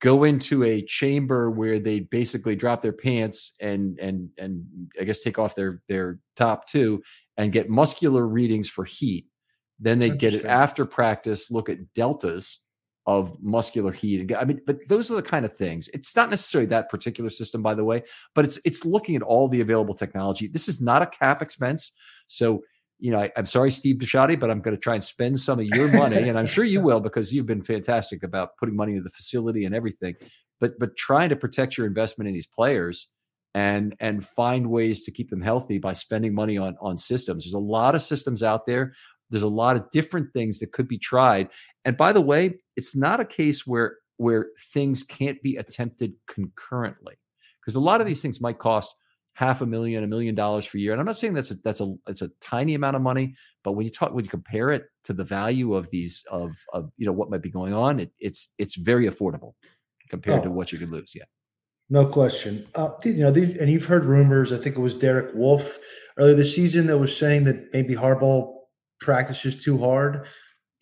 go 0.00 0.24
into 0.24 0.64
a 0.64 0.82
chamber 0.82 1.50
where 1.50 1.78
they 1.78 2.00
basically 2.00 2.56
drop 2.56 2.82
their 2.82 2.92
pants 2.92 3.54
and 3.60 3.98
and 4.00 4.30
and 4.36 4.64
I 5.00 5.04
guess 5.04 5.20
take 5.20 5.38
off 5.38 5.54
their 5.54 5.80
their 5.88 6.18
top 6.34 6.66
too 6.68 7.02
and 7.36 7.52
get 7.52 7.70
muscular 7.70 8.26
readings 8.26 8.68
for 8.68 8.84
heat. 8.84 9.26
Then 9.78 9.98
they'd 9.98 10.18
get 10.18 10.34
it 10.34 10.46
after 10.46 10.86
practice, 10.86 11.50
look 11.50 11.68
at 11.68 11.92
deltas 11.94 12.60
of 13.06 13.40
muscular 13.40 13.92
heat. 13.92 14.34
I 14.34 14.44
mean, 14.44 14.60
but 14.66 14.78
those 14.88 15.10
are 15.10 15.14
the 15.14 15.22
kind 15.22 15.44
of 15.44 15.56
things. 15.56 15.88
It's 15.94 16.16
not 16.16 16.30
necessarily 16.30 16.66
that 16.66 16.88
particular 16.88 17.30
system, 17.30 17.62
by 17.62 17.74
the 17.74 17.84
way, 17.84 18.02
but 18.34 18.44
it's 18.44 18.58
it's 18.64 18.84
looking 18.84 19.16
at 19.16 19.22
all 19.22 19.48
the 19.48 19.60
available 19.60 19.94
technology. 19.94 20.48
This 20.48 20.68
is 20.68 20.80
not 20.80 21.02
a 21.02 21.06
cap 21.06 21.40
expense, 21.42 21.92
so 22.26 22.62
you 22.98 23.10
know, 23.10 23.20
I, 23.20 23.30
am 23.36 23.46
sorry, 23.46 23.70
Steve 23.70 23.96
Bisciotti, 23.96 24.40
but 24.40 24.50
I'm 24.50 24.60
going 24.60 24.74
to 24.74 24.80
try 24.80 24.94
and 24.94 25.04
spend 25.04 25.38
some 25.38 25.58
of 25.58 25.66
your 25.66 25.88
money, 25.92 26.28
and 26.28 26.38
I'm 26.38 26.46
sure 26.46 26.64
you 26.64 26.80
will 26.80 27.00
because 27.00 27.32
you've 27.32 27.46
been 27.46 27.62
fantastic 27.62 28.22
about 28.22 28.56
putting 28.56 28.74
money 28.74 28.92
into 28.92 29.04
the 29.04 29.10
facility 29.10 29.66
and 29.66 29.74
everything. 29.74 30.14
But 30.60 30.78
but 30.78 30.96
trying 30.96 31.28
to 31.28 31.36
protect 31.36 31.76
your 31.76 31.86
investment 31.86 32.28
in 32.28 32.34
these 32.34 32.46
players 32.46 33.08
and 33.54 33.94
and 34.00 34.24
find 34.24 34.68
ways 34.68 35.02
to 35.02 35.10
keep 35.10 35.30
them 35.30 35.42
healthy 35.42 35.78
by 35.78 35.92
spending 35.92 36.34
money 36.34 36.58
on 36.58 36.76
on 36.80 36.96
systems. 36.96 37.44
There's 37.44 37.54
a 37.54 37.58
lot 37.58 37.94
of 37.94 38.02
systems 38.02 38.42
out 38.42 38.66
there. 38.66 38.94
There's 39.30 39.42
a 39.42 39.48
lot 39.48 39.76
of 39.76 39.90
different 39.90 40.32
things 40.32 40.58
that 40.60 40.72
could 40.72 40.88
be 40.88 40.98
tried. 40.98 41.48
And 41.84 41.96
by 41.96 42.12
the 42.12 42.20
way, 42.20 42.58
it's 42.76 42.94
not 42.96 43.20
a 43.20 43.24
case 43.24 43.66
where 43.66 43.96
where 44.18 44.48
things 44.72 45.02
can't 45.02 45.40
be 45.42 45.56
attempted 45.56 46.14
concurrently 46.26 47.16
because 47.60 47.74
a 47.74 47.80
lot 47.80 48.00
of 48.00 48.06
these 48.06 48.22
things 48.22 48.40
might 48.40 48.58
cost 48.58 48.94
half 49.34 49.60
a 49.60 49.66
million, 49.66 50.02
a 50.02 50.06
million 50.06 50.34
dollars 50.34 50.66
per 50.66 50.78
year. 50.78 50.92
And 50.92 51.00
I'm 51.00 51.04
not 51.04 51.18
saying 51.18 51.34
that's 51.34 51.50
a 51.50 51.56
that's 51.56 51.80
a 51.80 51.94
it's 52.06 52.22
a 52.22 52.30
tiny 52.40 52.74
amount 52.74 52.96
of 52.96 53.02
money, 53.02 53.34
but 53.64 53.72
when 53.72 53.84
you 53.84 53.92
talk 53.92 54.12
when 54.12 54.24
you 54.24 54.30
compare 54.30 54.68
it 54.68 54.84
to 55.04 55.12
the 55.12 55.24
value 55.24 55.74
of 55.74 55.90
these 55.90 56.24
of 56.30 56.56
of 56.72 56.90
you 56.96 57.06
know 57.06 57.12
what 57.12 57.30
might 57.30 57.42
be 57.42 57.50
going 57.50 57.74
on, 57.74 58.00
it, 58.00 58.12
it's 58.18 58.54
it's 58.58 58.76
very 58.76 59.08
affordable 59.08 59.52
compared 60.08 60.40
oh. 60.40 60.44
to 60.44 60.50
what 60.50 60.72
you 60.72 60.78
could 60.78 60.90
lose. 60.90 61.12
Yeah. 61.14 61.24
No 61.88 62.06
question. 62.06 62.66
Uh, 62.74 62.90
you 63.04 63.18
know, 63.18 63.28
and 63.28 63.70
you've 63.70 63.84
heard 63.84 64.04
rumors. 64.04 64.52
I 64.52 64.58
think 64.58 64.76
it 64.76 64.80
was 64.80 64.94
Derek 64.94 65.34
Wolfe 65.34 65.78
earlier 66.16 66.34
this 66.34 66.54
season 66.54 66.86
that 66.86 66.98
was 66.98 67.16
saying 67.16 67.44
that 67.44 67.72
maybe 67.72 67.94
Harbaugh 67.94 68.55
practices 69.00 69.62
too 69.62 69.78
hard. 69.78 70.26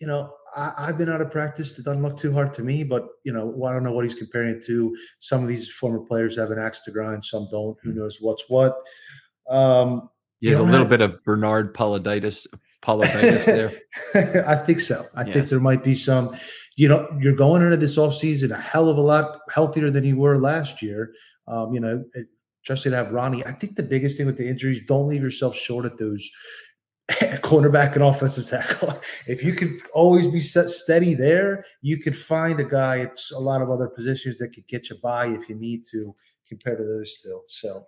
You 0.00 0.06
know, 0.06 0.32
I, 0.56 0.86
have 0.86 0.98
been 0.98 1.08
out 1.08 1.20
of 1.20 1.30
practice. 1.30 1.78
It 1.78 1.84
doesn't 1.84 2.02
look 2.02 2.18
too 2.18 2.32
hard 2.32 2.52
to 2.54 2.62
me, 2.62 2.84
but 2.84 3.06
you 3.24 3.32
know, 3.32 3.64
I 3.64 3.72
don't 3.72 3.84
know 3.84 3.92
what 3.92 4.04
he's 4.04 4.14
comparing 4.14 4.50
it 4.50 4.64
to. 4.66 4.94
Some 5.20 5.42
of 5.42 5.48
these 5.48 5.70
former 5.70 6.00
players 6.00 6.36
have 6.36 6.50
an 6.50 6.58
axe 6.58 6.82
to 6.82 6.90
grind, 6.90 7.24
some 7.24 7.48
don't. 7.50 7.76
Who 7.82 7.92
hmm. 7.92 7.98
knows 7.98 8.18
what's 8.20 8.44
what? 8.48 8.76
Um, 9.48 10.10
yeah, 10.40 10.58
a 10.58 10.62
little 10.62 10.80
have, 10.80 10.88
bit 10.88 11.00
of 11.00 11.22
Bernard 11.24 11.74
Poliditis, 11.74 12.46
Poliditis 12.82 13.44
there. 13.46 14.44
I 14.46 14.56
think 14.56 14.80
so. 14.80 15.04
I 15.14 15.24
yes. 15.24 15.34
think 15.34 15.48
there 15.48 15.60
might 15.60 15.82
be 15.82 15.94
some. 15.94 16.36
You 16.76 16.88
know, 16.88 17.08
you're 17.20 17.36
going 17.36 17.62
into 17.62 17.76
this 17.76 17.96
offseason 17.96 18.50
a 18.50 18.60
hell 18.60 18.88
of 18.88 18.98
a 18.98 19.00
lot 19.00 19.38
healthier 19.48 19.90
than 19.90 20.04
you 20.04 20.16
were 20.16 20.38
last 20.38 20.82
year. 20.82 21.12
Um, 21.46 21.72
you 21.72 21.80
know, 21.80 22.04
just 22.64 22.82
to 22.82 22.90
have 22.90 23.12
Ronnie. 23.12 23.44
I 23.46 23.52
think 23.52 23.76
the 23.76 23.82
biggest 23.82 24.16
thing 24.16 24.26
with 24.26 24.36
the 24.36 24.48
injuries, 24.48 24.80
don't 24.86 25.08
leave 25.08 25.22
yourself 25.22 25.54
short 25.54 25.84
at 25.84 25.98
those 25.98 26.28
cornerback 27.42 27.94
and 27.94 28.04
offensive 28.04 28.46
tackle. 28.46 28.98
If 29.26 29.42
you 29.42 29.54
could 29.54 29.80
always 29.94 30.26
be 30.26 30.40
set 30.40 30.68
steady 30.68 31.14
there, 31.14 31.64
you 31.82 31.98
could 31.98 32.16
find 32.16 32.60
a 32.60 32.64
guy 32.64 33.00
at 33.00 33.20
a 33.34 33.40
lot 33.40 33.62
of 33.62 33.70
other 33.70 33.88
positions 33.88 34.38
that 34.38 34.48
could 34.48 34.66
get 34.66 34.90
you 34.90 34.96
by 35.02 35.28
if 35.28 35.48
you 35.48 35.54
need 35.54 35.84
to 35.92 36.14
compared 36.48 36.78
to 36.78 36.84
those 36.84 37.14
two. 37.22 37.40
So, 37.48 37.86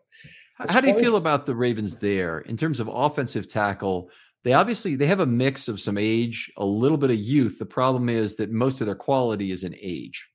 how 0.58 0.80
do 0.80 0.88
you 0.88 0.98
feel 0.98 1.16
about 1.16 1.46
the 1.46 1.54
Ravens 1.54 1.98
there 1.98 2.40
in 2.40 2.56
terms 2.56 2.80
of 2.80 2.88
offensive 2.88 3.48
tackle? 3.48 4.10
They 4.44 4.52
obviously 4.52 4.96
they 4.96 5.06
have 5.06 5.20
a 5.20 5.26
mix 5.26 5.68
of 5.68 5.80
some 5.80 5.98
age, 5.98 6.52
a 6.56 6.64
little 6.64 6.96
bit 6.96 7.10
of 7.10 7.18
youth. 7.18 7.58
The 7.58 7.66
problem 7.66 8.08
is 8.08 8.36
that 8.36 8.50
most 8.50 8.80
of 8.80 8.86
their 8.86 8.94
quality 8.94 9.50
is 9.50 9.64
in 9.64 9.74
age. 9.80 10.26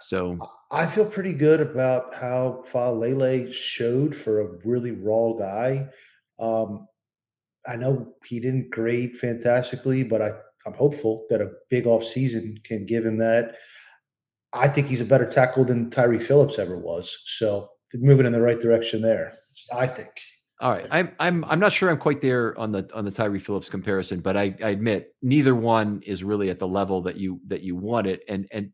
So 0.00 0.38
I 0.70 0.84
feel 0.86 1.06
pretty 1.06 1.32
good 1.32 1.60
about 1.60 2.12
how 2.14 2.64
Faalele 2.70 3.52
showed 3.52 4.14
for 4.14 4.40
a 4.40 4.48
really 4.66 4.90
raw 4.90 5.32
guy. 5.32 5.88
Um, 6.38 6.86
I 7.66 7.76
know 7.76 8.14
he 8.24 8.40
didn't 8.40 8.70
grade 8.70 9.16
fantastically, 9.16 10.02
but 10.02 10.20
I, 10.20 10.30
I'm 10.66 10.74
hopeful 10.74 11.26
that 11.30 11.40
a 11.40 11.50
big 11.70 11.86
off 11.86 12.04
season 12.04 12.58
can 12.64 12.86
give 12.86 13.04
him 13.04 13.18
that. 13.18 13.56
I 14.52 14.68
think 14.68 14.86
he's 14.86 15.00
a 15.00 15.06
better 15.06 15.26
tackle 15.26 15.64
than 15.64 15.90
Tyre 15.90 16.18
Phillips 16.18 16.58
ever 16.58 16.78
was. 16.78 17.16
So 17.24 17.68
moving 17.94 18.26
in 18.26 18.32
the 18.32 18.40
right 18.40 18.60
direction 18.60 19.02
there. 19.02 19.34
I 19.72 19.86
think. 19.86 20.10
All 20.60 20.70
right, 20.70 20.86
I'm 20.90 21.12
I'm 21.18 21.44
I'm 21.46 21.58
not 21.58 21.72
sure 21.72 21.90
I'm 21.90 21.98
quite 21.98 22.20
there 22.20 22.56
on 22.58 22.70
the 22.70 22.88
on 22.94 23.04
the 23.04 23.10
Tyre 23.10 23.38
Phillips 23.40 23.68
comparison, 23.68 24.20
but 24.20 24.36
I, 24.36 24.54
I 24.62 24.70
admit 24.70 25.14
neither 25.20 25.54
one 25.54 26.00
is 26.06 26.22
really 26.22 26.48
at 26.48 26.58
the 26.58 26.68
level 26.68 27.02
that 27.02 27.16
you 27.16 27.40
that 27.48 27.62
you 27.62 27.76
want 27.76 28.06
it, 28.06 28.22
and 28.28 28.46
and 28.52 28.70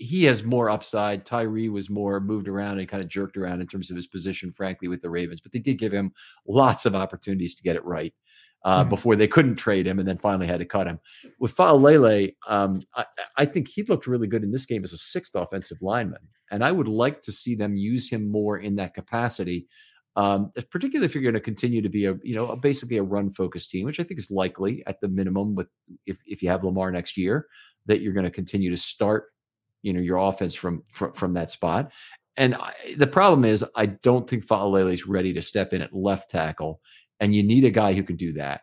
he 0.00 0.24
has 0.24 0.42
more 0.42 0.70
upside. 0.70 1.26
Tyre 1.26 1.70
was 1.70 1.90
more 1.90 2.20
moved 2.20 2.48
around 2.48 2.78
and 2.78 2.88
kind 2.88 3.02
of 3.02 3.08
jerked 3.08 3.36
around 3.36 3.60
in 3.60 3.66
terms 3.66 3.90
of 3.90 3.96
his 3.96 4.06
position, 4.06 4.50
frankly, 4.50 4.88
with 4.88 5.02
the 5.02 5.10
Ravens. 5.10 5.42
But 5.42 5.52
they 5.52 5.58
did 5.58 5.78
give 5.78 5.92
him 5.92 6.12
lots 6.48 6.86
of 6.86 6.94
opportunities 6.94 7.54
to 7.56 7.62
get 7.62 7.76
it 7.76 7.84
right 7.84 8.14
uh, 8.64 8.80
mm-hmm. 8.80 8.88
before 8.88 9.14
they 9.14 9.28
couldn't 9.28 9.56
trade 9.56 9.86
him 9.86 9.98
and 9.98 10.08
then 10.08 10.16
finally 10.16 10.46
had 10.46 10.58
to 10.60 10.64
cut 10.64 10.86
him. 10.86 11.00
With 11.38 11.54
Faalele, 11.54 12.34
um, 12.48 12.80
I, 12.96 13.04
I, 13.36 13.44
think 13.44 13.68
he 13.68 13.82
looked 13.82 14.06
really 14.06 14.26
good 14.26 14.42
in 14.42 14.52
this 14.52 14.64
game 14.64 14.82
as 14.84 14.94
a 14.94 14.98
sixth 14.98 15.34
offensive 15.34 15.82
lineman. 15.82 16.26
And 16.50 16.64
I 16.64 16.72
would 16.72 16.88
like 16.88 17.20
to 17.22 17.32
see 17.32 17.54
them 17.54 17.76
use 17.76 18.10
him 18.10 18.30
more 18.30 18.56
in 18.56 18.76
that 18.76 18.94
capacity. 18.94 19.68
Um, 20.16 20.50
particularly 20.70 21.06
if 21.06 21.14
you're 21.14 21.22
going 21.22 21.34
to 21.34 21.40
continue 21.40 21.82
to 21.82 21.88
be 21.90 22.06
a, 22.06 22.16
you 22.22 22.34
know, 22.34 22.48
a, 22.48 22.56
basically 22.56 22.96
a 22.96 23.02
run 23.02 23.30
focused 23.30 23.70
team, 23.70 23.84
which 23.84 24.00
I 24.00 24.02
think 24.02 24.18
is 24.18 24.30
likely 24.30 24.82
at 24.86 25.00
the 25.02 25.08
minimum 25.08 25.54
with 25.54 25.68
if, 26.06 26.18
if 26.26 26.42
you 26.42 26.48
have 26.48 26.64
Lamar 26.64 26.90
next 26.90 27.18
year, 27.18 27.46
that 27.86 28.00
you're 28.00 28.14
going 28.14 28.24
to 28.24 28.30
continue 28.30 28.70
to 28.70 28.76
start 28.76 29.26
you 29.82 29.92
know 29.92 30.00
your 30.00 30.18
offense 30.18 30.54
from 30.54 30.82
from, 30.88 31.12
from 31.12 31.34
that 31.34 31.50
spot. 31.50 31.90
And 32.36 32.54
I, 32.54 32.72
the 32.96 33.06
problem 33.06 33.44
is, 33.44 33.64
I 33.76 33.86
don't 33.86 34.28
think 34.28 34.46
Faalele 34.46 34.92
is 34.92 35.06
ready 35.06 35.32
to 35.34 35.42
step 35.42 35.72
in 35.72 35.82
at 35.82 35.94
left 35.94 36.30
tackle, 36.30 36.80
and 37.18 37.34
you 37.34 37.42
need 37.42 37.64
a 37.64 37.70
guy 37.70 37.92
who 37.92 38.02
can 38.02 38.16
do 38.16 38.32
that. 38.34 38.62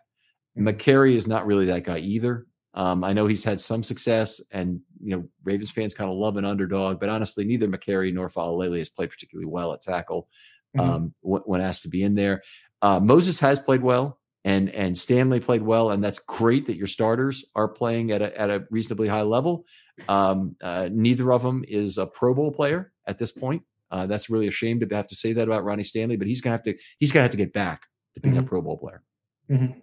Mm-hmm. 0.57 1.15
Is 1.15 1.27
not 1.27 1.45
really 1.45 1.65
that 1.67 1.83
guy 1.83 1.99
either. 1.99 2.47
Um, 2.73 3.03
I 3.03 3.13
know 3.13 3.27
he's 3.27 3.43
had 3.43 3.59
some 3.59 3.83
success, 3.83 4.41
and 4.51 4.79
you 5.01 5.15
know 5.15 5.27
Ravens 5.43 5.71
fans 5.71 5.93
kind 5.93 6.09
of 6.09 6.17
love 6.17 6.37
an 6.37 6.45
underdog, 6.45 6.99
but 6.99 7.09
honestly, 7.09 7.45
neither 7.45 7.67
Mekari 7.67 8.13
nor 8.13 8.29
Faalele 8.29 8.77
has 8.77 8.89
played 8.89 9.09
particularly 9.09 9.47
well 9.47 9.73
at 9.73 9.81
tackle 9.81 10.27
mm-hmm. 10.75 10.89
um, 10.89 11.13
when 11.21 11.61
asked 11.61 11.83
to 11.83 11.89
be 11.89 12.03
in 12.03 12.15
there. 12.15 12.41
Uh, 12.81 12.99
Moses 12.99 13.39
has 13.39 13.59
played 13.59 13.81
well, 13.81 14.19
and 14.45 14.69
and 14.69 14.97
Stanley 14.97 15.39
played 15.39 15.63
well, 15.63 15.91
and 15.91 16.03
that's 16.03 16.19
great 16.19 16.65
that 16.67 16.77
your 16.77 16.87
starters 16.87 17.43
are 17.55 17.67
playing 17.67 18.11
at 18.11 18.21
a 18.21 18.39
at 18.39 18.49
a 18.49 18.65
reasonably 18.69 19.07
high 19.07 19.23
level. 19.23 19.65
Um, 20.07 20.55
uh, 20.61 20.89
neither 20.91 21.31
of 21.33 21.43
them 21.43 21.63
is 21.67 21.97
a 21.97 22.05
Pro 22.05 22.33
Bowl 22.33 22.51
player 22.51 22.91
at 23.07 23.17
this 23.17 23.31
point. 23.31 23.63
Uh, 23.89 24.05
that's 24.05 24.29
really 24.29 24.47
a 24.47 24.51
shame 24.51 24.79
to 24.79 24.95
have 24.95 25.07
to 25.07 25.15
say 25.15 25.33
that 25.33 25.47
about 25.47 25.63
Ronnie 25.63 25.83
Stanley, 25.83 26.17
but 26.17 26.27
he's 26.27 26.41
gonna 26.41 26.55
have 26.55 26.63
to 26.63 26.75
he's 26.99 27.11
gonna 27.11 27.23
have 27.23 27.31
to 27.31 27.37
get 27.37 27.53
back 27.53 27.83
to 28.15 28.21
being 28.21 28.35
mm-hmm. 28.35 28.45
a 28.45 28.47
Pro 28.47 28.61
Bowl 28.61 28.77
player. 28.77 29.03
Mm-hmm. 29.49 29.79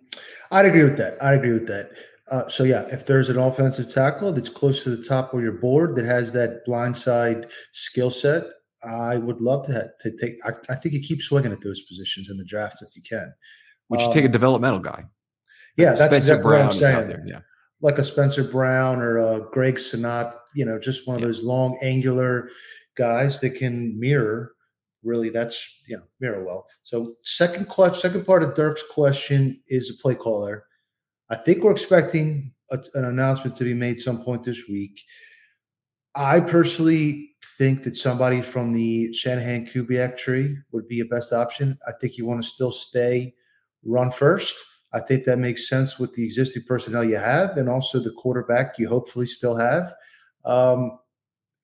I'd 0.51 0.67
agree 0.67 0.85
with 0.85 0.99
that. 0.99 1.23
I'd 1.23 1.39
agree 1.39 1.53
with 1.53 1.67
that. 1.69 1.91
Uh, 2.31 2.49
so 2.49 2.65
yeah, 2.65 2.83
if 2.91 3.07
there's 3.07 3.31
an 3.31 3.39
offensive 3.39 3.93
tackle 3.93 4.33
that's 4.33 4.49
close 4.49 4.83
to 4.85 4.95
the 4.95 5.03
top 5.03 5.35
of 5.35 5.43
your 5.43 5.53
board 5.53 5.95
that 5.97 6.05
has 6.05 6.33
that 6.33 6.67
blindside 6.67 7.51
skill 7.73 8.11
set, 8.11 8.45
I 8.87 9.17
would 9.17 9.41
love 9.41 9.67
to, 9.67 9.73
have, 9.73 9.89
to 10.01 10.17
take. 10.17 10.35
I, 10.45 10.53
I, 10.71 10.77
think 10.77 10.95
you 10.95 11.01
keep 11.01 11.23
swinging 11.23 11.53
at 11.53 11.61
those 11.62 11.83
positions 11.83 12.31
in 12.31 12.37
the 12.37 12.45
draft 12.45 12.83
if 12.83 12.97
you 12.97 13.03
can. 13.03 13.33
Would 13.89 14.01
you 14.01 14.07
um, 14.07 14.12
take 14.12 14.25
a 14.25 14.27
um, 14.27 14.33
developmental 14.33 14.79
guy? 14.79 15.05
Yeah, 15.77 15.91
that's 15.91 16.01
Spencer 16.01 16.17
exactly 16.17 16.43
Brown 16.43 16.67
what 16.67 16.75
I'm 16.75 16.81
saying. 16.81 17.09
There, 17.09 17.25
yeah 17.27 17.41
like 17.85 17.99
a 17.99 18.03
Spencer 18.03 18.43
Brown 18.43 19.03
or 19.03 19.18
a 19.18 19.41
Greg 19.53 19.74
Senat, 19.74 20.35
you 20.55 20.64
know, 20.64 20.78
just 20.78 21.07
one 21.07 21.16
of 21.16 21.22
those 21.22 21.45
long, 21.45 21.78
angular 21.82 22.49
guys 22.97 23.41
that 23.41 23.51
can 23.51 24.01
mirror. 24.01 24.53
Really, 25.03 25.28
that's 25.28 25.82
you 25.87 25.99
know 25.99 26.03
mirror 26.18 26.43
well. 26.47 26.66
So 26.82 27.16
second 27.24 27.68
question, 27.68 28.01
second 28.01 28.24
part 28.24 28.43
of 28.43 28.55
Dirk's 28.55 28.82
question 28.91 29.61
is 29.68 29.91
a 29.91 30.03
play 30.03 30.14
caller. 30.14 30.64
I 31.28 31.37
think 31.37 31.62
we're 31.62 31.72
expecting 31.72 32.55
a, 32.70 32.78
an 32.95 33.05
announcement 33.05 33.55
to 33.57 33.64
be 33.64 33.74
made 33.74 34.01
some 34.01 34.24
point 34.24 34.45
this 34.45 34.66
week. 34.66 34.99
I 36.14 36.41
personally 36.41 37.37
think 37.59 37.82
that 37.82 37.99
somebody 37.99 38.41
from 38.41 38.72
the 38.72 39.12
Shanahan 39.12 39.66
Kubiak 39.66 40.16
tree 40.16 40.57
would 40.72 40.89
be 40.89 41.01
a 41.01 41.05
best 41.05 41.35
option. 41.35 41.78
I 41.87 41.93
think 42.01 42.16
you 42.16 42.24
want 42.24 42.43
to 42.43 42.49
still 42.49 42.72
stay 42.72 43.35
run 43.85 44.11
first. 44.11 44.57
I 44.95 45.01
think 45.01 45.24
that 45.24 45.38
makes 45.38 45.68
sense 45.68 45.99
with 45.99 46.12
the 46.12 46.24
existing 46.24 46.62
personnel 46.68 47.05
you 47.05 47.16
have 47.16 47.57
and 47.57 47.68
also 47.68 47.99
the 47.99 48.12
quarterback 48.12 48.78
you 48.78 48.88
hopefully 48.88 49.26
still 49.26 49.57
have. 49.57 49.92
Um, 50.45 50.99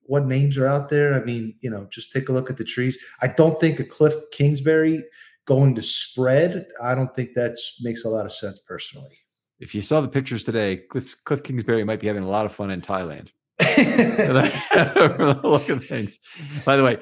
what 0.02 0.26
names 0.26 0.58
are 0.58 0.66
out 0.66 0.88
there? 0.88 1.14
I 1.14 1.24
mean, 1.24 1.54
you 1.60 1.70
know, 1.70 1.86
just 1.90 2.10
take 2.10 2.28
a 2.28 2.32
look 2.32 2.50
at 2.50 2.56
the 2.56 2.64
trees. 2.64 2.98
I 3.22 3.28
don't 3.28 3.60
think 3.60 3.78
a 3.78 3.84
Cliff 3.84 4.14
Kingsbury 4.32 5.04
going 5.44 5.76
to 5.76 5.82
spread. 5.82 6.66
I 6.82 6.96
don't 6.96 7.14
think 7.14 7.34
that 7.34 7.56
makes 7.80 8.04
a 8.04 8.08
lot 8.08 8.26
of 8.26 8.32
sense 8.32 8.58
personally. 8.66 9.16
If 9.60 9.74
you 9.74 9.82
saw 9.82 10.00
the 10.00 10.08
pictures 10.08 10.42
today, 10.42 10.78
Cliff, 10.90 11.14
Cliff 11.24 11.44
Kingsbury 11.44 11.84
might 11.84 12.00
be 12.00 12.08
having 12.08 12.24
a 12.24 12.28
lot 12.28 12.46
of 12.46 12.52
fun 12.52 12.70
in 12.70 12.80
Thailand. 12.80 13.28
look 15.44 15.70
at 15.70 15.84
things. 15.84 16.18
By 16.64 16.76
the 16.76 16.82
way, 16.82 16.98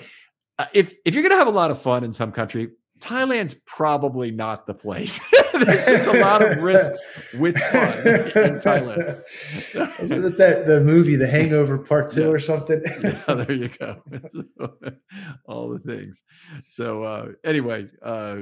uh, 0.59 0.67
if 0.75 0.95
if 1.05 1.15
you're 1.15 1.23
going 1.23 1.33
to 1.33 1.39
have 1.39 1.47
a 1.47 1.51
lot 1.51 1.71
of 1.71 1.81
fun 1.81 2.05
in 2.05 2.13
some 2.13 2.33
country, 2.33 2.71
Thailand's 2.99 3.55
probably 3.67 4.31
not 4.31 4.67
the 4.67 4.75
place. 4.75 5.21
There's 5.53 5.85
just 5.85 6.07
a 6.07 6.21
lot 6.21 6.43
of 6.43 6.63
risk 6.63 6.93
with 7.35 7.59
fun 7.59 7.99
in 7.99 8.59
Thailand. 8.61 9.23
Isn't 10.01 10.25
it 10.25 10.39
that 10.39 10.67
the 10.67 10.81
movie 10.81 11.17
The 11.17 11.27
Hangover 11.27 11.79
Part 11.79 12.11
Two 12.11 12.23
yeah. 12.23 12.29
or 12.29 12.39
something? 12.39 12.83
yeah, 13.03 13.35
there 13.35 13.53
you 13.53 13.69
go. 13.69 14.03
All 15.47 15.71
the 15.71 15.81
things. 15.81 16.23
So 16.69 17.05
uh, 17.05 17.27
anyway, 17.45 17.87
uh, 18.03 18.37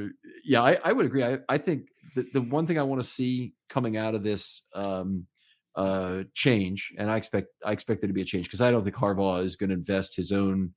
yeah, 0.45 0.63
I, 0.63 0.79
I, 0.85 0.93
would 0.93 1.07
agree. 1.07 1.25
I, 1.25 1.39
I 1.49 1.59
think 1.59 1.89
the, 2.15 2.27
the 2.33 2.43
one 2.43 2.67
thing 2.67 2.79
I 2.79 2.83
want 2.83 3.01
to 3.01 3.09
see 3.09 3.55
coming 3.69 3.97
out 3.97 4.15
of 4.15 4.23
this 4.23 4.63
um, 4.75 5.27
uh, 5.75 6.25
change, 6.35 6.93
and 6.99 7.11
I 7.11 7.17
expect 7.17 7.49
I 7.65 7.73
expect 7.73 8.01
there 8.01 8.09
to 8.09 8.15
be 8.15 8.23
a 8.23 8.27
change 8.27 8.47
because 8.47 8.61
I 8.61 8.71
don't 8.71 8.85
think 8.85 8.97
Harbaugh 8.97 9.43
is 9.43 9.57
going 9.57 9.71
to 9.71 9.77
invest 9.77 10.17
his 10.17 10.33
own 10.33 10.75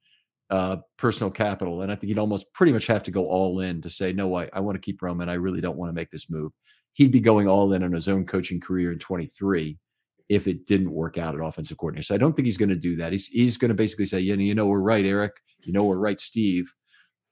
uh, 0.49 0.77
personal 0.97 1.31
capital. 1.31 1.81
And 1.81 1.91
I 1.91 1.95
think 1.95 2.09
he'd 2.09 2.19
almost 2.19 2.53
pretty 2.53 2.73
much 2.73 2.87
have 2.87 3.03
to 3.03 3.11
go 3.11 3.23
all 3.23 3.59
in 3.59 3.81
to 3.81 3.89
say, 3.89 4.11
no, 4.13 4.35
I, 4.35 4.49
I 4.53 4.59
want 4.59 4.75
to 4.75 4.81
keep 4.81 5.01
Roman. 5.01 5.29
I 5.29 5.35
really 5.35 5.61
don't 5.61 5.77
want 5.77 5.89
to 5.89 5.93
make 5.93 6.09
this 6.09 6.29
move. 6.29 6.51
He'd 6.93 7.11
be 7.11 7.19
going 7.19 7.47
all 7.47 7.73
in 7.73 7.83
on 7.83 7.93
his 7.93 8.07
own 8.07 8.25
coaching 8.25 8.59
career 8.59 8.91
in 8.91 8.99
23 8.99 9.77
if 10.27 10.47
it 10.47 10.65
didn't 10.65 10.91
work 10.91 11.17
out 11.17 11.35
at 11.35 11.41
offensive 11.41 11.77
coordinator. 11.77 12.03
So 12.03 12.15
I 12.15 12.19
don't 12.19 12.35
think 12.35 12.45
he's 12.45 12.57
going 12.57 12.69
to 12.69 12.75
do 12.75 12.95
that. 12.97 13.11
He's, 13.11 13.27
he's 13.27 13.57
going 13.57 13.69
to 13.69 13.75
basically 13.75 14.05
say, 14.05 14.19
yeah, 14.19 14.35
you 14.35 14.55
know, 14.55 14.67
we're 14.67 14.81
right, 14.81 15.05
Eric. 15.05 15.33
You 15.63 15.73
know, 15.73 15.83
we're 15.83 15.97
right, 15.97 16.19
Steve. 16.19 16.71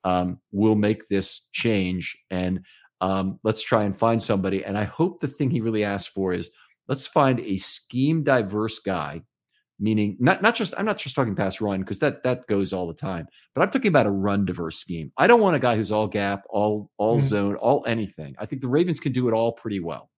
Um, 0.03 0.39
we'll 0.51 0.75
make 0.75 1.07
this 1.07 1.49
change 1.51 2.17
and 2.31 2.61
um, 3.01 3.39
let's 3.43 3.61
try 3.61 3.83
and 3.83 3.95
find 3.95 4.21
somebody. 4.21 4.63
And 4.63 4.77
I 4.77 4.85
hope 4.85 5.19
the 5.19 5.27
thing 5.27 5.51
he 5.51 5.61
really 5.61 5.83
asked 5.83 6.09
for 6.09 6.33
is 6.33 6.49
let's 6.87 7.05
find 7.05 7.39
a 7.41 7.57
scheme 7.57 8.23
diverse 8.23 8.79
guy 8.79 9.23
meaning 9.79 10.17
not 10.19 10.41
not 10.41 10.55
just 10.55 10.73
I'm 10.77 10.85
not 10.85 10.97
just 10.97 11.15
talking 11.15 11.35
pass 11.35 11.61
run 11.61 11.81
because 11.81 11.99
that 11.99 12.23
that 12.23 12.47
goes 12.47 12.73
all 12.73 12.87
the 12.87 12.93
time, 12.93 13.27
but 13.53 13.61
I'm 13.61 13.69
talking 13.69 13.89
about 13.89 14.05
a 14.05 14.11
run 14.11 14.45
diverse 14.45 14.77
scheme. 14.79 15.11
I 15.17 15.27
don't 15.27 15.41
want 15.41 15.55
a 15.55 15.59
guy 15.59 15.75
who's 15.75 15.91
all 15.91 16.07
gap, 16.07 16.43
all 16.49 16.89
all 16.97 17.17
mm-hmm. 17.17 17.27
zone, 17.27 17.55
all 17.55 17.83
anything. 17.87 18.35
I 18.39 18.45
think 18.45 18.61
the 18.61 18.67
Ravens 18.67 18.99
can 18.99 19.11
do 19.11 19.27
it 19.27 19.33
all 19.33 19.51
pretty 19.51 19.79
well, 19.79 20.09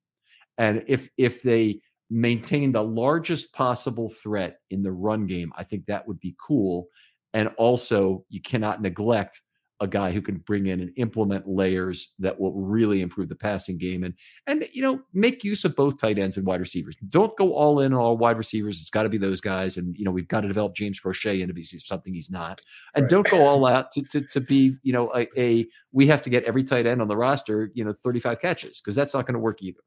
and 0.57 0.83
if 0.87 1.09
if 1.17 1.43
they 1.43 1.81
maintain 2.09 2.71
the 2.71 2.83
largest 2.83 3.53
possible 3.53 4.09
threat 4.09 4.59
in 4.71 4.81
the 4.81 4.91
run 4.91 5.27
game, 5.27 5.51
I 5.55 5.63
think 5.63 5.85
that 5.85 6.07
would 6.07 6.19
be 6.19 6.35
cool. 6.45 6.87
And 7.33 7.49
also, 7.57 8.25
you 8.29 8.41
cannot 8.41 8.81
neglect 8.81 9.41
a 9.81 9.87
guy 9.87 10.11
who 10.11 10.21
can 10.21 10.37
bring 10.37 10.67
in 10.67 10.81
and 10.81 10.91
implement 10.97 11.47
layers 11.47 12.13
that 12.19 12.39
will 12.39 12.53
really 12.53 13.01
improve 13.01 13.29
the 13.29 13.35
passing 13.35 13.77
game 13.77 14.03
and 14.03 14.13
and 14.47 14.65
you 14.73 14.81
know 14.81 14.99
make 15.13 15.43
use 15.43 15.63
of 15.63 15.75
both 15.75 15.97
tight 15.97 16.17
ends 16.17 16.37
and 16.37 16.45
wide 16.45 16.59
receivers. 16.59 16.95
Don't 17.09 17.35
go 17.37 17.53
all 17.53 17.79
in 17.79 17.93
on 17.93 17.99
all 17.99 18.17
wide 18.17 18.37
receivers. 18.37 18.81
It's 18.81 18.89
got 18.89 19.03
to 19.03 19.09
be 19.09 19.17
those 19.17 19.41
guys, 19.41 19.77
and 19.77 19.95
you 19.97 20.05
know 20.05 20.11
we've 20.11 20.27
got 20.27 20.41
to 20.41 20.47
develop 20.47 20.75
James 20.75 20.99
Proche 20.99 21.41
into 21.41 21.53
be 21.53 21.63
something 21.63 22.13
he's 22.13 22.29
not. 22.29 22.61
And 22.93 23.03
right. 23.03 23.09
don't 23.09 23.29
go 23.29 23.47
all 23.47 23.65
out 23.65 23.91
to, 23.93 24.03
to 24.11 24.21
to 24.21 24.41
be 24.41 24.75
you 24.83 24.93
know 24.93 25.11
a, 25.15 25.27
a 25.37 25.67
we 25.91 26.07
have 26.07 26.21
to 26.23 26.29
get 26.29 26.43
every 26.43 26.63
tight 26.63 26.85
end 26.85 27.01
on 27.01 27.07
the 27.07 27.17
roster 27.17 27.71
you 27.73 27.83
know 27.83 27.93
35 27.93 28.41
catches 28.41 28.81
because 28.81 28.95
that's 28.95 29.13
not 29.13 29.25
going 29.25 29.33
to 29.33 29.39
work 29.39 29.61
either. 29.61 29.79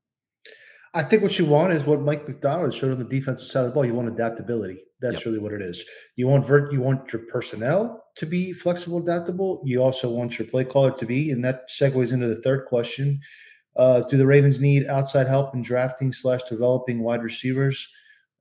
I 0.95 1.03
think 1.03 1.23
what 1.23 1.39
you 1.39 1.47
want 1.47 1.73
is 1.73 1.85
what 1.85 2.03
Mike 2.03 2.29
Macdonald 2.29 2.75
showed 2.75 2.93
on 2.93 2.99
the 2.99 3.05
defensive 3.05 3.47
side 3.47 3.61
of 3.61 3.67
the 3.67 3.73
ball. 3.73 3.85
You 3.87 3.95
want 3.95 4.09
adaptability. 4.09 4.83
That's 5.03 5.17
yep. 5.17 5.25
really 5.27 5.39
what 5.39 5.53
it 5.53 5.61
is. 5.61 5.85
You 6.17 6.29
want 6.29 6.47
vert, 6.47 6.73
you 6.73 6.81
want 6.81 7.13
your 7.13 7.23
personnel 7.23 8.05
to 8.17 8.27
be 8.27 8.53
flexible, 8.53 8.99
adaptable. 8.99 9.61
You 9.65 9.83
also 9.83 10.09
want 10.09 10.39
your 10.39 10.49
play 10.49 10.65
caller 10.65 10.93
to 10.93 11.07
be, 11.07 11.31
and 11.31 11.45
that 11.45 11.69
segues 11.69 12.13
into 12.13 12.29
the 12.29 12.41
third 12.41 12.67
question. 12.67 13.21
Uh, 13.77 14.03
do 14.03 14.17
the 14.17 14.27
Ravens 14.27 14.61
need 14.61 14.87
outside 14.87 15.27
help 15.27 15.55
in 15.55 15.63
drafting 15.63 16.13
slash 16.13 16.43
developing 16.45 17.03
wide 17.03 17.23
receivers? 17.23 17.87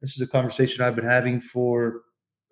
This 0.01 0.16
is 0.16 0.22
a 0.22 0.28
conversation 0.28 0.84
I've 0.84 0.95
been 0.95 1.05
having 1.05 1.41
for 1.41 2.01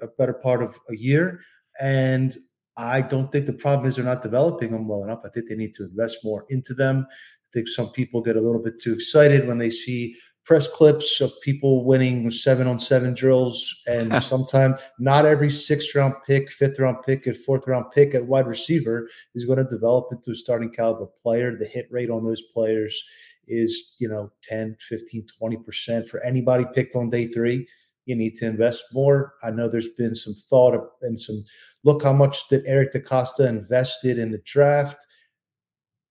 a 0.02 0.08
better 0.18 0.34
part 0.34 0.64
of 0.64 0.78
a 0.90 0.96
year, 0.96 1.40
and 1.80 2.36
I 2.78 3.02
don't 3.02 3.32
think 3.32 3.46
the 3.46 3.54
problem 3.54 3.88
is 3.88 3.96
they're 3.96 4.06
not 4.06 4.24
developing 4.24 4.72
them 4.72 4.88
well 4.88 5.04
enough. 5.04 5.22
I 5.26 5.30
think 5.30 5.48
they 5.48 5.56
need 5.56 5.76
to 5.76 5.84
invest 5.84 6.20
more 6.24 6.46
into 6.50 6.74
them 6.74 7.06
I 7.50 7.52
think 7.52 7.68
some 7.68 7.90
people 7.92 8.22
get 8.22 8.36
a 8.36 8.42
little 8.42 8.62
bit 8.62 8.80
too 8.80 8.94
excited 8.94 9.48
when 9.48 9.58
they 9.58 9.72
see 9.72 10.16
press 10.50 10.68
clips 10.68 11.22
of 11.22 11.32
people 11.42 11.86
winning 11.86 12.32
seven 12.32 12.66
on 12.66 12.80
seven 12.80 13.14
drills. 13.14 13.84
And 13.86 14.24
sometimes 14.24 14.82
not 14.98 15.28
every 15.28 15.52
sixth 15.52 15.94
round 15.94 16.16
pick, 16.26 16.50
fifth 16.50 16.80
round 16.80 16.98
pick, 17.06 17.28
and 17.28 17.38
fourth 17.38 17.68
round 17.68 17.92
pick 17.94 18.16
at 18.16 18.26
wide 18.26 18.48
receiver 18.48 19.08
is 19.36 19.46
going 19.46 19.60
to 19.60 19.64
develop 19.64 20.08
into 20.12 20.32
a 20.32 20.36
starting 20.36 20.72
caliber 20.72 21.06
player. 21.22 21.56
The 21.56 21.68
hit 21.68 21.88
rate 21.92 22.10
on 22.10 22.26
those 22.26 22.42
players 22.42 23.00
is, 23.48 23.94
you 24.00 24.10
know, 24.10 24.32
10, 24.42 24.76
15, 24.80 25.28
20% 25.40 26.10
for 26.10 26.20
anybody 26.22 26.66
picked 26.74 26.96
on 26.96 27.12
day 27.12 27.28
three. 27.28 27.68
You 28.08 28.16
need 28.16 28.34
to 28.38 28.48
invest 28.48 28.86
more. 28.92 29.36
I 29.44 29.52
know 29.52 29.68
there's 29.68 29.90
been 29.90 30.16
some 30.16 30.34
thought 30.34 30.74
and 31.04 31.16
some 31.22 31.46
look 31.84 32.02
how 32.02 32.14
much 32.14 32.48
that 32.48 32.64
Eric 32.66 32.94
DeCosta 32.94 33.48
invested 33.48 34.18
in 34.18 34.32
the 34.32 34.42
draft 34.46 35.06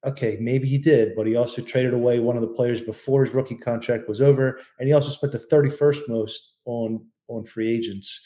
okay, 0.08 0.36
maybe 0.40 0.68
he 0.68 0.78
did, 0.78 1.14
but 1.14 1.26
he 1.26 1.36
also 1.36 1.62
traded 1.62 1.94
away 1.94 2.18
one 2.18 2.36
of 2.36 2.42
the 2.42 2.48
players 2.48 2.80
before 2.80 3.24
his 3.24 3.34
rookie 3.34 3.56
contract 3.56 4.08
was 4.08 4.20
over, 4.20 4.60
and 4.78 4.88
he 4.88 4.94
also 4.94 5.10
spent 5.10 5.32
the 5.32 5.38
31st 5.38 6.08
most 6.08 6.54
on 6.64 7.04
on 7.28 7.44
free 7.44 7.70
agents 7.70 8.22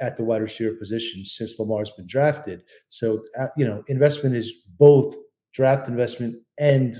at 0.00 0.16
the 0.16 0.24
wide 0.24 0.42
receiver 0.42 0.74
position 0.74 1.24
since 1.24 1.58
Lamar's 1.58 1.90
been 1.90 2.06
drafted. 2.06 2.62
So 2.88 3.22
uh, 3.38 3.48
you 3.56 3.64
know, 3.64 3.82
investment 3.88 4.34
is 4.34 4.52
both 4.78 5.14
draft 5.52 5.88
investment 5.88 6.36
and 6.58 6.96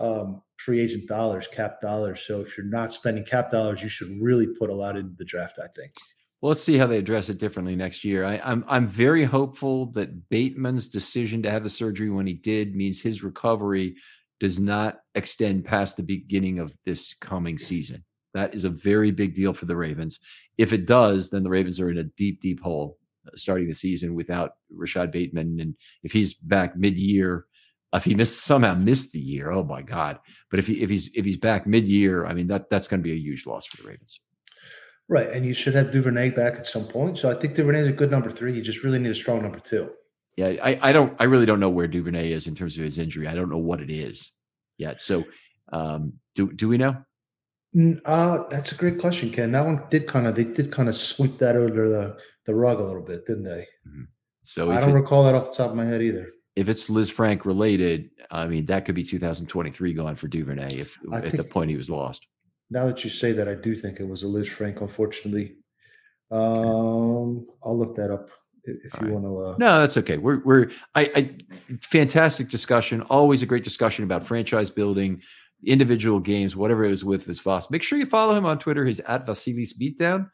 um, 0.00 0.42
free 0.58 0.80
agent 0.80 1.06
dollars, 1.06 1.46
cap 1.46 1.80
dollars. 1.80 2.26
So 2.26 2.40
if 2.40 2.56
you're 2.56 2.66
not 2.66 2.92
spending 2.92 3.24
cap 3.24 3.50
dollars, 3.50 3.82
you 3.82 3.88
should 3.88 4.08
really 4.20 4.46
put 4.58 4.70
a 4.70 4.74
lot 4.74 4.96
into 4.96 5.14
the 5.16 5.24
draft. 5.24 5.58
I 5.62 5.68
think. 5.68 5.92
Well, 6.46 6.52
let's 6.52 6.62
see 6.62 6.78
how 6.78 6.86
they 6.86 6.98
address 6.98 7.28
it 7.28 7.38
differently 7.38 7.74
next 7.74 8.04
year. 8.04 8.24
I, 8.24 8.34
am 8.36 8.40
I'm, 8.44 8.64
I'm 8.68 8.86
very 8.86 9.24
hopeful 9.24 9.86
that 9.94 10.28
Bateman's 10.28 10.86
decision 10.86 11.42
to 11.42 11.50
have 11.50 11.64
the 11.64 11.68
surgery 11.68 12.08
when 12.08 12.28
he 12.28 12.34
did 12.34 12.76
means 12.76 13.00
his 13.00 13.24
recovery 13.24 13.96
does 14.38 14.56
not 14.60 14.98
extend 15.16 15.64
past 15.64 15.96
the 15.96 16.04
beginning 16.04 16.60
of 16.60 16.72
this 16.86 17.14
coming 17.14 17.58
season. 17.58 18.04
That 18.32 18.54
is 18.54 18.64
a 18.64 18.70
very 18.70 19.10
big 19.10 19.34
deal 19.34 19.52
for 19.54 19.64
the 19.64 19.74
Ravens. 19.74 20.20
If 20.56 20.72
it 20.72 20.86
does, 20.86 21.30
then 21.30 21.42
the 21.42 21.50
Ravens 21.50 21.80
are 21.80 21.90
in 21.90 21.98
a 21.98 22.04
deep, 22.04 22.40
deep 22.40 22.60
hole 22.60 22.96
uh, 23.26 23.30
starting 23.34 23.66
the 23.66 23.74
season 23.74 24.14
without 24.14 24.52
Rashad 24.72 25.10
Bateman. 25.10 25.58
And 25.58 25.74
if 26.04 26.12
he's 26.12 26.34
back 26.34 26.76
mid-year, 26.76 27.46
if 27.92 28.04
he 28.04 28.14
missed 28.14 28.44
somehow 28.44 28.76
missed 28.76 29.10
the 29.10 29.18
year, 29.18 29.50
oh 29.50 29.64
my 29.64 29.82
God! 29.82 30.20
But 30.52 30.60
if 30.60 30.68
he 30.68 30.80
if 30.80 30.90
he's 30.90 31.10
if 31.12 31.24
he's 31.24 31.38
back 31.38 31.66
mid-year, 31.66 32.24
I 32.24 32.34
mean 32.34 32.46
that 32.46 32.70
that's 32.70 32.86
going 32.86 33.00
to 33.00 33.04
be 33.04 33.14
a 33.14 33.16
huge 33.16 33.46
loss 33.46 33.66
for 33.66 33.82
the 33.82 33.88
Ravens. 33.88 34.20
Right, 35.08 35.30
and 35.30 35.46
you 35.46 35.54
should 35.54 35.74
have 35.74 35.92
Duvernay 35.92 36.30
back 36.30 36.54
at 36.54 36.66
some 36.66 36.84
point. 36.84 37.18
So 37.18 37.30
I 37.30 37.34
think 37.34 37.54
Duvernay 37.54 37.80
is 37.80 37.88
a 37.88 37.92
good 37.92 38.10
number 38.10 38.30
three. 38.30 38.52
You 38.52 38.62
just 38.62 38.82
really 38.82 38.98
need 38.98 39.10
a 39.10 39.14
strong 39.14 39.42
number 39.42 39.60
two. 39.60 39.90
Yeah, 40.36 40.54
I, 40.62 40.78
I 40.82 40.92
don't 40.92 41.14
I 41.20 41.24
really 41.24 41.46
don't 41.46 41.60
know 41.60 41.70
where 41.70 41.86
Duvernay 41.86 42.32
is 42.32 42.46
in 42.46 42.54
terms 42.54 42.76
of 42.76 42.84
his 42.84 42.98
injury. 42.98 43.28
I 43.28 43.34
don't 43.34 43.48
know 43.48 43.56
what 43.56 43.80
it 43.80 43.90
is 43.90 44.32
yet. 44.78 45.00
So 45.00 45.24
um, 45.72 46.14
do 46.34 46.52
do 46.52 46.68
we 46.68 46.76
know? 46.76 46.96
Uh, 48.04 48.44
that's 48.48 48.72
a 48.72 48.74
great 48.74 48.98
question, 48.98 49.30
Ken. 49.30 49.52
That 49.52 49.64
one 49.64 49.84
did 49.90 50.06
kind 50.06 50.26
of 50.26 50.34
they 50.34 50.44
did 50.44 50.72
kind 50.72 50.88
of 50.88 50.96
sweep 50.96 51.38
that 51.38 51.56
under 51.56 51.88
the 51.88 52.18
the 52.46 52.54
rug 52.54 52.80
a 52.80 52.84
little 52.84 53.02
bit, 53.02 53.26
didn't 53.26 53.44
they? 53.44 53.66
Mm-hmm. 53.88 54.04
So 54.42 54.72
I 54.72 54.80
don't 54.80 54.90
it, 54.90 54.94
recall 54.94 55.24
that 55.24 55.34
off 55.34 55.50
the 55.50 55.56
top 55.56 55.70
of 55.70 55.76
my 55.76 55.84
head 55.84 56.02
either. 56.02 56.30
If 56.56 56.68
it's 56.68 56.88
Lisfranc 56.88 57.44
related, 57.44 58.10
I 58.30 58.46
mean 58.46 58.66
that 58.66 58.86
could 58.86 58.94
be 58.96 59.04
2023 59.04 59.92
going 59.92 60.16
for 60.16 60.26
Duvernay 60.26 60.74
if 60.74 60.98
I 61.12 61.18
at 61.18 61.22
think, 61.22 61.36
the 61.36 61.44
point 61.44 61.70
he 61.70 61.76
was 61.76 61.90
lost 61.90 62.26
now 62.70 62.86
that 62.86 63.04
you 63.04 63.10
say 63.10 63.32
that, 63.32 63.48
I 63.48 63.54
do 63.54 63.74
think 63.74 64.00
it 64.00 64.08
was 64.08 64.22
a 64.22 64.26
Lisfranc, 64.26 64.80
unfortunately. 64.80 65.56
Um, 66.30 67.46
I'll 67.62 67.78
look 67.78 67.94
that 67.96 68.10
up 68.10 68.30
if 68.64 68.92
you 69.00 69.06
right. 69.06 69.10
want 69.12 69.24
to. 69.24 69.38
Uh... 69.38 69.56
No, 69.58 69.80
that's 69.80 69.96
okay. 69.96 70.18
We're 70.18 70.42
we're 70.44 70.70
I, 70.94 71.10
I 71.14 71.30
fantastic 71.80 72.48
discussion. 72.48 73.02
Always 73.02 73.42
a 73.42 73.46
great 73.46 73.64
discussion 73.64 74.04
about 74.04 74.24
franchise 74.24 74.70
building, 74.70 75.22
individual 75.64 76.18
games, 76.20 76.56
whatever 76.56 76.84
it 76.84 76.90
was 76.90 77.04
with 77.04 77.26
Vasvas. 77.26 77.70
Make 77.70 77.82
sure 77.82 77.98
you 77.98 78.06
follow 78.06 78.34
him 78.34 78.44
on 78.44 78.58
Twitter. 78.58 78.84
He's 78.84 79.00
at 79.00 79.26
Vasilis 79.26 79.70
Beatdown, 79.80 80.28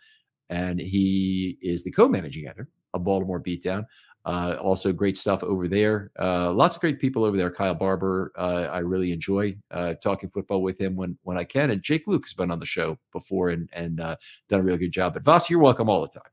and 0.48 0.80
he 0.80 1.58
is 1.60 1.84
the 1.84 1.92
co-managing 1.92 2.46
editor 2.46 2.68
of 2.94 3.04
Baltimore 3.04 3.42
Beatdown. 3.42 3.84
Uh, 4.24 4.56
also, 4.60 4.92
great 4.92 5.16
stuff 5.18 5.42
over 5.42 5.66
there. 5.66 6.10
Uh, 6.18 6.52
lots 6.52 6.76
of 6.76 6.80
great 6.80 7.00
people 7.00 7.24
over 7.24 7.36
there. 7.36 7.50
Kyle 7.50 7.74
Barber, 7.74 8.32
uh, 8.38 8.68
I 8.70 8.78
really 8.78 9.12
enjoy 9.12 9.56
uh, 9.70 9.94
talking 9.94 10.28
football 10.28 10.62
with 10.62 10.80
him 10.80 10.94
when 10.94 11.18
when 11.22 11.36
I 11.36 11.44
can. 11.44 11.70
And 11.70 11.82
Jake 11.82 12.06
Luke 12.06 12.24
has 12.24 12.32
been 12.32 12.50
on 12.50 12.60
the 12.60 12.66
show 12.66 12.98
before 13.12 13.50
and 13.50 13.68
and 13.72 14.00
uh, 14.00 14.16
done 14.48 14.60
a 14.60 14.62
really 14.62 14.78
good 14.78 14.92
job. 14.92 15.14
But 15.14 15.24
Vas, 15.24 15.50
you're 15.50 15.58
welcome 15.58 15.88
all 15.88 16.02
the 16.02 16.08
time. 16.08 16.30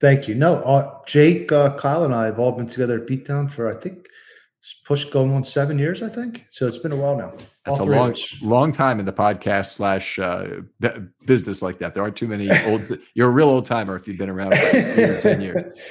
Thank 0.00 0.28
you. 0.28 0.34
No, 0.34 0.56
uh, 0.56 0.98
Jake, 1.06 1.48
Kyle, 1.48 2.04
and 2.04 2.14
I 2.14 2.26
have 2.26 2.38
all 2.38 2.52
been 2.52 2.66
together 2.66 3.00
at 3.00 3.06
Beatdown 3.06 3.50
for 3.50 3.68
I 3.68 3.74
think 3.74 4.08
push 4.84 5.04
going 5.06 5.32
on 5.32 5.44
seven 5.44 5.78
years, 5.78 6.02
I 6.02 6.08
think. 6.08 6.46
So 6.50 6.66
it's 6.66 6.78
been 6.78 6.92
a 6.92 6.96
while 6.96 7.16
now. 7.16 7.32
That's 7.64 7.78
a 7.78 7.84
long, 7.84 8.14
long 8.42 8.72
time 8.72 8.98
in 9.00 9.06
the 9.06 9.12
podcast 9.12 9.74
slash 9.74 10.18
uh, 10.18 10.62
business 11.24 11.62
like 11.62 11.78
that. 11.78 11.94
There 11.94 12.02
aren't 12.02 12.16
too 12.16 12.28
many 12.28 12.48
old. 12.66 12.98
you're 13.14 13.28
a 13.28 13.32
real 13.32 13.48
old 13.48 13.66
timer 13.66 13.96
if 13.96 14.06
you've 14.08 14.18
been 14.18 14.30
around 14.30 14.56
for 14.56 14.76
eight 14.76 15.22
ten 15.22 15.40
years. 15.40 15.62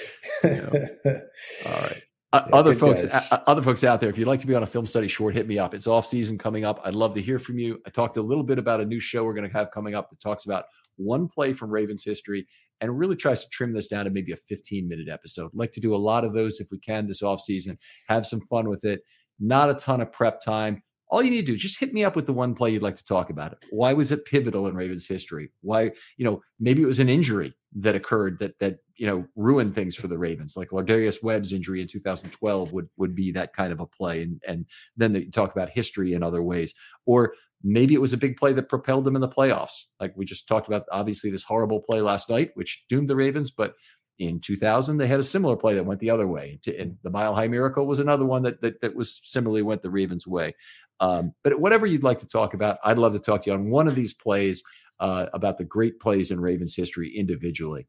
You 0.44 0.50
know? 0.52 1.20
All 1.66 1.82
right. 1.82 2.04
Uh, 2.34 2.44
yeah, 2.50 2.56
other 2.56 2.76
folks, 2.76 3.06
uh, 3.32 3.40
other 3.48 3.62
folks 3.62 3.86
out 3.86 4.02
there, 4.02 4.10
if 4.10 4.18
you'd 4.18 4.28
like 4.28 4.42
to 4.42 4.48
be 4.48 4.54
on 4.56 4.64
a 4.64 4.68
film 4.68 4.86
study 4.86 5.08
short, 5.08 5.34
hit 5.34 5.48
me 5.48 5.58
up. 5.58 5.74
It's 5.74 5.88
off 5.88 6.06
season 6.06 6.38
coming 6.38 6.66
up. 6.66 6.82
I'd 6.84 6.94
love 6.94 7.14
to 7.14 7.22
hear 7.22 7.40
from 7.40 7.58
you. 7.58 7.80
I 7.88 7.90
talked 7.90 8.18
a 8.18 8.22
little 8.22 8.44
bit 8.44 8.60
about 8.60 8.82
a 8.82 8.86
new 8.86 9.00
show 9.00 9.24
we're 9.24 9.34
going 9.34 9.50
to 9.50 9.58
have 9.58 9.72
coming 9.72 9.96
up 9.96 10.10
that 10.10 10.20
talks 10.20 10.44
about 10.44 10.66
one 10.98 11.30
play 11.30 11.54
from 11.54 11.70
Ravens 11.70 12.04
history 12.04 12.46
and 12.82 12.98
really 12.98 13.16
tries 13.16 13.44
to 13.44 13.50
trim 13.50 13.72
this 13.72 13.88
down 13.88 14.06
to 14.06 14.12
maybe 14.12 14.32
a 14.32 14.38
15 14.38 14.88
minute 14.88 15.08
episode. 15.10 15.48
I'd 15.48 15.58
like 15.58 15.72
to 15.74 15.80
do 15.80 15.96
a 15.96 15.98
lot 15.98 16.26
of 16.26 16.34
those 16.34 16.60
if 16.60 16.68
we 16.72 16.80
can 16.80 17.08
this 17.08 17.24
off 17.24 17.42
season. 17.42 17.78
Have 18.08 18.26
some 18.26 18.42
fun 18.42 18.70
with 18.70 18.84
it. 18.84 19.02
Not 19.40 19.70
a 19.70 19.76
ton 19.76 20.02
of 20.02 20.12
prep 20.12 20.42
time. 20.42 20.84
All 21.08 21.22
you 21.22 21.30
need 21.30 21.42
to 21.42 21.48
do 21.48 21.54
is 21.54 21.62
just 21.62 21.80
hit 21.80 21.94
me 21.94 22.04
up 22.04 22.16
with 22.16 22.26
the 22.26 22.34
one 22.34 22.56
play 22.56 22.72
you'd 22.72 22.82
like 22.82 22.96
to 22.96 23.06
talk 23.06 23.30
about. 23.30 23.54
It. 23.54 23.60
Why 23.70 23.94
was 23.94 24.12
it 24.12 24.26
pivotal 24.26 24.68
in 24.68 24.76
Ravens 24.76 25.08
history? 25.08 25.52
Why, 25.62 25.92
you 26.18 26.26
know, 26.26 26.42
maybe 26.60 26.82
it 26.82 26.88
was 26.88 27.00
an 27.00 27.10
injury 27.10 27.54
that 27.76 27.96
occurred 27.96 28.40
that 28.40 28.58
that 28.60 28.78
you 28.96 29.06
know 29.06 29.26
ruined 29.36 29.76
things 29.76 29.96
for 29.96 30.08
the 30.08 30.18
Ravens, 30.18 30.56
like 30.56 30.70
Lardarius 30.70 31.22
Webb's 31.22 31.52
injury 31.52 31.82
in 31.82 31.88
2012 31.88 32.72
would 32.72 32.88
would 32.98 33.14
be 33.14 33.32
that 33.34 33.54
kind 33.54 33.72
of 33.72 33.80
a 33.80 33.86
play, 33.86 34.24
and 34.24 34.42
and 34.48 34.66
then 34.96 35.14
they 35.14 35.26
talk 35.26 35.52
about 35.52 35.70
history 35.70 36.14
in 36.14 36.24
other 36.24 36.42
ways, 36.42 36.74
or 37.06 37.34
maybe 37.64 37.94
it 37.94 38.02
was 38.02 38.14
a 38.14 38.18
big 38.18 38.38
play 38.38 38.54
that 38.54 38.70
propelled 38.70 39.06
them 39.06 39.16
in 39.16 39.22
the 39.22 39.28
playoffs. 39.28 39.84
Like 40.00 40.14
we 40.16 40.26
just 40.26 40.48
talked 40.48 40.68
about, 40.68 40.84
obviously 40.92 41.32
this 41.32 41.44
horrible 41.44 41.82
play 41.82 42.02
last 42.02 42.30
night, 42.30 42.52
which 42.54 42.86
doomed 42.90 43.08
the 43.08 43.16
Ravens, 43.16 43.52
but 43.52 43.74
in 44.18 44.40
2000 44.40 44.98
they 44.98 45.08
had 45.08 45.20
a 45.20 45.24
similar 45.24 45.56
play 45.56 45.76
that 45.76 45.86
went 45.86 46.00
the 46.00 46.10
other 46.10 46.28
way 46.28 46.60
and 46.66 46.98
the 47.04 47.10
mile 47.10 47.36
high 47.36 47.48
miracle 47.48 47.86
was 47.86 48.00
another 48.00 48.26
one 48.26 48.44
that 48.44 48.62
that, 48.62 48.80
that 48.82 48.96
was 48.96 49.20
similarly 49.24 49.62
went 49.62 49.82
the 49.82 49.90
ravens 49.90 50.26
way 50.26 50.56
um, 51.02 51.34
but 51.44 51.60
whatever 51.60 51.86
you'd 51.86 52.04
like 52.04 52.20
to 52.20 52.28
talk 52.28 52.54
about 52.54 52.78
i'd 52.86 52.98
love 52.98 53.12
to 53.12 53.20
talk 53.20 53.44
to 53.44 53.50
you 53.50 53.54
on 53.54 53.70
one 53.70 53.88
of 53.88 53.96
these 53.96 54.14
plays 54.14 54.64
uh, 55.02 55.26
about 55.34 55.58
the 55.58 55.66
great 55.66 56.00
plays 56.00 56.32
in 56.32 56.40
ravens 56.40 56.76
history 56.76 57.14
individually 57.14 57.88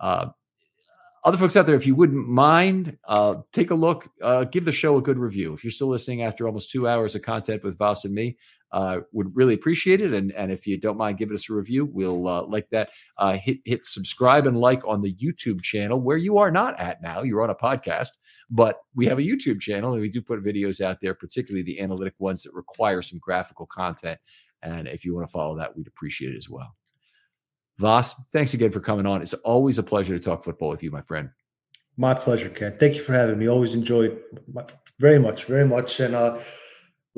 uh, 0.00 0.26
other 1.24 1.36
folks 1.36 1.56
out 1.56 1.66
there, 1.66 1.74
if 1.74 1.86
you 1.86 1.94
wouldn't 1.94 2.28
mind, 2.28 2.96
uh, 3.06 3.34
take 3.52 3.70
a 3.70 3.74
look, 3.74 4.08
uh, 4.22 4.44
give 4.44 4.64
the 4.64 4.72
show 4.72 4.96
a 4.96 5.02
good 5.02 5.18
review. 5.18 5.52
If 5.52 5.64
you're 5.64 5.72
still 5.72 5.88
listening 5.88 6.22
after 6.22 6.46
almost 6.46 6.70
two 6.70 6.88
hours 6.88 7.14
of 7.14 7.22
content 7.22 7.64
with 7.64 7.76
Vas 7.76 8.04
and 8.04 8.14
me, 8.14 8.38
uh, 8.72 9.00
would 9.12 9.34
really 9.34 9.54
appreciate 9.54 10.00
it. 10.00 10.12
And, 10.12 10.32
and 10.32 10.52
if 10.52 10.66
you 10.66 10.76
don't 10.76 10.96
mind 10.96 11.18
giving 11.18 11.34
us 11.34 11.48
a 11.48 11.54
review, 11.54 11.86
we'll 11.86 12.28
uh, 12.28 12.42
like 12.42 12.68
that. 12.70 12.90
Uh, 13.16 13.34
hit, 13.34 13.58
hit 13.64 13.86
subscribe 13.86 14.46
and 14.46 14.58
like 14.58 14.86
on 14.86 15.02
the 15.02 15.14
YouTube 15.14 15.62
channel 15.62 16.00
where 16.00 16.16
you 16.16 16.38
are 16.38 16.50
not 16.50 16.78
at 16.78 17.02
now. 17.02 17.22
You're 17.22 17.42
on 17.42 17.50
a 17.50 17.54
podcast, 17.54 18.10
but 18.50 18.80
we 18.94 19.06
have 19.06 19.18
a 19.18 19.22
YouTube 19.22 19.60
channel 19.60 19.92
and 19.92 20.00
we 20.00 20.08
do 20.08 20.20
put 20.20 20.44
videos 20.44 20.80
out 20.80 20.98
there, 21.00 21.14
particularly 21.14 21.62
the 21.62 21.80
analytic 21.80 22.14
ones 22.18 22.42
that 22.42 22.54
require 22.54 23.02
some 23.02 23.18
graphical 23.18 23.66
content. 23.66 24.18
And 24.62 24.88
if 24.88 25.04
you 25.04 25.14
want 25.14 25.26
to 25.26 25.32
follow 25.32 25.56
that, 25.58 25.76
we'd 25.76 25.86
appreciate 25.86 26.34
it 26.34 26.38
as 26.38 26.50
well. 26.50 26.74
Vas, 27.78 28.16
thanks 28.32 28.54
again 28.54 28.72
for 28.72 28.80
coming 28.80 29.06
on. 29.06 29.22
It's 29.22 29.34
always 29.34 29.78
a 29.78 29.84
pleasure 29.84 30.18
to 30.18 30.22
talk 30.22 30.42
football 30.44 30.68
with 30.68 30.82
you, 30.82 30.90
my 30.90 31.02
friend. 31.02 31.30
My 31.96 32.14
pleasure, 32.14 32.48
Ken. 32.48 32.76
Thank 32.76 32.96
you 32.96 33.02
for 33.02 33.12
having 33.12 33.38
me. 33.38 33.48
Always 33.48 33.74
enjoyed 33.74 34.20
very 34.98 35.18
much, 35.18 35.44
very 35.44 35.64
much. 35.64 36.00
And 36.00 36.14
uh, 36.14 36.38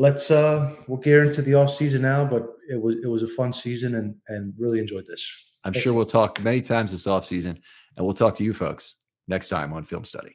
let's 0.00 0.30
uh, 0.30 0.74
we'll 0.88 0.98
get 0.98 1.20
into 1.20 1.42
the 1.42 1.54
off 1.54 1.72
season 1.72 2.00
now, 2.02 2.24
but 2.24 2.46
it 2.70 2.80
was 2.80 2.96
it 3.04 3.06
was 3.06 3.22
a 3.22 3.28
fun 3.28 3.52
season 3.52 3.96
and 3.96 4.14
and 4.28 4.54
really 4.58 4.80
enjoyed 4.80 5.06
this. 5.06 5.52
I'm 5.62 5.74
Thank 5.74 5.82
sure 5.82 5.92
you. 5.92 5.96
we'll 5.96 6.06
talk 6.06 6.40
many 6.40 6.62
times 6.62 6.90
this 6.90 7.06
off 7.06 7.26
season, 7.26 7.60
and 7.96 8.06
we'll 8.06 8.14
talk 8.14 8.34
to 8.36 8.44
you 8.44 8.54
folks 8.54 8.94
next 9.28 9.48
time 9.48 9.72
on 9.74 9.84
Film 9.84 10.04
Study. 10.04 10.34